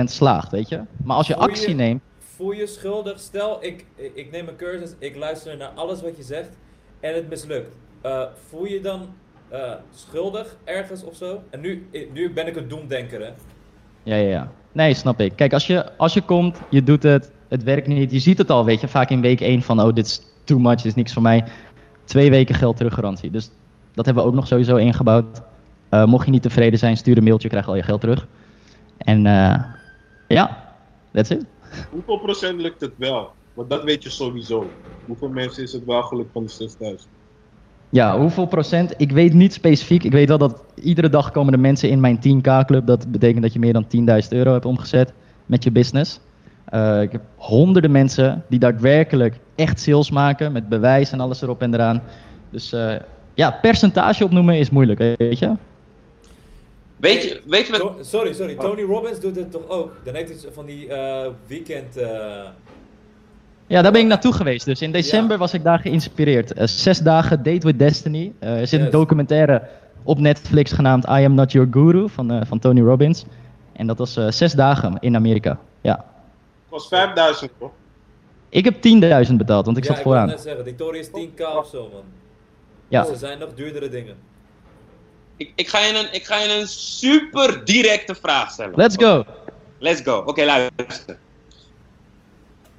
100% 0.00 0.04
slaagt, 0.04 0.50
weet 0.50 0.68
je. 0.68 0.80
Maar 1.04 1.16
als 1.16 1.26
je 1.26 1.32
Voel 1.34 1.42
je- 1.42 1.48
actie 1.48 1.74
neemt, 1.74 2.00
Voel 2.36 2.52
je 2.52 2.66
schuldig? 2.66 3.18
Stel, 3.20 3.58
ik, 3.60 3.86
ik, 3.96 4.12
ik 4.14 4.30
neem 4.30 4.48
een 4.48 4.56
cursus, 4.56 4.94
ik 4.98 5.16
luister 5.16 5.56
naar 5.56 5.70
alles 5.74 6.02
wat 6.02 6.16
je 6.16 6.22
zegt 6.22 6.48
en 7.00 7.14
het 7.14 7.28
mislukt. 7.28 7.70
Eh, 8.00 8.22
voel 8.48 8.64
je 8.66 8.80
dan 8.80 9.00
eh, 9.52 9.72
schuldig 9.94 10.56
ergens 10.64 11.04
of 11.04 11.16
zo? 11.16 11.42
En 11.50 11.60
nu, 11.60 11.88
nu 12.12 12.32
ben 12.32 12.46
ik 12.46 12.56
een 12.56 12.68
doemdenker, 12.68 13.20
hè? 13.20 13.30
Ja, 14.02 14.16
ja, 14.16 14.28
ja. 14.28 14.52
Nee, 14.72 14.94
snap 14.94 15.20
ik. 15.20 15.32
Kijk, 15.36 15.52
als 15.52 15.66
je, 15.66 15.96
als 15.96 16.14
je 16.14 16.22
komt, 16.22 16.60
je 16.70 16.82
doet 16.82 17.02
het, 17.02 17.32
het 17.48 17.62
werkt 17.62 17.86
niet. 17.86 18.10
Je 18.10 18.18
ziet 18.18 18.38
het 18.38 18.50
al, 18.50 18.64
weet 18.64 18.80
je, 18.80 18.88
vaak 18.88 19.10
in 19.10 19.20
week 19.20 19.40
1 19.40 19.62
van, 19.62 19.80
oh, 19.80 19.94
dit 19.94 20.06
is 20.06 20.22
too 20.44 20.58
much, 20.58 20.76
dit 20.76 20.84
is 20.84 20.94
niks 20.94 21.12
voor 21.12 21.22
mij. 21.22 21.44
Twee 22.04 22.30
weken 22.30 22.54
geld 22.54 22.76
teruggarantie. 22.76 23.30
Dus 23.30 23.50
dat 23.94 24.04
hebben 24.04 24.22
we 24.22 24.28
ook 24.28 24.34
nog 24.34 24.46
sowieso 24.46 24.76
ingebouwd. 24.76 25.42
Eh, 25.88 26.04
mocht 26.04 26.24
je 26.24 26.30
niet 26.30 26.42
tevreden 26.42 26.78
zijn, 26.78 26.96
stuur 26.96 27.16
een 27.16 27.24
mailtje, 27.24 27.48
krijg 27.48 27.68
al 27.68 27.76
je 27.76 27.82
geld 27.82 28.00
terug. 28.00 28.26
En 28.98 29.26
eh, 29.26 29.64
ja, 30.28 30.74
that's 31.12 31.30
it. 31.30 31.44
Hoeveel 31.90 32.18
procent 32.18 32.60
lukt 32.60 32.80
het 32.80 32.94
wel? 32.96 33.32
Want 33.54 33.70
dat 33.70 33.82
weet 33.82 34.02
je 34.02 34.10
sowieso. 34.10 34.70
Hoeveel 35.06 35.28
mensen 35.28 35.62
is 35.62 35.72
het 35.72 35.84
wel 35.84 36.02
gelukt 36.02 36.32
van 36.32 36.42
de 36.42 36.50
6000? 36.50 37.08
Ja, 37.92 38.18
hoeveel 38.18 38.46
procent? 38.46 38.94
Ik 38.96 39.10
weet 39.10 39.32
niet 39.32 39.52
specifiek. 39.52 40.04
Ik 40.04 40.12
weet 40.12 40.28
wel 40.28 40.38
dat 40.38 40.64
iedere 40.74 41.08
dag 41.08 41.30
komen 41.30 41.52
er 41.52 41.60
mensen 41.60 41.88
in 41.88 42.00
mijn 42.00 42.16
10k-club. 42.16 42.84
Dat 42.84 43.12
betekent 43.12 43.42
dat 43.42 43.52
je 43.52 43.58
meer 43.58 43.72
dan 43.72 43.86
10.000 44.22 44.28
euro 44.28 44.52
hebt 44.52 44.64
omgezet 44.64 45.12
met 45.46 45.64
je 45.64 45.70
business. 45.70 46.20
Eh, 46.64 47.02
ik 47.02 47.12
heb 47.12 47.22
honderden 47.36 47.90
mensen 47.90 48.44
die 48.48 48.58
daadwerkelijk 48.58 49.38
echt 49.54 49.80
sales 49.80 50.10
maken 50.10 50.52
met 50.52 50.68
bewijs 50.68 51.12
en 51.12 51.20
alles 51.20 51.42
erop 51.42 51.62
en 51.62 51.74
eraan. 51.74 52.02
Dus 52.50 52.72
eh, 52.72 52.94
ja, 53.34 53.50
percentage 53.50 54.24
opnoemen 54.24 54.58
is 54.58 54.70
moeilijk, 54.70 54.98
weet 54.98 55.38
je? 55.38 55.52
Weet 56.96 57.22
je, 57.22 57.40
weet 57.46 57.66
je 57.66 57.72
wat? 57.72 58.06
Sorry, 58.06 58.32
sorry. 58.32 58.54
Tony 58.54 58.82
Robbins 58.82 59.20
doet 59.20 59.36
het 59.36 59.50
toch 59.50 59.68
ook? 59.68 59.96
Dan 60.04 60.14
heeft 60.14 60.42
hij 60.42 60.52
van 60.52 60.66
die 60.66 60.88
eh, 60.88 61.30
weekend... 61.46 61.96
Ja, 63.72 63.82
daar 63.82 63.92
ben 63.92 64.00
ik 64.00 64.06
naartoe 64.06 64.32
geweest. 64.32 64.64
Dus 64.64 64.82
in 64.82 64.92
december 64.92 65.38
was 65.38 65.54
ik 65.54 65.64
daar 65.64 65.78
geïnspireerd. 65.78 66.52
Eh, 66.52 66.66
zes 66.66 66.98
dagen 66.98 67.42
Date 67.42 67.66
with 67.66 67.78
Destiny. 67.78 68.32
Eh, 68.38 68.60
er 68.60 68.66
zit 68.66 68.80
een 68.80 68.90
documentaire 68.90 69.62
op 70.02 70.18
Netflix 70.18 70.72
genaamd 70.72 71.04
I 71.04 71.24
Am 71.24 71.34
Not 71.34 71.52
Your 71.52 71.68
Guru 71.70 72.08
van, 72.08 72.30
eh, 72.30 72.40
van 72.46 72.58
Tony 72.58 72.80
Robbins. 72.80 73.24
En 73.72 73.86
dat 73.86 73.98
was 73.98 74.16
eh, 74.16 74.30
zes 74.30 74.52
dagen 74.52 74.96
in 75.00 75.16
Amerika. 75.16 75.58
Ja. 75.80 75.94
Het 75.94 76.04
was 76.68 76.88
5000 76.88 77.50
toch? 77.58 77.70
Ik 78.48 78.64
heb 78.64 78.74
10.000 78.80 79.36
betaald, 79.36 79.64
want 79.64 79.76
ik 79.76 79.84
ja, 79.84 79.88
zat 79.88 79.98
ik 79.98 80.04
wou 80.04 80.16
vooraan. 80.16 80.34
net 80.34 80.40
zeggen, 80.40 80.64
die 80.64 80.74
Tory 80.74 80.98
is 80.98 81.08
10k 81.08 81.56
of 81.56 81.68
zo, 81.68 81.88
man. 81.92 82.02
Ja. 82.88 83.06
Er 83.06 83.16
zijn 83.16 83.38
nog 83.38 83.54
duurdere 83.54 83.88
dingen. 83.88 84.14
Ik, 85.36 85.52
ik, 85.54 85.68
ga 85.68 85.78
je 85.78 85.98
een, 85.98 86.14
ik 86.14 86.24
ga 86.24 86.38
je 86.38 86.60
een 86.60 86.66
super 86.66 87.64
directe 87.64 88.14
vraag 88.14 88.50
stellen. 88.50 88.72
Let's 88.76 88.96
go. 88.96 89.24
Let's 89.78 90.00
go. 90.00 90.22
Oké, 90.26 90.44
luister. 90.44 91.18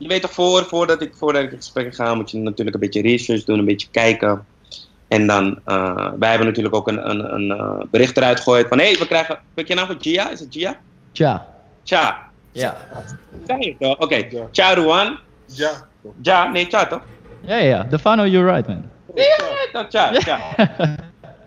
Je 0.04 0.10
weet 0.10 0.22
toch 0.22 0.34
voor, 0.34 0.66
voordat 0.66 1.02
ik, 1.02 1.16
voordat 1.16 1.44
ik 1.44 1.52
in 1.52 1.58
gesprek 1.58 1.96
ga, 1.96 2.16
moet 2.16 2.32
je 2.32 2.38
natuurlijk 2.38 2.76
een 2.76 2.82
beetje 2.82 3.02
research 3.02 3.44
doen, 3.44 3.60
een 3.60 3.66
beetje 3.66 3.88
kijken. 3.92 4.46
En 5.08 5.28
dan, 5.28 5.60
eh, 5.66 6.12
wij 6.20 6.30
hebben 6.30 6.48
natuurlijk 6.48 6.76
ook 6.76 6.88
een, 6.88 7.10
een, 7.10 7.34
een 7.34 7.52
eh, 7.52 7.82
bericht 7.92 8.18
eruit 8.18 8.38
gegooid 8.38 8.68
van, 8.68 8.80
hé, 8.80 8.86
hey, 8.86 8.98
we 8.98 9.08
krijgen, 9.08 9.40
weet 9.54 9.68
je 9.68 9.76
nou 9.76 9.88
van 9.88 9.98
Gia? 10.00 10.30
Is 10.30 10.40
het 10.40 10.54
Gia? 10.54 10.80
Tja. 11.12 11.48
Cha. 11.84 12.30
Ja. 12.52 12.78
Je 13.60 13.76
toch? 13.80 13.98
Oké, 13.98 14.16
Ja. 14.16 14.48
Cha 14.52 14.74
Ruan. 14.74 15.20
Ja. 15.46 15.72
Ja, 16.22 16.52
nee, 16.52 16.66
Cha 16.66 16.88
toch? 16.88 17.02
Ja, 17.42 17.58
ja. 17.58 17.84
Defano, 17.84 18.26
you're 18.26 18.54
right, 18.54 18.68
man. 18.68 18.90
Nee, 19.16 19.26
ja, 19.26 19.82
toch, 19.82 19.86
Cha, 19.90 20.14
Cha. 20.14 20.40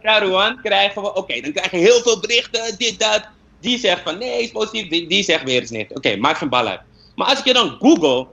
Cha 0.02 0.18
Ruan 0.18 0.60
krijgen 0.62 1.02
we, 1.02 1.14
oké, 1.14 1.40
dan 1.40 1.52
krijg 1.52 1.70
je 1.70 1.76
heel 1.76 2.00
veel 2.00 2.20
berichten, 2.20 2.78
dit, 2.78 3.00
dat. 3.00 3.28
Die 3.60 3.78
zegt 3.78 4.02
van, 4.02 4.18
nee, 4.18 4.42
is 4.42 4.50
positief, 4.50 4.88
die, 4.88 5.08
die 5.08 5.22
zegt 5.22 5.44
weer 5.44 5.60
eens 5.60 5.70
niet. 5.70 5.94
Oké, 5.94 6.16
maakt 6.16 6.38
geen 6.38 6.48
bal 6.48 6.66
uit. 6.66 6.80
Maar 7.14 7.26
als 7.26 7.38
ik 7.38 7.44
je 7.44 7.52
dan 7.52 7.76
google, 7.78 8.26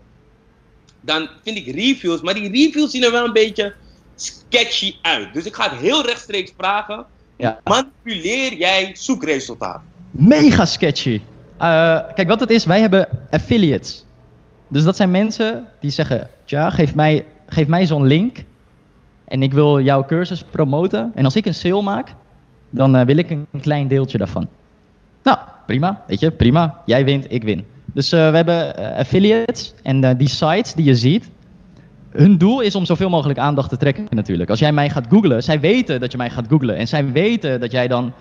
dan 1.06 1.30
vind 1.44 1.58
ik 1.58 1.66
reviews, 1.66 2.22
maar 2.22 2.34
die 2.34 2.52
reviews 2.52 2.92
zien 2.92 3.04
er 3.04 3.12
wel 3.12 3.26
een 3.26 3.34
beetje 3.34 3.74
sketchy 4.16 4.96
uit. 5.02 5.34
Dus 5.34 5.46
ik 5.46 5.56
ga 5.56 5.70
het 5.70 5.80
heel 5.80 6.06
rechtstreeks 6.06 6.54
vragen. 6.58 7.06
Ja. 7.38 7.60
Manipuleer 7.64 8.54
jij 8.54 8.92
zoekresultaten? 8.94 9.82
Mega 10.12 10.66
sketchy. 10.66 11.22
Eh, 11.58 12.00
kijk, 12.16 12.28
wat 12.28 12.40
het 12.40 12.50
is, 12.50 12.66
wij 12.66 12.80
hebben 12.80 13.08
affiliates. 13.30 14.06
Dus 14.68 14.84
dat 14.84 14.96
zijn 14.96 15.12
mensen 15.12 15.68
die 15.80 15.92
zeggen, 15.92 16.30
tja, 16.46 16.70
geef 16.70 16.96
mij, 16.96 17.26
geef 17.48 17.68
mij 17.68 17.86
zo'n 17.86 18.06
link. 18.06 18.44
En 19.26 19.44
ik 19.44 19.54
wil 19.54 19.82
jouw 19.82 20.06
cursus 20.06 20.44
promoten. 20.52 21.12
En 21.16 21.26
als 21.26 21.36
ik 21.36 21.46
een 21.46 21.54
sale 21.54 21.82
maak, 21.82 22.14
dan 22.70 22.96
eh, 22.96 23.06
wil 23.06 23.18
ik 23.18 23.30
een 23.30 23.48
klein 23.62 23.88
deeltje 23.88 24.18
daarvan. 24.18 24.48
Nou, 25.24 25.38
prima. 25.66 26.04
Weet 26.08 26.20
je, 26.20 26.32
prima. 26.32 26.82
Jij 26.86 27.06
wint, 27.06 27.26
ik 27.30 27.44
win. 27.44 27.66
Dus 27.94 28.12
eh, 28.12 28.30
we 28.30 28.36
hebben 28.36 28.78
eh, 28.78 28.98
affiliates. 28.98 29.74
En 29.84 30.04
eh, 30.04 30.18
die 30.18 30.30
sites 30.30 30.74
die 30.74 30.86
je 30.86 30.96
ziet, 30.96 31.30
hun 32.10 32.38
doel 32.38 32.62
is 32.62 32.76
om 32.76 32.86
zoveel 32.86 33.10
mogelijk 33.10 33.40
aandacht 33.40 33.70
te 33.70 33.78
trekken 33.78 34.08
natuurlijk. 34.10 34.50
Als 34.50 34.60
jij 34.60 34.72
mij 34.72 34.90
gaat 34.90 35.08
googlen, 35.10 35.44
zij 35.44 35.60
weten 35.60 36.00
dat 36.00 36.12
je 36.12 36.18
mij 36.18 36.30
gaat 36.30 36.48
googlen. 36.48 36.76
En 36.76 36.88
zij 36.88 37.12
weten 37.12 37.60
dat 37.60 37.72
jij 37.72 37.88
dan 37.88 38.14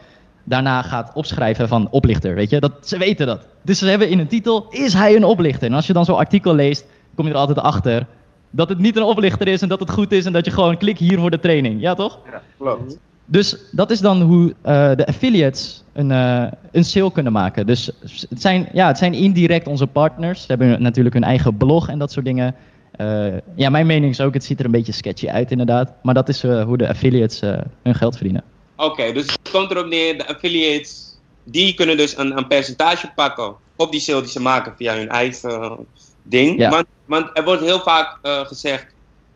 daarna 0.44 0.82
gaat 0.82 1.10
opschrijven 1.14 1.68
van 1.68 1.88
oplichter, 1.90 2.34
weet 2.34 2.50
je. 2.50 2.60
Dat, 2.60 2.72
ze 2.88 2.98
weten 2.98 3.26
dat. 3.26 3.46
Dus 3.62 3.78
ze 3.78 3.86
hebben 3.86 4.08
in 4.08 4.18
een 4.18 4.26
titel, 4.26 4.66
is 4.70 4.92
hij 4.92 5.16
een 5.16 5.24
oplichter? 5.24 5.68
En 5.68 5.74
als 5.74 5.86
je 5.86 5.92
dan 5.92 6.04
zo'n 6.04 6.16
artikel 6.16 6.54
leest, 6.54 6.86
kom 7.14 7.26
je 7.26 7.32
er 7.32 7.38
altijd 7.38 7.58
achter 7.58 8.06
dat 8.50 8.68
het 8.68 8.78
niet 8.78 8.96
een 8.96 9.02
oplichter 9.02 9.48
is 9.48 9.62
en 9.62 9.68
dat 9.68 9.80
het 9.80 9.90
goed 9.90 10.12
is 10.12 10.24
en 10.24 10.32
dat 10.32 10.44
je 10.44 10.50
gewoon 10.50 10.76
klik 10.76 10.98
hier 10.98 11.18
voor 11.18 11.30
de 11.30 11.40
training. 11.40 11.80
Ja, 11.80 11.94
toch? 11.94 12.18
Klopt. 12.58 12.98
Dus 13.24 13.56
dat 13.70 13.90
is 13.90 14.00
dan 14.00 14.22
hoe 14.22 14.54
eh, 14.62 14.94
de 14.94 15.06
affiliates 15.06 15.82
een, 15.92 16.10
eh, 16.10 16.46
een 16.72 16.84
sale 16.84 17.12
kunnen 17.12 17.32
maken. 17.32 17.66
Dus 17.66 17.90
het 18.28 18.40
zijn, 18.40 18.68
ja, 18.72 18.86
het 18.86 18.98
zijn 18.98 19.14
indirect 19.14 19.66
onze 19.66 19.86
partners. 19.86 20.40
Ze 20.40 20.46
hebben 20.46 20.82
natuurlijk 20.82 21.14
hun 21.14 21.24
eigen 21.24 21.56
blog 21.56 21.88
en 21.88 21.98
dat 21.98 22.12
soort 22.12 22.24
dingen. 22.24 22.54
Eh, 22.92 23.26
ja, 23.54 23.70
mijn 23.70 23.86
mening 23.86 24.12
is 24.12 24.20
ook, 24.20 24.34
het 24.34 24.44
ziet 24.44 24.58
er 24.58 24.64
een 24.64 24.70
beetje 24.70 24.92
sketchy 24.92 25.28
uit 25.28 25.50
inderdaad. 25.50 25.92
Maar 26.02 26.14
dat 26.14 26.28
is 26.28 26.42
hoe 26.42 26.76
de 26.76 26.88
affiliates 26.88 27.40
hun 27.82 27.94
geld 27.94 28.14
verdienen. 28.14 28.44
Oké, 28.76 29.12
dus 29.12 29.26
het 29.26 29.50
komt 29.50 29.70
erop 29.70 29.86
neer, 29.86 30.18
de 30.18 30.26
affiliates, 30.26 31.18
die 31.44 31.74
kunnen 31.74 31.96
dus 31.96 32.16
een, 32.16 32.36
een 32.36 32.46
percentage 32.46 33.12
pakken 33.14 33.54
op 33.76 33.90
die 33.90 34.00
sale 34.00 34.20
die 34.20 34.30
ze 34.30 34.40
maken 34.40 34.74
via 34.76 34.94
hun 34.94 35.08
eigen 35.08 35.76
ding. 36.22 36.58
Ja. 36.58 36.70
Want, 36.70 36.86
want 37.04 37.30
er 37.34 37.44
wordt 37.44 37.62
heel 37.62 37.80
vaak 37.80 38.18
gezegd, 38.22 38.86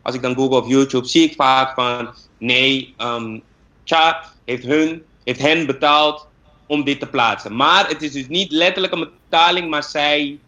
als 0.01 0.15
ik 0.15 0.21
dan 0.21 0.35
google 0.35 0.57
op 0.57 0.67
YouTube, 0.67 1.07
zie 1.07 1.23
ik 1.23 1.33
vaak 1.35 1.73
van, 1.73 2.09
nee, 2.37 2.93
ehm 2.97 3.37
Cha 3.87 4.23
heeft, 4.45 4.65
hun, 4.65 5.03
heeft 5.23 5.41
hen 5.41 5.65
betaald 5.65 6.27
om 6.65 6.83
dit 6.83 6.99
te 6.99 7.07
plaatsen. 7.07 7.55
Maar 7.55 7.87
het 7.87 8.01
is 8.01 8.11
dus 8.11 8.27
niet 8.27 8.51
letterlijk 8.51 8.93
een 8.93 9.09
betaling, 9.29 9.69
maar 9.69 9.83
zij 9.83 10.39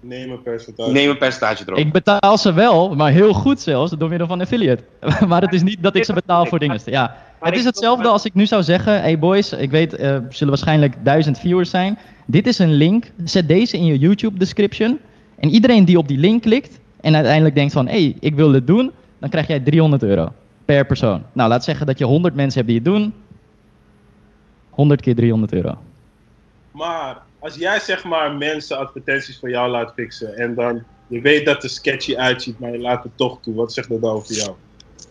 Neem 0.00 0.30
een 0.30 0.42
percentage. 0.42 1.08
een 1.08 1.18
percentage 1.18 1.62
erop. 1.66 1.78
Ik 1.78 1.92
betaal 1.92 2.38
ze 2.38 2.52
wel, 2.52 2.94
maar 2.94 3.10
heel 3.10 3.32
goed 3.32 3.60
zelfs, 3.60 3.92
door 3.92 4.08
middel 4.08 4.26
van 4.26 4.40
affiliate. 4.40 4.82
maar 5.28 5.42
het 5.42 5.52
is 5.52 5.62
niet 5.62 5.82
dat 5.82 5.96
ik 5.96 6.04
ze 6.04 6.12
betaal 6.12 6.46
voor 6.46 6.58
dingen. 6.58 6.80
Ja, 6.84 7.16
het 7.40 7.56
is 7.56 7.64
hetzelfde 7.64 8.08
als 8.08 8.24
ik 8.24 8.34
nu 8.34 8.46
zou 8.46 8.62
zeggen, 8.62 9.00
hey 9.00 9.18
boys, 9.18 9.52
ik 9.52 9.70
weet, 9.70 10.00
er 10.00 10.26
zullen 10.28 10.48
waarschijnlijk 10.48 10.94
duizend 11.02 11.38
viewers 11.38 11.70
zijn. 11.70 11.98
Dit 12.26 12.46
is 12.46 12.58
een 12.58 12.72
link, 12.72 13.10
zet 13.24 13.48
deze 13.48 13.76
in 13.76 13.84
je 13.84 13.98
YouTube 13.98 14.38
description. 14.38 14.98
En 15.38 15.50
iedereen 15.50 15.84
die 15.84 15.98
op 15.98 16.08
die 16.08 16.18
link 16.18 16.42
klikt 16.42 16.78
en 17.00 17.14
uiteindelijk 17.14 17.54
denkt 17.54 17.72
van, 17.72 17.88
hey, 17.88 18.16
ik 18.20 18.34
wil 18.34 18.50
dit 18.50 18.66
doen, 18.66 18.92
dan 19.18 19.30
krijg 19.30 19.46
jij 19.46 19.60
300 19.60 20.02
euro 20.02 20.32
per 20.64 20.86
persoon. 20.86 21.22
Nou, 21.32 21.48
laat 21.48 21.64
zeggen 21.64 21.86
dat 21.86 21.98
je 21.98 22.04
100 22.04 22.34
mensen 22.34 22.56
hebt 22.56 22.66
die 22.66 22.76
het 22.76 22.84
doen. 22.84 23.14
100 24.70 25.00
keer 25.00 25.14
300 25.14 25.52
euro. 25.52 25.78
Maar 26.70 27.22
als 27.38 27.54
jij 27.54 27.78
zeg 27.80 28.04
maar 28.04 28.32
mensen 28.32 28.78
advertenties 28.78 29.38
voor 29.38 29.50
jou 29.50 29.70
laat 29.70 29.92
fixen 29.94 30.36
en 30.36 30.54
dan 30.54 30.82
je 31.06 31.20
weet 31.20 31.44
dat 31.44 31.54
het 31.54 31.64
er 31.64 31.70
sketchy 31.70 32.16
uitziet, 32.16 32.58
maar 32.58 32.72
je 32.72 32.78
laat 32.78 33.02
het 33.02 33.16
toch 33.16 33.38
toe, 33.40 33.54
wat 33.54 33.72
zegt 33.72 33.88
dat 33.88 34.00
dan 34.00 34.10
over 34.10 34.34
jou? 34.34 34.54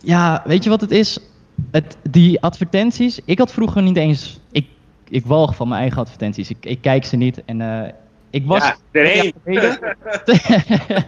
Ja, 0.00 0.42
weet 0.46 0.64
je 0.64 0.70
wat 0.70 0.80
het 0.80 0.90
is? 0.90 1.18
Het, 1.70 1.96
die 2.10 2.40
advertenties, 2.40 3.20
ik 3.24 3.38
had 3.38 3.52
vroeger 3.52 3.82
niet 3.82 3.96
eens. 3.96 4.40
Ik 4.50 4.66
ik 5.08 5.26
walg 5.26 5.54
van 5.54 5.68
mijn 5.68 5.80
eigen 5.80 6.00
advertenties. 6.00 6.50
Ik, 6.50 6.66
ik 6.66 6.80
kijk 6.80 7.04
ze 7.04 7.16
niet 7.16 7.44
en 7.44 7.60
eh, 7.60 7.92
ik 8.34 8.46
was... 8.46 8.62
Ja, 8.62 8.76
erheen. 8.92 9.32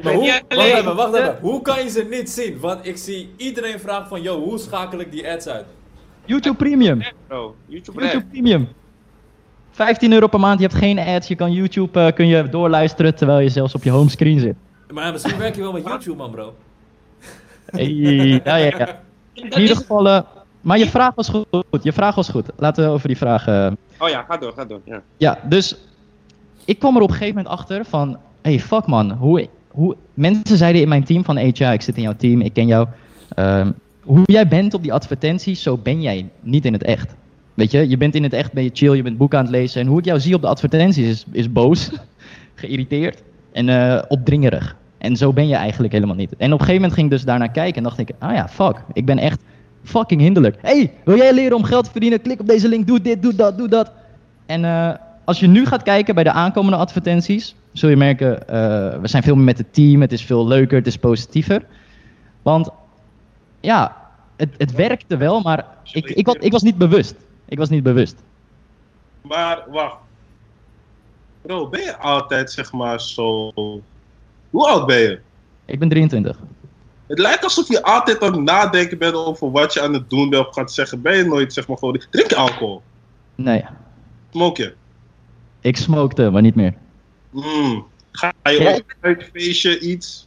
Maar 0.03 0.13
hoe, 0.13 0.41
wacht 0.49 0.59
even, 0.59 0.97
wacht 0.97 1.15
even. 1.15 1.39
Hoe 1.41 1.63
kan 1.63 1.83
je 1.85 1.91
ze 1.91 2.07
niet 2.11 2.31
zien? 2.31 2.61
Want 2.61 2.87
ik 2.87 2.97
zie 2.97 3.29
iedereen 3.37 3.81
vragen 3.81 4.09
van, 4.09 4.23
yo, 4.23 4.41
hoe 4.43 4.59
schakel 4.59 5.01
ik 5.01 5.11
die 5.13 5.29
ads 5.31 5.47
uit? 5.49 5.65
YouTube 6.25 6.57
Premium. 6.57 7.03
Bro, 7.27 7.55
YouTube. 7.67 8.23
Premium. 8.31 8.69
15 9.71 10.13
euro 10.13 10.27
per 10.27 10.41
maand, 10.41 10.61
je 10.61 10.67
hebt 10.67 10.79
geen 10.79 10.99
ads, 10.99 11.29
je 11.29 11.35
kan 11.35 11.53
YouTube 11.53 12.01
eh, 12.01 12.13
kun 12.15 12.27
je 12.27 12.49
doorluisteren 12.49 13.15
terwijl 13.15 13.39
je 13.39 13.49
zelfs 13.49 13.75
op 13.75 13.83
je 13.83 13.91
homescreen 13.91 14.41
zit. 14.41 14.55
Maar 14.93 15.05
ja, 15.05 15.11
misschien 15.13 15.39
werk 15.39 15.55
je 15.55 15.61
wel 15.61 15.73
met 15.73 15.87
YouTube, 15.87 16.17
man, 16.17 16.31
bro. 16.31 16.55
Hey, 17.67 17.89
ja, 17.93 18.57
ja, 18.57 18.57
ja. 18.79 19.01
In 19.53 19.61
ieder 19.61 19.77
geval, 19.77 20.09
eh, 20.09 20.21
maar 20.61 20.79
je 20.79 20.87
vraag 20.87 21.15
was 21.15 21.29
goed. 21.29 21.47
Je 21.83 21.93
vraag 21.93 22.15
was 22.15 22.29
goed. 22.29 22.47
Laten 22.57 22.85
we 22.85 22.91
over 22.91 23.09
die 23.09 23.17
vraag. 23.17 23.47
eh, 23.47 23.71
Oh 23.99 24.09
ja, 24.09 24.23
ga 24.29 24.37
door, 24.37 24.53
ga 24.53 24.65
door. 24.65 24.81
Ja. 24.85 25.03
Ja, 25.17 25.39
dus 25.49 25.77
ik 26.67 26.79
kwam 26.79 26.97
er 26.97 27.03
op 27.03 27.09
een 27.09 27.15
gegeven 27.15 27.37
moment 27.37 27.55
achter 27.55 27.85
van, 27.85 28.17
hey 28.43 28.61
fuck 28.61 28.87
man, 28.87 29.11
hoe, 29.11 29.49
hoe, 29.69 29.97
mensen 30.15 30.57
zeiden 30.57 30.83
in 30.83 30.89
mijn 30.89 31.05
team 31.05 31.25
van, 31.25 31.37
hey 31.37 31.49
ik 31.49 31.83
zit 31.83 31.97
in 31.97 32.03
jouw 32.03 32.17
team, 32.17 32.41
ik 32.41 32.53
ken 32.53 32.67
jou. 32.67 32.87
Ehm, 33.35 33.73
hoe 34.03 34.23
jij 34.25 34.49
bent 34.49 34.75
op 34.75 34.83
die 34.83 34.93
advertenties, 34.93 35.63
zo 35.63 35.77
ben 35.77 36.01
jij 36.01 36.29
niet 36.41 36.65
in 36.65 36.73
het 36.73 36.83
echt. 36.83 37.15
Weet 37.55 37.71
je, 37.71 37.89
je 37.89 37.97
bent 37.97 38.15
in 38.15 38.23
het 38.23 38.33
echt, 38.33 38.53
ben 38.53 38.65
je 38.65 38.71
chill, 38.73 38.95
je 38.95 39.03
bent 39.03 39.19
boeken 39.19 39.39
aan 39.39 39.45
het 39.45 39.53
lezen. 39.53 39.81
En 39.81 39.87
hoe 39.87 39.99
ik 39.99 40.05
jou 40.05 40.21
zie 40.21 40.35
op 40.35 40.41
de 40.41 40.47
advertenties 40.47 41.07
is, 41.07 41.25
is 41.33 41.53
boos, 41.53 41.91
geïrriteerd 42.55 43.23
en 43.53 43.69
eh, 43.69 44.03
opdringerig. 44.09 44.77
En 44.99 45.17
zo 45.17 45.33
ben 45.33 45.49
je 45.49 45.55
eigenlijk 45.55 45.93
helemaal 45.93 46.17
niet. 46.17 46.37
En 46.37 46.53
op 46.53 46.61
een 46.61 46.67
gegeven 46.67 46.75
moment 46.75 46.93
ging 46.93 47.07
ik 47.07 47.13
dus 47.13 47.25
daarnaar 47.25 47.51
kijken 47.51 47.77
en 47.77 47.83
dacht 47.83 47.99
ik, 47.99 48.11
ah 48.19 48.35
ja, 48.35 48.49
fuck, 48.49 48.83
ik 48.93 49.05
ben 49.05 49.19
echt 49.19 49.43
fucking 49.83 50.21
hinderlijk. 50.21 50.57
hey, 50.61 50.93
wil 51.05 51.17
jij 51.17 51.35
leren 51.35 51.57
om 51.57 51.65
geld 51.65 51.85
te 51.85 51.91
verdienen? 51.91 52.21
Klik 52.21 52.41
op 52.41 52.47
deze 52.47 52.69
link, 52.69 52.87
doe 52.87 53.01
dit, 53.01 53.23
doe 53.23 53.35
dat, 53.35 53.59
doe 53.59 53.69
dat. 53.69 53.93
En 54.47 54.65
eh, 54.65 54.91
als 55.27 55.41
je 55.41 55.47
nu 55.47 55.67
gaat 55.67 55.83
kijken 55.83 56.15
bij 56.15 56.25
de 56.25 56.31
aankomende 56.31 56.77
advertenties, 56.77 57.55
zul 57.73 57.89
je 57.89 57.97
merken, 57.97 58.49
eh, 58.49 59.01
we 59.01 59.09
zijn 59.09 59.23
veel 59.23 59.35
meer 59.35 59.45
met 59.45 59.59
het 59.59 59.75
team, 59.75 60.01
het 60.01 60.13
is 60.13 60.23
veel 60.25 60.47
leuker, 60.47 60.79
het 60.79 60.87
is 60.87 60.97
positiever. 60.97 61.63
Want 62.43 62.69
ja, 63.61 63.97
het, 64.37 64.49
het 64.59 64.73
werkte 64.73 65.17
wel, 65.17 65.41
maar 65.41 65.67
ik, 65.93 66.09
ik, 66.09 66.27
was, 66.27 66.35
ik 66.35 66.53
was 66.53 66.63
niet 66.63 66.79
bewust. 66.79 67.15
Ik 67.49 67.59
was 67.59 67.69
niet 67.69 67.83
bewust. 67.83 68.17
Maar 69.21 69.65
wacht. 69.69 69.97
Bro, 71.43 71.69
ben 71.69 71.81
je 71.83 71.97
altijd 71.97 72.53
zeg 72.53 72.73
maar 72.73 73.01
zo. 73.01 73.53
Hoe 74.51 74.69
oud 74.69 74.87
ben 74.87 74.99
je? 74.99 75.21
Ik 75.65 75.79
ben 75.79 75.89
23. 75.89 76.39
Het 77.07 77.19
lijkt 77.19 77.45
alsof 77.45 77.69
je 77.69 77.83
altijd 77.83 78.23
aan 78.23 78.33
het 78.33 78.43
nadenken 78.43 78.99
bent 78.99 79.15
over 79.15 79.51
wat 79.51 79.73
je 79.73 79.83
aan 79.83 79.93
het 79.93 80.11
doen 80.11 80.31
bent 80.31 80.47
of 80.47 80.55
gaat 80.55 80.73
zeggen. 80.73 81.03
Ben 81.03 81.17
je 81.17 81.25
nooit 81.25 81.53
zeg 81.53 81.69
maar 81.69 81.79
gewoon. 81.79 82.03
Drink 82.11 82.31
je 82.31 82.37
alcohol? 82.37 82.83
Nee, 83.35 83.65
Smoke 84.31 84.63
je? 84.63 84.75
Ik 85.67 85.77
smokte, 85.77 86.31
maar 86.31 86.43
niet 86.43 86.55
meer. 86.55 86.75
Mm. 87.31 87.85
Ga 88.13 88.33
je 88.43 88.61
Ja. 88.63 88.73
ooit 88.73 88.85
uit 89.01 89.31
feestje 89.33 89.79
iets? 89.81 90.27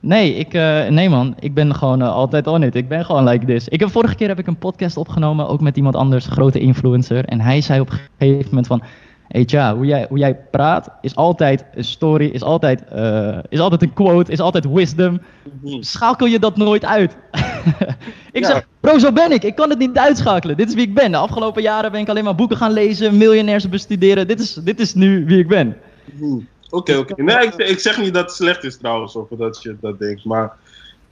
Nee, 0.00 0.34
ik, 0.34 0.54
eh, 0.54 0.86
nee 0.88 1.08
man, 1.08 1.34
ik 1.40 1.54
ben 1.54 1.74
gewoon 1.74 2.02
eh, 2.02 2.12
altijd 2.12 2.46
on 2.46 2.62
it. 2.62 2.74
Ik 2.74 2.88
ben 2.88 3.04
gewoon 3.04 3.24
like 3.28 3.46
this. 3.46 3.68
Ik 3.68 3.80
heb, 3.80 3.90
vorige 3.90 4.14
keer 4.14 4.28
heb 4.28 4.38
ik 4.38 4.46
een 4.46 4.58
podcast 4.58 4.96
opgenomen, 4.96 5.48
ook 5.48 5.60
met 5.60 5.76
iemand 5.76 5.96
anders, 5.96 6.26
grote 6.26 6.60
influencer. 6.60 7.24
En 7.24 7.40
hij 7.40 7.60
zei 7.60 7.80
op 7.80 7.90
een 7.90 7.98
gegeven 8.18 8.48
moment 8.48 8.66
van, 8.66 8.82
hey 9.28 9.44
tja, 9.44 9.74
hoe 9.76 9.86
jij, 9.86 10.06
hoe 10.08 10.18
jij 10.18 10.36
praat 10.50 10.90
is 11.00 11.16
altijd 11.16 11.64
een 11.74 11.84
story, 11.84 12.26
is 12.26 12.42
altijd, 12.42 12.84
eh, 12.84 13.38
is 13.48 13.60
altijd 13.60 13.82
een 13.82 13.92
quote, 13.92 14.32
is 14.32 14.40
altijd 14.40 14.72
wisdom. 14.72 15.20
Mhm. 15.62 15.82
Schakel 15.82 16.26
je 16.26 16.38
dat 16.38 16.56
nooit 16.56 16.84
uit? 16.84 17.16
ik 18.32 18.42
Ja. 18.42 18.46
zeg, 18.50 18.66
bro, 18.80 18.98
zo 18.98 19.12
ben 19.12 19.32
ik. 19.32 19.42
Ik 19.44 19.54
kan 19.54 19.70
het 19.70 19.78
niet 19.78 19.98
uitschakelen. 19.98 20.56
Dit 20.56 20.68
is 20.68 20.74
wie 20.74 20.86
ik 20.86 20.94
ben. 20.94 21.10
De 21.10 21.16
afgelopen 21.16 21.62
jaren 21.62 21.92
ben 21.92 22.00
ik 22.00 22.08
alleen 22.08 22.24
maar 22.24 22.34
boeken 22.34 22.56
gaan 22.56 22.72
lezen, 22.72 23.16
miljonairs 23.16 23.68
bestuderen. 23.68 24.28
Dit 24.28 24.40
is, 24.40 24.54
dit 24.54 24.80
is 24.80 24.94
nu 24.94 25.24
wie 25.26 25.38
ik 25.38 25.48
ben. 25.48 25.76
Mhm. 26.12 26.38
Oké, 26.70 26.96
oké. 26.96 27.22
Nee, 27.22 27.46
ik, 27.46 27.54
ik 27.54 27.78
zeg 27.78 28.00
niet 28.00 28.14
dat 28.14 28.22
het 28.24 28.34
slecht 28.34 28.64
is 28.64 28.76
trouwens, 28.78 29.16
of 29.16 29.28
dat 29.30 29.62
je 29.62 29.76
dat 29.80 29.98
denkt. 29.98 30.24
Maar 30.24 30.44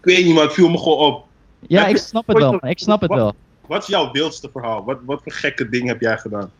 ik 0.00 0.04
weet 0.04 0.24
niet, 0.24 0.34
maar 0.34 0.42
het 0.44 0.52
viel 0.52 0.68
me 0.70 0.78
gewoon 0.78 0.98
op. 0.98 1.24
Ja, 1.66 1.80
Heb 1.80 1.88
ik 1.90 1.96
je 1.96 2.02
snap 2.02 2.26
het 2.26 2.38
wel. 2.38 2.58
Ik 2.66 2.78
snap 2.78 3.00
het 3.00 3.10
wat- 3.10 3.18
wel. 3.18 3.32
Wat 3.66 3.82
is 3.82 3.88
jouw 3.88 4.10
wildste 4.12 4.48
verhaal? 4.52 4.84
Wat, 4.84 4.98
wat 5.06 5.20
voor 5.22 5.32
gekke 5.32 5.68
ding 5.68 5.88
heb 5.88 6.00
jij 6.00 6.18
gedaan? 6.18 6.50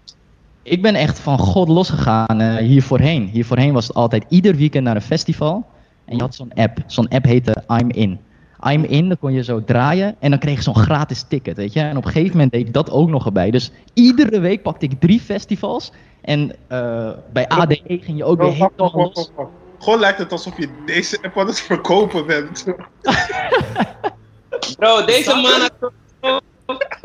Ik 0.63 0.83
ben 0.83 0.95
echt 0.95 1.19
van 1.19 1.39
God 1.39 1.69
losgegaan 1.69 2.41
eh 2.41 2.57
hier 2.57 2.83
voorheen. 2.83 3.27
Hier 3.29 3.45
voorheen 3.45 3.73
was 3.73 3.87
het 3.87 3.97
altijd 3.97 4.25
ieder 4.29 4.55
weekend 4.57 4.85
naar 4.85 4.95
een 4.97 5.03
festival. 5.03 5.67
En 6.05 6.17
je 6.17 6.23
had 6.23 6.35
zo'n 6.35 6.53
app. 6.55 6.79
Zo'n 6.87 7.09
app 7.09 7.25
heette 7.25 7.65
I'm 7.81 7.91
In. 7.91 8.19
I'm 8.67 8.85
In, 8.85 9.09
dan 9.09 9.19
kon 9.19 9.33
je 9.33 9.43
zo 9.45 9.65
draaien 9.65 10.17
en 10.19 10.31
dan 10.31 10.39
kreeg 10.39 10.57
je 10.57 10.63
zo'n 10.63 10.77
gratis 10.77 11.25
ticket, 11.29 11.57
weet 11.57 11.73
je. 11.73 11.81
En 11.81 11.97
op 11.97 12.05
een 12.05 12.11
gegeven 12.13 12.33
moment 12.33 12.53
deed 12.53 12.67
ik 12.67 12.73
dat 12.73 12.91
ook 12.91 13.09
nog 13.09 13.27
erbij. 13.27 13.51
Dus 13.51 13.71
iedere 13.95 14.41
week 14.41 14.63
pakte 14.63 14.85
ik 14.87 15.01
drie 15.01 15.21
festivals. 15.21 15.93
En 16.21 16.55
eh, 16.69 17.11
bij 17.33 17.49
ADE 17.49 17.81
ging 17.85 18.17
je 18.17 18.25
ook 18.25 18.39
weer 18.39 18.47
Oh, 18.47 18.53
helemaal 18.53 18.93
los. 18.95 19.15
wacht, 19.15 19.33
wacht. 19.37 19.49
Gewoon 19.79 20.01
lijkt 20.01 20.19
het 20.19 20.33
alsof 20.33 20.59
je 20.59 20.69
deze 20.87 21.19
app 21.23 21.39
aan 21.39 21.47
het 21.47 21.61
verkopen 21.61 22.27
bent. 22.27 22.65
Bro, 24.79 25.05
deze 25.05 25.35
man 25.35 25.61
had 25.61 25.73
zo- 25.81 25.91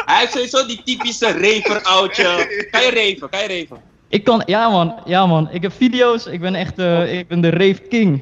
Hij 0.06 0.20
heeft 0.20 0.32
sowieso 0.32 0.66
die 0.66 0.82
typische 0.84 1.26
raver-oudje. 1.32 2.24
Kan 2.72 2.82
je 2.82 2.89
raven, 2.91 3.30
kan 3.30 3.39
je 3.41 3.47
raven? 3.60 3.78
Ik 4.08 4.24
kan, 4.24 4.43
ja 4.45 4.70
man, 4.70 4.95
ja 5.06 5.26
man. 5.26 5.49
Ik 5.51 5.62
heb 5.62 5.72
video's, 5.74 6.26
ik 6.26 6.39
ben 6.39 6.56
echt, 6.56 6.80
eh, 6.80 7.18
ik 7.20 7.28
ben 7.28 7.41
de 7.41 7.49
rave 7.49 7.82
king. 7.89 8.22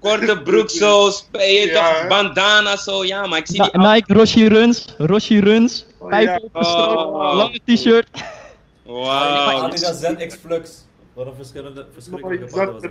Korte 0.00 0.40
broek 0.42 0.70
zo, 0.70 1.10
sp- 1.10 1.36
je 1.36 1.68
Ja, 1.72 1.92
toch, 1.92 2.08
bandana 2.08 2.76
zo, 2.76 3.04
ja, 3.04 3.26
maar 3.26 3.38
ik 3.38 3.46
zie 3.46 3.62
die... 3.62 3.70
Na- 3.78 3.92
Nike 3.94 4.12
Roshi 4.14 4.48
Runs, 4.48 4.94
Roshi 4.98 5.40
Runs, 5.40 5.86
Oh, 5.98 6.36
Oh. 6.52 7.34
lange 7.36 7.60
t-shirt. 7.64 8.08
Wauw. 8.84 9.62
Adidas 9.62 9.98
ZX 10.00 10.34
Flux. 10.34 10.84
Wat 11.12 11.26
een 11.26 11.32
verschillende, 11.34 11.86
was 12.50 12.82
dat. 12.82 12.90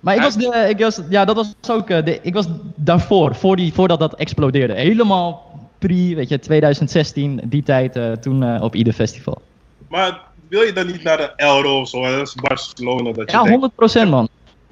Maar 0.00 0.14
ik 0.14 0.22
was, 0.22 0.34
de, 0.36 0.66
ik 0.68 0.78
was, 0.78 1.00
ja, 1.10 1.24
dat 1.24 1.36
was 1.36 1.54
ook, 1.70 1.90
eh, 1.90 2.04
de, 2.04 2.18
ik 2.22 2.34
was 2.34 2.46
daarvoor, 2.74 3.34
voor 3.34 3.56
die, 3.56 3.72
voordat 3.72 3.98
dat 3.98 4.14
explodeerde. 4.14 4.74
Helemaal 4.74 5.58
pre, 5.78 6.12
weet 6.14 6.28
je, 6.28 6.38
2016, 6.38 7.40
die 7.44 7.62
tijd, 7.62 7.96
eh, 7.96 8.12
toen 8.12 8.42
eh, 8.42 8.62
op 8.62 8.74
ieder 8.74 8.92
festival. 8.92 9.42
Maar 9.88 10.20
wil 10.48 10.62
je 10.62 10.72
dan 10.72 10.86
niet 10.86 11.02
naar 11.02 11.16
de 11.16 11.32
Elro 11.36 11.80
of 11.80 11.88
zo? 11.88 12.02
Dat 12.02 12.26
is 12.26 12.34
Barcelona. 12.34 13.12
Dat 13.12 13.30
je 13.30 13.36
Ja, 13.36 13.42
denkt, 13.42 13.72
100% 14.06 14.08
man. 14.08 14.28
100% 14.68 14.70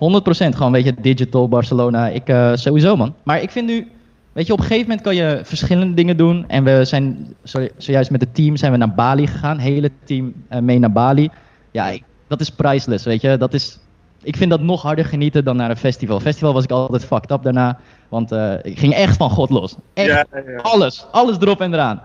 gewoon, 0.57 0.72
weet 0.72 0.84
je, 0.84 0.94
digital, 1.01 1.49
Barcelona, 1.49 2.09
ik 2.09 2.28
eh, 2.28 2.51
sowieso 2.55 2.97
man. 2.97 3.14
Maar 3.22 3.42
ik 3.42 3.51
vind 3.51 3.66
nu, 3.66 3.88
weet 4.32 4.47
je, 4.47 4.53
op 4.53 4.59
een 4.59 4.64
gegeven 4.64 4.88
moment 4.88 5.07
kan 5.07 5.14
je 5.16 5.40
verschillende 5.44 5.94
dingen 5.94 6.16
doen. 6.16 6.44
En 6.49 6.64
we 6.64 6.84
zijn, 6.84 7.34
sorry, 7.42 7.70
zojuist 7.76 8.11
met 8.11 8.20
het 8.20 8.34
team 8.34 8.57
zijn 8.57 8.72
we 8.72 8.78
naar 8.78 8.94
Bali 8.94 9.26
gegaan, 9.26 9.59
hele 9.59 9.90
team 10.05 10.32
eh, 10.49 10.61
mee 10.61 10.78
naar 10.78 10.92
Bali. 10.92 11.30
Ja, 11.70 11.88
ik- 11.88 12.03
dat 12.28 12.40
is 12.40 12.51
priceless, 12.51 13.05
weet 13.05 13.20
je, 13.20 13.36
dat 13.36 13.55
is... 13.55 13.78
Ik 14.22 14.36
vind 14.36 14.51
dat 14.51 14.61
nog 14.61 14.82
harder 14.82 15.05
genieten 15.05 15.44
dan 15.44 15.57
naar 15.57 15.70
een 15.70 15.76
festival. 15.76 16.20
Festival 16.20 16.53
was 16.53 16.64
ik 16.64 16.70
altijd 16.70 17.05
fucked 17.05 17.30
up 17.30 17.42
daarna. 17.42 17.78
Want 18.09 18.32
eh, 18.32 18.53
ik 18.62 18.78
ging 18.78 18.94
echt 18.94 19.16
van 19.16 19.30
God 19.30 19.51
los. 19.51 19.74
Echt 19.94 20.07
Ja, 20.09 20.26
alles. 20.62 21.07
Alles 21.11 21.36
erop 21.40 21.61
en 21.61 21.72
eraan. 21.72 22.03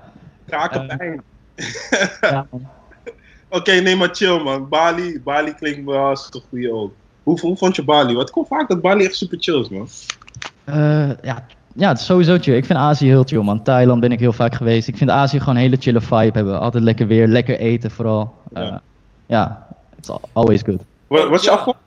Krakenpijn. 0.47 1.21
Ja, 2.21 2.47
man. 2.51 2.67
Oké, 3.59 3.71
nee, 3.71 3.95
maar 3.95 4.09
chill 4.11 4.39
man. 4.43 4.69
Bali, 4.69 5.21
Bali 5.23 5.53
klinkt 5.53 5.85
wel 5.85 6.05
als 6.05 6.27
een 6.31 6.41
goede 6.49 6.73
ook. 6.73 6.93
Hoe, 7.23 7.39
hoe 7.39 7.57
vond 7.57 7.75
je 7.75 7.83
Bali? 7.83 8.15
Want 8.15 8.27
ik 8.29 8.33
hoor 8.35 8.45
vaak 8.45 8.67
dat 8.67 8.81
Bali 8.81 9.05
echt 9.05 9.15
super 9.15 9.37
chill 9.41 9.59
is, 9.59 9.69
man. 9.69 9.87
Eh, 10.63 11.09
ja, 11.23 11.45
ja, 11.75 11.87
het 11.89 11.99
is 11.99 12.05
sowieso 12.05 12.37
chill. 12.39 12.55
Ik 12.55 12.65
vind 12.65 12.79
Azië 12.79 13.07
heel 13.07 13.23
chill, 13.23 13.41
man. 13.41 13.63
Thailand 13.63 14.01
ben 14.01 14.11
ik 14.11 14.19
heel 14.19 14.33
vaak 14.33 14.55
geweest. 14.55 14.87
Ik 14.87 14.97
vind 14.97 15.09
Azië 15.09 15.39
gewoon 15.39 15.55
een 15.55 15.61
hele 15.61 15.77
chille 15.79 16.01
vibe 16.01 16.31
hebben. 16.33 16.59
Altijd 16.59 16.83
lekker 16.83 17.07
weer, 17.07 17.27
lekker 17.27 17.59
eten 17.59 17.91
vooral. 17.91 18.33
Eh, 18.53 18.63
Ja. 18.63 18.81
ja, 19.25 19.67
it's 19.97 20.09
al- 20.09 20.21
always 20.33 20.61
good. 20.61 20.81
Wat, 21.07 21.29
wat 21.29 21.39
is 21.39 21.45
je 21.45 21.51
afkomst? 21.51 21.79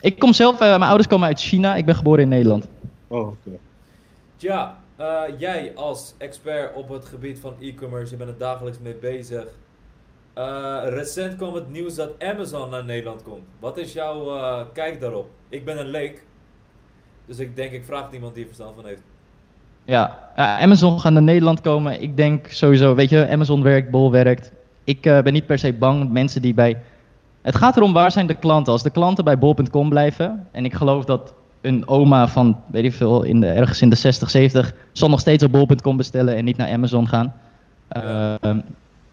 Ik 0.00 0.18
kom 0.18 0.32
zelf, 0.32 0.54
eh, 0.60 0.68
mijn 0.68 0.82
ouders 0.82 1.08
komen 1.08 1.26
uit 1.26 1.40
China. 1.40 1.74
Ik 1.76 1.84
ben 1.84 1.94
geboren 1.96 2.22
in 2.22 2.28
Nederland. 2.28 2.66
Oh, 3.06 3.26
oké. 3.28 3.50
Ja, 4.36 4.76
eh, 4.96 5.20
jij 5.38 5.72
als 5.74 6.14
expert 6.18 6.74
op 6.74 6.88
het 6.88 7.04
gebied 7.04 7.38
van 7.40 7.52
e-commerce, 7.60 8.10
je 8.10 8.16
bent 8.16 8.30
er 8.30 8.38
dagelijks 8.38 8.78
mee 8.82 8.94
bezig. 9.00 9.44
Eh, 10.38 10.78
recent 10.84 11.36
kwam 11.36 11.54
het 11.54 11.70
nieuws 11.70 11.94
dat 11.94 12.10
Amazon 12.18 12.70
naar 12.70 12.84
Nederland 12.84 13.22
komt. 13.22 13.42
Wat 13.58 13.76
is 13.78 13.92
jouw 13.92 14.36
eh, 14.36 14.60
kijk 14.72 15.00
daarop? 15.00 15.28
Ik 15.48 15.64
ben 15.64 15.78
een 15.78 15.86
leek, 15.86 16.24
dus 17.26 17.38
ik 17.38 17.56
denk 17.56 17.72
ik 17.72 17.84
vraag 17.84 18.12
iemand 18.12 18.34
die 18.34 18.42
er 18.42 18.48
verstand 18.48 18.74
van 18.74 18.86
heeft. 18.86 19.02
Ja, 19.84 20.30
ja, 20.36 20.60
Amazon 20.60 21.00
gaat 21.00 21.12
naar 21.12 21.22
Nederland 21.22 21.60
komen. 21.60 22.02
Ik 22.02 22.16
denk 22.16 22.46
sowieso, 22.46 22.94
weet 22.94 23.10
je, 23.10 23.28
Amazon 23.28 23.62
werkt, 23.62 23.90
Bol 23.90 24.10
werkt. 24.10 24.52
Ik 24.84 25.06
eh, 25.06 25.20
ben 25.22 25.32
niet 25.32 25.46
per 25.46 25.58
se 25.58 25.72
bang. 25.72 26.10
Mensen 26.10 26.42
die 26.42 26.54
bij. 26.54 26.82
Het 27.42 27.56
gaat 27.56 27.76
erom 27.76 27.92
waar 27.92 28.10
zijn 28.10 28.26
de 28.26 28.34
klanten. 28.34 28.72
Als 28.72 28.82
de 28.82 28.90
klanten 28.90 29.24
bij 29.24 29.38
bol.com 29.38 29.88
blijven. 29.88 30.46
En 30.52 30.64
ik 30.64 30.74
geloof 30.74 31.04
dat 31.04 31.34
een 31.60 31.88
oma 31.88 32.28
van, 32.28 32.60
weet 32.66 32.84
ik 32.84 32.92
veel, 32.92 33.22
in 33.22 33.40
de, 33.40 33.46
ergens 33.46 33.82
in 33.82 33.90
de 33.90 33.96
60, 33.96 34.30
70. 34.30 34.74
zal 34.92 35.08
nog 35.08 35.20
steeds 35.20 35.44
op 35.44 35.52
bol.com 35.52 35.96
bestellen 35.96 36.36
en 36.36 36.44
niet 36.44 36.56
naar 36.56 36.72
Amazon 36.72 37.08
gaan. 37.08 37.34
Ehm, 37.88 38.60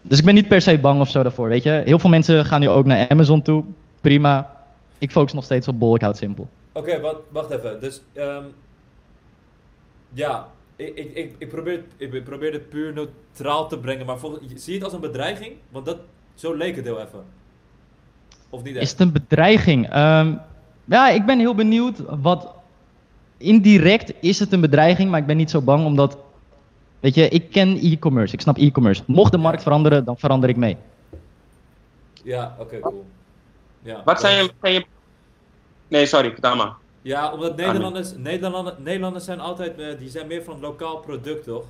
dus 0.08 0.18
ik 0.18 0.24
ben 0.24 0.34
niet 0.34 0.48
per 0.48 0.60
se 0.60 0.78
bang 0.78 1.00
of 1.00 1.10
zo 1.10 1.22
daarvoor. 1.22 1.48
Weet 1.48 1.62
je, 1.62 1.82
heel 1.84 1.98
veel 1.98 2.10
mensen 2.10 2.44
gaan 2.44 2.60
nu 2.60 2.68
ook 2.68 2.86
naar 2.86 3.08
Amazon 3.08 3.42
toe. 3.42 3.64
Prima. 4.00 4.56
Ik 4.98 5.10
focus 5.10 5.32
nog 5.32 5.44
steeds 5.44 5.68
op 5.68 5.78
bol. 5.78 5.94
Ik 5.94 6.00
houd 6.00 6.12
het 6.12 6.22
simpel. 6.22 6.48
Oké, 6.72 7.00
wat, 7.00 7.16
wacht 7.28 7.50
even. 7.50 7.80
Dus, 7.80 8.00
ehm, 8.12 8.44
ja, 10.12 10.46
ik, 10.76 10.94
ik, 10.94 11.14
ik, 11.14 11.34
ik, 11.38 11.48
probeer, 11.48 11.84
ik, 11.96 12.24
probeer 12.24 12.52
het 12.52 12.68
puur 12.68 12.92
neutraal 12.92 13.68
te 13.68 13.78
brengen, 13.78 14.06
maar 14.06 14.18
volgens, 14.18 14.42
zie 14.54 14.72
je 14.72 14.78
het 14.78 14.84
als 14.84 14.92
een 14.92 15.00
bedreiging? 15.00 15.52
Want 15.70 15.84
dat, 15.84 15.98
zo 16.34 16.54
leek 16.54 16.76
het 16.76 16.84
heel 16.84 17.00
even. 17.00 17.24
Of 18.50 18.62
niet 18.62 18.74
Is 18.74 18.80
echt? 18.80 18.90
het 18.90 19.00
een 19.00 19.12
bedreiging? 19.12 19.90
Ehm, 19.90 20.34
ja, 20.84 21.08
ik 21.08 21.26
ben 21.26 21.38
heel 21.38 21.54
benieuwd 21.54 22.02
wat. 22.20 22.54
Indirect 23.38 24.12
is 24.20 24.38
het 24.38 24.52
een 24.52 24.60
bedreiging, 24.60 25.10
maar 25.10 25.20
ik 25.20 25.26
ben 25.26 25.36
niet 25.36 25.50
zo 25.50 25.60
bang 25.60 25.84
omdat. 25.84 26.18
Weet 27.00 27.14
je, 27.14 27.28
ik 27.28 27.50
ken 27.50 27.76
e-commerce, 27.78 28.34
ik 28.34 28.40
snap 28.40 28.56
e-commerce. 28.56 29.02
Mocht 29.06 29.32
de 29.32 29.38
markt 29.38 29.62
veranderen, 29.62 30.04
dan 30.04 30.18
verander 30.18 30.48
ik 30.48 30.56
mee. 30.56 30.76
Ja, 32.22 32.56
oké, 32.58 32.78
cool. 32.80 33.06
Ja, 33.82 34.02
Wat 34.04 34.20
zijn 34.20 34.44
je, 34.44 34.50
zijn 34.60 34.72
je... 34.74 34.84
Nee, 35.88 36.06
sorry, 36.06 36.34
maar. 36.40 36.74
Ja, 37.02 37.32
omdat 37.32 37.56
Nederlanders, 37.56 38.12
Nederlanders, 38.16 38.76
Nederlanders 38.78 39.24
zijn 39.24 39.40
altijd, 39.40 39.78
eh, 39.78 39.98
die 39.98 40.08
zijn 40.08 40.26
meer 40.26 40.42
van 40.44 40.60
lokaal 40.60 40.96
product, 40.98 41.44
toch? 41.44 41.64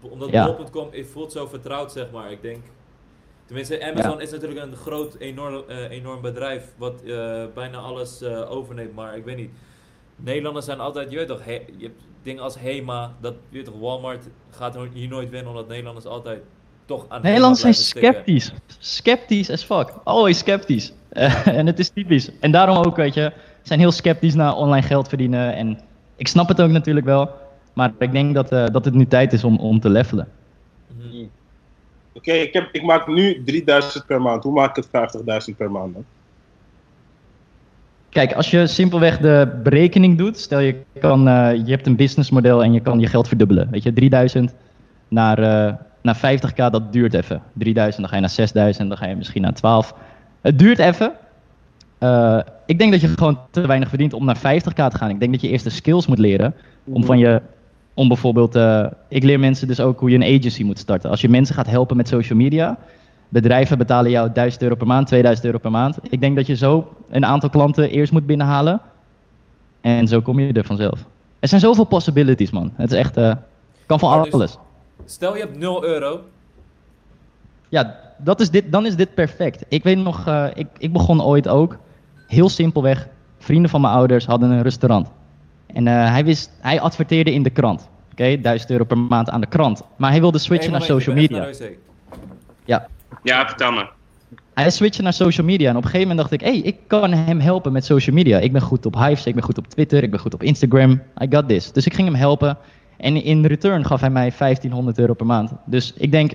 Omdat 0.00 0.30
Ja. 0.30 0.54
bol.com 0.56 0.88
het 0.90 1.06
voelt 1.06 1.32
zo 1.32 1.46
vertrouwd, 1.46 1.92
zeg 1.92 2.10
maar. 2.10 2.30
Ik 2.32 2.42
denk, 2.42 2.64
tenminste, 3.46 3.84
Amazon 3.84 4.20
is 4.20 4.30
natuurlijk 4.30 4.60
een 4.60 4.76
groot, 4.76 5.14
enorm, 5.18 5.62
eh, 5.68 5.90
enorm 5.90 6.20
bedrijf 6.20 6.64
wat 6.76 7.02
eh, 7.02 7.44
bijna 7.54 7.78
alles 7.78 8.20
eh, 8.22 8.50
overneemt. 8.50 8.94
Maar 8.94 9.16
ik 9.16 9.24
weet 9.24 9.36
niet, 9.36 9.50
Nederlanders 10.16 10.64
zijn 10.64 10.80
altijd, 10.80 11.10
je 11.10 11.16
weet 11.16 11.28
toch, 11.28 11.44
he- 11.44 11.62
je 11.76 11.84
hebt 11.84 12.00
dingen 12.22 12.42
als 12.42 12.58
Hema, 12.58 13.12
dat, 13.20 13.34
je 13.48 13.56
weet 13.56 13.64
toch, 13.64 13.78
Walmart 13.78 14.28
gaat 14.50 14.76
hier 14.92 15.08
nooit 15.08 15.30
winnen, 15.30 15.50
omdat 15.50 15.68
Nederlanders 15.68 16.06
altijd 16.06 16.40
toch 16.84 17.04
aan 17.08 17.22
Nederlanders 17.22 17.60
zijn 17.60 17.74
sceptisch. 17.74 18.52
Sceptisch 18.78 19.50
as 19.50 19.64
fuck. 19.64 19.92
Always 20.04 20.38
sceptisch. 20.38 20.92
En 21.44 21.66
het 21.66 21.78
is 21.78 21.88
typisch. 21.88 22.30
En 22.40 22.50
daarom 22.50 22.76
ook, 22.76 22.96
weet 22.96 23.14
je, 23.14 23.32
zijn 23.62 23.78
heel 23.78 23.92
sceptisch 23.92 24.34
naar 24.34 24.54
online 24.56 24.86
geld 24.86 25.08
verdienen. 25.08 25.54
En 25.54 25.80
ik 26.16 26.28
snap 26.28 26.48
het 26.48 26.60
ook 26.60 26.70
natuurlijk 26.70 27.06
wel. 27.06 27.30
Maar 27.72 27.92
ik 27.98 28.12
denk 28.12 28.34
dat, 28.34 28.52
eh, 28.52 28.66
dat 28.66 28.84
het 28.84 28.94
nu 28.94 29.06
tijd 29.06 29.32
is 29.32 29.44
om, 29.44 29.58
om 29.58 29.80
te 29.80 29.88
levelen. 29.88 30.28
Mhm. 30.98 31.24
Oké, 32.12 32.32
ik 32.32 32.54
ik, 32.54 32.68
ik 32.72 32.82
maak 32.82 33.06
nu 33.06 33.44
3000 33.44 34.06
per 34.06 34.22
maand. 34.22 34.42
Hoe 34.42 34.52
maak 34.52 34.76
ik 34.76 34.84
het 34.90 35.12
50.000 35.50 35.56
per 35.56 35.70
maand 35.70 35.94
dan? 35.94 36.04
Kijk, 38.10 38.32
als 38.32 38.50
je 38.50 38.66
simpelweg 38.66 39.18
de 39.18 39.60
berekening 39.62 40.18
doet, 40.18 40.38
stel 40.38 40.58
je 40.58 40.76
kan, 41.00 41.28
eh, 41.28 41.54
je 41.64 41.70
hebt 41.70 41.86
een 41.86 41.96
businessmodel 41.96 42.62
en 42.62 42.72
je 42.72 42.80
kan 42.80 43.00
je 43.00 43.06
geld 43.06 43.28
verdubbelen. 43.28 43.68
Weet 43.70 43.82
je, 43.82 43.92
3000 43.92 44.54
naar, 45.08 45.38
eh, 45.38 45.74
naar 46.02 46.16
50k, 46.16 46.56
dat 46.56 46.92
duurt 46.92 47.14
even. 47.14 47.42
3000, 47.52 48.00
dan 48.00 48.08
ga 48.08 48.14
je 48.14 48.20
naar 48.20 48.30
6000, 48.30 48.88
dan 48.88 48.98
ga 48.98 49.06
je 49.06 49.16
misschien 49.16 49.42
naar 49.42 49.52
12. 49.52 49.94
Het 50.40 50.58
duurt 50.58 50.78
even. 50.78 51.12
Eh, 51.98 52.38
ik 52.66 52.78
denk 52.78 52.92
dat 52.92 53.00
je 53.00 53.08
gewoon 53.08 53.38
te 53.50 53.66
weinig 53.66 53.88
verdient 53.88 54.12
om 54.12 54.24
naar 54.24 54.36
50k 54.36 54.90
te 54.90 54.96
gaan. 54.96 55.10
Ik 55.10 55.20
denk 55.20 55.32
dat 55.32 55.40
je 55.40 55.48
eerst 55.48 55.64
de 55.64 55.70
skills 55.70 56.06
moet 56.06 56.18
leren 56.18 56.54
om 56.84 57.04
van 57.04 57.18
je, 57.18 57.42
om 57.94 58.08
bijvoorbeeld, 58.08 58.58
ik 59.08 59.22
leer 59.22 59.40
mensen 59.40 59.66
dus 59.66 59.80
ook 59.80 60.00
hoe 60.00 60.10
je 60.10 60.16
een 60.16 60.36
agency 60.38 60.62
moet 60.62 60.78
starten. 60.78 61.10
Als 61.10 61.20
je 61.20 61.28
mensen 61.28 61.54
gaat 61.54 61.66
helpen 61.66 61.96
met 61.96 62.08
social 62.08 62.38
media, 62.38 62.78
bedrijven 63.28 63.78
betalen 63.78 64.10
jou 64.10 64.32
1000 64.32 64.62
euro 64.62 64.74
per 64.74 64.86
maand, 64.86 65.06
2000 65.06 65.46
euro 65.46 65.58
per 65.58 65.70
maand. 65.70 65.98
Ik 66.10 66.20
denk 66.20 66.36
dat 66.36 66.46
je 66.46 66.56
zo 66.56 66.92
een 67.08 67.24
aantal 67.24 67.50
klanten 67.50 67.90
eerst 67.90 68.12
moet 68.12 68.26
binnenhalen. 68.26 68.80
En 69.80 70.08
zo 70.08 70.20
kom 70.20 70.40
je 70.40 70.52
er 70.52 70.64
vanzelf. 70.64 71.04
Er 71.38 71.48
zijn 71.48 71.60
zoveel 71.60 71.84
possibilities, 71.84 72.50
man. 72.50 72.72
Het 72.76 72.92
is 72.92 72.98
echt, 72.98 73.16
eh, 73.16 73.32
kan 73.86 73.98
van 73.98 74.10
Maar 74.10 74.22
dus- 74.22 74.32
alles. 74.32 74.58
Stel 75.04 75.34
je 75.34 75.40
hebt 75.40 75.58
0 75.58 75.84
euro, 75.84 76.20
Ja, 77.68 77.96
dat 78.18 78.40
is 78.40 78.50
dit, 78.50 78.72
dan 78.72 78.86
is 78.86 78.96
dit 78.96 79.14
perfect. 79.14 79.64
Ik 79.68 79.82
weet 79.82 79.98
nog, 79.98 80.26
eh, 80.26 80.46
ik, 80.54 80.66
ik 80.78 80.92
begon 80.92 81.22
ooit 81.22 81.48
ook, 81.48 81.78
heel 82.26 82.48
simpelweg, 82.48 83.08
vrienden 83.38 83.70
van 83.70 83.80
mijn 83.80 83.92
ouders 83.92 84.26
hadden 84.26 84.50
een 84.50 84.62
restaurant. 84.62 85.08
En 85.66 85.86
eh, 85.86 86.10
hij, 86.10 86.24
wist, 86.24 86.50
hij 86.60 86.80
adverteerde 86.80 87.32
in 87.32 87.42
de 87.42 87.50
krant. 87.50 87.88
Oké, 88.12 88.40
1000 88.40 88.70
euro 88.70 88.84
per 88.84 88.98
maand 88.98 89.30
aan 89.30 89.40
de 89.40 89.46
krant. 89.46 89.82
Maar 89.96 90.10
hij 90.10 90.20
wilde 90.20 90.38
switchen 90.38 90.72
naar 90.72 90.82
social 90.82 91.14
media. 91.14 91.50
Ja, 92.64 92.86
Ja, 93.26 93.46
vertel 93.46 93.72
maar. 93.72 93.90
Hij 94.54 94.70
switchte 94.70 95.02
naar 95.02 95.12
social 95.12 95.46
media 95.46 95.70
en 95.70 95.76
op 95.76 95.84
een 95.84 95.90
gegeven 95.90 96.08
moment 96.08 96.28
dacht 96.28 96.42
ik, 96.42 96.48
hé, 96.48 96.58
hey, 96.58 96.60
ik 96.60 96.76
kan 96.86 97.12
hem 97.12 97.40
helpen 97.40 97.72
met 97.72 97.84
social 97.84 98.16
media. 98.16 98.38
Ik 98.38 98.52
ben 98.52 98.60
goed 98.60 98.86
op 98.86 98.94
Hives, 98.94 99.26
ik 99.26 99.34
ben 99.34 99.42
goed 99.42 99.58
op 99.58 99.66
Twitter, 99.66 100.02
ik 100.02 100.10
ben 100.10 100.20
goed 100.20 100.34
op 100.34 100.42
Instagram. 100.42 101.02
I 101.22 101.26
got 101.30 101.48
this. 101.48 101.72
Dus 101.72 101.86
ik 101.86 101.94
ging 101.94 102.08
hem 102.08 102.16
helpen 102.16 102.58
en 102.96 103.22
in 103.22 103.44
return 103.44 103.84
gaf 103.84 104.00
hij 104.00 104.10
mij 104.10 104.32
1500 104.38 104.98
euro 104.98 105.14
per 105.14 105.26
maand. 105.26 105.52
Dus 105.64 105.92
ik 105.96 106.10
denk, 106.10 106.32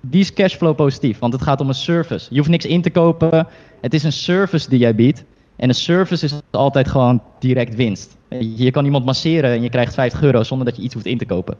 die 0.00 0.20
is 0.20 0.32
cashflow 0.32 0.76
positief, 0.76 1.18
want 1.18 1.32
het 1.32 1.42
gaat 1.42 1.60
om 1.60 1.68
een 1.68 1.74
service. 1.74 2.26
Je 2.30 2.36
hoeft 2.36 2.50
niks 2.50 2.66
in 2.66 2.82
te 2.82 2.90
kopen, 2.90 3.46
het 3.80 3.94
is 3.94 4.02
een 4.02 4.12
service 4.12 4.68
die 4.68 4.78
jij 4.78 4.94
biedt. 4.94 5.24
En 5.56 5.68
een 5.68 5.74
service 5.74 6.24
is 6.24 6.34
altijd 6.50 6.88
gewoon 6.88 7.22
direct 7.38 7.74
winst. 7.74 8.16
Je 8.56 8.70
kan 8.70 8.84
iemand 8.84 9.04
masseren 9.04 9.50
en 9.50 9.62
je 9.62 9.70
krijgt 9.70 9.94
50 9.94 10.22
euro 10.22 10.42
zonder 10.42 10.66
dat 10.66 10.76
je 10.76 10.82
iets 10.82 10.94
hoeft 10.94 11.06
in 11.06 11.18
te 11.18 11.26
kopen. 11.26 11.56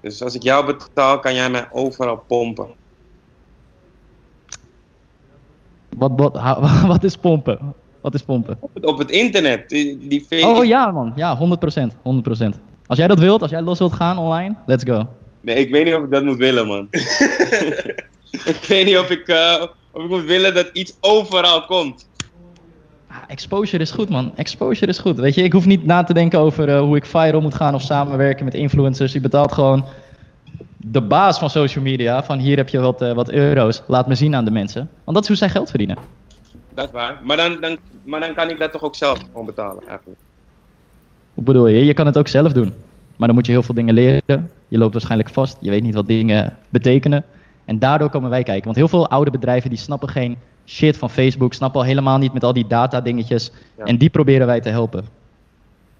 Dus 0.00 0.22
als 0.22 0.34
ik 0.34 0.42
jou 0.42 0.66
betaal, 0.66 1.18
kan 1.18 1.34
jij 1.34 1.50
mij 1.50 1.68
overal 1.70 2.24
pompen. 2.26 2.80
Wat, 5.96 6.12
wat, 6.16 6.38
wat 6.92 7.04
is 7.04 7.16
pompen? 7.16 7.74
Wat 8.00 8.14
is 8.14 8.22
pompen? 8.22 8.56
Op 8.60 8.70
het, 8.74 8.86
op 8.86 8.98
het 8.98 9.10
internet. 9.10 9.68
Die, 9.68 9.98
die 10.08 10.46
Oh 10.46 10.64
ja, 10.64 10.90
man. 10.90 11.12
Ja, 11.16 11.38
100%. 11.38 11.40
100%. 11.82 12.60
Als 12.86 12.98
jij 12.98 13.08
dat 13.08 13.18
wilt, 13.18 13.42
als 13.42 13.50
jij 13.50 13.62
los 13.62 13.78
wilt 13.78 13.92
gaan 13.92 14.18
online, 14.18 14.54
let's 14.66 14.84
go. 14.84 15.06
Nee, 15.40 15.56
ik 15.56 15.70
weet 15.70 15.84
niet 15.84 15.94
of 15.94 16.02
ik 16.02 16.10
dat 16.10 16.24
moet 16.24 16.36
willen, 16.36 16.66
man. 16.66 16.88
ik 18.52 18.64
weet 18.68 18.84
niet 18.84 18.98
of 18.98 19.10
ik, 19.10 19.28
eh, 19.28 19.62
of 19.92 20.02
ik 20.02 20.08
moet 20.08 20.24
willen 20.24 20.54
dat 20.54 20.70
iets 20.72 20.96
overal 21.00 21.64
komt. 21.64 22.08
Ah, 23.08 23.16
Exposure 23.26 23.82
is 23.82 23.90
goed, 23.90 24.08
man. 24.08 24.32
Exposure 24.36 24.90
is 24.90 24.98
goed. 24.98 25.16
Weet 25.16 25.34
je, 25.34 25.42
ik 25.42 25.52
hoef 25.52 25.66
niet 25.66 25.84
na 25.84 26.02
te 26.02 26.14
denken 26.14 26.38
over 26.38 26.68
eh, 26.68 26.80
hoe 26.80 26.96
ik 26.96 27.06
viral 27.06 27.40
moet 27.40 27.54
gaan 27.54 27.74
of 27.74 27.82
samenwerken 27.82 28.44
met 28.44 28.54
influencers. 28.54 29.12
Je 29.12 29.20
betaalt 29.20 29.52
gewoon 29.52 29.84
de 30.84 31.00
baas 31.00 31.38
van 31.38 31.50
social 31.50 31.84
media. 31.84 32.24
Van 32.24 32.38
hier 32.38 32.56
heb 32.56 32.68
je 32.68 32.80
wat, 32.80 33.02
eh, 33.02 33.12
wat 33.12 33.30
euro's. 33.30 33.82
Laat 33.86 34.06
me 34.06 34.14
zien 34.14 34.34
aan 34.34 34.44
de 34.44 34.50
mensen. 34.50 34.90
Want 35.04 35.16
dat 35.16 35.22
is 35.22 35.28
hoe 35.28 35.36
zij 35.36 35.48
geld 35.48 35.68
verdienen. 35.68 35.96
Dat 36.74 36.86
is 36.86 36.92
waar. 36.92 37.20
Maar 37.22 37.36
dan, 37.36 37.60
dan, 37.60 37.78
maar 38.02 38.20
dan 38.20 38.34
kan 38.34 38.50
ik 38.50 38.58
dat 38.58 38.72
toch 38.72 38.82
ook 38.82 38.94
zelf 38.94 39.18
gewoon 39.18 39.46
betalen, 39.46 39.88
eigenlijk. 39.88 40.20
Hoe 41.34 41.44
bedoel 41.44 41.66
je? 41.66 41.84
Je 41.84 41.94
kan 41.94 42.06
het 42.06 42.18
ook 42.18 42.28
zelf 42.28 42.52
doen. 42.52 42.72
Maar 43.16 43.26
dan 43.26 43.36
moet 43.36 43.46
je 43.46 43.52
heel 43.52 43.62
veel 43.62 43.74
dingen 43.74 43.94
leren. 43.94 44.50
Je 44.68 44.78
loopt 44.78 44.92
waarschijnlijk 44.92 45.30
vast. 45.30 45.56
Je 45.60 45.70
weet 45.70 45.82
niet 45.82 45.94
wat 45.94 46.06
dingen 46.06 46.56
betekenen. 46.68 47.24
En 47.64 47.78
daardoor 47.78 48.10
komen 48.10 48.30
wij 48.30 48.42
kijken. 48.42 48.64
Want 48.64 48.76
heel 48.76 48.88
veel 48.88 49.08
oude 49.08 49.30
bedrijven 49.30 49.70
die 49.70 49.78
snappen 49.78 50.08
geen 50.08 50.38
shit 50.66 50.96
van 50.96 51.10
Facebook. 51.10 51.54
Snappen 51.54 51.80
al 51.80 51.86
helemaal 51.86 52.18
niet 52.18 52.32
met 52.32 52.44
al 52.44 52.52
die 52.52 52.66
data 52.66 53.00
dingetjes. 53.00 53.50
Ja. 53.78 53.84
En 53.84 53.98
die 53.98 54.10
proberen 54.10 54.46
wij 54.46 54.60
te 54.60 54.68
helpen. 54.68 55.04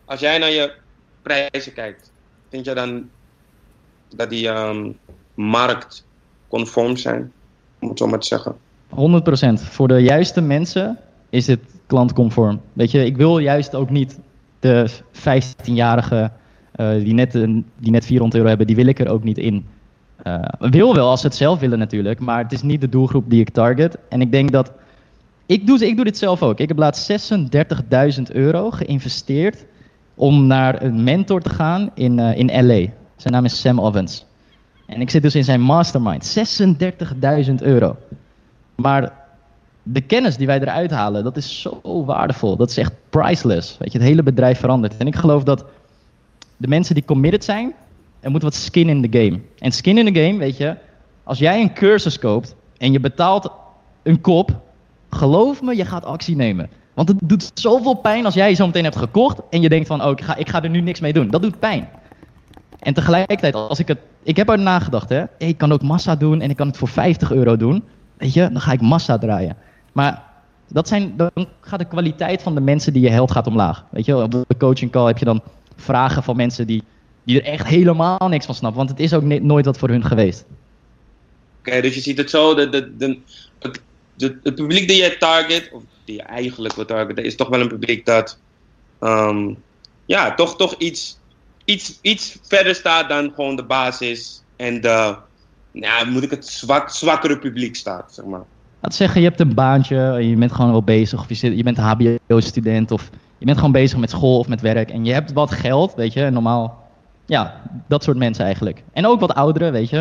Als 0.05 0.21
jij 0.21 0.39
naar 0.39 0.51
je 0.51 0.73
prijzen 1.23 1.73
kijkt, 1.73 2.13
vind 2.49 2.65
jij 2.65 2.75
dan 2.75 3.09
dat 4.17 4.31
die 4.31 4.49
ehm 4.49 4.91
marktconform 5.35 6.97
zijn? 6.97 7.33
Om 7.81 7.89
het 7.89 7.99
zo 7.99 8.07
maar 8.07 8.19
te 8.19 8.27
zeggen. 8.27 8.55
100%. 8.91 8.95
Voor 9.71 9.89
de 9.89 9.99
juiste 9.99 10.41
mensen 10.41 10.99
is 11.31 11.47
het 11.47 11.61
klantconform. 11.87 12.61
Weet 12.73 12.91
je, 12.91 13.05
ik 13.05 13.17
wil 13.17 13.39
juist 13.39 13.75
ook 13.75 13.91
niet 13.91 14.19
de 14.61 14.91
15-jarige 15.15 16.31
eh, 16.73 16.91
die, 16.91 17.15
net 17.15 17.33
die 17.79 17.91
net 17.91 18.07
400 18.07 18.35
euro 18.35 18.49
hebben, 18.49 18.67
die 18.67 18.77
wil 18.77 18.87
ik 18.87 18.99
er 18.99 19.09
ook 19.09 19.25
niet 19.25 19.39
in. 19.39 19.67
Eh, 20.23 20.43
wil 20.59 20.95
wel 20.95 21.09
als 21.09 21.21
ze 21.21 21.27
het 21.27 21.37
zelf 21.37 21.61
willen 21.61 21.79
natuurlijk, 21.79 22.21
maar 22.21 22.43
het 22.43 22.53
is 22.53 22.63
niet 22.63 22.81
de 22.81 22.89
doelgroep 22.89 23.31
die 23.31 23.41
ik 23.41 23.51
target. 23.51 23.99
En 24.09 24.21
ik 24.21 24.33
denk 24.33 24.53
dat. 24.53 24.73
Ik 25.47 25.67
doe, 25.67 25.87
ik 25.87 25.97
doe 25.97 26.05
dit 26.05 26.19
zelf 26.19 26.43
ook. 26.43 26.61
Ik 26.61 26.69
heb 26.69 26.79
laatst 26.79 27.31
36.000 28.19 28.23
euro 28.33 28.71
geïnvesteerd 28.71 29.67
om 30.15 30.47
naar 30.47 30.83
een 30.83 31.05
mentor 31.05 31.41
te 31.41 31.49
gaan 31.49 31.91
in, 31.95 32.19
eh, 32.19 32.39
in 32.39 32.67
LA. 32.67 32.87
Zijn 33.23 33.35
naam 33.35 33.45
is 33.45 33.61
Sam 33.61 33.81
Ovens. 33.81 34.25
En 34.87 35.01
ik 35.01 35.11
zit 35.11 35.23
dus 35.23 35.35
in 35.35 35.45
zijn 35.45 35.61
mastermind. 35.61 36.37
36.000 37.49 37.55
euro. 37.55 37.97
Maar 38.75 39.13
de 39.83 40.01
kennis 40.01 40.37
die 40.37 40.47
wij 40.47 40.61
eruit 40.61 40.91
halen, 40.91 41.25
dat 41.25 41.37
is 41.37 41.61
zo 41.61 42.05
waardevol. 42.05 42.57
Dat 42.57 42.71
is 42.71 42.77
echt 42.77 42.93
priceless. 43.11 43.79
Weet 43.79 43.93
je, 43.93 43.99
het 43.99 44.07
hele 44.07 44.23
bedrijf 44.23 44.59
verandert. 44.59 44.97
En 44.97 45.07
ik 45.07 45.17
geloof 45.17 45.43
dat 45.43 45.65
de 46.57 46.69
mensen 46.69 46.95
die 46.95 47.05
committed 47.05 47.45
zijn, 47.45 47.73
er 48.21 48.31
moet 48.31 48.43
wat 48.43 48.55
skin 48.55 48.89
in 48.89 49.11
the 49.11 49.19
game. 49.19 49.41
En 49.59 49.73
skin 49.73 49.99
in 49.99 50.13
the 50.13 50.21
game, 50.21 50.39
weet 50.39 50.57
je, 50.57 50.77
als 51.23 51.39
jij 51.39 51.61
een 51.61 51.75
cursus 51.75 52.19
koopt 52.19 52.55
en 52.79 52.93
je 52.93 53.01
betaalt 53.01 53.51
een 54.03 54.21
kop, 54.21 54.61
geloof 55.11 55.63
me, 55.63 55.77
je 55.77 55.85
gaat 55.85 56.05
actie 56.05 56.37
nemen. 56.37 56.71
Want 56.95 57.09
het 57.09 57.19
doet 57.23 57.51
zoveel 57.55 57.95
pijn 57.95 58.25
als 58.25 58.35
jij 58.35 58.55
zo 58.55 58.67
meteen 58.67 58.85
hebt 58.85 58.97
gekocht 58.97 59.41
en 59.51 59.61
je 59.61 59.69
denkt 59.69 59.87
van, 59.87 60.03
oh, 60.05 60.11
ik 60.11 60.21
ga, 60.21 60.37
ik 60.37 60.49
ga 60.49 60.63
er 60.63 60.71
nu 60.71 60.81
niks 60.81 61.01
mee 61.01 61.13
doen. 61.13 61.31
Dat 61.31 61.43
doet 61.43 61.59
pijn. 61.59 61.89
En 62.83 62.95
tegelijkertijd, 62.95 63.55
als 63.55 63.79
ik 63.79 63.89
het. 63.89 63.99
Ik 64.23 64.37
heb 64.37 64.49
er 64.49 64.59
nagedacht, 64.59 65.09
hè. 65.09 65.25
Ik 65.39 65.59
kan 65.59 65.73
ook 65.73 65.83
massa 65.83 66.17
doen 66.17 66.41
en 66.41 66.51
ik 66.51 66.57
kan 66.57 66.67
het 66.67 66.77
voor 66.77 66.89
50 66.89 67.33
euro 67.33 67.57
doen. 67.57 67.85
Weet 68.17 68.33
je, 68.33 68.49
dan 68.53 68.61
ga 68.61 68.73
ik 68.73 68.81
massa 68.81 69.19
draaien. 69.19 69.57
Maar 69.93 70.23
dat 70.69 70.89
zijn, 70.89 71.17
dan 71.17 71.31
gaat 71.61 71.79
de 71.79 71.85
kwaliteit 71.85 72.43
van 72.43 72.55
de 72.55 72.61
mensen 72.61 72.93
die 72.93 73.03
je 73.03 73.11
helpt 73.11 73.33
gaat 73.33 73.47
omlaag. 73.47 73.85
Weet 73.91 74.05
je, 74.05 74.17
op 74.23 74.31
de 74.31 74.57
coaching 74.59 74.91
call 74.91 75.07
heb 75.07 75.19
je 75.19 75.25
dan 75.25 75.43
vragen 75.77 76.23
van 76.23 76.37
mensen 76.37 76.67
die, 76.67 76.83
die 77.25 77.41
er 77.43 77.53
echt 77.53 77.67
helemaal 77.67 78.29
niks 78.29 78.47
van 78.47 78.55
snappen. 78.55 78.79
Want 78.79 78.91
het 78.91 79.01
is 79.01 79.15
ook 79.15 79.23
nooit 79.23 79.65
wat 79.65 79.79
voor 79.79 79.89
hun 79.89 80.05
geweest. 80.05 80.45
Oké, 81.59 81.81
dus 81.81 81.95
je 81.95 82.01
ziet 82.01 82.19
het 82.19 82.31
zo, 82.31 82.55
de, 82.55 82.69
de, 82.69 82.97
de- 82.97 83.19
het 84.43 84.55
publiek 84.55 84.89
die 84.89 84.97
jij 84.97 85.17
target, 85.17 85.71
of 85.73 85.83
die 86.05 86.17
je 86.17 86.23
eigenlijk 86.23 86.75
wil 86.75 86.85
targeten, 86.85 87.25
is 87.25 87.37
toch 87.37 87.49
wel 87.49 87.61
een 87.61 87.69
publiek 87.69 88.07
dat, 88.07 88.39
ehm, 88.99 89.55
ja, 90.07 90.35
toch, 90.35 90.57
toch 90.57 90.75
iets 90.79 91.19
iets, 91.65 91.99
iets 92.01 92.39
verder 92.43 92.75
staat 92.75 93.09
dan 93.09 93.33
gewoon 93.35 93.57
de 93.57 93.65
basis 93.65 94.43
en 94.57 94.81
de, 94.81 95.17
nou, 95.73 96.11
moet 96.11 96.23
ik 96.23 96.31
het 96.31 96.47
zwak, 96.47 96.91
zwakkere 96.91 97.39
publiek 97.39 97.77
staat, 97.77 98.15
zeg 98.15 98.25
maar. 98.25 98.45
Laat 98.81 98.95
zeggen, 98.95 99.21
je 99.21 99.29
hebt 99.29 99.41
een 99.41 99.55
baantje, 99.55 99.97
en 99.97 100.29
je 100.29 100.37
bent 100.37 100.53
gewoon 100.53 100.71
wel 100.71 100.83
bezig, 100.83 101.21
of 101.21 101.29
je, 101.29 101.35
zit, 101.35 101.57
je 101.57 101.63
bent 101.63 101.79
een 101.79 101.85
HBO-student, 101.85 102.91
of 102.91 103.11
je 103.39 103.45
bent 103.45 103.57
gewoon 103.57 103.73
bezig 103.73 103.99
met 103.99 104.11
school 104.11 104.39
of 104.39 104.49
met 104.49 104.61
werk, 104.61 104.91
en 104.91 105.05
je 105.05 105.13
hebt 105.13 105.33
wat 105.33 105.51
geld, 105.51 105.95
weet 105.95 106.13
je, 106.13 106.31
normaal, 106.31 106.89
ja, 107.27 107.63
dat 107.89 108.05
soort 108.05 108.17
mensen 108.17 108.45
eigenlijk. 108.45 108.83
En 108.93 109.07
ook 109.07 109.21
wat 109.21 109.35
ouderen, 109.35 109.73
weet 109.73 109.91
je. 109.91 109.97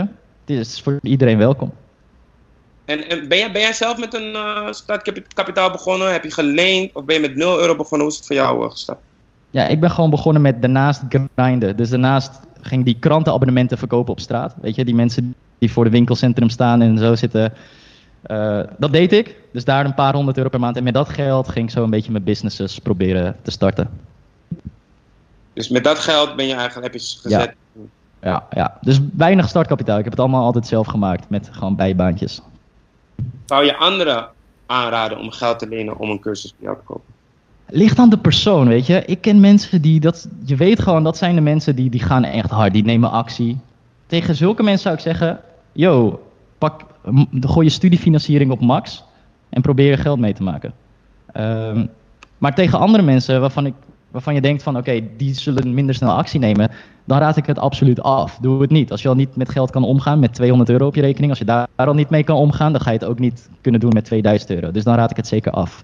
Het 0.45 0.49
is 0.59 0.82
voor 0.82 0.99
iedereen 1.01 1.38
welkom. 1.38 1.74
En, 2.86 3.09
en 3.09 3.28
ben, 3.28 3.38
jij, 3.38 3.51
ben 3.51 3.62
jij 3.62 3.74
zelf 3.74 3.97
met 3.97 4.14
een 4.14 4.34
uh, 4.34 4.72
startkapitaal 4.72 5.72
begonnen? 5.72 6.12
Heb 6.12 6.24
je 6.24 6.32
geleend 6.32 6.93
of 6.93 7.05
ben 7.05 7.16
je 7.16 7.22
met 7.22 7.36
0 7.36 7.59
euro 7.59 7.76
begonnen? 7.76 8.07
Hoe 8.07 8.09
is 8.09 8.18
het 8.18 8.28
voor 8.28 8.36
jou 8.36 8.64
uh, 8.64 8.72
gestart? 8.72 8.99
Ja, 9.52 9.68
ik 9.68 9.80
ben 9.80 9.91
gewoon 9.91 10.10
begonnen 10.10 10.41
met 10.41 10.62
daarnaast 10.62 11.04
grinden. 11.36 11.78
Dus 11.78 11.89
daarnaast 11.89 12.39
ging 12.62 12.86
die 12.86 12.97
krantenabonnementen 12.99 13.78
verkopen 13.78 14.12
op 14.12 14.20
straat. 14.20 14.56
Weet 14.62 14.76
je, 14.76 14.86
die 14.86 14.95
mensen 14.95 15.36
die 15.58 15.72
voor 15.72 15.84
de 15.84 15.89
winkelcentrum 15.89 16.49
staan 16.49 16.82
en 16.82 16.97
zo 16.97 17.16
zitten. 17.16 17.54
Uh, 18.28 18.62
dat 18.78 18.91
deed 18.91 19.12
ik. 19.12 19.36
Dus 19.54 19.66
daar 19.66 19.86
een 19.86 19.93
paar 19.93 20.14
honderd 20.14 20.38
euro 20.38 20.49
per 20.49 20.60
maand. 20.60 20.78
En 20.78 20.84
met 20.84 20.93
dat 20.93 21.10
geld 21.10 21.49
ging 21.49 21.66
ik 21.66 21.72
zo 21.72 21.84
een 21.84 21.89
beetje 21.89 22.12
mijn 22.12 22.24
businesses 22.24 22.80
proberen 22.80 23.36
te 23.41 23.52
starten. 23.52 23.89
Dus 25.54 25.70
met 25.70 25.84
dat 25.84 25.99
geld 25.99 26.36
ben 26.36 26.47
je 26.47 26.54
eigenlijk, 26.54 26.84
heb 26.84 27.02
je 27.02 27.08
gezet? 27.22 27.30
Ja, 27.32 27.82
ja, 28.22 28.47
ja. 28.52 28.78
dus 28.82 28.99
weinig 29.14 29.49
startkapitaal. 29.49 29.97
Ik 29.97 30.04
heb 30.04 30.14
het 30.14 30.22
allemaal 30.22 30.43
altijd 30.43 30.68
zelf 30.68 30.88
gemaakt 30.88 31.30
met 31.30 31.49
gewoon 31.52 31.76
bijbaantjes. 31.76 32.41
Zou 33.45 33.66
je 33.66 33.78
anderen 33.78 34.30
aanraden 34.66 35.20
om 35.20 35.32
geld 35.32 35.60
te 35.60 35.68
lenen 35.68 35.97
om 35.97 36.10
een 36.10 36.20
cursus 36.20 36.54
bij 36.58 36.68
jou 36.68 36.78
te 36.78 36.84
kopen? 36.84 37.14
Ligt 37.74 37.99
aan 37.99 38.09
de 38.09 38.17
persoon, 38.17 38.67
weet 38.67 38.86
je. 38.86 39.05
Ik 39.05 39.22
ken 39.22 39.39
mensen 39.39 39.82
die 39.82 39.99
dat. 39.99 40.28
Je 40.45 40.55
weet 40.55 40.80
gewoon, 40.80 41.03
dat 41.03 41.17
zijn 41.17 41.36
de 41.36 41.41
mensen 41.41 41.76
die, 41.76 41.89
die 41.89 41.99
gaan 41.99 42.24
echt 42.24 42.49
hard, 42.49 42.74
die 42.74 42.84
nemen 42.84 43.11
actie. 43.11 43.57
Tegen 44.05 44.36
zulke 44.36 44.63
mensen 44.63 44.82
zou 44.82 44.95
ik 44.95 45.01
zeggen: 45.01 45.39
yo, 45.72 46.22
pak, 46.57 46.86
gooi 47.39 47.65
je 47.65 47.72
studiefinanciering 47.72 48.51
op 48.51 48.61
max 48.61 49.03
en 49.49 49.61
probeer 49.61 49.89
je 49.89 49.97
geld 49.97 50.19
mee 50.19 50.34
te 50.34 50.43
maken. 50.43 50.74
Um, 51.38 51.89
maar 52.38 52.55
tegen 52.55 52.80
andere 52.80 53.03
mensen 53.03 53.41
waarvan, 53.41 53.65
ik, 53.65 53.74
waarvan 54.11 54.34
je 54.34 54.41
denkt 54.41 54.63
van 54.63 54.78
oké, 54.78 55.01
die 55.17 55.34
zullen 55.34 55.74
minder 55.74 55.95
snel 55.95 56.11
actie 56.11 56.39
nemen, 56.39 56.72
dan 57.05 57.19
raad 57.19 57.38
ik 57.38 57.45
het 57.45 57.59
absoluut 57.59 58.01
af. 58.01 58.38
Doe 58.41 58.61
het 58.61 58.69
niet. 58.69 58.91
Als 58.91 59.01
je 59.01 59.07
al 59.07 59.15
niet 59.15 59.36
met 59.36 59.49
geld 59.49 59.72
kan 59.72 59.84
omgaan, 59.84 60.19
met 60.19 60.34
200 60.34 60.69
euro 60.69 60.88
op 60.88 60.95
je 60.95 61.01
rekening, 61.01 61.30
als 61.30 61.39
je 61.39 61.45
daar 61.45 61.67
al 61.76 61.93
niet 61.93 62.09
mee 62.09 62.24
kan 62.24 62.36
omgaan, 62.36 62.72
dan 62.72 62.82
ga 62.82 62.91
je 62.91 62.97
het 62.97 63.07
ook 63.07 63.19
niet 63.19 63.49
kunnen 63.61 63.80
doen 63.80 63.93
met 63.93 64.05
2000 64.05 64.49
euro. 64.49 64.72
Dus 64.72 64.84
dan 64.84 64.95
raad 64.95 65.11
ik 65.11 65.17
het 65.17 65.28
zeker 65.28 65.51
af. 65.51 65.84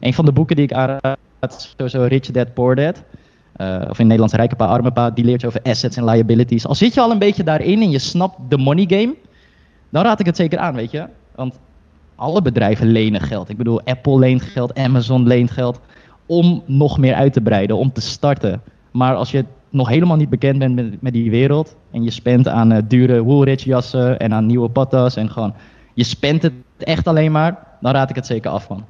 Een 0.00 0.14
van 0.14 0.24
de 0.24 0.32
boeken 0.32 0.56
die 0.56 0.64
ik 0.64 0.72
aanraad 0.72 1.18
is 1.54 1.74
sowieso 1.76 2.04
Rich 2.04 2.30
Dad 2.30 2.54
Poor 2.54 2.74
Dad. 2.74 3.02
Uh, 3.56 3.82
of 3.88 3.98
in 3.98 4.06
Nederlands 4.06 4.34
Rijke 4.34 4.56
Pa, 4.56 4.66
Arme 4.66 4.90
Pa. 4.90 5.10
Die 5.10 5.24
leert 5.24 5.40
je 5.40 5.46
over 5.46 5.62
assets 5.62 5.96
en 5.96 6.04
liabilities. 6.04 6.66
Al 6.66 6.74
zit 6.74 6.94
je 6.94 7.00
al 7.00 7.10
een 7.10 7.18
beetje 7.18 7.44
daarin 7.44 7.82
en 7.82 7.90
je 7.90 7.98
snapt 7.98 8.36
de 8.48 8.58
money 8.58 8.84
game, 8.88 9.14
dan 9.90 10.04
raad 10.04 10.20
ik 10.20 10.26
het 10.26 10.36
zeker 10.36 10.58
aan, 10.58 10.74
weet 10.74 10.90
je. 10.90 11.06
Want 11.34 11.58
alle 12.14 12.42
bedrijven 12.42 12.86
lenen 12.86 13.20
geld. 13.20 13.48
Ik 13.48 13.56
bedoel, 13.56 13.82
Apple 13.84 14.18
leent 14.18 14.42
geld, 14.42 14.78
Amazon 14.78 15.26
leent 15.26 15.50
geld. 15.50 15.80
Om 16.26 16.62
nog 16.66 16.98
meer 16.98 17.14
uit 17.14 17.32
te 17.32 17.40
breiden, 17.40 17.76
om 17.76 17.92
te 17.92 18.00
starten. 18.00 18.62
Maar 18.90 19.14
als 19.14 19.30
je 19.30 19.44
nog 19.70 19.88
helemaal 19.88 20.16
niet 20.16 20.30
bekend 20.30 20.58
bent 20.58 21.02
met, 21.02 21.12
die 21.12 21.30
wereld. 21.30 21.76
En 21.90 22.02
je 22.02 22.10
spent 22.10 22.48
aan 22.48 22.72
uh, 22.72 22.78
dure 22.88 23.22
Woolrich 23.22 23.64
jassen 23.64 24.18
en 24.18 24.32
aan 24.32 24.46
nieuwe 24.46 24.68
patas. 24.68 25.16
En 25.16 25.30
gewoon, 25.30 25.54
je 25.94 26.04
spent 26.04 26.42
het 26.42 26.52
echt 26.78 27.06
alleen 27.06 27.32
maar. 27.32 27.66
Dan 27.80 27.92
raad 27.92 28.10
ik 28.10 28.16
het 28.16 28.26
zeker 28.26 28.50
af 28.50 28.64
van. 28.64 28.84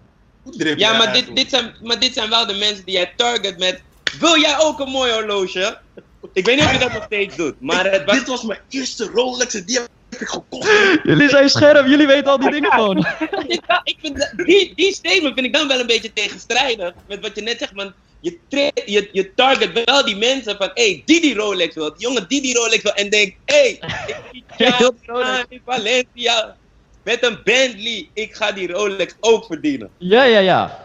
Ja, 0.77 0.97
maar 0.97 1.13
dit, 1.13 1.37
dit, 1.37 1.51
zijn, 1.51 1.75
maar 1.83 1.99
dit 1.99 2.15
zijn 2.15 2.31
wel 2.31 2.47
de 2.47 2.55
mensen 2.55 2.85
die 2.85 2.95
jij 2.95 3.13
target 3.17 3.59
met. 3.59 3.83
Wil 4.19 4.39
jij 4.41 4.59
ook 4.59 4.81
een 4.81 4.91
mooi 4.91 5.13
horloge? 5.13 5.79
Ik 6.33 6.45
weet 6.45 6.57
niet 6.57 6.65
of 6.65 6.73
je 6.73 6.79
dat 6.79 6.93
nog 6.93 7.05
steeds 7.05 7.37
doet. 7.37 7.55
Maar 7.61 7.91
het 7.91 8.05
was... 8.05 8.15
Dit 8.15 8.27
was 8.27 8.43
mijn 8.43 8.61
eerste 8.69 9.05
Rolex 9.05 9.55
en 9.55 9.65
die 9.65 9.79
heb 9.79 9.89
ik 10.21 10.29
gekocht. 10.29 10.71
Jullie 11.03 11.29
zijn 11.29 11.51
scherp, 11.51 11.87
jullie 11.87 12.07
weten 12.07 12.31
al 12.31 12.39
die 12.39 12.51
dingen 12.51 12.73
gewoon. 12.73 12.99
ik 13.85 13.97
vind 14.01 14.33
die, 14.45 14.73
die 14.75 14.95
statement 14.95 15.35
vind 15.35 15.47
ik 15.47 15.53
dan 15.53 15.69
wel 15.69 15.81
een 15.81 15.87
beetje 15.87 16.13
tegenstrijdig. 16.13 16.93
Met 17.09 17.21
wat 17.21 17.35
je 17.35 17.43
net 17.43 17.59
zegt, 17.59 17.75
man. 17.75 17.93
Je, 18.21 18.39
je, 18.85 19.09
je 19.13 19.35
target 19.35 19.85
wel 19.85 20.05
die 20.05 20.17
mensen 20.17 20.57
van, 20.57 20.71
hé, 20.75 20.91
hey, 20.91 21.03
die 21.05 21.21
die 21.21 21.35
Rolex 21.35 21.75
wil. 21.75 21.95
Die 21.95 22.07
jongen 22.07 22.29
die 22.29 22.43
die 22.43 22.55
Rolex 22.55 22.83
wil. 22.83 22.93
En 22.93 23.11
denk, 23.11 23.35
hé, 23.45 23.79
hey, 23.79 24.81
ik 25.49 25.61
Valencia 25.65 26.57
met 27.07 27.27
een 27.27 27.39
Bentley. 27.45 28.09
Ik 28.13 28.35
ga 28.35 28.53
die 28.53 28.73
Rolex 28.73 29.17
ook 29.21 29.45
verdienen. 29.45 29.89
Ja, 29.99 30.25
ja, 30.25 30.39
ja. 30.39 30.79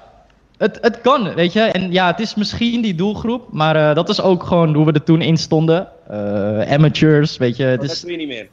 Het, 0.57 0.77
het 0.81 1.01
kan, 1.01 1.33
weet 1.33 1.53
je. 1.53 1.61
En 1.61 1.91
ja, 1.91 2.07
het 2.07 2.19
is 2.19 2.35
misschien 2.35 2.81
die 2.81 2.95
doelgroep, 2.95 3.47
maar 3.51 3.75
uh, 3.75 3.95
dat 3.95 4.09
is 4.09 4.21
ook 4.21 4.43
gewoon 4.43 4.73
hoe 4.75 4.85
we 4.85 4.91
er 4.91 5.03
toen 5.03 5.21
in 5.21 5.37
stonden. 5.37 5.87
Uh, 6.11 6.73
amateurs, 6.73 7.37
weet 7.37 7.57
je. 7.57 7.77
Dat 7.79 8.01
doe 8.01 8.11
je 8.11 8.17
niet 8.17 8.27
meer. 8.27 8.47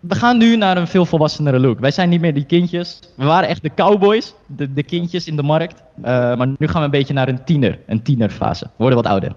We 0.00 0.14
gaan 0.14 0.38
nu 0.38 0.56
naar 0.56 0.76
een 0.76 0.86
veel 0.86 1.06
volwassenere 1.06 1.60
look. 1.60 1.80
Wij 1.80 1.90
zijn 1.90 2.08
niet 2.08 2.20
meer 2.20 2.34
die 2.34 2.44
kindjes. 2.44 2.98
We 3.16 3.24
waren 3.24 3.48
echt 3.48 3.62
de 3.62 3.74
cowboys, 3.74 4.34
de, 4.46 4.72
de 4.72 4.82
kindjes 4.82 5.26
in 5.26 5.36
de 5.36 5.42
markt. 5.42 5.82
Uh, 5.98 6.04
maar 6.36 6.46
nu 6.46 6.68
gaan 6.68 6.78
we 6.78 6.84
een 6.84 6.90
beetje 6.90 7.14
naar 7.14 7.28
een 7.28 7.44
tiener, 7.44 7.78
een 7.86 8.02
tienerfase. 8.02 8.64
We 8.64 8.70
worden 8.76 9.02
wat 9.02 9.12
ouder. 9.12 9.34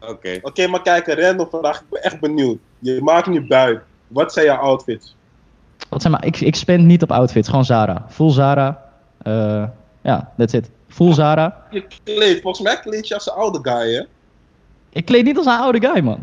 Oké. 0.00 0.10
Okay. 0.10 0.36
Oké, 0.36 0.46
okay, 0.48 0.66
maar 0.66 0.82
kijk, 0.82 1.06
random 1.06 1.48
vandaag. 1.50 1.80
Ik 1.80 1.86
ben 1.90 2.02
echt 2.02 2.20
benieuwd. 2.20 2.58
Je 2.78 3.00
maakt 3.02 3.26
nu 3.26 3.46
buik. 3.46 3.82
Wat 4.06 4.32
zijn 4.32 4.46
jouw 4.46 4.56
outfits? 4.56 5.16
Wat 5.92 6.00
zijn 6.00 6.12
maar, 6.12 6.24
ik, 6.24 6.40
ik 6.40 6.56
spend 6.56 6.84
niet 6.84 7.02
op 7.02 7.12
outfits, 7.12 7.48
gewoon 7.48 7.64
Zara. 7.64 8.04
Full 8.08 8.30
Zara. 8.30 8.82
Uh, 9.26 9.64
ja, 10.02 10.32
that's 10.36 10.52
it. 10.52 10.70
Full 10.88 11.12
Zara. 11.12 11.66
Je 11.70 11.84
kleed, 12.04 12.40
volgens 12.40 12.62
mij 12.64 12.80
kleed 12.80 13.08
je 13.08 13.14
als 13.14 13.26
een 13.26 13.32
oude 13.32 13.58
guy, 13.62 13.94
hè? 13.94 14.02
Ik 14.92 15.04
kleed 15.04 15.24
niet 15.24 15.36
als 15.36 15.46
een 15.46 15.52
oude 15.52 15.80
guy, 15.80 16.00
man. 16.00 16.20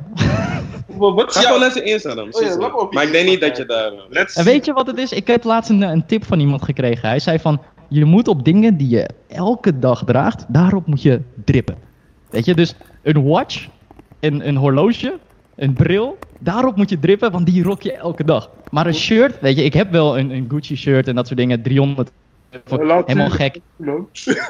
Wat 0.87 1.33
Ga 1.33 1.41
gewoon 1.41 1.59
naar 1.59 1.71
zijn 1.71 1.85
Instagram. 1.85 2.27
Oh, 2.31 2.41
ja, 2.41 2.87
maar 2.89 3.03
ik 3.03 3.11
denk 3.11 3.29
niet 3.29 3.41
dat 3.41 3.57
je 3.57 3.65
daar... 3.65 3.91
Let's 4.09 4.35
en 4.35 4.43
weet 4.43 4.65
je 4.65 4.73
wat 4.73 4.87
het 4.87 4.97
is? 4.97 5.11
Ik 5.11 5.27
heb 5.27 5.43
laatst 5.43 5.69
een, 5.69 5.81
een 5.81 6.05
tip 6.05 6.25
van 6.25 6.39
iemand 6.39 6.63
gekregen. 6.63 7.09
Hij 7.09 7.19
zei 7.19 7.39
van, 7.39 7.61
je 7.87 8.05
moet 8.05 8.27
op 8.27 8.45
dingen 8.45 8.77
die 8.77 8.89
je 8.89 9.09
elke 9.27 9.79
dag 9.79 10.03
draagt, 10.05 10.45
daarop 10.47 10.85
moet 10.85 11.01
je 11.01 11.21
drippen. 11.45 11.77
Weet 12.29 12.45
je, 12.45 12.55
dus 12.55 12.75
een 13.03 13.27
watch, 13.27 13.67
een, 14.19 14.47
een 14.47 14.55
horloge, 14.55 15.19
een 15.55 15.73
bril, 15.73 16.17
daarop 16.39 16.75
moet 16.75 16.89
je 16.89 16.99
drippen, 16.99 17.31
want 17.31 17.45
die 17.45 17.63
rock 17.63 17.81
je 17.81 17.93
elke 17.93 18.23
dag. 18.23 18.49
Maar 18.71 18.87
een 18.87 18.93
shirt, 18.93 19.39
weet 19.39 19.57
je, 19.57 19.63
ik 19.63 19.73
heb 19.73 19.91
wel 19.91 20.17
een, 20.17 20.29
een 20.29 20.45
Gucci 20.49 20.75
shirt 20.75 21.07
en 21.07 21.15
dat 21.15 21.27
soort 21.27 21.39
dingen, 21.39 21.61
300. 21.61 22.11
helemaal 23.05 23.29
gek. 23.29 23.59
nee, 23.77 23.97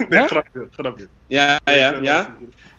grapje, 0.10 0.68
grapje. 0.72 1.08
Ja, 1.28 1.60
ja, 1.66 1.96
ja. 2.02 2.36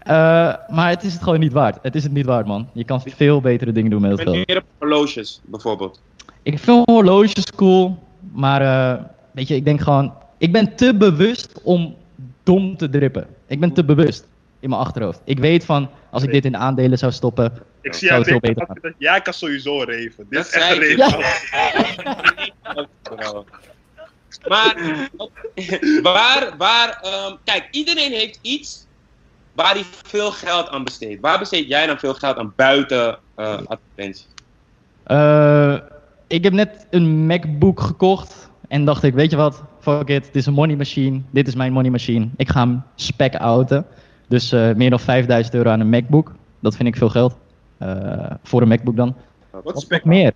Uh, 0.07 0.75
maar 0.75 0.89
het 0.89 1.03
is 1.03 1.13
het 1.13 1.23
gewoon 1.23 1.41
niet 1.41 1.53
waard. 1.53 1.79
Het 1.83 1.95
is 1.95 2.03
het 2.03 2.13
niet 2.13 2.27
waard, 2.27 2.47
man. 2.47 2.69
Je 2.73 2.85
kan 2.85 3.03
veel 3.07 3.41
betere 3.41 3.73
dingen 3.73 3.91
doen 3.91 4.01
met 4.01 4.11
het 4.11 4.21
geld. 4.21 4.47
meer 4.47 4.57
op 4.57 4.65
horloges, 4.79 5.41
bijvoorbeeld. 5.45 6.01
Ik 6.43 6.59
vind 6.59 6.91
horloges 6.91 7.53
cool, 7.57 7.99
maar 8.33 8.63
uh, 8.63 9.05
weet 9.33 9.49
je, 9.49 9.55
ik 9.55 9.65
denk 9.65 9.81
gewoon... 9.81 10.13
Ik 10.39 10.53
ben 10.53 10.77
te 10.77 10.95
bewust 10.95 11.61
om 11.63 11.95
dom 12.43 12.77
te 12.77 12.89
drippen. 12.89 13.27
Ik 13.47 13.61
ben 13.61 13.73
te 13.73 13.85
bewust 13.85 14.29
in 14.61 14.69
mijn 14.69 14.81
achterhoofd. 14.81 15.21
Ik 15.25 15.39
weet 15.39 15.65
van, 15.65 15.89
als 16.11 16.23
ik 16.23 16.31
dit 16.31 16.45
in 16.45 16.57
aandelen 16.57 16.99
zou 16.99 17.13
stoppen, 17.13 17.53
ik 17.83 17.95
zie 17.95 18.09
jou 18.09 18.25
veel 18.25 18.41
beter 18.41 18.67
gaan. 18.67 18.95
Ja, 18.99 19.17
ik 19.17 19.23
kan 19.23 19.33
sowieso 19.33 19.83
reven. 19.83 20.27
Dit 20.31 20.47
is 20.47 20.53
echt 20.53 20.71
een 20.71 20.79
reven. 20.79 21.19
Ja. 23.19 23.45
maar, 24.49 24.77
waar, 26.03 26.55
waar, 26.59 27.05
um, 27.05 27.39
kijk, 27.45 27.69
iedereen 27.71 28.13
heeft 28.13 28.39
iets 28.43 28.87
waar 29.53 29.75
hij 29.75 29.85
veel 30.03 30.31
geld 30.31 30.69
aan 30.69 30.85
besteedt. 30.85 31.21
Waar 31.21 31.39
besteed 31.39 31.69
jij 31.69 31.87
dan 31.87 31.99
veel 31.99 32.15
geld 32.15 32.37
aan 32.37 32.53
buiten 32.57 33.19
uh, 33.37 33.59
advertenties? 33.67 34.29
Uh, 35.07 35.77
ik 36.27 36.45
heb 36.45 36.53
net 36.53 36.87
een 36.91 37.27
MacBook 37.27 37.81
gekocht 37.81 38.51
en 38.69 38.85
dacht 38.85 39.03
ik, 39.03 39.15
weet 39.15 39.31
je 39.31 39.37
wat, 39.37 39.63
fuck 39.81 40.09
it, 40.09 40.25
dit 40.25 40.37
is 40.37 40.47
een 40.47 40.53
money 40.53 40.77
machine, 40.77 41.21
dit 41.31 41.49
is 41.49 41.55
mijn 41.55 41.73
money 41.73 41.91
machine. 41.91 42.29
Ik 42.37 42.49
ga 42.49 42.61
hem 42.61 42.83
spec 42.95 43.35
outen. 43.35 43.87
Dus 44.29 44.53
uh, 44.53 44.73
meer 44.75 44.91
dan 44.91 45.01
5000 45.01 45.55
euro 45.55 45.71
aan 45.71 45.81
een 45.81 45.89
MacBook. 45.89 46.33
Dat 46.61 46.77
vind 46.77 46.89
ik 46.89 46.97
veel 46.97 47.09
geld. 47.09 47.37
Uh, 47.83 48.31
voor 48.43 48.63
een 48.63 48.69
MacBook 48.69 48.97
dan. 48.97 49.15
Wat 49.51 49.81
spec 49.81 50.05
meer? 50.05 50.33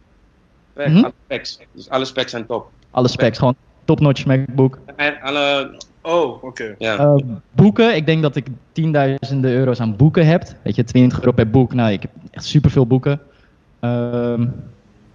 Spec, 0.72 0.86
hm? 0.86 0.96
Alle 0.96 1.12
specs. 1.24 1.58
Dus 1.72 1.88
alle 1.88 2.04
specs 2.04 2.30
zijn 2.30 2.46
top. 2.46 2.70
Alle 2.90 3.08
specs, 3.08 3.38
gewoon 3.38 3.56
top-notch 3.84 4.26
MacBook. 4.26 4.78
En 4.96 5.20
alle... 5.20 5.74
Oh, 6.02 6.30
oké. 6.30 6.46
Okay. 6.46 6.74
Ja. 6.78 6.98
Uh, 6.98 7.14
boeken, 7.50 7.96
ik 7.96 8.06
denk 8.06 8.22
dat 8.22 8.36
ik 8.36 8.46
tienduizenden 8.72 9.50
euro's 9.50 9.80
aan 9.80 9.96
boeken 9.96 10.26
heb. 10.26 10.42
Weet 10.62 10.76
je, 10.76 10.84
20 10.84 11.18
euro 11.18 11.32
per 11.32 11.50
boek. 11.50 11.74
Nou, 11.74 11.92
ik 11.92 12.02
heb 12.02 12.10
echt 12.30 12.44
superveel 12.44 12.86
boeken. 12.86 13.20
Uh, 13.80 14.40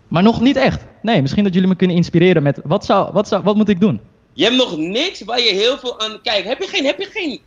maar 0.08 0.24
nog 0.24 0.42
niet 0.42 0.56
echt. 0.56 0.86
Nee, 1.02 1.22
misschien 1.22 1.44
dat 1.44 1.54
jullie 1.54 1.70
me 1.70 1.76
kunnen 1.76 1.96
inspireren 1.96 2.44
met... 2.44 2.60
Wat, 2.64 2.86
zou, 2.86 3.14
wat, 3.14 3.28
zou, 3.28 3.44
wat 3.44 3.56
moet 3.56 3.70
ik 3.70 3.80
doen? 3.80 4.00
Je 4.34 4.44
hebt 4.44 4.56
nog 4.56 4.78
niks 4.78 5.24
waar 5.24 5.40
je 5.40 5.54
heel 5.54 5.78
veel 5.78 6.00
aan... 6.00 6.20
Kijk, 6.24 6.44
heb 6.44 6.60
je 6.60 6.68
geen, 6.68 6.86
heb 6.86 7.00
je 7.00 7.08
geen 7.12 7.40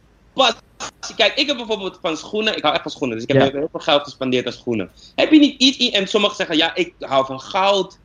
Kijk, 1.17 1.33
ik 1.35 1.47
heb 1.47 1.57
bijvoorbeeld 1.57 1.99
van 2.03 2.17
schoenen, 2.17 2.57
ik 2.57 2.63
hou 2.63 2.75
echt 2.75 2.83
van 2.83 2.91
schoenen, 2.91 3.17
dus 3.19 3.27
ik 3.27 3.33
heb 3.33 3.53
heel 3.53 3.69
veel 3.71 3.81
geld 3.81 4.03
gespendeerd 4.03 4.47
aan 4.47 4.53
schoenen. 4.53 4.91
Heb 5.15 5.31
je 5.33 5.39
niet 5.39 5.61
iets, 5.61 5.91
en 5.91 6.07
sommigen 6.07 6.37
zeggen, 6.37 6.57
ja, 6.57 6.75
ik 6.75 6.95
hou 6.99 7.27
van 7.27 7.41
goud, 7.41 7.99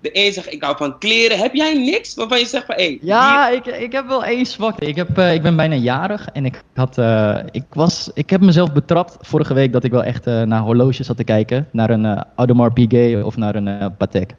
De 0.00 0.10
een 0.12 0.32
zegt, 0.32 0.52
ik 0.52 0.62
hou 0.62 0.76
van 0.76 0.98
kleren. 0.98 1.38
Heb 1.38 1.54
jij 1.54 1.74
niks 1.74 2.14
waarvan 2.14 2.38
je 2.38 2.46
zegt 2.46 2.66
van, 2.66 2.74
hé, 2.74 2.98
Ja, 3.00 3.48
ik, 3.48 3.66
ik 3.66 3.92
heb 3.92 4.06
wel 4.08 4.24
één 4.24 4.46
zwakte. 4.46 4.86
Ik, 4.86 4.96
heb, 4.96 5.18
eh, 5.18 5.34
ik 5.34 5.42
ben 5.42 5.56
bijna 5.56 5.74
jarig 5.74 6.28
en 6.32 6.44
ik, 6.44 6.62
had, 6.74 6.98
eh, 6.98 7.38
ik, 7.50 7.64
was, 7.72 8.10
ik 8.14 8.30
heb 8.30 8.40
mezelf 8.40 8.72
betrapt 8.72 9.16
vorige 9.20 9.54
week 9.54 9.72
dat 9.72 9.84
ik 9.84 9.90
wel 9.90 10.02
echt 10.04 10.26
eh, 10.26 10.42
naar 10.42 10.60
horloges 10.60 11.06
zat 11.06 11.16
te 11.16 11.24
kijken. 11.24 11.68
Naar 11.72 11.90
een 11.90 12.04
eh 12.04 12.20
Audemars 12.36 12.72
Piguet 12.72 13.24
of 13.24 13.36
naar 13.36 13.54
een 13.54 13.68
eh, 13.68 13.86
Patek. 13.98 14.34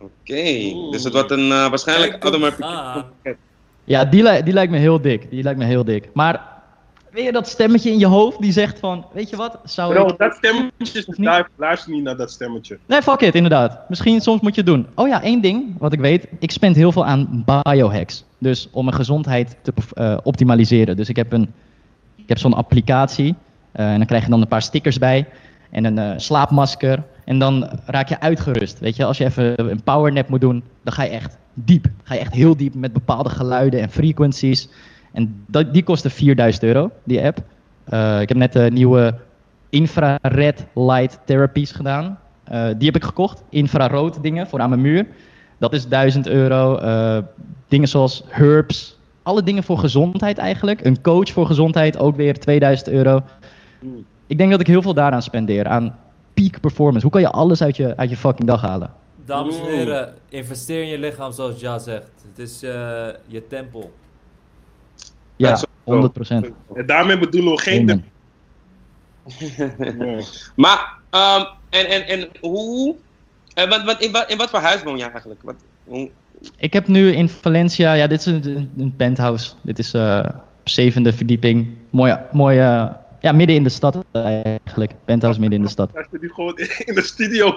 Oké, 0.00 0.42
dus 0.90 1.04
het 1.04 1.12
wordt 1.12 1.30
een 1.30 1.48
uh, 1.48 1.68
waarschijnlijk 1.68 2.22
Audemars. 2.22 2.54
Piguet. 2.54 3.36
Ja, 3.84 4.04
die, 4.04 4.22
li- 4.22 4.42
die 4.42 4.52
lijkt 4.52 4.72
me 4.72 4.78
heel 4.78 5.00
dik. 5.00 5.30
Die 5.30 5.42
lijkt 5.42 5.58
me 5.58 5.64
heel 5.64 5.84
dik. 5.84 6.08
Maar 6.14 6.50
weer 7.12 7.32
dat 7.32 7.48
stemmetje 7.48 7.90
in 7.90 7.98
je 7.98 8.06
hoofd 8.06 8.40
die 8.40 8.52
zegt 8.52 8.78
van, 8.78 9.04
weet 9.12 9.30
je 9.30 9.36
wat, 9.36 9.58
zou 9.64 9.94
Bro, 9.94 10.06
ik... 10.06 10.18
dat 10.18 10.34
stemmetje 10.34 10.98
is 10.98 11.06
daar. 11.16 11.48
Luister 11.56 11.92
niet 11.92 12.02
naar 12.02 12.16
dat 12.16 12.30
stemmetje. 12.30 12.78
Nee, 12.86 13.02
fuck 13.02 13.20
it, 13.20 13.34
inderdaad. 13.34 13.88
Misschien 13.88 14.20
soms 14.20 14.40
moet 14.40 14.54
je 14.54 14.60
het 14.60 14.70
doen. 14.70 14.86
Oh 14.94 15.08
ja, 15.08 15.22
één 15.22 15.40
ding 15.40 15.78
wat 15.78 15.92
ik 15.92 16.00
weet. 16.00 16.26
Ik 16.38 16.50
spend 16.50 16.76
heel 16.76 16.92
veel 16.92 17.06
aan 17.06 17.44
biohacks. 17.62 18.24
Dus 18.38 18.68
om 18.72 18.84
mijn 18.84 18.96
gezondheid 18.96 19.56
te 19.62 19.72
eh, 19.94 20.16
optimaliseren. 20.22 20.96
Dus 20.96 21.08
ik 21.08 21.16
heb, 21.16 21.32
een, 21.32 21.52
ik 22.16 22.28
heb 22.28 22.38
zo'n 22.38 22.54
applicatie. 22.54 23.34
eh, 23.72 23.90
en 23.90 23.96
dan 23.96 24.06
krijg 24.06 24.24
je 24.24 24.30
dan 24.30 24.40
een 24.40 24.48
paar 24.48 24.62
stickers 24.62 24.98
bij. 24.98 25.26
En 25.70 25.84
een 25.84 25.98
eh, 25.98 26.10
slaapmasker. 26.16 27.02
En 27.24 27.38
dan 27.38 27.68
raak 27.86 28.08
je 28.08 28.20
uitgerust. 28.20 28.78
Weet 28.78 28.96
je, 28.96 29.04
als 29.04 29.18
je 29.18 29.24
even 29.24 29.70
een 29.70 29.82
powernap 29.82 30.28
moet 30.28 30.40
doen, 30.40 30.62
dan 30.84 30.92
ga 30.92 31.02
je 31.02 31.10
echt 31.10 31.36
diep. 31.54 31.86
Ga 32.02 32.14
je 32.14 32.20
echt 32.20 32.34
heel 32.34 32.56
diep 32.56 32.74
met 32.74 32.92
bepaalde 32.92 33.28
geluiden 33.28 33.80
en 33.80 33.90
frequencies. 33.90 34.68
En 35.12 35.44
dat, 35.46 35.72
die 35.72 35.82
kostte 35.82 36.10
4000 36.10 36.64
euro, 36.64 36.90
die 37.04 37.24
app. 37.24 37.38
Eh, 37.84 38.20
ik 38.20 38.28
heb 38.28 38.38
net 38.38 38.52
de 38.52 38.70
nieuwe 38.72 39.14
infrared 39.70 40.66
light 40.74 41.18
therapies 41.24 41.72
gedaan. 41.72 42.18
Eh, 42.44 42.66
die 42.76 42.86
heb 42.86 42.96
ik 42.96 43.04
gekocht. 43.04 43.42
Infrarood 43.48 44.22
dingen 44.22 44.46
voor 44.46 44.60
aan 44.60 44.68
mijn 44.68 44.80
muur. 44.80 45.06
Dat 45.58 45.72
is 45.72 45.88
1000 45.88 46.26
euro. 46.26 46.76
Eh, 46.76 47.18
dingen 47.68 47.88
zoals 47.88 48.24
herbs. 48.28 48.98
Alle 49.22 49.42
dingen 49.42 49.62
voor 49.62 49.78
gezondheid 49.78 50.38
eigenlijk. 50.38 50.84
Een 50.84 51.00
coach 51.02 51.30
voor 51.30 51.46
gezondheid 51.46 51.98
ook 51.98 52.16
weer 52.16 52.38
2000 52.38 52.88
euro. 52.88 53.20
Ik 54.26 54.38
denk 54.38 54.50
dat 54.50 54.60
ik 54.60 54.66
heel 54.66 54.82
veel 54.82 54.94
daaraan 54.94 55.22
spendeer. 55.22 55.66
Aan 55.66 55.96
peak 56.34 56.60
performance. 56.60 57.02
Hoe 57.02 57.10
kan 57.10 57.20
je 57.20 57.30
alles 57.30 57.62
uit 57.62 57.76
je, 57.76 57.96
uit 57.96 58.10
je 58.10 58.16
fucking 58.16 58.48
dag 58.48 58.60
halen? 58.60 58.90
Dames 59.24 59.58
en 59.58 59.66
heren, 59.66 60.14
investeer 60.28 60.82
in 60.82 60.88
je 60.88 60.98
lichaam 60.98 61.32
zoals 61.32 61.60
Ja 61.60 61.78
zegt. 61.78 62.10
Het 62.28 62.38
is 62.38 62.62
eh, 62.62 63.06
je 63.26 63.46
tempel. 63.48 63.92
Ja, 65.42 65.48
Ja, 65.48 65.56
zo- 65.56 65.66
100%. 65.84 66.52
En 66.74 66.86
daarmee 66.86 67.18
bedoelen 67.18 67.52
we 67.52 67.60
geen. 67.60 67.84
Nee. 67.84 68.02
Maar, 70.56 70.92
ehm, 71.10 71.44
en, 71.70 71.86
en, 71.86 72.06
en 72.06 72.28
hoe... 72.40 72.94
En 73.54 73.68
wat, 73.68 73.84
wat, 73.84 74.00
in, 74.02 74.12
wat, 74.12 74.30
in 74.30 74.36
wat 74.36 74.50
voor 74.50 74.58
huis 74.58 74.82
woon 74.82 74.96
jij 74.98 75.10
eigenlijk? 75.10 75.40
Wat, 75.42 75.54
hoe, 75.84 76.10
Ik 76.56 76.72
heb 76.72 76.86
nu 76.88 77.12
in 77.12 77.28
Valencia, 77.28 77.92
ja, 77.92 78.06
dit 78.06 78.18
is 78.18 78.26
een, 78.26 78.70
een 78.78 78.94
penthouse. 78.96 79.52
Dit 79.62 79.78
is 79.78 79.94
eh 79.94 80.24
zevende 80.64 81.12
verdieping. 81.12 81.68
Mooi, 81.90 82.16
mooi 82.32 82.58
eh, 82.58 82.86
ja, 83.20 83.32
midden 83.32 83.56
in 83.56 83.62
de 83.62 83.68
stad 83.68 84.04
eigenlijk. 84.12 84.92
Penthouse 85.04 85.40
midden 85.40 85.58
in 85.58 85.64
de 85.64 85.70
stad. 85.70 85.90
Hij 85.92 86.06
zit 86.10 86.20
nu 86.20 86.30
gewoon 86.34 86.56
in 86.88 86.94
de 86.94 87.02
studio. 87.02 87.56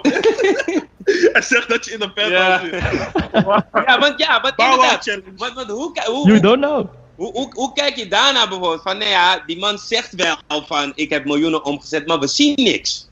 Hij 1.33 1.41
zegt 1.41 1.69
dat 1.69 1.85
je 1.85 1.91
in 1.93 1.99
de 1.99 2.11
penthouse 2.11 2.65
Ja. 2.65 2.79
zit. 2.81 3.85
ja, 3.85 3.99
want 3.99 4.19
ja, 4.19 4.41
want 4.41 4.53
Wow 4.55 4.71
inderdaad. 4.73 5.05
Want, 5.35 5.53
want 5.53 5.69
hoe, 5.69 6.01
hoe, 6.05 6.27
You 6.27 6.39
don't 6.39 6.57
know. 6.65 6.87
Hoe, 7.15 7.31
hoe, 7.31 7.51
hoe 7.53 7.73
kijk 7.73 7.95
je 7.95 8.07
daarna 8.07 8.47
bijvoorbeeld? 8.47 8.81
Van, 8.81 8.97
nee 8.97 9.09
ja, 9.09 9.43
die 9.45 9.59
man 9.59 9.77
zegt 9.77 10.15
wel 10.15 10.63
van, 10.65 10.91
ik 10.95 11.09
heb 11.09 11.25
miljoenen 11.25 11.65
omgezet, 11.65 12.07
maar 12.07 12.19
we 12.19 12.27
zien 12.27 12.55
niks. 12.55 13.09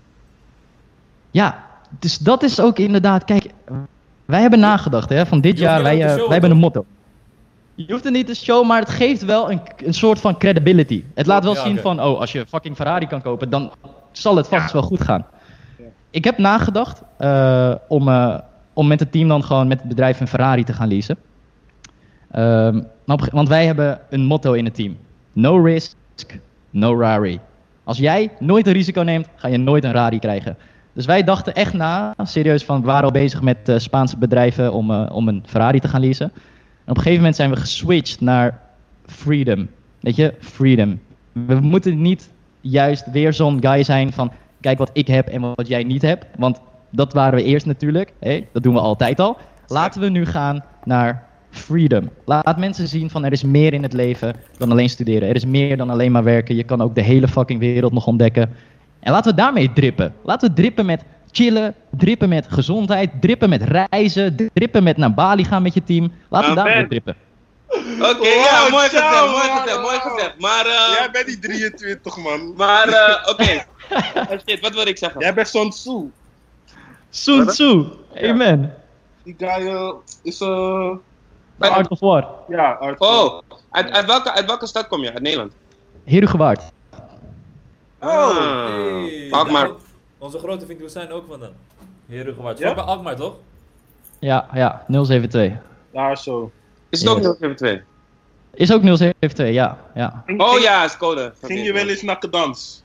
Ja, 1.31 1.65
dus 1.99 2.17
dat 2.17 2.43
is 2.43 2.59
ook 2.59 2.79
inderdaad, 2.79 3.23
kijk, 3.23 3.45
wij 4.25 4.41
hebben 4.41 4.59
nagedacht 4.59 5.09
hè, 5.09 5.25
van 5.25 5.41
dit 5.41 5.57
jaar, 5.57 5.83
wij, 5.83 6.01
eh, 6.01 6.15
wij 6.15 6.27
hebben 6.27 6.51
een 6.51 6.57
motto. 6.57 6.85
Je 7.75 7.91
hoeft 7.91 8.03
het 8.03 8.13
niet 8.13 8.27
te 8.27 8.35
showen, 8.35 8.67
maar 8.67 8.79
het 8.79 8.89
geeft 8.89 9.25
wel 9.25 9.51
een, 9.51 9.61
een 9.77 9.93
soort 9.93 10.19
van 10.19 10.37
credibility. 10.37 11.03
Het 11.13 11.25
laat 11.25 11.43
wel 11.43 11.53
Ja, 11.53 11.63
zien 11.63 11.79
van, 11.79 12.01
oh, 12.01 12.19
als 12.19 12.31
je 12.31 12.45
fucking 12.47 12.75
Ferrari 12.75 13.07
kan 13.07 13.21
kopen, 13.21 13.49
dan 13.49 13.71
zal 14.11 14.35
het 14.35 14.47
vast 14.47 14.71
wel 14.71 14.81
goed 14.81 15.01
gaan. 15.01 15.25
Ik 16.09 16.23
heb 16.23 16.37
nagedacht 16.37 17.01
eh, 17.17 17.75
om, 17.87 18.07
eh, 18.07 18.37
om 18.73 18.87
met 18.87 18.99
het 18.99 19.11
team 19.11 19.27
dan 19.27 19.43
gewoon 19.43 19.67
met 19.67 19.79
het 19.79 19.87
bedrijf 19.87 20.19
een 20.19 20.27
Ferrari 20.27 20.63
te 20.63 20.73
gaan 20.73 20.87
leasen. 20.87 21.17
Ehm, 22.31 22.73
maar 22.75 22.83
op- 23.05 23.29
want 23.31 23.47
wij 23.47 23.65
hebben 23.65 23.99
een 24.09 24.25
motto 24.25 24.53
in 24.53 24.65
het 24.65 24.75
team. 24.75 24.97
No 25.33 25.63
risk, 25.63 25.95
no 26.69 26.99
Rari. 26.99 27.39
Als 27.83 27.97
jij 27.97 28.29
nooit 28.39 28.67
een 28.67 28.73
risico 28.73 29.01
neemt, 29.01 29.27
ga 29.35 29.47
je 29.47 29.57
nooit 29.57 29.83
een 29.83 29.91
Rari 29.91 30.19
krijgen. 30.19 30.57
Dus 30.93 31.05
wij 31.05 31.23
dachten 31.23 31.53
echt 31.53 31.73
na, 31.73 32.13
serieus, 32.23 32.63
van 32.63 32.79
we 32.79 32.85
waren 32.85 33.03
al 33.03 33.11
bezig 33.11 33.41
met 33.41 33.69
eh, 33.69 33.77
Spaanse 33.77 34.17
bedrijven 34.17 34.73
om, 34.73 34.91
eh, 34.91 35.15
om 35.15 35.27
een 35.27 35.43
Ferrari 35.45 35.79
te 35.79 35.87
gaan 35.87 36.01
leasen. 36.01 36.31
En 36.85 36.91
op 36.91 36.95
een 36.95 36.95
gegeven 36.95 37.17
moment 37.17 37.35
zijn 37.35 37.49
we 37.49 37.55
geswitcht 37.55 38.21
naar 38.21 38.59
freedom. 39.05 39.69
Weet 39.99 40.15
je, 40.15 40.33
freedom. 40.39 40.99
We 41.31 41.55
moeten 41.55 42.01
niet 42.01 42.29
juist 42.61 43.11
weer 43.11 43.33
zo'n 43.33 43.57
guy 43.61 43.83
zijn 43.83 44.13
van 44.13 44.31
kijk 44.61 44.77
wat 44.77 44.89
ik 44.93 45.07
heb 45.07 45.27
en 45.27 45.41
wat 45.41 45.67
jij 45.67 45.83
niet 45.83 46.01
hebt. 46.01 46.25
Want 46.37 46.59
dat 46.89 47.13
waren 47.13 47.35
we 47.39 47.43
eerst 47.43 47.65
natuurlijk. 47.65 48.13
Hé, 48.19 48.45
dat 48.51 48.63
doen 48.63 48.73
we 48.73 48.79
altijd 48.79 49.19
al. 49.19 49.37
Laten 49.67 50.01
we 50.01 50.09
nu 50.09 50.25
gaan 50.25 50.63
naar 50.83 51.27
freedom. 51.53 52.09
Laat 52.25 52.57
mensen 52.57 52.87
zien 52.87 53.09
van 53.09 53.25
er 53.25 53.31
is 53.31 53.43
meer 53.43 53.73
in 53.73 53.83
het 53.83 53.93
leven 53.93 54.35
dan 54.57 54.71
alleen 54.71 54.89
studeren. 54.89 55.29
Er 55.29 55.35
is 55.35 55.45
meer 55.45 55.77
dan 55.77 55.89
alleen 55.89 56.11
maar 56.11 56.23
werken. 56.23 56.55
Je 56.55 56.63
kan 56.63 56.81
ook 56.81 56.95
de 56.95 57.01
hele 57.01 57.27
fucking 57.27 57.59
wereld 57.59 57.93
nog 57.93 58.07
ontdekken. 58.07 58.55
En 58.99 59.11
laten 59.11 59.31
we 59.31 59.37
daarmee 59.37 59.73
drippen. 59.73 60.13
Laten 60.23 60.49
we 60.49 60.55
drippen 60.55 60.85
met 60.85 61.03
chillen, 61.31 61.75
drippen 61.97 62.29
met 62.29 62.45
gezondheid, 62.49 63.11
drippen 63.21 63.49
met 63.49 63.63
reizen, 63.63 64.49
drippen 64.53 64.83
met 64.83 64.97
naar 64.97 65.13
Bali 65.13 65.43
gaan 65.43 65.61
met 65.61 65.73
je 65.73 65.83
team. 65.83 66.11
Laten 66.29 66.49
we 66.49 66.55
daarmee 66.55 66.87
drippen. 66.87 67.15
Oké, 67.99 68.27
ja, 68.27 68.61
Wow, 68.61 68.71
mooi 68.71 68.89
gezegd, 68.89 69.31
mooi 69.31 69.49
gezegd, 69.59 69.81
mooi 69.81 69.99
gezegd. 69.99 70.39
Maar, 70.39 70.65
eh, 70.65 70.97
Jij 70.97 71.09
bent 71.11 71.25
die 71.25 71.39
23, 71.39 72.17
man. 72.17 72.53
maar, 72.57 72.87
eh, 72.87 73.27
oké. 73.31 73.65
Oh, 74.15 74.39
shit, 74.47 74.59
wat 74.59 74.73
wil 74.73 74.87
ik 74.87 74.97
zeggen? 74.97 75.21
Jij 75.21 75.33
bent 75.33 75.47
zo'n 75.47 75.69
Tzu. 75.69 76.11
Sun 77.09 77.47
Tzu, 77.47 77.83
amen. 78.23 78.73
Die 79.23 79.35
guy 79.37 79.67
eh, 79.67 79.93
is 80.23 80.41
eh. 80.41 80.89
Art 81.71 81.87
of 81.87 81.99
War. 81.99 82.27
ja, 82.47 82.71
Art. 82.71 82.99
Oh, 82.99 83.41
uit, 83.69 83.91
uit, 83.91 84.05
welke, 84.05 84.31
uit 84.31 84.45
welke 84.45 84.67
stad 84.67 84.87
kom 84.87 85.01
je? 85.01 85.13
Uit 85.13 85.21
Nederland? 85.21 85.53
Herugewaard. 86.05 86.61
Oh. 87.99 88.09
Ah, 88.09 89.03
Hey, 89.05 89.27
Alkmaar. 89.31 89.69
Onze 90.17 90.39
grote 90.39 90.65
vriend 90.65 90.91
zijn 90.91 91.11
ook 91.11 91.25
van 91.29 91.41
hem. 91.41 91.51
Herengewaard. 92.07 92.57
Ja? 92.57 92.73
Bij 92.73 92.83
Alkmaar 92.83 93.15
toch? 93.15 93.35
Ja, 94.19 94.47
ja, 94.53 94.83
072. 94.87 95.53
Daar 95.91 96.17
zo. 96.17 96.51
Is 96.89 96.99
het 96.99 97.09
ook 97.09 97.17
Yes. 97.17 97.25
072? 97.37 97.83
Is 98.53 98.73
ook 98.73 98.81
072, 98.81 99.49
ja. 99.49 99.77
ja. 99.95 100.23
Oh 100.37 100.59
ja, 100.59 100.83
is 100.83 100.97
code. 100.97 101.33
Ging 101.41 101.65
je 101.65 101.73
wel 101.73 101.87
eens 101.87 102.01
naar 102.01 102.17
Kadans? 102.19 102.83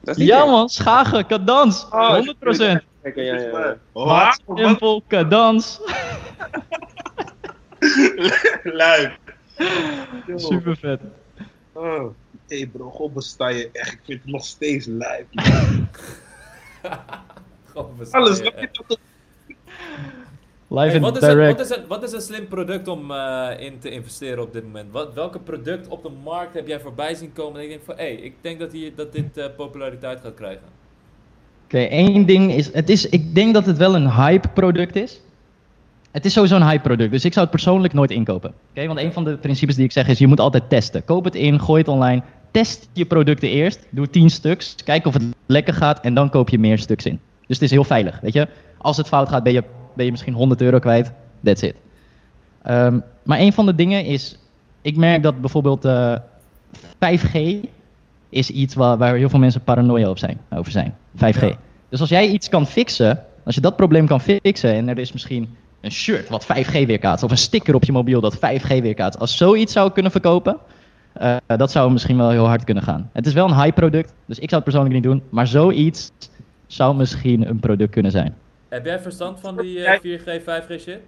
Dat 0.00 0.14
is 0.14 0.16
niet 0.16 0.28
Ja 0.28 0.44
man, 0.44 0.68
schagen, 0.68 1.26
kadans. 1.26 1.86
Oh, 1.90 2.16
100%. 2.16 2.84
Kijk, 3.02 3.16
ja, 3.16 3.22
ja, 3.22 3.34
ja. 3.40 3.76
Oh, 3.92 4.06
Maat, 4.06 4.40
wat? 4.46 4.58
simpel, 4.58 5.02
kadans. 5.06 5.80
Lijp. 8.62 9.18
Super 10.36 10.76
vet. 10.76 11.00
Oh. 11.72 12.04
Hey 12.48 12.66
bro, 12.72 12.90
god 12.90 13.12
besta 13.14 13.48
je 13.48 13.68
echt. 13.72 13.92
Ik 13.92 14.00
vind 14.04 14.22
het 14.22 14.32
nog 14.32 14.44
steeds 14.44 14.86
lijp. 14.86 15.26
Alles. 18.10 18.40
is 18.40 18.50
toch- 18.72 18.98
Live 20.68 20.84
Hey, 20.86 20.94
en 20.94 21.00
wat, 21.00 21.16
is 21.16 21.22
een, 21.22 21.28
direct. 21.28 21.56
wat, 21.58 21.70
is 21.70 21.76
een, 21.76 21.86
wat 21.86 22.02
is 22.02 22.12
een 22.12 22.20
slim 22.20 22.48
product 22.48 22.88
om 22.88 23.10
eh, 23.10 23.50
in 23.58 23.78
te 23.78 23.90
investeren 23.90 24.42
op 24.42 24.52
dit 24.52 24.62
moment? 24.64 24.92
Wat, 24.92 25.14
welke 25.14 25.38
product 25.38 25.88
op 25.88 26.02
de 26.02 26.08
markt 26.24 26.54
heb 26.54 26.66
jij 26.66 26.80
voorbij 26.80 27.14
zien 27.14 27.32
komen? 27.32 27.56
En 27.58 27.62
ik 27.62 27.68
denk 27.70 27.82
van, 27.84 27.96
hé, 27.96 28.04
ik 28.06 28.34
denk 28.40 28.58
dat, 28.58 28.72
hier, 28.72 28.94
dat 28.94 29.12
dit 29.12 29.36
eh, 29.36 29.46
populariteit 29.56 30.20
gaat 30.20 30.34
krijgen. 30.34 30.62
Oké, 31.64 31.78
één 31.78 32.26
ding 32.26 32.52
is, 32.52 32.72
het 32.72 32.88
is, 32.88 33.08
ik 33.08 33.34
denk 33.34 33.54
dat 33.54 33.66
het 33.66 33.76
wel 33.76 33.94
een 33.94 34.10
hype 34.12 34.48
product 34.48 34.96
is. 34.96 35.20
Het 36.12 36.24
is 36.24 36.32
sowieso 36.32 36.56
een 36.56 36.68
hype 36.68 36.82
product, 36.82 37.10
dus 37.10 37.24
ik 37.24 37.32
zou 37.32 37.46
het 37.46 37.54
persoonlijk 37.54 37.92
nooit 37.92 38.10
inkopen. 38.10 38.52
Oké, 38.70 38.86
want 38.86 38.98
een 38.98 39.12
van 39.12 39.24
de 39.24 39.36
principes 39.36 39.76
die 39.76 39.84
ik 39.84 39.92
zeg 39.92 40.08
is, 40.08 40.18
je 40.18 40.26
moet 40.26 40.40
altijd 40.40 40.68
testen. 40.68 41.04
Koop 41.04 41.24
het 41.24 41.34
in, 41.34 41.60
gooi 41.60 41.80
het 41.80 41.88
online, 41.88 42.22
test 42.50 42.88
je 42.92 43.04
producten 43.04 43.48
eerst, 43.48 43.86
doe 43.90 44.10
10 44.10 44.30
stuks, 44.30 44.74
kijk 44.84 45.06
of 45.06 45.14
het 45.14 45.22
lekker 45.46 45.74
gaat 45.74 46.00
en 46.00 46.14
dan 46.14 46.30
koop 46.30 46.48
je 46.48 46.58
meer 46.58 46.78
stuks 46.78 47.06
in. 47.06 47.20
Dus 47.46 47.56
het 47.56 47.62
is 47.62 47.70
heel 47.70 47.84
veilig, 47.84 48.20
weet 48.20 48.32
je. 48.32 48.48
Als 48.78 48.96
het 48.96 49.08
fout 49.08 49.28
gaat, 49.28 49.42
ben 49.42 49.52
je, 49.52 49.64
ben 49.94 50.04
je 50.04 50.10
misschien 50.10 50.34
100 50.34 50.60
euro 50.60 50.78
kwijt, 50.78 51.12
that's 51.42 51.62
it. 51.62 51.74
Ehm, 52.62 52.98
maar 53.22 53.38
een 53.38 53.52
van 53.52 53.66
de 53.66 53.74
dingen 53.74 54.04
is, 54.04 54.38
ik 54.82 54.96
merk 54.96 55.22
dat 55.22 55.40
bijvoorbeeld 55.40 55.84
eh, 55.84 56.16
5G 56.98 57.38
is 58.28 58.50
iets 58.50 58.74
waar, 58.74 58.98
waar 58.98 59.14
heel 59.14 59.28
veel 59.28 59.38
mensen 59.38 59.60
paranoia 59.60 60.08
op 60.08 60.18
zijn, 60.18 60.38
over 60.50 60.72
zijn. 60.72 60.94
5G. 61.16 61.40
Ja. 61.40 61.56
Dus 61.88 62.00
als 62.00 62.08
jij 62.08 62.28
iets 62.28 62.48
kan 62.48 62.66
fixen, 62.66 63.24
als 63.44 63.54
je 63.54 63.60
dat 63.60 63.76
probleem 63.76 64.06
kan 64.06 64.20
fixen 64.20 64.72
en 64.74 64.88
er 64.88 64.98
is 64.98 65.12
misschien 65.12 65.56
een 65.82 65.92
shirt 65.92 66.28
wat 66.28 66.44
5G 66.44 66.86
weerkaatst 66.86 67.24
of 67.24 67.30
een 67.30 67.36
sticker 67.36 67.74
op 67.74 67.84
je 67.84 67.92
mobiel 67.92 68.20
dat 68.20 68.36
5G 68.36 68.66
weerkaatst, 68.66 69.20
als 69.20 69.36
zoiets 69.36 69.72
zou 69.72 69.92
kunnen 69.92 70.12
verkopen, 70.12 70.58
eh, 71.12 71.36
dat 71.46 71.70
zou 71.70 71.92
misschien 71.92 72.16
wel 72.16 72.30
heel 72.30 72.46
hard 72.46 72.64
kunnen 72.64 72.82
gaan. 72.82 73.10
Het 73.12 73.26
is 73.26 73.32
wel 73.32 73.48
een 73.48 73.62
high 73.62 73.74
product, 73.74 74.12
dus 74.26 74.38
ik 74.38 74.48
zou 74.48 74.62
het 74.62 74.64
persoonlijk 74.64 74.94
niet 74.94 75.02
doen, 75.02 75.22
maar 75.30 75.46
zoiets 75.46 76.12
zou 76.66 76.96
misschien 76.96 77.48
een 77.48 77.60
product 77.60 77.90
kunnen 77.90 78.10
zijn. 78.10 78.34
Heb 78.68 78.84
jij 78.84 79.00
verstand 79.00 79.40
van 79.40 79.56
die 79.56 79.84
eh, 79.84 79.84
Kijk. 79.84 80.20
4G, 80.20 80.42
5G 80.42 80.80
shit? 80.80 81.00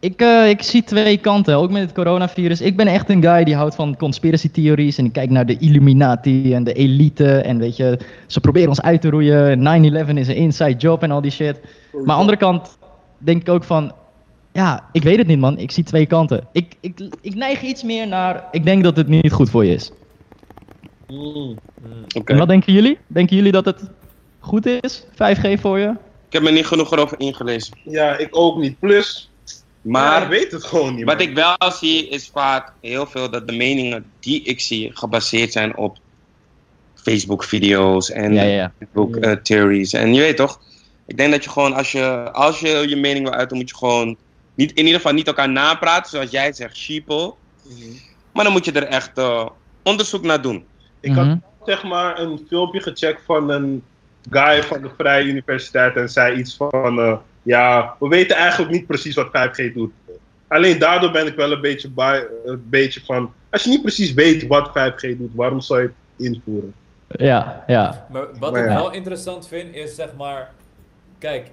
Ik, 0.00 0.20
eh, 0.20 0.48
ik 0.48 0.62
zie 0.62 0.84
twee 0.84 1.16
kanten, 1.16 1.56
ook 1.56 1.70
met 1.70 1.82
het 1.82 1.92
coronavirus. 1.92 2.60
Ik 2.60 2.76
ben 2.76 2.86
echt 2.86 3.10
een 3.10 3.22
guy 3.22 3.44
die 3.44 3.54
houdt 3.54 3.74
van 3.74 3.96
conspiracy 3.96 4.50
theories. 4.50 4.98
En 4.98 5.04
ik 5.04 5.12
kijk 5.12 5.30
naar 5.30 5.46
de 5.46 5.58
Illuminati 5.58 6.54
en 6.54 6.64
de 6.64 6.72
elite. 6.72 7.40
En 7.40 7.58
weet 7.58 7.76
je, 7.76 7.98
ze 8.26 8.40
proberen 8.40 8.68
ons 8.68 8.82
uit 8.82 9.00
te 9.00 9.10
roeien. 9.10 9.58
9-11 9.58 10.16
is 10.16 10.28
een 10.28 10.34
inside 10.34 10.76
job 10.76 11.02
en 11.02 11.10
al 11.10 11.20
die 11.20 11.30
shit. 11.30 11.60
Maar 11.92 12.00
aan 12.00 12.06
de 12.06 12.12
andere 12.12 12.36
kant 12.36 12.78
denk 13.18 13.40
ik 13.40 13.48
ook 13.48 13.64
van... 13.64 13.92
Ja, 14.52 14.88
ik 14.92 15.02
weet 15.02 15.18
het 15.18 15.26
niet 15.26 15.38
man. 15.38 15.58
Ik 15.58 15.70
zie 15.70 15.84
twee 15.84 16.06
kanten. 16.06 16.48
Ik, 16.52 16.74
ik, 16.80 17.00
ik 17.20 17.34
neig 17.34 17.62
iets 17.62 17.82
meer 17.82 18.06
naar... 18.06 18.44
Ik 18.50 18.64
denk 18.64 18.82
dat 18.82 18.96
het 18.96 19.08
niet 19.08 19.32
goed 19.32 19.50
voor 19.50 19.64
je 19.64 19.74
is. 19.74 19.90
Mm. 21.06 21.58
Oké. 22.16 22.32
En 22.32 22.38
wat 22.38 22.48
denken 22.48 22.72
jullie? 22.72 22.98
Denken 23.06 23.36
jullie 23.36 23.52
dat 23.52 23.64
het 23.64 23.90
goed 24.38 24.66
is? 24.66 25.04
5G 25.12 25.60
voor 25.60 25.78
je? 25.78 25.88
Ik 26.26 26.32
heb 26.32 26.42
me 26.42 26.50
niet 26.50 26.66
genoeg 26.66 26.92
erover 26.92 27.20
ingelezen. 27.20 27.78
Ja, 27.84 28.16
ik 28.16 28.28
ook 28.30 28.58
niet. 28.58 28.78
Plus, 28.78 29.30
maar 29.80 30.28
weet 30.28 30.52
het 30.52 30.64
gewoon 30.64 30.94
niet. 30.94 31.04
wat 31.04 31.18
man. 31.18 31.26
ik 31.28 31.34
wel 31.34 31.72
zie 31.72 32.08
is 32.08 32.30
vaak 32.32 32.72
heel 32.80 33.06
veel 33.06 33.30
dat 33.30 33.48
de 33.48 33.56
meningen 33.56 34.04
die 34.20 34.42
ik 34.42 34.60
zie 34.60 34.90
gebaseerd 34.94 35.52
zijn 35.52 35.76
op 35.76 35.98
Facebook-video's 36.94 38.10
en 38.10 38.34
Ja, 38.34 38.42
ja, 38.42 38.54
ja. 38.54 38.72
Facebook-theories. 38.78 39.92
en 39.92 40.14
je 40.14 40.20
weet 40.20 40.36
toch, 40.36 40.60
ik 41.06 41.16
denk 41.16 41.30
dat 41.32 41.44
je 41.44 41.50
gewoon 41.50 41.72
als 41.74 41.92
je, 41.92 42.30
als 42.32 42.60
je 42.60 42.88
je 42.88 42.96
mening 42.96 43.24
wil 43.28 43.34
uiten, 43.38 43.56
moet 43.56 43.68
je 43.68 43.76
gewoon 43.76 44.16
niet, 44.54 44.70
in 44.72 44.84
ieder 44.84 45.00
geval 45.00 45.12
niet 45.14 45.26
elkaar 45.26 45.48
napraten, 45.48 46.10
zoals 46.10 46.30
jij 46.30 46.52
zegt, 46.52 46.76
sheeple. 46.76 47.34
Mhm. 47.62 47.78
Maar 48.32 48.44
dan 48.44 48.52
moet 48.52 48.64
je 48.64 48.72
er 48.72 48.86
echt 48.86 49.18
eh, 49.18 49.46
onderzoek 49.82 50.22
naar 50.22 50.42
doen. 50.42 50.64
Ik 51.00 51.14
had 51.14 51.24
Mhm. 51.26 51.36
zeg 51.64 51.82
maar 51.84 52.18
een 52.18 52.44
filmpje 52.48 52.80
gecheckt 52.80 53.22
van 53.24 53.50
een 53.50 53.82
guy 54.30 54.62
van 54.62 54.82
de 54.82 54.90
Vrije 54.96 55.24
Universiteit 55.24 55.96
en 55.96 56.08
zei 56.08 56.38
iets 56.38 56.56
van, 56.56 56.98
eh, 56.98 57.16
ja, 57.42 57.96
we 57.98 58.08
weten 58.08 58.36
eigenlijk 58.36 58.72
niet 58.72 58.86
precies 58.86 59.14
wat 59.14 59.28
5G 59.32 59.72
doet. 59.74 59.92
Alleen 60.48 60.78
daardoor 60.78 61.10
ben 61.10 61.26
ik 61.26 61.34
wel 61.34 61.52
een 61.52 61.60
beetje, 61.60 61.90
bij, 61.90 62.26
een 62.44 62.64
beetje 62.68 63.00
van, 63.04 63.32
als 63.50 63.62
je 63.62 63.70
niet 63.70 63.82
precies 63.82 64.12
weet 64.12 64.46
wat 64.46 64.70
5G 64.72 65.18
doet, 65.18 65.30
waarom 65.34 65.60
zou 65.60 65.80
je 65.80 65.86
het 65.86 66.26
invoeren? 66.26 66.74
Ja, 67.08 67.64
ja. 67.66 68.06
Maar 68.12 68.26
wat 68.38 68.52
Maar 68.52 68.62
ik 68.62 68.68
ja. 68.68 68.74
wel 68.74 68.92
interessant 68.92 69.48
vind 69.48 69.74
is 69.74 69.94
zeg 69.94 70.08
maar, 70.18 70.50
kijk, 71.26 71.50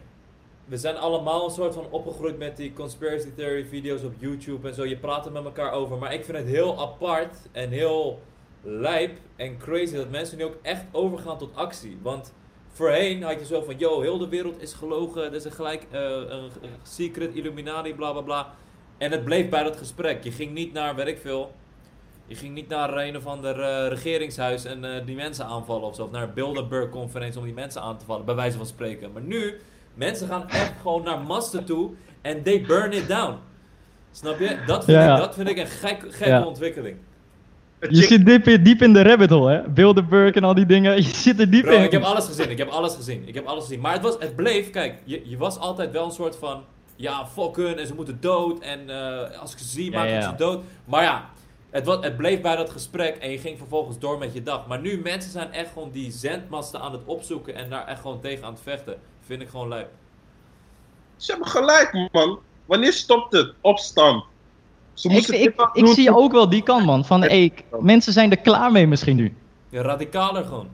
we 0.65 0.77
zijn 0.77 0.97
allemaal 0.97 1.45
een 1.45 1.51
soort 1.51 1.73
van 1.73 1.87
opgegroeid 1.89 2.37
met 2.37 2.57
die 2.57 2.73
conspiracy 2.73 3.31
theory 3.35 3.65
video's 3.65 4.03
op 4.03 4.13
YouTube 4.19 4.67
en 4.67 4.73
zo. 4.73 4.85
Je 4.85 4.97
praat 4.97 5.25
er 5.25 5.31
met 5.31 5.43
elkaar 5.43 5.71
over, 5.71 5.97
maar 5.97 6.13
ik 6.13 6.25
vind 6.25 6.37
het 6.37 6.47
heel 6.47 6.81
apart 6.81 7.35
en 7.51 7.69
heel 7.69 8.21
lijp 8.61 9.17
en 9.35 9.57
crazy 9.57 9.95
dat 9.95 10.09
mensen 10.09 10.37
nu 10.37 10.43
ook 10.43 10.57
echt 10.61 10.85
overgaan 10.91 11.37
tot 11.37 11.55
actie. 11.55 11.97
Want 12.01 12.33
voorheen 12.67 13.23
had 13.23 13.39
je 13.39 13.45
zo 13.45 13.61
van, 13.61 13.77
yo, 13.77 14.01
heel 14.01 14.17
de 14.17 14.27
wereld 14.27 14.61
is 14.61 14.73
gelogen, 14.73 15.23
er 15.23 15.33
is 15.33 15.43
een 15.43 15.51
gelijk 15.51 15.87
eh, 15.91 16.01
een, 16.01 16.49
secret 16.83 17.33
Illuminati, 17.33 17.93
bla 17.93 18.11
bla 18.11 18.21
bla. 18.21 18.53
En 18.97 19.11
het 19.11 19.23
bleef 19.23 19.49
bij 19.49 19.63
dat 19.63 19.77
gesprek. 19.77 20.23
Je 20.23 20.31
ging 20.31 20.53
niet 20.53 20.73
naar, 20.73 20.95
weet 20.95 21.07
ik 21.07 21.17
veel, 21.17 21.51
je 22.27 22.35
ging 22.35 22.53
niet 22.53 22.67
naar 22.67 22.97
een 22.97 23.17
of 23.17 23.25
ander 23.25 23.59
eh, 23.61 23.87
regeringshuis 23.87 24.65
en 24.65 24.85
eh, 24.95 25.05
die 25.05 25.15
mensen 25.15 25.45
aanvallen 25.45 25.87
of 25.87 25.95
zo. 25.95 26.03
Of 26.03 26.11
naar 26.11 26.23
een 26.23 26.33
Bilderberg-conferentie 26.33 27.39
om 27.39 27.45
die 27.45 27.53
mensen 27.53 27.81
aan 27.81 27.97
te 27.97 28.05
vallen, 28.05 28.25
bij 28.25 28.35
wijze 28.35 28.57
van 28.57 28.65
spreken. 28.65 29.11
Maar 29.11 29.21
nu, 29.21 29.59
mensen 29.93 30.27
gaan 30.27 30.49
echt 30.49 30.73
gewoon 30.81 31.03
naar 31.03 31.19
masten 31.19 31.65
toe 31.65 31.91
en 32.21 32.43
they 32.43 32.61
burn 32.61 32.91
it 32.91 33.07
down. 33.07 33.35
Snap 34.11 34.39
je? 34.39 34.57
Dat 34.65 34.83
vind, 34.85 34.97
Ja, 34.97 35.03
ja. 35.05 35.13
Ik, 35.13 35.19
dat 35.19 35.35
vind 35.35 35.49
ik 35.49 35.57
een 35.57 35.67
gek, 35.67 35.99
gekke 36.09 36.25
Ja. 36.29 36.45
ontwikkeling. 36.45 36.97
Je 37.89 38.01
zit 38.03 38.25
diep 38.25 38.47
in, 38.47 38.63
diep 38.63 38.81
in 38.81 38.93
de 38.93 39.01
rabbit 39.03 39.29
hole, 39.29 39.51
hè? 39.51 39.69
Bilderberg 39.69 40.35
en 40.35 40.43
al 40.43 40.53
die 40.53 40.65
dingen. 40.65 40.95
Je 41.01 41.01
zit 41.01 41.39
er 41.39 41.49
diep 41.49 41.63
Bro, 41.65 41.73
in. 41.75 41.83
ik 41.83 41.91
heb 41.91 42.03
alles 42.03 42.25
gezien, 42.25 42.49
ik 42.49 42.57
heb 42.57 42.69
alles 42.69 42.95
gezien, 42.95 43.23
ik 43.27 43.33
heb 43.33 43.45
alles 43.45 43.63
gezien. 43.63 43.79
Maar 43.79 43.93
het, 43.93 44.01
was, 44.01 44.15
het 44.19 44.35
bleef, 44.35 44.69
kijk, 44.69 44.95
je, 45.03 45.21
je 45.25 45.37
was 45.37 45.59
altijd 45.59 45.91
wel 45.91 46.05
een 46.05 46.11
soort 46.11 46.35
van, 46.35 46.63
ja, 46.95 47.25
fuck 47.27 47.55
hun 47.55 47.77
en 47.79 47.87
ze 47.87 47.93
moeten 47.95 48.17
dood. 48.21 48.59
En 48.59 48.89
eh, 48.89 49.39
als 49.39 49.51
ik 49.53 49.57
ze 49.59 49.65
zie, 49.67 49.91
Ja, 49.91 49.97
maak 49.97 50.07
ik 50.07 50.13
ja. 50.13 50.29
ze 50.29 50.35
dood. 50.35 50.63
Maar 50.85 51.03
ja, 51.03 51.29
het, 51.73 51.85
was, 51.85 51.97
het 52.01 52.17
bleef 52.17 52.41
bij 52.41 52.55
dat 52.55 52.69
gesprek 52.69 53.15
en 53.15 53.31
je 53.31 53.37
ging 53.37 53.57
vervolgens 53.57 53.99
door 53.99 54.17
met 54.17 54.33
je 54.33 54.43
dag. 54.43 54.67
Maar 54.67 54.79
nu, 54.79 55.01
mensen 55.03 55.31
zijn 55.31 55.51
echt 55.51 55.71
gewoon 55.73 55.91
die 55.91 56.11
zendmasten 56.11 56.79
aan 56.81 56.91
het 56.91 57.01
opzoeken 57.05 57.55
en 57.55 57.69
daar 57.69 57.87
echt 57.87 58.01
gewoon 58.01 58.19
tegen 58.19 58.45
aan 58.45 58.53
het 58.53 58.61
vechten. 58.63 58.95
Vind 59.25 59.41
ik 59.41 59.49
gewoon 59.49 59.67
lijp. 59.67 59.89
Ze 61.17 61.31
hebben 61.31 61.49
gelijk, 61.49 62.09
man. 62.11 62.39
Wanneer 62.65 62.93
stopt 62.93 63.33
het? 63.33 63.53
Opstand. 63.61 64.23
Ze 64.93 65.07
Ik, 65.07 65.13
moesten 65.13 65.41
ik, 65.41 65.69
ik 65.73 65.87
zie 65.87 66.15
ook 66.15 66.31
wel 66.31 66.49
die 66.49 66.63
kant, 66.63 66.85
man. 66.85 67.05
Van, 67.05 67.21
hey, 67.21 67.43
ik- 67.43 67.63
mensen 67.79 68.13
zijn 68.13 68.31
er 68.31 68.37
klaar 68.39 68.71
mee 68.71 68.87
misschien 68.87 69.15
nu. 69.15 69.35
Ja, 69.69 69.81
radicaler 69.81 70.45
gewoon. 70.45 70.67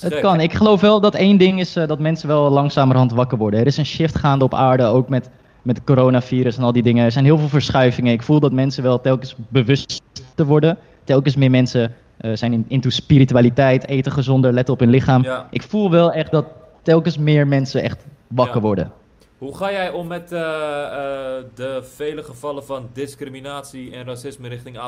Het 0.00 0.20
kan. 0.20 0.40
Ik 0.40 0.52
geloof 0.52 0.80
wel 0.80 1.00
dat 1.00 1.14
één 1.14 1.38
ding 1.38 1.60
is 1.60 1.76
eh, 1.76 1.86
dat 1.88 1.98
mensen 1.98 2.28
wel 2.28 2.50
langzamerhand 2.50 3.12
wakker 3.12 3.38
worden. 3.38 3.60
Er 3.60 3.66
is 3.66 3.76
een 3.76 3.86
shift 3.86 4.18
gaande 4.18 4.44
op 4.44 4.54
aarde, 4.54 4.84
ook 4.84 5.08
met, 5.08 5.30
met 5.62 5.76
het 5.76 5.86
coronavirus 5.86 6.56
en 6.56 6.62
al 6.62 6.72
die 6.72 6.82
dingen. 6.82 7.04
Er 7.04 7.12
zijn 7.12 7.24
heel 7.24 7.38
veel 7.38 7.48
verschuivingen. 7.48 8.12
Ik 8.12 8.22
voel 8.22 8.40
dat 8.40 8.52
mensen 8.52 8.82
wel 8.82 9.00
telkens 9.00 9.34
bewuster 9.48 10.46
worden. 10.46 10.78
Telkens 11.04 11.36
meer 11.36 11.50
mensen 11.50 11.94
eh, 12.16 12.30
zijn 12.34 12.52
in, 12.52 12.64
into 12.68 12.90
spiritualiteit, 12.90 13.86
eten 13.86 14.12
gezonder, 14.12 14.52
letten 14.52 14.74
op 14.74 14.80
hun 14.80 14.90
lichaam. 14.90 15.22
Ja. 15.22 15.46
Ik 15.50 15.62
voel 15.62 15.90
wel 15.90 16.12
echt 16.12 16.30
dat 16.30 16.46
telkens 16.82 17.18
meer 17.18 17.46
mensen 17.46 17.82
echt 17.82 18.04
wakker 18.26 18.56
Ja. 18.56 18.60
worden. 18.60 18.92
Hoe 19.38 19.56
ga 19.56 19.72
jij 19.72 19.90
om 19.90 20.06
met 20.06 20.32
eh, 20.32 20.40
eh, 20.40 21.44
de 21.54 21.80
vele 21.94 22.22
gevallen 22.22 22.64
van 22.64 22.88
discriminatie 22.92 23.92
en 23.94 24.04
racisme 24.04 24.48
richting 24.48 24.78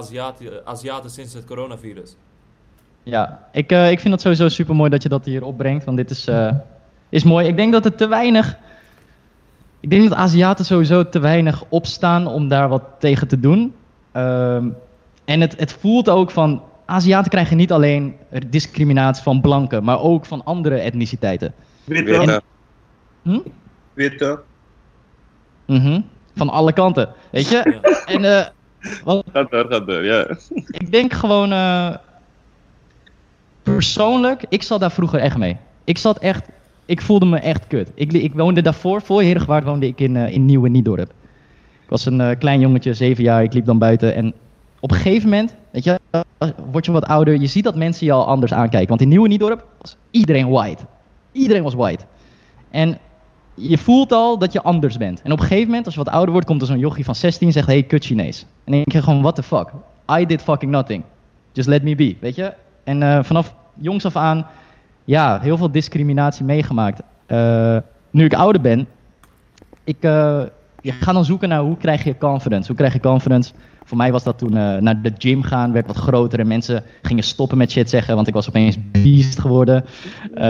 Aziaten 0.65 1.11
sinds 1.11 1.35
het 1.35 1.45
coronavirus? 1.45 2.17
Ja, 3.03 3.49
ik, 3.53 3.73
ik 3.73 4.01
vind 4.01 4.13
het 4.13 4.21
sowieso 4.21 4.49
super 4.49 4.75
mooi 4.75 4.91
dat 4.91 5.03
je 5.03 5.09
dat 5.09 5.25
hier 5.25 5.45
opbrengt. 5.45 5.85
Want 5.85 5.97
dit 5.97 6.11
is, 6.11 6.29
is 7.09 7.25
mooi. 7.25 7.47
Ik 7.47 7.57
denk 7.57 7.73
dat 7.73 7.85
het 7.85 7.99
te 7.99 8.09
weinig. 8.09 8.57
Ik 9.85 9.91
denk 9.91 10.09
dat 10.09 10.19
Aziaten 10.19 10.65
sowieso 10.65 11.09
te 11.09 11.19
weinig 11.19 11.65
opstaan 11.69 12.27
om 12.27 12.49
daar 12.49 12.69
wat 12.69 12.83
tegen 12.99 13.29
te 13.29 13.41
doen. 13.41 13.75
Ehm, 14.13 14.69
en 15.25 15.41
het, 15.41 15.59
het 15.59 15.73
voelt 15.73 16.09
ook 16.09 16.31
van. 16.31 16.63
Aziaten 16.87 17.31
krijgen 17.31 17.57
niet 17.57 17.73
alleen 17.73 18.17
discriminatie 18.47 19.23
van 19.23 19.41
blanken, 19.41 19.85
maar 19.85 20.01
ook 20.01 20.27
van 20.27 20.45
andere 20.45 20.79
etniciteiten. 20.79 21.55
Witte, 21.85 22.11
Witte. 22.19 22.43
Hm? 23.23 23.39
witte. 23.93 24.41
Mhm. 25.67 26.01
Van 26.37 26.49
alle 26.49 26.73
kanten, 26.73 27.09
weet 27.31 27.49
je? 27.49 27.79
Ja. 27.83 27.91
En 28.05 28.25
eh, 28.25 28.47
wat, 29.05 29.25
Gaat 29.33 29.51
door, 29.51 29.67
gaat 29.71 29.87
door, 29.87 30.05
ja. 30.05 30.37
Ik 30.67 30.93
denk 30.93 31.13
gewoon. 31.13 31.53
eh, 31.53 31.95
persoonlijk, 33.63 34.45
ik 34.49 34.63
zat 34.63 34.81
daar 34.81 34.93
vroeger 34.93 35.21
echt 35.21 35.37
mee. 35.37 35.57
Ik 35.85 35.99
zat 35.99 36.19
echt. 36.19 36.49
Ik 36.87 37.01
voelde 37.01 37.27
me 37.27 37.39
echt 37.39 37.67
kut. 37.67 37.91
Ik, 37.95 38.13
ik 38.13 38.33
woonde 38.35 38.63
daarvoor, 38.63 39.03
voor 39.03 39.23
Herengewaard 39.23 39.65
woonde 39.65 39.87
ik 39.87 40.01
in, 40.01 40.17
eh, 40.17 40.33
in 40.33 40.45
Nieuwe 40.45 40.69
Niedorp. 40.69 41.13
Ik 41.83 41.91
was 41.91 42.07
een 42.07 42.21
eh, 42.21 42.39
klein 42.39 42.61
jongetje, 42.61 42.95
zeven 42.95 43.25
jaar, 43.25 43.43
ik 43.43 43.53
liep 43.53 43.65
dan 43.65 43.79
buiten. 43.79 44.15
En 44.15 44.35
op 44.81 44.91
een 44.91 44.97
gegeven 44.97 45.29
moment, 45.29 45.55
weet 45.71 45.85
je, 45.85 46.01
eh, 46.11 46.49
word 46.73 46.85
je 46.87 46.93
wat 46.93 47.07
ouder, 47.07 47.41
je 47.41 47.47
ziet 47.47 47.65
dat 47.65 47.77
mensen 47.77 48.07
je 48.07 48.13
al 48.13 48.27
anders 48.27 48.53
aankijken. 48.53 48.89
Want 48.89 49.01
in 49.01 49.09
Nieuwe 49.09 49.29
Niedorp 49.29 49.67
was 49.81 49.97
iedereen 50.11 50.49
white. 50.49 50.83
Iedereen 51.33 51.63
was 51.63 51.75
white. 51.75 52.05
En 52.71 52.99
je 53.55 53.79
voelt 53.79 54.13
al 54.13 54.39
dat 54.39 54.53
je 54.53 54.63
anders 54.63 54.97
bent. 54.97 55.23
En 55.23 55.33
op 55.33 55.41
een 55.41 55.47
gegeven 55.47 55.69
moment, 55.69 55.85
als 55.85 55.95
je 55.95 56.05
wat 56.05 56.13
ouder 56.13 56.33
wordt, 56.33 56.47
komt 56.47 56.61
er 56.61 56.67
zo'n 56.67 56.79
jochie 56.79 57.05
van 57.05 57.15
16 57.15 57.47
en 57.47 57.53
zegt, 57.53 57.67
hey, 57.67 57.83
kut 57.83 58.05
Chinees. 58.05 58.47
En 58.65 58.73
denk 58.73 58.93
je 58.93 59.03
gewoon, 59.03 59.23
what 59.23 59.35
the 59.35 59.43
fuck? 59.43 59.73
I 60.19 60.27
did 60.27 60.43
fucking 60.43 60.71
nothing. 60.73 61.05
Just 61.53 61.69
let 61.69 61.83
me 61.83 61.95
be, 61.95 62.17
weet 62.21 62.35
je? 62.35 62.53
En 62.85 63.25
vanaf 63.25 63.55
jongs 63.75 64.05
af 64.05 64.17
aan, 64.17 64.47
ja, 65.05 65.41
heel 65.41 65.57
veel 65.57 65.71
discriminatie 65.71 66.45
meegemaakt. 66.45 67.01
Eh, 67.27 67.77
nu 68.11 68.25
ik 68.25 68.35
ouder 68.35 68.61
ben, 68.61 68.87
ik 69.85 69.97
eh, 70.01 70.43
je 70.85 70.93
gaat 70.93 71.15
dan 71.15 71.25
zoeken 71.25 71.49
naar 71.49 71.61
hoe 71.61 71.77
krijg 71.77 72.05
je 72.05 72.19
confidence. 72.19 72.67
Hoe 72.67 72.77
krijg 72.77 72.93
je 72.93 73.01
confidence? 73.01 73.53
Voor 73.85 73.97
mij 73.97 74.13
was 74.13 74.23
dat 74.23 74.39
toen 74.39 74.57
eh, 74.57 74.77
naar 74.77 75.03
de 75.03 75.13
gym 75.19 75.43
gaan, 75.43 75.73
werd 75.73 75.87
wat 75.87 75.97
groter 75.97 76.39
en 76.39 76.47
mensen 76.47 76.85
gingen 77.03 77.25
stoppen 77.25 77.59
met 77.59 77.71
shit 77.71 77.91
zeggen, 77.91 78.15
want 78.15 78.29
ik 78.29 78.35
was 78.35 78.49
opeens 78.49 78.77
beast 78.93 79.39
geworden. 79.39 79.85
Eh, 80.35 80.43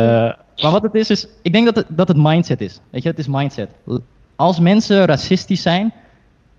maar 0.62 0.70
wat 0.70 0.82
het 0.82 0.94
is, 0.94 1.10
is, 1.10 1.26
ik 1.42 1.52
denk 1.52 1.64
dat 1.64 1.76
het, 1.76 1.86
dat 1.88 2.08
het 2.08 2.16
mindset 2.16 2.60
is. 2.60 2.80
Weet 2.90 3.02
je, 3.02 3.08
het 3.08 3.18
is 3.18 3.26
mindset. 3.26 3.70
Als 4.36 4.60
mensen 4.60 5.04
racistisch 5.04 5.62
zijn, 5.62 5.92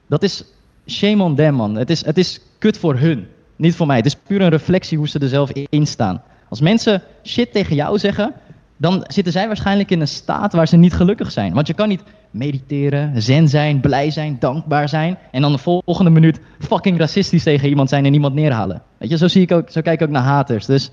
dat 0.07 0.23
is 0.23 0.43
shame 0.87 1.23
on 1.23 1.35
them, 1.35 1.55
man. 1.55 1.75
Het 1.75 1.89
is, 1.89 2.05
het 2.05 2.17
is 2.17 2.41
kut 2.57 2.77
voor 2.77 2.95
hun, 2.97 3.27
niet 3.55 3.75
voor 3.75 3.87
mij. 3.87 3.97
Het 3.97 4.05
is 4.05 4.15
puur 4.15 4.41
een 4.41 4.49
reflectie 4.49 4.97
hoe 4.97 5.07
ze 5.07 5.19
er 5.19 5.27
zelf 5.27 5.51
in 5.51 5.87
staan. 5.87 6.21
Als 6.55 6.63
mensen 6.63 7.01
shit 7.23 7.51
tegen 7.51 7.75
jou 7.75 7.99
zeggen, 7.99 8.33
dan 8.77 9.03
zitten 9.07 9.33
zij 9.33 9.47
waarschijnlijk 9.47 9.91
in 9.91 10.01
een 10.01 10.07
staat 10.07 10.53
waar 10.53 10.67
ze 10.67 10.77
niet 10.77 10.93
gelukkig 10.93 11.31
zijn. 11.31 11.53
Want 11.53 11.67
je 11.67 11.73
kan 11.73 11.87
niet 11.87 12.03
mediteren, 12.31 13.21
zen 13.21 13.47
zijn, 13.47 13.79
blij 13.79 14.11
zijn, 14.11 14.37
dankbaar 14.39 14.89
zijn. 14.89 15.17
En 15.31 15.41
dan 15.41 15.51
de 15.51 15.57
volgende 15.57 16.09
minuut 16.09 16.39
fucking 16.59 16.99
racistisch 16.99 17.43
tegen 17.43 17.69
iemand 17.69 17.89
zijn 17.89 18.05
en 18.05 18.13
iemand 18.13 18.33
neerhalen. 18.33 18.81
Weet 18.97 19.09
je, 19.09 19.17
zo, 19.17 19.27
zie 19.27 19.41
ik 19.41 19.51
ook, 19.51 19.69
zo 19.69 19.81
kijk 19.81 20.01
ik 20.01 20.07
ook 20.07 20.13
naar 20.13 20.23
haters. 20.23 20.65
Dus 20.65 20.91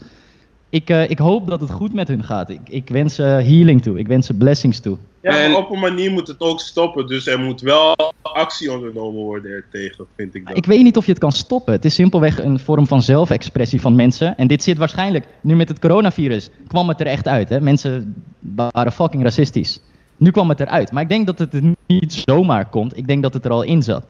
ik, 0.72 0.90
eh, 0.90 1.10
ik 1.10 1.18
hoop 1.18 1.46
dat 1.46 1.60
het 1.60 1.70
goed 1.70 1.92
met 1.92 2.08
hun 2.08 2.24
gaat. 2.24 2.50
Ik, 2.50 2.60
ik 2.64 2.88
wens 2.88 3.14
ze 3.14 3.22
healing 3.22 3.82
toe. 3.82 3.98
Ik 3.98 4.06
wens 4.06 4.26
ze 4.26 4.34
blessings 4.34 4.80
toe. 4.80 4.96
Ja, 5.22 5.30
maar 5.30 5.56
op 5.56 5.70
een 5.70 5.78
manier 5.78 6.10
moet 6.10 6.28
het 6.28 6.40
ook 6.40 6.60
stoppen. 6.60 7.06
Dus 7.06 7.26
er 7.26 7.38
moet 7.38 7.60
wel 7.60 7.94
actie 8.22 8.72
ondernomen 8.72 9.22
worden 9.22 9.50
ertegen, 9.50 10.06
vind 10.16 10.34
ik 10.34 10.46
dan. 10.46 10.56
Ik 10.56 10.66
weet 10.66 10.82
niet 10.82 10.96
of 10.96 11.04
je 11.04 11.10
het 11.10 11.20
kan 11.20 11.32
stoppen. 11.32 11.72
Het 11.72 11.84
is 11.84 11.94
simpelweg 11.94 12.42
een 12.42 12.58
vorm 12.58 12.86
van 12.86 13.02
zelfexpressie 13.02 13.80
van 13.80 13.94
mensen. 13.94 14.36
En 14.36 14.46
dit 14.46 14.62
zit 14.62 14.78
waarschijnlijk, 14.78 15.26
nu 15.40 15.56
met 15.56 15.68
het 15.68 15.78
coronavirus, 15.78 16.50
kwam 16.66 16.88
het 16.88 17.00
er 17.00 17.06
echt 17.06 17.28
uit. 17.28 17.48
Hè? 17.48 17.60
Mensen 17.60 18.24
waren 18.72 18.92
fucking 18.92 19.22
racistisch. 19.22 19.80
Nu 20.16 20.30
kwam 20.30 20.48
het 20.48 20.60
eruit. 20.60 20.92
Maar 20.92 21.02
ik 21.02 21.08
denk 21.08 21.26
dat 21.26 21.38
het 21.38 21.54
er 21.54 21.74
niet 21.86 22.24
zomaar 22.26 22.68
komt. 22.68 22.96
Ik 22.96 23.06
denk 23.06 23.22
dat 23.22 23.34
het 23.34 23.44
er 23.44 23.50
al 23.50 23.62
in 23.62 23.82
zat. 23.82 24.04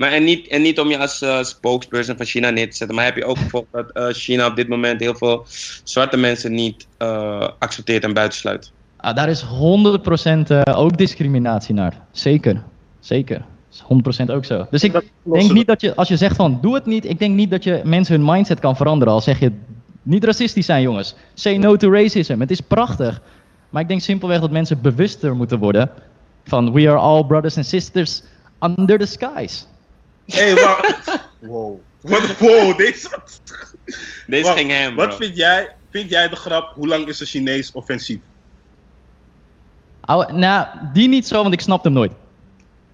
Maar 0.00 0.12
en 0.12 0.24
niet, 0.24 0.48
en 0.48 0.62
niet 0.62 0.80
om 0.80 0.88
je 0.88 0.98
als 0.98 1.22
eh, 1.22 1.42
spokesperson 1.42 2.16
van 2.16 2.26
China 2.26 2.50
neer 2.50 2.70
te 2.70 2.76
zetten, 2.76 2.96
maar 2.96 3.04
heb 3.04 3.16
je 3.16 3.24
ook 3.24 3.38
gevolgd 3.38 3.66
dat 3.70 3.90
eh, 3.90 4.06
China 4.08 4.46
op 4.46 4.56
dit 4.56 4.68
moment 4.68 5.00
heel 5.00 5.14
veel 5.14 5.44
zwarte 5.84 6.16
mensen 6.16 6.54
niet 6.54 6.86
eh, 6.96 7.48
accepteert 7.58 8.04
en 8.04 8.12
buitensluit? 8.12 8.72
Ah, 8.96 9.16
daar 9.16 9.28
is 9.28 9.44
100% 9.44 9.46
eh, 10.48 10.78
ook 10.78 10.98
discriminatie 10.98 11.74
naar. 11.74 12.00
Zeker. 12.12 12.62
Zeker. 13.00 13.44
Is 13.72 13.82
100% 14.26 14.30
ook 14.30 14.44
zo. 14.44 14.66
Dus 14.70 14.84
ik 14.84 14.92
denk 15.22 15.52
niet 15.52 15.66
dat 15.66 15.80
je, 15.80 15.94
als 15.94 16.08
je 16.08 16.16
zegt 16.16 16.36
van 16.36 16.58
doe 16.62 16.74
het 16.74 16.86
niet, 16.86 17.04
ik 17.04 17.18
denk 17.18 17.34
niet 17.34 17.50
dat 17.50 17.64
je 17.64 17.80
mensen 17.84 18.14
hun 18.14 18.24
mindset 18.24 18.60
kan 18.60 18.76
veranderen. 18.76 19.14
Al 19.14 19.20
zeg 19.20 19.38
je 19.38 19.52
niet 20.02 20.24
racistisch 20.24 20.66
zijn, 20.66 20.82
jongens. 20.82 21.14
Say 21.34 21.56
no 21.56 21.76
to 21.76 21.92
racism. 21.92 22.40
Het 22.40 22.50
is 22.50 22.60
prachtig. 22.60 23.20
Maar 23.70 23.82
ik 23.82 23.88
denk 23.88 24.00
simpelweg 24.00 24.40
dat 24.40 24.50
mensen 24.50 24.80
bewuster 24.80 25.36
moeten 25.36 25.58
worden 25.58 25.90
van 26.44 26.72
we 26.72 26.88
are 26.88 26.98
all 26.98 27.24
brothers 27.24 27.56
and 27.56 27.66
sisters 27.66 28.22
under 28.60 28.98
the 28.98 29.06
skies. 29.06 29.66
Hé, 30.32 30.52
hey, 30.52 30.54
wacht. 30.54 31.18
Wow. 31.40 31.78
Wat, 32.00 32.38
wow, 32.38 32.76
deze... 32.76 33.18
Deze 34.26 34.42
Wacht, 34.42 34.58
ging 34.58 34.70
hem, 34.70 34.94
bro. 34.94 35.06
Wat 35.06 35.16
vind 35.16 35.36
jij, 35.36 35.68
vind 35.90 36.10
jij 36.10 36.28
de 36.28 36.36
grap, 36.36 36.74
hoe 36.74 36.88
lang 36.88 37.06
is 37.08 37.20
een 37.20 37.26
Chinees 37.26 37.72
offensief? 37.72 38.20
Nou, 40.32 40.66
die 40.92 41.08
niet 41.08 41.26
zo, 41.26 41.42
want 41.42 41.54
ik 41.54 41.60
snapte 41.60 41.88
hem 41.88 41.96
nooit. 41.96 42.12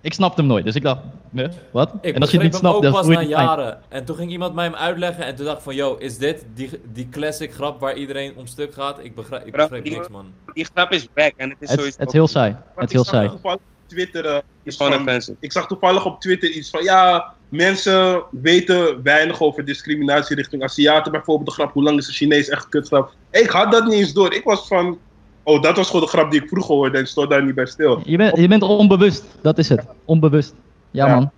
Ik 0.00 0.12
snapte 0.12 0.40
hem 0.40 0.50
nooit. 0.50 0.64
Dus 0.64 0.74
ik 0.74 0.82
dacht, 0.82 1.00
nee, 1.30 1.48
wat? 1.70 1.92
Ik 2.00 2.14
en 2.14 2.20
als 2.20 2.30
je 2.30 2.36
het 2.36 2.44
niet 2.44 2.52
hem 2.52 2.60
snapt, 2.62 2.76
ook 2.76 2.82
dan 2.82 2.92
pas 2.92 3.06
na 3.06 3.14
fijn. 3.14 3.28
jaren. 3.28 3.80
En 3.88 4.04
toen 4.04 4.16
ging 4.16 4.30
iemand 4.30 4.54
mij 4.54 4.64
hem 4.64 4.74
uitleggen 4.74 5.24
en 5.24 5.36
toen 5.36 5.44
dacht 5.44 5.56
ik 5.56 5.62
van, 5.62 5.74
yo, 5.74 5.94
is 5.94 6.18
dit 6.18 6.44
die, 6.54 6.70
die 6.92 7.08
classic 7.08 7.52
grap 7.54 7.80
waar 7.80 7.94
iedereen 7.96 8.36
om 8.36 8.46
stuk 8.46 8.74
gaat? 8.74 8.98
Ik 9.04 9.14
begrijp, 9.14 9.72
ik 9.72 9.82
die- 9.84 9.92
niks, 9.92 10.08
man. 10.08 10.32
Die 10.52 10.66
grap 10.74 10.92
is 10.92 11.08
back 11.12 11.32
en 11.36 11.50
het 11.50 11.58
is 11.60 11.68
Het, 11.68 11.78
sowieso 11.78 11.98
het 11.98 12.08
is 12.08 12.12
heel 12.14 12.28
saai. 12.28 12.56
Het 12.74 12.84
is 12.84 12.92
heel 12.92 13.04
saai. 13.04 13.30
Twitter 13.86 14.42
iets 14.62 14.76
gewoon 14.76 14.92
van, 14.92 15.00
offensive. 15.00 15.36
ik 15.40 15.52
zag 15.52 15.66
toevallig 15.66 16.04
op 16.04 16.20
Twitter 16.20 16.50
iets 16.50 16.70
van, 16.70 16.82
ja, 16.82 17.32
mensen 17.48 18.22
weten 18.30 19.02
weinig 19.02 19.40
over 19.40 19.64
discriminatie 19.64 20.36
richting 20.36 20.62
Aziaten. 20.62 21.12
Bijvoorbeeld 21.12 21.48
de 21.48 21.54
grap, 21.54 21.72
hoe 21.72 21.82
lang 21.82 21.98
is 21.98 22.06
een 22.06 22.14
Chinees 22.14 22.48
echt 22.48 22.68
kutgrap? 22.68 23.12
Ik 23.30 23.50
had 23.50 23.72
dat 23.72 23.84
niet 23.84 23.92
eens 23.92 24.12
door. 24.12 24.34
Ik 24.34 24.44
was 24.44 24.66
van, 24.66 24.98
oh, 25.42 25.62
dat 25.62 25.76
was 25.76 25.86
gewoon 25.86 26.02
de 26.02 26.08
grap 26.08 26.30
die 26.30 26.42
ik 26.42 26.48
vroeger 26.48 26.74
hoorde 26.74 26.98
en 26.98 27.06
stond 27.06 27.30
daar 27.30 27.44
niet 27.44 27.54
bij 27.54 27.66
stil. 27.66 28.00
Je, 28.04 28.16
bent 28.16 28.36
je 28.36 28.48
bent 28.48 28.62
onbewust, 28.62 29.24
dat 29.40 29.58
is 29.58 29.68
het. 29.68 29.84
Onbewust. 30.04 30.54
Ja, 30.90 31.06
Ja. 31.06 31.14
man. 31.14 31.30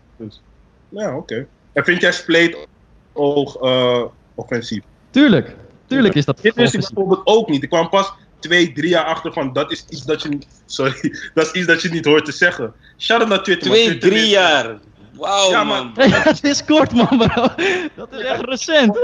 Ja, 0.88 1.16
oké. 1.16 1.46
En 1.72 1.84
vind 1.84 2.00
jij 2.00 2.12
spleet 2.12 2.66
oog 3.12 3.56
eh, 3.56 4.02
offensief? 4.34 4.82
Tuurlijk. 5.10 5.56
Tuurlijk 5.86 6.14
is 6.14 6.24
dat 6.24 6.38
Dit 6.42 6.54
wist 6.54 6.74
ik 6.74 6.80
bijvoorbeeld 6.80 7.20
ook 7.24 7.48
niet. 7.48 7.62
Ik 7.62 7.68
kwam 7.68 7.88
pas 7.88 8.12
twee, 8.40 8.72
drie 8.72 8.88
jaar 8.88 9.04
achter 9.04 9.32
van, 9.32 9.52
dat 9.52 9.72
is 9.72 9.84
iets 9.88 10.04
dat 10.04 10.22
je, 10.22 10.38
sorry, 10.66 10.94
dat 11.34 11.46
is 11.46 11.52
iets 11.52 11.66
dat 11.66 11.82
je 11.82 11.88
niet 11.88 12.04
hoort 12.04 12.24
te 12.24 12.32
zeggen. 12.32 12.74
Shout 12.98 13.20
out 13.20 13.28
naar 13.28 13.42
Twitter. 13.42 13.70
Twee, 13.70 13.84
Twitter 13.86 14.08
drie 14.10 14.22
is- 14.22 14.30
jaar. 14.30 14.78
Wauw, 15.12 15.50
Ja, 15.50 15.64
man. 15.64 15.92
man. 15.96 16.10
Het 16.10 16.44
is 16.44 16.64
kort, 16.64 16.92
man, 16.92 17.06
bro. 17.18 17.46
Dat 17.94 18.12
is 18.12 18.20
echt 18.20 18.40
recent. 18.44 18.96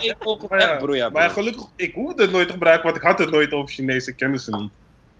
Ik 0.00 0.14
ook 0.28 0.48
Maar 0.48 0.60
ja, 0.60 0.68
echt, 0.70 0.78
broer, 0.82 0.96
ja, 0.96 1.08
maar 1.08 1.30
gelukkig, 1.30 1.64
ik 1.76 1.94
hoefde 1.94 2.22
het 2.22 2.30
nooit 2.32 2.46
te 2.46 2.52
gebruiken, 2.52 2.84
want 2.84 2.96
ik 2.96 3.02
had 3.02 3.18
het 3.18 3.30
nooit 3.30 3.52
over 3.52 3.74
Chinese 3.74 4.12
kennissen 4.14 4.60
niet. 4.60 4.70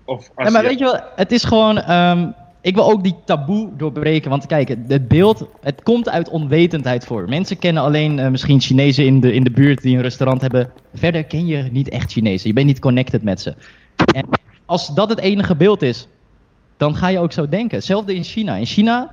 Of 0.04 0.28
Ja, 0.36 0.50
maar 0.50 0.62
weet 0.62 0.78
je 0.78 0.84
wel, 0.84 1.00
het 1.16 1.32
is 1.32 1.44
gewoon. 1.44 1.78
ehm, 1.78 2.28
ik 2.60 2.74
wil 2.74 2.90
ook 2.90 3.02
die 3.02 3.14
taboe 3.24 3.70
doorbreken. 3.76 4.30
Want 4.30 4.46
kijk, 4.46 4.68
het- 4.68 5.08
beeld. 5.08 5.46
Het 5.60 5.82
komt 5.82 6.08
uit 6.08 6.28
onwetendheid 6.28 7.04
voor. 7.04 7.28
Mensen 7.28 7.58
kennen 7.58 7.82
alleen 7.82 8.18
eh, 8.18 8.28
misschien 8.30 8.60
Chinezen 8.60 9.06
in 9.06 9.20
de, 9.20 9.32
in 9.32 9.44
de 9.44 9.50
buurt 9.50 9.82
die 9.82 9.96
een 9.96 10.02
restaurant 10.02 10.40
hebben. 10.40 10.70
Verder 10.94 11.24
ken 11.24 11.46
je 11.46 11.62
niet 11.72 11.88
echt 11.88 12.12
Chinezen. 12.12 12.48
Je 12.48 12.54
bent 12.54 12.66
niet 12.66 12.78
connected 12.78 13.22
met 13.22 13.40
ze. 13.40 13.54
En 14.14 14.26
als 14.66 14.94
dat 14.94 15.08
het 15.08 15.18
enige 15.18 15.56
beeld 15.56 15.82
is, 15.82 16.08
dan 16.76 16.96
ga 16.96 17.08
je 17.08 17.18
ook 17.18 17.32
zo 17.32 17.48
denken. 17.48 17.76
Hetzelfde 17.76 18.14
in 18.14 18.22
China. 18.24 18.54
In 18.54 18.66
China 18.66 19.10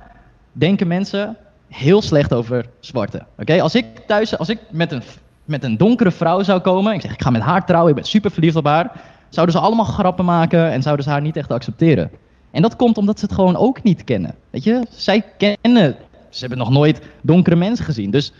denken 0.52 0.86
mensen 0.86 1.36
heel 1.68 2.02
slecht 2.02 2.34
over 2.34 2.64
zwarte. 2.80 3.22
Oké, 3.38 3.60
Als 3.62 3.74
ik 3.74 3.84
thuis, 4.06 4.38
als 4.38 4.48
ik 4.48 4.58
met 4.70 4.92
een, 4.92 5.02
met 5.44 5.64
een 5.64 5.76
donkere 5.76 6.10
vrouw 6.10 6.42
zou 6.42 6.60
komen. 6.60 6.94
Ik 6.94 7.00
zeg, 7.00 7.12
ik 7.12 7.22
ga 7.22 7.30
met 7.30 7.42
haar 7.42 7.66
trouwen, 7.66 7.90
ik 7.90 7.96
ben 7.96 8.04
super 8.04 8.30
verliefd 8.30 8.56
op 8.56 8.66
haar. 8.66 8.92
Zouden 9.28 9.54
ze 9.54 9.60
allemaal 9.60 9.84
grappen 9.84 10.24
maken 10.24 10.70
en 10.70 10.82
zouden 10.82 11.04
ze 11.04 11.10
haar 11.10 11.20
niet 11.20 11.36
echt 11.36 11.52
accepteren. 11.52 12.10
En 12.54 12.62
dat 12.62 12.76
komt 12.76 12.98
omdat 12.98 13.18
ze 13.18 13.24
het 13.24 13.34
gewoon 13.34 13.56
ook 13.56 13.82
niet 13.82 14.04
kennen. 14.04 14.34
Weet 14.50 14.64
je, 14.64 14.86
zij 14.90 15.24
kennen, 15.36 15.96
ze 16.28 16.40
hebben 16.40 16.58
nog 16.58 16.70
nooit 16.70 17.00
donkere 17.20 17.56
mensen 17.56 17.84
gezien. 17.84 18.10
Dus 18.10 18.32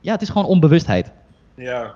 ja, 0.00 0.12
het 0.12 0.22
is 0.22 0.28
gewoon 0.28 0.46
onbewustheid. 0.46 1.10
Ja. 1.54 1.94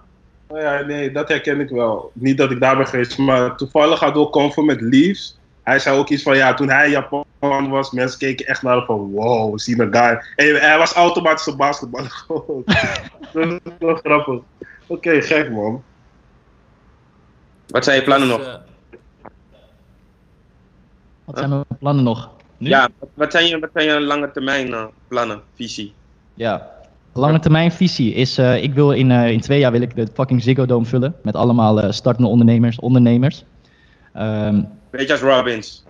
Nou 0.49 0.63
ja, 0.63 0.81
nee, 0.81 1.13
dat 1.13 1.29
herken 1.29 1.61
ik 1.61 1.69
wel. 1.69 2.11
Niet 2.15 2.39
dat 2.39 2.51
ik 2.51 2.61
daar 2.61 2.77
ben 2.77 2.87
geweest, 2.87 3.19
maar 3.19 3.57
toevallig 3.57 3.99
gaat 3.99 4.15
ook 4.15 4.33
Convo 4.33 4.63
met 4.63 4.81
Leaves. 4.81 5.39
Hij 5.63 5.79
zei 5.79 5.99
ook 5.99 6.09
iets 6.09 6.23
van, 6.23 6.37
ja, 6.37 6.55
toen 6.55 6.71
hij 6.71 6.85
in 6.85 6.91
Japan 6.91 7.69
was, 7.69 7.91
mensen 7.91 8.19
keken 8.19 8.47
echt 8.47 8.63
naar 8.63 8.77
hem 8.77 8.85
van, 8.85 9.11
wow, 9.11 9.53
we 9.53 9.61
zien 9.61 9.81
een 9.81 9.95
guy. 9.95 10.23
En 10.37 10.61
hij 10.61 10.79
was 10.79 10.93
automatisch 10.93 11.47
een 11.47 11.57
basketballer 11.57 12.11
gewoon. 12.11 12.63
dat 13.33 13.61
is 13.65 13.73
wel 13.79 13.95
grappig. 13.95 14.41
Oké, 14.87 15.23
gek 15.23 15.51
man. 15.51 15.83
Wat 17.67 17.85
zijn 17.85 17.97
je 17.97 18.05
plannen 18.05 18.29
Dus, 18.29 18.37
nog? 18.37 18.69
Wat 21.31 21.39
zijn 21.39 21.51
mijn 21.51 21.65
plannen 21.79 22.05
nog? 22.05 22.31
Nu? 22.57 22.69
Ja, 22.69 22.89
wat 23.15 23.33
zijn 23.33 23.47
je, 23.47 23.59
wat 23.59 23.71
zijn 23.73 23.87
je 23.87 24.01
lange 24.01 24.31
termijn 24.31 24.73
eh, 24.73 24.85
plannen, 25.09 25.41
visie? 25.55 25.95
Ja. 26.35 26.71
Lange 27.13 27.39
termijn 27.39 27.73
visie 27.73 28.15
is, 28.15 28.39
eh, 28.39 28.63
ik 28.63 28.75
wil 28.75 28.93
in, 28.93 29.11
eh, 29.11 29.31
in 29.31 29.41
twee 29.41 29.59
jaar 29.59 29.73
wil 29.73 29.81
ik 29.81 29.97
de 29.97 30.09
fucking 30.15 30.43
Ziggo 30.43 30.67
Dome 30.67 30.85
vullen. 30.85 31.15
Met 31.23 31.35
allemaal 31.35 31.93
startende 31.93 32.29
ondernemers. 32.29 32.79
ondernemers. 32.79 33.45
Ehm, 34.13 34.63
Beetje 34.91 35.13
als 35.13 35.23
Robbins. 35.23 35.85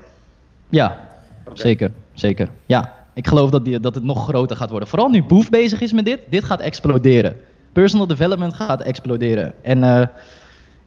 ja, 0.68 1.08
zeker. 1.52 1.92
Zeker. 2.12 2.48
Ja, 2.66 2.94
ik 3.14 3.26
geloof 3.26 3.50
dat, 3.50 3.64
die, 3.64 3.80
dat 3.80 3.94
het 3.94 4.04
nog 4.04 4.28
groter 4.28 4.56
gaat 4.56 4.70
worden. 4.70 4.88
Vooral 4.88 5.08
nu 5.08 5.22
Boef 5.22 5.50
bezig 5.50 5.80
is 5.80 5.92
met 5.92 6.04
dit. 6.04 6.20
Dit 6.28 6.44
gaat 6.44 6.60
exploderen. 6.60 7.36
Personal 7.72 8.06
development 8.06 8.54
gaat 8.54 8.82
exploderen. 8.82 9.54
En 9.62 10.10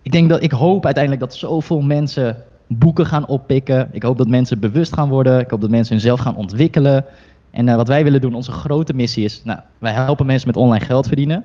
ik 0.02 0.12
denk 0.12 0.30
dat, 0.30 0.44
ik 0.44 0.52
hoop 0.52 0.86
uiteindelijk 0.86 1.24
dat 1.24 1.36
zoveel 1.36 1.82
mensen 1.82 2.44
boeken 2.68 3.06
gaan 3.06 3.28
oppikken. 3.28 3.90
Ik 3.92 4.04
hoop 4.04 4.18
dat 4.18 4.28
mensen 4.28 4.60
bewust 4.60 4.94
gaan 4.94 5.10
worden. 5.10 5.40
Ik 5.40 5.50
hoop 5.50 5.62
dat 5.62 5.70
mensen 5.70 5.94
hunzelf 5.94 6.20
gaan 6.20 6.36
ontwikkelen. 6.36 7.06
En 7.52 7.68
eh, 7.68 7.76
wat 7.76 7.88
wij 7.88 8.04
willen 8.04 8.22
doen, 8.22 8.34
onze 8.34 8.52
grote 8.52 8.94
missie 8.94 9.24
is, 9.24 9.42
nou, 9.44 9.60
wij 9.78 9.94
helpen 9.94 10.26
mensen 10.26 10.48
met 10.48 10.58
online 10.58 10.86
geld 10.86 11.08
verdienen. 11.08 11.44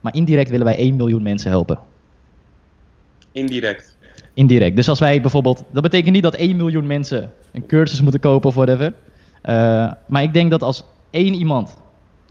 Maar 0.00 0.14
indirect 0.14 0.50
willen 0.50 0.66
wij 0.66 0.76
1 0.76 0.96
miljoen 0.96 1.22
mensen 1.22 1.50
helpen. 1.50 1.78
Indirect. 3.32 3.96
Indirect. 4.34 4.76
Dus 4.76 4.88
als 4.88 4.98
wij 4.98 5.20
bijvoorbeeld, 5.20 5.64
dat 5.72 5.82
betekent 5.82 6.14
niet 6.14 6.22
dat 6.22 6.34
1 6.34 6.56
miljoen 6.56 6.86
mensen 6.86 7.32
een 7.52 7.66
cursus 7.66 8.00
moeten 8.00 8.20
kopen 8.20 8.48
of 8.48 8.54
whatever. 8.54 8.94
Eh, 9.42 9.92
maar 10.06 10.22
ik 10.22 10.32
denk 10.32 10.50
dat 10.50 10.62
als 10.62 10.84
één 11.10 11.34
iemand 11.34 11.76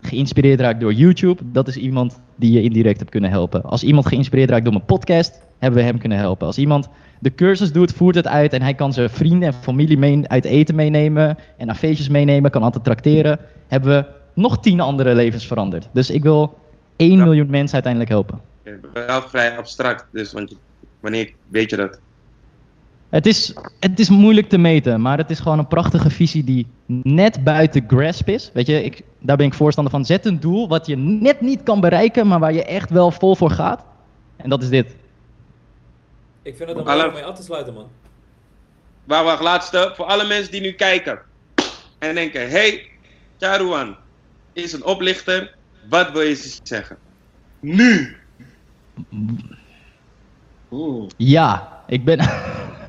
geïnspireerd 0.02 0.60
raakt 0.60 0.80
door 0.80 0.94
YouTube, 0.94 1.44
dat 1.52 1.68
is 1.68 1.76
iemand 1.76 2.22
die 2.36 2.52
je 2.52 2.62
indirect 2.62 3.00
hebt 3.00 3.12
kunnen 3.12 3.30
helpen. 3.30 3.64
Als 3.64 3.84
iemand 3.84 4.08
geïnspireerd 4.08 4.50
raakt 4.50 4.64
door 4.64 4.74
mijn 4.74 4.86
podcast, 4.86 5.42
hebben 5.60 5.80
we 5.80 5.86
hem 5.86 5.98
kunnen 6.00 6.18
helpen. 6.18 6.48
Als 6.48 6.58
iemand 6.58 6.90
de 7.20 7.36
cursus 7.36 7.72
doet, 7.72 7.92
voert 7.94 8.16
het 8.16 8.28
uit 8.28 8.54
en 8.54 8.62
hij 8.62 8.74
kan 8.74 8.94
zijn 8.94 9.10
vrienden 9.10 9.48
en 9.48 9.54
familie 9.54 9.98
mee, 9.98 10.28
uit 10.28 10.46
eten 10.46 10.76
meenemen 10.76 11.38
en 11.58 11.66
naar 11.66 11.76
feestjes 11.76 12.10
meenemen, 12.10 12.52
kan 12.52 12.64
altijd 12.64 12.84
trakteren, 12.84 13.40
hebben 13.68 13.90
we 13.92 14.06
nog 14.34 14.60
tien 14.60 14.80
andere 14.80 15.16
levens 15.16 15.48
veranderd. 15.48 15.90
Dus 15.94 16.10
ik 16.10 16.24
wil 16.24 16.58
1 16.96 17.18
Ja. 17.18 17.24
miljoen 17.24 17.50
mensen 17.50 17.74
uiteindelijk 17.74 18.12
helpen. 18.12 18.42
Wel 18.94 19.22
vrij 19.22 19.58
abstract, 19.58 20.06
dus 20.12 20.34
want 20.34 20.56
wanneer 21.00 21.32
weet 21.48 21.70
je 21.70 21.76
dat? 21.76 22.00
Het 23.10 23.26
is, 23.26 23.54
het 23.80 24.00
is 24.00 24.10
moeilijk 24.10 24.50
te 24.50 24.58
meten, 24.58 25.02
maar 25.02 25.18
het 25.18 25.30
is 25.30 25.40
gewoon 25.40 25.60
een 25.60 25.68
prachtige 25.68 26.10
visie 26.10 26.44
die 26.44 26.68
net 27.04 27.44
buiten 27.44 27.84
grasp 27.88 28.28
is. 28.30 28.52
Weet 28.54 28.68
je, 28.68 28.84
ik, 28.84 29.02
daar 29.20 29.38
ben 29.38 29.46
ik 29.46 29.54
voorstander 29.54 29.92
van. 29.94 30.06
Zet 30.06 30.26
een 30.26 30.40
doel 30.40 30.68
wat 30.68 30.86
je 30.86 30.98
net 30.98 31.42
niet 31.42 31.64
kan 31.64 31.80
bereiken, 31.80 32.28
maar 32.28 32.40
waar 32.40 32.54
je 32.54 32.64
echt 32.66 32.90
wel 32.90 33.12
vol 33.12 33.36
voor 33.36 33.50
gaat. 33.52 33.84
En 34.36 34.50
dat 34.50 34.62
is 34.64 34.70
dit. 34.70 34.96
Ik 36.50 36.56
vind 36.56 36.70
het 36.70 36.78
een 36.78 36.86
Alle- 36.86 36.96
mooi 36.96 37.08
om 37.08 37.14
mee 37.14 37.24
af 37.24 37.36
te 37.36 37.44
sluiten, 37.44 37.74
man. 37.74 37.88
Wacht, 39.04 39.24
wacht, 39.24 39.42
laatste. 39.42 39.92
Voor 39.96 40.06
alle 40.06 40.28
mensen 40.28 40.52
die 40.52 40.62
nu 40.62 40.72
kijken 40.72 41.20
en 42.00 42.16
denken: 42.16 42.50
hey, 42.50 42.88
Charuan 43.40 43.96
is 44.54 44.74
een 44.74 44.86
oplichter. 44.86 45.56
Wat 45.90 46.12
wil 46.12 46.22
je 46.22 46.36
ze 46.36 46.60
zeggen? 46.64 46.98
Nu! 47.60 48.18
Oeh. 50.72 51.10
Ja, 51.18 51.82
ik 51.88 52.06
ben. 52.06 52.20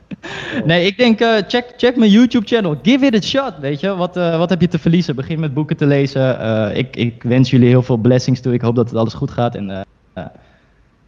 nee, 0.65 0.87
ik 0.87 0.99
denk, 0.99 1.21
eh, 1.21 1.37
check, 1.49 1.73
check 1.77 1.97
mijn 1.97 2.11
YouTube-channel. 2.11 2.79
Give 2.83 3.07
it 3.07 3.15
a 3.15 3.21
shot, 3.21 3.59
weet 3.59 3.81
je. 3.81 3.97
Wat, 3.97 4.17
eh, 4.17 4.39
wat 4.39 4.51
heb 4.51 4.61
je 4.61 4.69
te 4.69 4.79
verliezen? 4.79 5.17
Begin 5.17 5.41
met 5.41 5.55
boeken 5.55 5.77
te 5.77 5.87
lezen. 5.87 6.41
Eh, 6.41 6.77
ik, 6.77 6.97
ik 6.97 7.23
wens 7.23 7.51
jullie 7.51 7.69
heel 7.69 7.83
veel 7.83 7.97
blessings 7.97 8.41
toe. 8.41 8.53
Ik 8.53 8.61
hoop 8.61 8.75
dat 8.75 8.89
het 8.89 8.99
alles 8.99 9.15
goed 9.15 9.31
gaat. 9.31 9.55
En 9.55 9.87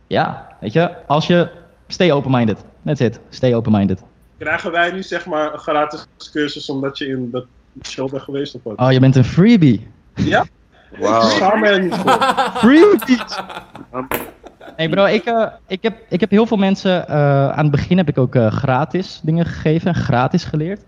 ja, 0.07 0.57
weet 0.61 0.73
je, 0.73 1.07
als 1.07 1.27
je... 1.27 1.61
Stay 1.93 2.11
open-minded. 2.13 2.59
That's 2.85 3.01
it. 3.01 3.21
Stay 3.31 3.55
open-minded. 3.55 4.03
Krijgen 4.39 4.71
wij 4.71 4.91
nu 4.93 5.03
zeg 5.03 5.27
maar 5.27 5.53
een 5.53 5.59
gratis 5.59 6.07
cursus 6.33 6.69
omdat 6.71 6.99
je 6.99 7.07
in 7.07 7.31
dat 7.31 7.45
show 7.83 8.11
bent 8.11 8.23
geweest 8.23 8.55
of 8.55 8.61
wat? 8.63 8.79
Oh, 8.79 8.93
je 8.93 9.01
bent 9.01 9.17
een 9.17 9.25
freebie. 9.25 9.89
Ja? 10.15 10.43
Ik 10.93 10.99
Wauw. 10.99 11.29
schaam 11.29 11.61
me 11.61 11.69
er 11.69 11.83
niet 11.83 11.95
voor. 12.05 12.13
Freebies! 12.55 13.39
Hey 14.77 14.89
bro, 14.89 15.05
ik, 15.05 15.25
eh, 15.25 15.47
ik, 15.67 15.83
heb, 15.83 15.97
ik 16.09 16.21
heb 16.21 16.31
heel 16.31 16.47
veel 16.47 16.57
mensen... 16.57 17.09
eh, 17.09 17.49
aan 17.51 17.63
het 17.63 17.71
begin 17.71 17.97
heb 17.97 18.09
ik 18.09 18.19
ook 18.19 18.35
eh, 18.35 18.47
gratis 18.53 19.21
dingen 19.23 19.47
gegeven. 19.47 19.95
Gratis 19.95 20.45
geleerd. 20.45 20.81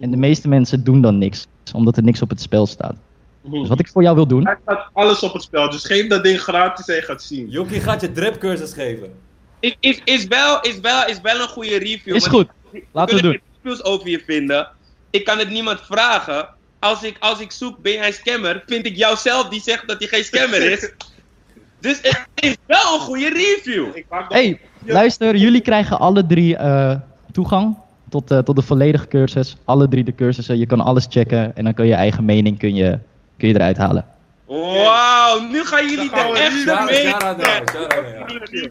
En 0.00 0.10
de 0.10 0.16
meeste 0.16 0.48
mensen 0.48 0.84
doen 0.84 1.00
dan 1.00 1.18
niks. 1.18 1.46
Omdat 1.74 1.96
er 1.96 2.02
niks 2.02 2.22
op 2.22 2.28
het 2.30 2.40
spel 2.40 2.66
staat. 2.66 2.94
Dus 3.42 3.68
wat 3.68 3.80
ik 3.80 3.88
voor 3.88 4.02
jou 4.02 4.14
wil 4.14 4.26
doen... 4.26 4.44
Hij 4.46 4.56
staat 4.62 4.88
alles 4.92 5.22
op 5.22 5.32
het 5.32 5.42
spel, 5.42 5.70
dus 5.70 5.84
geef 5.84 6.06
dat 6.08 6.24
ding 6.24 6.40
gratis 6.40 6.86
en 6.88 6.94
je 6.94 7.02
gaat 7.02 7.22
zien. 7.22 7.48
Jokie 7.48 7.80
gaat 7.80 8.00
je 8.00 8.12
dripcursus 8.12 8.72
geven. 8.72 9.12
Is, 9.60 9.76
is, 9.80 10.00
is, 10.04 10.26
wel, 10.26 10.60
is, 10.60 10.80
wel, 10.80 11.06
is 11.06 11.20
wel 11.20 11.40
een 11.40 11.48
goede 11.48 11.78
review. 11.78 12.14
Is 12.14 12.26
goed. 12.26 12.48
we 12.70 12.82
Laten 12.92 13.14
we 13.14 13.20
kunnen 13.20 13.40
doen. 13.40 13.50
geen 13.52 13.62
reviews 13.62 13.84
over 13.84 14.08
je 14.08 14.22
vinden. 14.26 14.68
Ik 15.10 15.24
kan 15.24 15.38
het 15.38 15.50
niemand 15.50 15.80
vragen. 15.80 16.48
Als 16.78 17.02
ik, 17.02 17.16
als 17.20 17.40
ik 17.40 17.52
zoek, 17.52 17.78
ben 17.82 17.92
jij 17.92 18.06
een 18.06 18.12
scammer? 18.12 18.62
Vind 18.66 18.86
ik 18.86 18.96
jou 18.96 19.16
zelf 19.16 19.48
die 19.48 19.60
zegt 19.60 19.88
dat 19.88 19.98
hij 19.98 20.08
geen 20.08 20.24
scammer 20.24 20.62
is. 20.70 20.90
dus 21.80 21.98
het 22.02 22.26
is 22.34 22.56
wel 22.66 22.94
een 22.94 23.00
goede 23.00 23.28
review. 23.28 23.86
Hey, 24.28 24.60
luister, 24.84 25.36
jullie 25.36 25.60
krijgen 25.60 25.98
alle 25.98 26.26
drie 26.26 26.56
eh, 26.56 26.96
toegang 27.32 27.76
tot, 28.08 28.30
eh, 28.30 28.38
tot 28.38 28.56
de 28.56 28.62
volledige 28.62 29.08
cursus. 29.08 29.56
Alle 29.64 29.88
drie 29.88 30.04
de 30.04 30.14
cursussen. 30.14 30.58
Je 30.58 30.66
kan 30.66 30.80
alles 30.80 31.06
checken 31.08 31.56
en 31.56 31.64
dan 31.64 31.74
kun 31.74 31.86
je 31.86 31.94
eigen 31.94 32.24
mening 32.24 32.58
kun 32.58 32.74
je, 32.74 32.98
kun 33.38 33.48
je 33.48 33.54
eruit 33.54 33.76
halen. 33.76 34.06
Wauw, 34.46 35.40
nu 35.40 35.64
gaan 35.64 35.88
jullie 35.88 36.10
Dan 36.10 36.36
gaan 36.36 37.40
er 37.40 38.68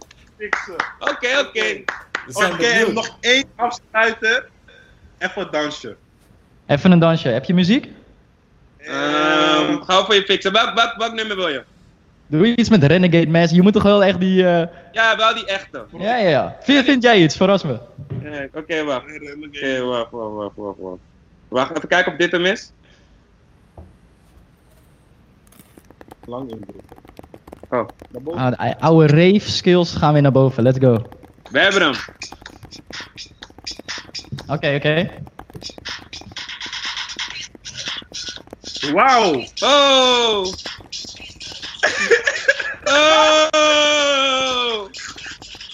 Oké, 1.00 1.40
oké. 1.40 1.84
Oké, 2.34 2.92
nog 2.92 3.18
één 3.20 3.46
afsluiten. 3.56 4.44
Even 5.18 5.42
een 5.42 5.52
dansje. 5.52 5.96
Even 6.66 6.92
een 6.92 7.00
dansje. 7.00 7.28
Heb 7.30 7.46
je 7.46 7.54
muziek? 7.54 7.88
Ehm, 8.78 9.82
ga 9.82 10.06
voor 10.06 10.16
je 10.16 10.24
fixen. 10.24 10.52
Welk, 10.54 10.76
welk, 10.76 10.94
welk 10.98 11.14
nummer 11.14 11.36
wil 11.36 11.48
je? 11.48 11.64
Doe 12.28 12.56
iets 12.56 12.70
met 12.70 12.84
Renegade 12.84 13.28
Mass. 13.28 13.54
Je 13.54 13.62
moet 13.62 13.74
toch 13.74 13.84
wel 13.84 14.04
echt 14.04 14.20
die... 14.20 14.48
eh, 14.48 14.68
Ja, 14.92 15.18
wel 15.18 15.34
die 15.34 15.46
echte. 15.46 15.86
Ja, 15.98 16.18
ja, 16.18 16.30
ja. 16.30 16.58
Vind, 16.62 16.86
vind 16.86 17.04
jij 17.04 17.22
iets? 17.24 17.38
Verras 17.38 17.64
me. 17.64 17.80
Oké, 18.54 18.84
wacht. 18.84 19.04
Oké, 19.46 19.82
wacht, 19.82 20.12
wacht, 20.12 20.34
wacht, 20.34 20.56
wacht, 20.56 20.78
wacht. 20.80 21.00
Wacht, 21.48 21.78
even 21.78 21.90
kijken 21.90 22.12
of 22.12 22.18
dit 22.18 22.32
hem 22.32 22.46
is. 22.46 22.72
Lang 26.26 26.50
indrukken. 26.52 26.84
Oh. 27.70 27.88
Ah, 28.36 28.52
de 28.52 28.80
oude 28.80 29.08
rave 29.08 29.52
skills 29.52 29.94
gaan 29.94 30.14
weer 30.14 30.22
naar 30.22 30.32
boven. 30.32 30.64
Let's 30.64 30.80
go. 30.80 30.94
Oké, 30.94 31.08
we 31.52 31.60
hebben 31.60 31.82
hem. 31.82 31.94
oké. 34.76 35.10
Wauw! 38.94 39.44
Oh! 39.60 40.46
oh! 42.84 44.88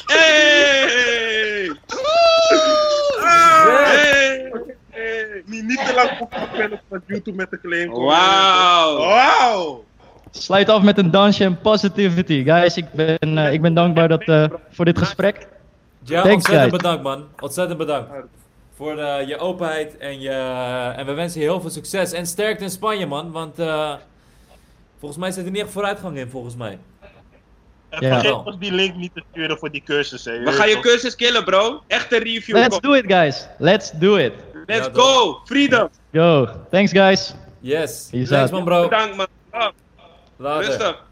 Hey! 0.06 1.72
Hey! 3.22 4.52
Hey! 4.90 5.44
Niet, 5.46 5.64
niet 5.64 5.86
te 5.86 5.94
lang 5.94 6.20
opgevallen 6.20 6.82
van 6.90 7.02
YouTube 7.06 7.38
met 7.38 7.50
de 7.50 7.60
claim. 7.60 7.92
Wauw! 7.92 8.98
Wauw! 8.98 9.84
Sluit 10.38 10.70
af 10.70 10.82
met 10.82 10.98
een 10.98 11.12
dansje 11.12 11.44
en 11.44 11.58
positivity. 11.62 12.44
Guys, 12.44 12.78
ik 12.78 12.86
ben, 12.92 13.38
eh, 13.38 13.54
ik 13.54 13.62
ben 13.62 13.74
dankbaar 13.74 14.08
dat, 14.08 14.22
eh, 14.24 14.46
voor 14.72 14.86
dit 14.86 14.98
gesprek. 14.98 15.48
Ja, 16.04 16.22
Thanks, 16.22 16.36
ontzettend 16.36 16.70
guys. 16.70 16.82
bedankt 16.82 17.04
man. 17.04 17.26
Ontzettend 17.40 17.78
bedankt. 17.78 18.10
Voor 18.76 18.98
eh, 18.98 19.28
je 19.28 19.38
openheid 19.38 19.98
en, 19.98 20.20
je, 20.22 20.30
en 20.96 21.06
we 21.06 21.14
wensen 21.14 21.40
je 21.42 21.46
heel 21.48 21.62
veel 21.62 21.70
succes. 21.70 22.12
En 22.12 22.26
sterkte 22.26 22.64
in 22.64 22.70
Spanje 22.70 23.06
man, 23.06 23.32
want 23.32 23.60
eh, 23.60 23.94
volgens 25.00 25.20
mij 25.22 25.32
zit 25.32 25.46
er 25.46 25.52
niet 25.52 25.62
echt 25.62 25.72
vooruitgang 25.72 26.18
in 26.18 26.30
volgens 26.30 26.56
mij. 26.56 26.78
En 27.90 28.08
Ja. 28.08 28.20
vergeet 28.20 28.46
ons 28.46 28.58
die 28.60 28.72
link 28.72 28.96
niet 28.96 29.12
te 29.14 29.24
sturen 29.32 29.58
voor 29.58 29.72
die 29.72 29.84
cursus. 29.86 30.26
Hè. 30.26 30.40
We 30.44 30.52
gaan 30.52 30.70
je 30.70 30.80
cursus 30.80 31.16
killen, 31.16 31.44
bro. 31.44 31.82
Echte 31.88 32.18
review. 32.18 32.56
Let's 32.58 32.80
do 32.80 32.94
it, 32.94 33.04
guys. 33.08 33.48
Let's 33.58 33.92
do 33.92 34.16
it. 34.16 34.34
Let's 34.66 34.86
Ja, 34.86 34.94
go! 34.94 35.40
Freedom! 35.46 35.90
Yo, 36.10 36.48
thanks 36.72 36.92
guys. 36.92 37.34
Yes. 37.60 38.08
Peace 38.12 38.28
Thanks 38.30 38.32
out. 38.32 38.52
man 38.52 38.64
bro. 38.64 38.82
Bedankt, 38.84 39.16
man. 39.16 39.28
Later. 40.38 40.66
rustig. 40.68 41.04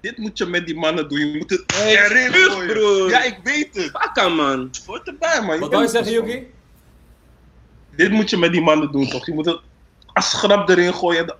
Dit 0.00 0.18
moet 0.18 0.38
je 0.38 0.46
met 0.46 0.66
die 0.66 0.76
mannen 0.76 1.08
doen. 1.08 1.18
Je 1.18 1.36
moet 1.38 1.50
het 1.50 1.64
Hey, 1.74 2.04
erin 2.04 2.32
gooien. 2.32 2.66
broer. 2.72 3.08
Ja, 3.10 3.22
ik 3.22 3.38
weet 3.42 3.74
het. 3.76 3.92
Pakka, 3.92 4.28
man. 4.28 4.60
Het 4.60 4.82
hoort 4.86 5.06
erbij, 5.08 5.42
man. 5.42 5.58
Wat 5.58 5.70
wou 5.70 5.82
je 5.82 5.88
zeggen. 5.88 6.12
Yuki? 6.12 6.46
Dit 7.96 8.10
moet 8.10 8.30
je 8.30 8.36
met 8.36 8.52
die 8.52 8.60
mannen 8.60 8.92
doen, 8.92 9.08
toch? 9.08 9.26
Je 9.26 9.32
moet 9.34 9.46
het 9.46 9.60
als 10.12 10.30
schrap 10.30 10.68
erin 10.68 10.94
gooien. 10.94 11.34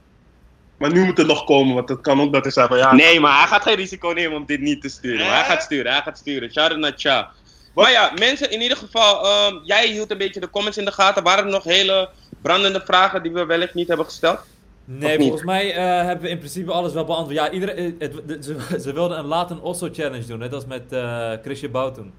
Maar 0.78 0.92
nu 0.92 1.04
moet 1.04 1.18
het 1.18 1.26
nog 1.26 1.44
komen, 1.44 1.74
want 1.74 1.88
het 1.88 2.00
kan 2.00 2.20
ook 2.20 2.32
dat 2.32 2.42
hij 2.42 2.52
zegt 2.52 2.68
van 2.68 2.78
ja. 2.78 2.94
Nee, 2.94 3.20
maar 3.20 3.38
hij 3.38 3.46
gaat 3.46 3.62
geen 3.62 3.74
risico 3.76 4.08
nemen 4.08 4.36
om 4.36 4.46
dit 4.46 4.60
niet 4.60 4.82
te 4.82 4.88
sturen. 4.88 5.26
Eh? 5.26 5.32
Hij 5.32 5.44
gaat 5.44 5.62
sturen, 5.62 5.92
hij 5.92 6.02
gaat 6.02 6.18
sturen. 6.18 6.52
Shout 6.52 6.70
out 6.70 6.78
naar 6.80 6.92
Cha. 6.96 7.30
Maar 7.74 7.90
ja, 7.90 8.12
mensen, 8.18 8.50
in 8.50 8.60
ieder 8.62 8.76
geval, 8.76 9.24
ehm, 9.26 9.64
jij 9.64 9.86
hield 9.88 10.10
een 10.10 10.18
beetje 10.18 10.40
de 10.40 10.50
comments 10.50 10.78
in 10.78 10.84
de 10.84 10.92
gaten. 10.92 11.22
Waren 11.22 11.44
er 11.44 11.50
nog 11.50 11.64
hele 11.64 12.10
brandende 12.46 12.80
vragen 12.84 13.22
die 13.22 13.32
we 13.32 13.44
wellicht 13.44 13.74
niet 13.74 13.88
hebben 13.88 14.06
gesteld? 14.06 14.38
Nee, 14.84 15.18
volgens 15.18 15.42
mij 15.44 15.74
eh, 15.74 16.04
hebben 16.06 16.24
we 16.24 16.28
in 16.30 16.38
principe 16.38 16.72
alles 16.72 16.92
wel 16.92 17.04
beantwoord. 17.04 17.36
Ja, 17.36 17.50
iedereen, 17.50 17.96
eh, 17.98 18.08
het, 18.26 18.44
ze, 18.44 18.56
ze 18.84 18.92
wilden 18.92 19.18
een 19.18 19.24
laat 19.24 19.50
een 19.50 19.60
Osso 19.60 19.88
challenge 19.92 20.26
doen, 20.26 20.38
net 20.38 20.54
als 20.54 20.66
met 20.66 20.92
eh 20.92 21.30
Chrisje 21.42 21.68
Bout 21.68 21.94
toen. 21.94 22.12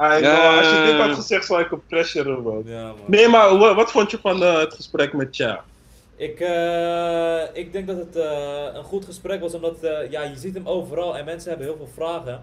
I 0.00 0.20
know, 0.20 0.56
als 0.58 0.70
je 0.70 0.82
dit 0.86 1.00
had 1.00 1.14
gezegd, 1.14 1.46
zou 1.46 1.60
ik 1.60 1.72
op 1.72 1.82
pressure 1.88 2.36
man. 2.40 2.62
Ja, 2.66 2.82
man. 2.86 2.94
Nee, 3.06 3.28
maar 3.28 3.58
wa- 3.58 3.74
wat 3.74 3.90
vond 3.90 4.10
je 4.10 4.18
van 4.18 4.40
het 4.40 4.74
gesprek 4.74 5.12
met 5.12 5.28
Cha? 5.36 5.64
Ik, 6.16 6.40
eh, 6.40 7.42
ik 7.52 7.72
denk 7.72 7.86
dat 7.86 7.96
het 7.96 8.16
eh, 8.16 8.66
een 8.74 8.84
goed 8.84 9.04
gesprek 9.04 9.40
was, 9.40 9.54
omdat 9.54 9.82
eh, 9.82 10.10
ja, 10.10 10.22
je 10.22 10.36
ziet 10.36 10.54
hem 10.54 10.68
overal 10.68 11.16
en 11.16 11.24
mensen 11.24 11.48
hebben 11.50 11.66
heel 11.68 11.76
veel 11.76 11.90
vragen. 11.94 12.42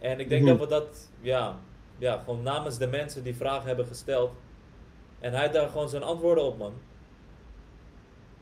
En 0.00 0.20
ik 0.20 0.28
denk 0.28 0.42
Mhm. 0.42 0.50
dat 0.50 0.60
we 0.60 0.74
dat, 0.74 1.08
ja, 1.20 1.56
ja, 1.98 2.20
gewoon 2.24 2.42
namens 2.42 2.78
de 2.78 2.86
mensen 2.86 3.22
die 3.24 3.34
vragen 3.36 3.66
hebben 3.66 3.86
gesteld. 3.86 4.30
En 5.20 5.32
hij 5.32 5.42
had 5.42 5.52
daar 5.52 5.68
gewoon 5.68 5.88
zijn 5.88 6.02
antwoorden 6.02 6.44
op, 6.44 6.58
man. 6.58 6.72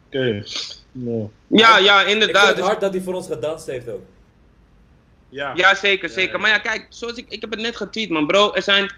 Oké. 0.06 0.44
Nee. 0.92 1.28
Ja, 1.46 1.78
ja, 1.78 2.00
Ik 2.02 2.08
inderdaad. 2.08 2.44
vind 2.44 2.56
het 2.56 2.66
hard 2.66 2.80
dat 2.80 2.92
hij 2.92 3.02
voor 3.02 3.14
ons 3.14 3.26
gedanst 3.26 3.66
heeft 3.66 3.88
ook. 3.88 4.02
Ja. 5.28 5.52
Ja, 5.54 5.74
zeker, 5.74 6.08
zeker. 6.08 6.40
Maar 6.40 6.50
ja, 6.50 6.58
kijk, 6.58 6.86
zoals 6.88 7.16
ik, 7.16 7.26
ik 7.28 7.40
heb 7.40 7.50
het 7.50 7.60
net 7.60 7.76
getweet, 7.76 8.10
man, 8.10 8.26
bro. 8.26 8.52
Er 8.52 8.62
zijn 8.62 8.90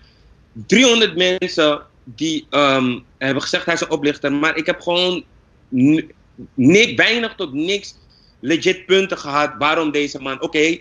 300 0.52 1.16
mensen 1.16 1.82
die 2.04 2.46
ehm, 2.50 2.98
hebben 3.18 3.42
gezegd 3.42 3.64
hij 3.64 3.74
is 3.74 3.80
een 3.80 3.90
oplichter. 3.90 4.32
Maar 4.32 4.56
ik 4.56 4.66
heb 4.66 4.80
gewoon 4.80 5.24
ni- 5.68 6.08
ni- 6.54 6.94
weinig 6.96 7.34
tot 7.34 7.52
niks 7.52 7.94
legit 8.40 8.86
punten 8.86 9.18
gehad 9.18 9.52
waarom 9.58 9.90
deze 9.90 10.20
man. 10.22 10.42
Oké, 10.42 10.78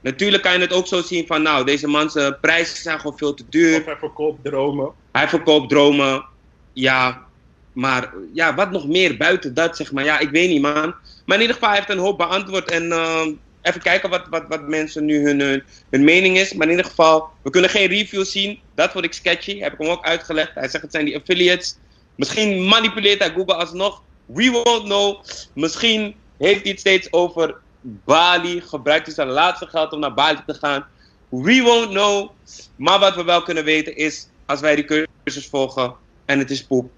natuurlijk 0.00 0.42
kan 0.42 0.52
je 0.52 0.58
het 0.58 0.72
ook 0.72 0.86
zo 0.86 1.02
zien 1.02 1.26
van, 1.26 1.42
nou, 1.42 1.64
deze 1.64 1.88
man 1.88 2.10
zijn 2.10 2.40
prijzen 2.40 2.76
zijn 2.76 3.00
gewoon 3.00 3.18
veel 3.18 3.34
te 3.34 3.44
duur. 3.48 3.78
Of 3.78 3.84
hij 3.84 3.96
verkoopt 3.96 4.44
dromen. 4.44 4.92
Hij 5.12 5.28
verkoopt 5.28 5.68
dromen. 5.68 6.24
Ja, 6.72 7.24
maar 7.72 8.12
ja, 8.32 8.54
wat 8.54 8.70
nog 8.70 8.86
meer 8.86 9.16
buiten 9.16 9.54
dat, 9.54 9.76
zeg 9.76 9.92
maar. 9.92 10.04
Ja, 10.04 10.18
ik 10.18 10.30
weet 10.30 10.48
niet, 10.48 10.62
man. 10.62 10.94
Maar 11.24 11.36
in 11.36 11.40
ieder 11.40 11.54
geval, 11.54 11.68
hij 11.68 11.78
heeft 11.78 11.90
een 11.90 11.98
hoop 11.98 12.18
beantwoord. 12.18 12.70
En 12.70 12.92
ehm, 12.92 13.32
even 13.62 13.80
kijken 13.80 14.10
wat, 14.10 14.26
wat, 14.30 14.44
wat 14.48 14.68
mensen 14.68 15.04
nu 15.04 15.24
hun, 15.24 15.40
hun, 15.40 15.62
hun 15.90 16.04
mening 16.04 16.36
is. 16.38 16.52
Maar 16.52 16.66
in 16.66 16.76
ieder 16.76 16.90
geval, 16.90 17.28
we 17.42 17.50
kunnen 17.50 17.70
geen 17.70 17.88
reviews 17.88 18.32
zien. 18.32 18.58
Dat 18.74 18.90
vond 18.90 19.04
ik 19.04 19.12
sketchy. 19.12 19.58
Heb 19.58 19.72
ik 19.72 19.78
hem 19.78 19.88
ook 19.88 20.04
uitgelegd. 20.04 20.54
Hij 20.54 20.68
zegt 20.68 20.82
het 20.82 20.92
zijn 20.92 21.04
die 21.04 21.16
affiliates. 21.16 21.76
Misschien 22.14 22.64
manipuleert 22.64 23.18
hij 23.18 23.30
Google 23.30 23.54
alsnog. 23.54 24.02
We 24.26 24.50
won't 24.50 24.84
know. 24.84 25.24
Misschien 25.54 26.14
heeft 26.38 26.62
hij 26.62 26.70
het 26.70 26.80
steeds 26.80 27.12
over 27.12 27.56
Bali. 27.80 28.60
Gebruikt 28.60 29.06
hij 29.06 29.14
zijn 29.14 29.28
laatste 29.28 29.66
geld 29.66 29.92
om 29.92 30.00
naar 30.00 30.14
Bali 30.14 30.38
te 30.46 30.54
gaan. 30.54 30.86
We 31.28 31.62
won't 31.62 31.88
know. 31.90 32.30
Maar 32.76 32.98
wat 32.98 33.14
we 33.14 33.24
wel 33.24 33.42
kunnen 33.42 33.64
weten 33.64 33.96
is, 33.96 34.28
als 34.46 34.60
wij 34.60 34.74
die 34.76 34.84
cursus 34.84 35.48
volgen 35.48 35.94
en 36.24 36.38
het 36.38 36.50
is 36.50 36.66
poep, 36.66 36.90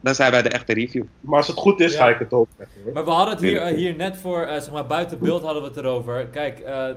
dan 0.00 0.14
zijn 0.14 0.30
wij 0.30 0.42
de 0.42 0.48
echte 0.48 0.72
review. 0.72 1.04
Maar 1.20 1.36
als 1.38 1.46
het 1.46 1.56
goed 1.56 1.80
is, 1.80 1.92
Ja. 1.92 1.98
ga 1.98 2.08
ik 2.08 2.18
het 2.18 2.32
ook 2.32 2.48
hoor. 2.56 2.92
Maar 2.92 3.04
we 3.04 3.10
hadden 3.10 3.34
het 3.34 3.42
hier, 3.42 3.64
hier 3.66 3.96
net 3.96 4.16
voor, 4.16 4.42
eh, 4.42 4.60
zeg 4.60 4.70
maar, 4.72 4.86
buiten 4.86 5.18
beeld 5.18 5.42
hadden 5.42 5.62
we 5.62 5.68
het 5.68 5.76
erover. 5.76 6.26
Kijk, 6.26 6.58
eh, 6.58 6.88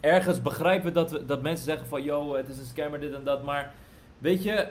ergens 0.00 0.42
begrijpen 0.42 0.86
we 0.86 0.92
dat, 0.92 1.10
we 1.10 1.26
dat 1.26 1.42
mensen 1.42 1.64
zeggen 1.64 1.86
van, 1.86 2.02
yo, 2.02 2.34
het 2.36 2.48
is 2.48 2.58
een 2.58 2.66
scammer, 2.66 3.00
dit 3.00 3.12
en 3.12 3.24
dat. 3.24 3.44
Maar, 3.44 3.72
weet 4.18 4.42
je, 4.42 4.68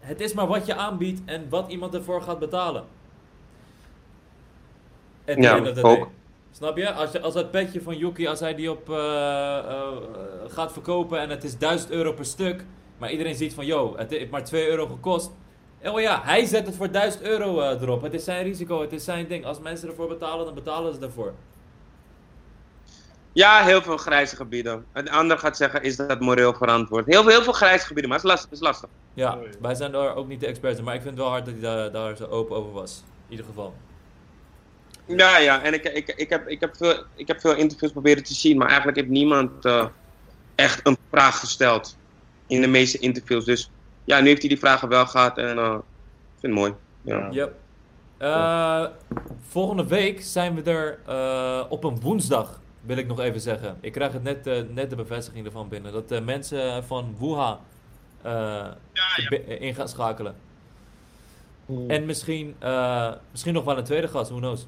het 0.00 0.20
is 0.20 0.32
maar 0.32 0.46
wat 0.46 0.66
je 0.66 0.74
aanbiedt 0.74 1.20
en 1.24 1.46
wat 1.48 1.70
iemand 1.70 1.94
ervoor 1.94 2.22
gaat 2.22 2.38
betalen. 2.38 2.84
The 5.24 5.40
Ja, 5.40 5.72
ook. 5.82 6.08
Snap 6.56 6.76
je? 6.76 6.92
Als, 6.92 7.12
je, 7.12 7.20
als 7.20 7.34
dat 7.34 7.50
petje 7.50 7.82
van 7.82 7.96
Yuki, 7.96 8.26
als 8.28 8.40
hij 8.40 8.54
die 8.54 8.70
op 8.70 8.90
eh, 8.90 9.58
eh, 9.58 9.86
gaat 10.48 10.72
verkopen 10.72 11.20
en 11.20 11.30
het 11.30 11.44
is 11.44 11.58
1000 11.58 11.90
euro 11.90 12.12
per 12.12 12.24
stuk, 12.24 12.64
maar 12.98 13.10
iedereen 13.10 13.34
ziet 13.34 13.54
van, 13.54 13.66
yo, 13.66 13.94
het 13.96 14.10
heeft 14.10 14.30
maar 14.30 14.44
2 14.44 14.68
euro 14.68 14.86
gekost. 14.86 15.30
Oh 15.84 16.00
ja, 16.00 16.20
hij 16.24 16.44
zet 16.44 16.66
het 16.66 16.76
voor 16.76 16.90
1000 16.90 17.22
euro 17.22 17.60
eh, 17.60 17.80
erop. 17.82 18.02
Het 18.02 18.14
is 18.14 18.24
zijn 18.24 18.42
risico, 18.44 18.80
het 18.80 18.92
is 18.92 19.04
zijn 19.04 19.26
ding. 19.28 19.44
Als 19.44 19.60
mensen 19.60 19.88
ervoor 19.88 20.08
betalen, 20.08 20.44
dan 20.44 20.54
betalen 20.54 20.94
ze 20.94 21.00
ervoor. 21.00 21.32
Ja, 23.32 23.62
heel 23.62 23.82
veel 23.82 23.96
grijze 23.96 24.36
gebieden. 24.36 24.84
Een 24.92 25.10
ander 25.10 25.38
gaat 25.38 25.56
zeggen, 25.56 25.82
is 25.82 25.96
dat 25.96 26.20
moreel 26.20 26.54
verantwoord? 26.54 27.06
Heel 27.06 27.22
veel, 27.22 27.30
heel 27.30 27.42
veel 27.42 27.52
grijze 27.52 27.86
gebieden, 27.86 28.10
maar 28.10 28.18
het 28.20 28.26
is 28.26 28.32
lastig. 28.32 28.50
Het 28.50 28.58
is 28.58 28.66
lastig. 28.66 28.88
Ja, 29.14 29.36
Oh, 29.36 29.42
ja. 29.42 29.50
wij 29.60 29.74
zijn 29.74 29.92
daar 29.92 30.14
ook 30.16 30.28
niet 30.28 30.40
de 30.40 30.46
experts 30.46 30.78
in, 30.78 30.84
maar 30.84 30.94
ik 30.94 31.02
vind 31.02 31.14
het 31.14 31.22
wel 31.22 31.32
hard 31.32 31.44
dat 31.44 31.54
hij 31.54 31.62
daar, 31.62 31.92
daar 31.92 32.16
zo 32.16 32.24
open 32.26 32.56
over 32.56 32.72
was. 32.72 33.02
In 33.26 33.30
ieder 33.30 33.46
geval. 33.46 33.74
Ja, 35.06 35.38
ja, 35.38 35.62
en 35.62 35.74
ik, 35.74 35.84
ik, 35.84 36.08
ik, 36.16 36.28
heb, 36.28 36.48
ik, 36.48 36.60
heb 36.60 36.76
veel, 36.76 37.04
ik 37.14 37.26
heb 37.26 37.40
veel 37.40 37.54
interviews 37.54 37.92
proberen 37.92 38.24
te 38.24 38.34
zien, 38.34 38.58
maar 38.58 38.66
eigenlijk 38.66 38.96
heeft 38.96 39.08
niemand 39.08 39.64
eh, 39.64 39.86
echt 40.54 40.86
een 40.86 40.96
vraag 41.10 41.40
gesteld 41.40 41.96
in 42.46 42.60
de 42.60 42.66
meeste 42.66 42.98
interviews. 42.98 43.44
Dus 43.44 43.70
ja, 44.04 44.20
nu 44.20 44.26
heeft 44.26 44.40
hij 44.40 44.48
die 44.48 44.58
vragen 44.58 44.88
wel 44.88 45.06
gehad 45.06 45.38
en 45.38 45.58
eh, 45.58 45.74
ik 45.74 46.40
vind 46.40 46.52
het 46.52 46.52
mooi. 46.52 46.74
Ja. 47.02 47.28
Yep. 47.30 47.54
Eh, 48.18 48.84
volgende 49.48 49.86
week 49.86 50.22
zijn 50.22 50.54
we 50.54 50.70
er 50.70 50.98
eh, 51.06 51.64
op 51.68 51.84
een 51.84 52.00
woensdag, 52.00 52.60
wil 52.80 52.96
ik 52.96 53.06
nog 53.06 53.20
even 53.20 53.40
zeggen. 53.40 53.76
Ik 53.80 53.92
krijg 53.92 54.12
het 54.12 54.22
net, 54.22 54.44
net 54.74 54.90
de 54.90 54.96
bevestiging 54.96 55.46
ervan 55.46 55.68
binnen. 55.68 55.92
Dat 55.92 56.08
de 56.08 56.20
mensen 56.20 56.84
van 56.84 57.16
Wuha 57.18 57.60
eh, 58.24 58.66
in 59.58 59.74
gaan 59.74 59.88
schakelen. 59.88 60.34
Hmm. 61.66 61.90
En 61.90 62.06
misschien, 62.06 62.54
eh, 62.58 63.12
misschien 63.30 63.54
nog 63.54 63.64
wel 63.64 63.78
een 63.78 63.84
tweede 63.84 64.08
gast, 64.08 64.30
who 64.30 64.38
knows. 64.38 64.66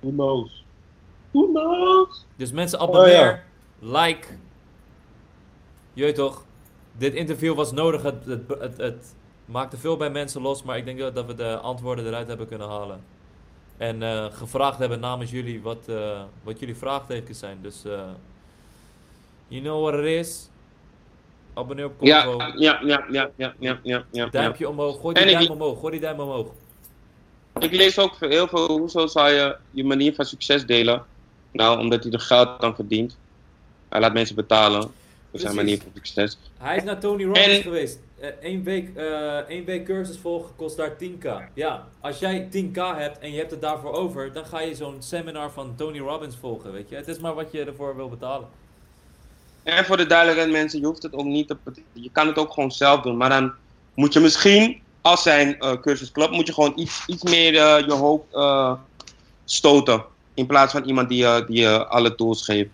Who 0.00 0.10
knows? 0.10 0.64
Who 1.30 1.46
knows? 1.52 2.26
Dus 2.36 2.52
mensen 2.52 2.78
abonneer, 2.80 3.44
Oh, 3.82 3.92
like. 4.02 4.26
Je 5.92 6.02
weet 6.02 6.14
toch, 6.14 6.44
dit 6.92 7.14
interview 7.14 7.54
was 7.54 7.72
nodig. 7.72 8.02
Het, 8.02 8.24
het, 8.24 8.48
het, 8.60 8.76
het 8.76 9.14
maakte 9.44 9.76
veel 9.76 9.96
bij 9.96 10.10
mensen 10.10 10.42
los, 10.42 10.62
maar 10.62 10.76
ik 10.76 10.84
denk 10.84 10.98
dat- 10.98 11.14
dat 11.14 11.26
we 11.26 11.34
de 11.34 11.56
antwoorden 11.58 12.06
eruit 12.06 12.28
hebben 12.28 12.48
kunnen 12.48 12.68
halen. 12.68 13.00
En 13.76 14.02
eh, 14.02 14.24
gevraagd 14.32 14.78
hebben 14.78 15.00
namens 15.00 15.30
jullie 15.30 15.62
wat, 15.62 15.88
eh, 15.88 16.22
wat 16.42 16.58
jullie 16.58 16.76
vraagtekens 16.76 17.38
zijn. 17.38 17.58
Dus, 17.62 17.84
eh 17.84 18.00
you 19.48 19.62
know 19.62 19.82
what 19.82 19.94
it 20.00 20.06
is. 20.06 20.50
Abonneer 21.54 21.84
op 21.86 21.92
Ja, 22.00 22.24
Convo. 22.24 22.38
ja, 22.58 22.80
ja, 22.84 23.04
ja, 23.10 23.30
ja, 23.36 23.54
ja, 23.58 23.78
ja, 23.82 24.04
ja. 24.10 24.26
Duimpje 24.26 24.68
omhoog, 24.68 25.00
gooi 25.00 25.14
die 25.14 25.32
duim 25.32 25.50
omhoog, 25.50 25.78
gooi 25.78 25.92
die 25.92 26.00
duim 26.00 26.20
omhoog. 26.20 26.50
Ik 27.58 27.72
lees 27.72 27.98
ook 27.98 28.16
heel 28.20 28.48
veel, 28.48 28.78
hoezo 28.78 29.06
zou 29.06 29.30
je 29.30 29.56
je 29.70 29.84
manier 29.84 30.14
van 30.14 30.24
succes 30.24 30.66
delen? 30.66 31.04
Nou, 31.52 31.78
omdat 31.78 32.02
hij 32.02 32.12
er 32.12 32.20
geld 32.20 32.62
aan 32.62 32.74
verdient. 32.74 33.16
Hij 33.88 34.00
laat 34.00 34.12
mensen 34.12 34.34
betalen 34.34 34.90
voor 35.30 35.40
zijn 35.40 35.54
manier 35.54 35.78
van 35.78 35.90
succes. 35.94 36.38
Hij 36.58 36.76
is 36.76 36.82
naar 36.82 37.00
Tony 37.00 37.24
Robbins 37.24 37.46
En- 37.46 37.62
geweest. 37.62 37.98
Eén 38.40 38.62
week, 38.62 38.96
eh, 38.96 39.36
één 39.36 39.64
week 39.64 39.84
cursus 39.84 40.18
volgen 40.18 40.50
kost 40.56 40.76
daar 40.76 40.96
10k. 40.96 41.48
Ja, 41.54 41.86
als 42.00 42.18
jij 42.18 42.48
10k 42.50 42.76
hebt 42.96 43.18
en 43.18 43.32
je 43.32 43.38
hebt 43.38 43.50
het 43.50 43.60
daarvoor 43.60 43.92
over, 43.92 44.32
dan 44.32 44.46
ga 44.46 44.60
je 44.60 44.74
zo'n 44.74 44.96
seminar 44.98 45.50
van 45.50 45.74
Tony 45.76 45.98
Robbins 45.98 46.36
volgen, 46.40 46.72
weet 46.72 46.88
je. 46.88 46.96
Het 46.96 47.08
is 47.08 47.18
maar 47.18 47.34
wat 47.34 47.52
je 47.52 47.64
ervoor 47.64 47.96
wil 47.96 48.08
betalen. 48.08 48.48
En 49.62 49.84
voor 49.84 49.96
de 49.96 50.06
duidelijkheid 50.06 50.50
mensen, 50.52 50.80
je 50.80 50.86
hoeft 50.86 51.02
het 51.02 51.14
ook 51.14 51.24
niet 51.24 51.48
te... 51.48 51.56
Je 51.92 52.10
kan 52.12 52.26
het 52.26 52.38
ook 52.38 52.52
gewoon 52.52 52.72
zelf 52.72 53.00
doen. 53.00 53.16
Maar 53.16 53.28
dan 53.28 53.52
moet 53.94 54.12
je 54.12 54.20
misschien, 54.20 54.82
als 55.02 55.22
zijn 55.22 55.58
eh, 55.58 55.72
cursus 55.80 56.12
klopt, 56.12 56.30
moet 56.30 56.46
je 56.46 56.52
gewoon 56.52 56.72
iets, 56.76 57.06
iets 57.06 57.22
meer 57.22 57.56
eh, 57.56 57.86
je 57.86 57.92
hoofd 57.92 58.24
eh, 58.32 58.72
stoten. 59.44 60.04
In 60.34 60.46
plaats 60.46 60.72
van 60.72 60.84
iemand 60.84 61.08
die, 61.08 61.18
je 61.18 61.44
die 61.48 61.68
alle 61.68 62.14
tools 62.14 62.44
geeft. 62.44 62.70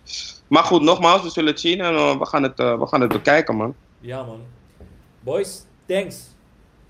Maar 0.47 0.63
goed, 0.63 0.81
nogmaals, 0.81 1.21
we 1.21 1.29
zullen 1.29 1.51
het 1.51 1.59
zien 1.59 1.81
en 1.81 2.19
we, 2.19 2.25
gaan 2.25 2.43
het, 2.43 2.57
we 2.57 2.87
gaan 2.87 3.01
het 3.01 3.11
bekijken, 3.11 3.55
man. 3.55 3.75
Ja, 3.99 4.23
man. 4.23 4.41
Boys, 5.19 5.65
thanks. 5.85 6.15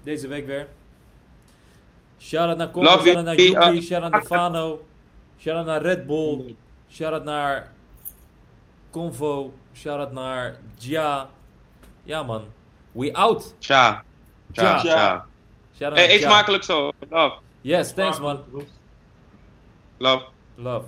Deze 0.03 0.27
week 0.27 0.45
weer. 0.45 0.68
Shout-out 2.19 2.57
naar 2.57 2.72
Congo, 2.72 2.88
shout-out 2.88 3.26
naar 3.26 3.35
Yuki, 3.35 3.81
shout-out 3.81 4.11
naar 4.11 4.26
Fano, 4.26 4.85
shout-out 5.39 5.65
naar 5.65 5.81
Red 5.81 6.07
Bull, 6.07 6.55
shout-out 6.91 7.23
naar 7.23 7.72
Convo, 8.91 9.53
shout-out 9.73 10.11
naar 10.11 10.57
Jia. 10.77 11.30
Ja, 12.03 12.23
man. 12.23 12.43
We 12.91 13.14
out. 13.14 13.55
Tja. 13.59 14.03
Tja. 14.52 14.80
tja. 14.80 15.26
Shout-out 15.78 15.98
Hey, 15.98 16.07
eet 16.07 16.22
smakelijk 16.22 16.64
zo. 16.64 16.91
Love. 17.10 17.36
Yes, 17.61 17.94
thanks, 17.94 18.19
man. 18.19 18.44
Love. 19.98 20.26
Love. 20.56 20.86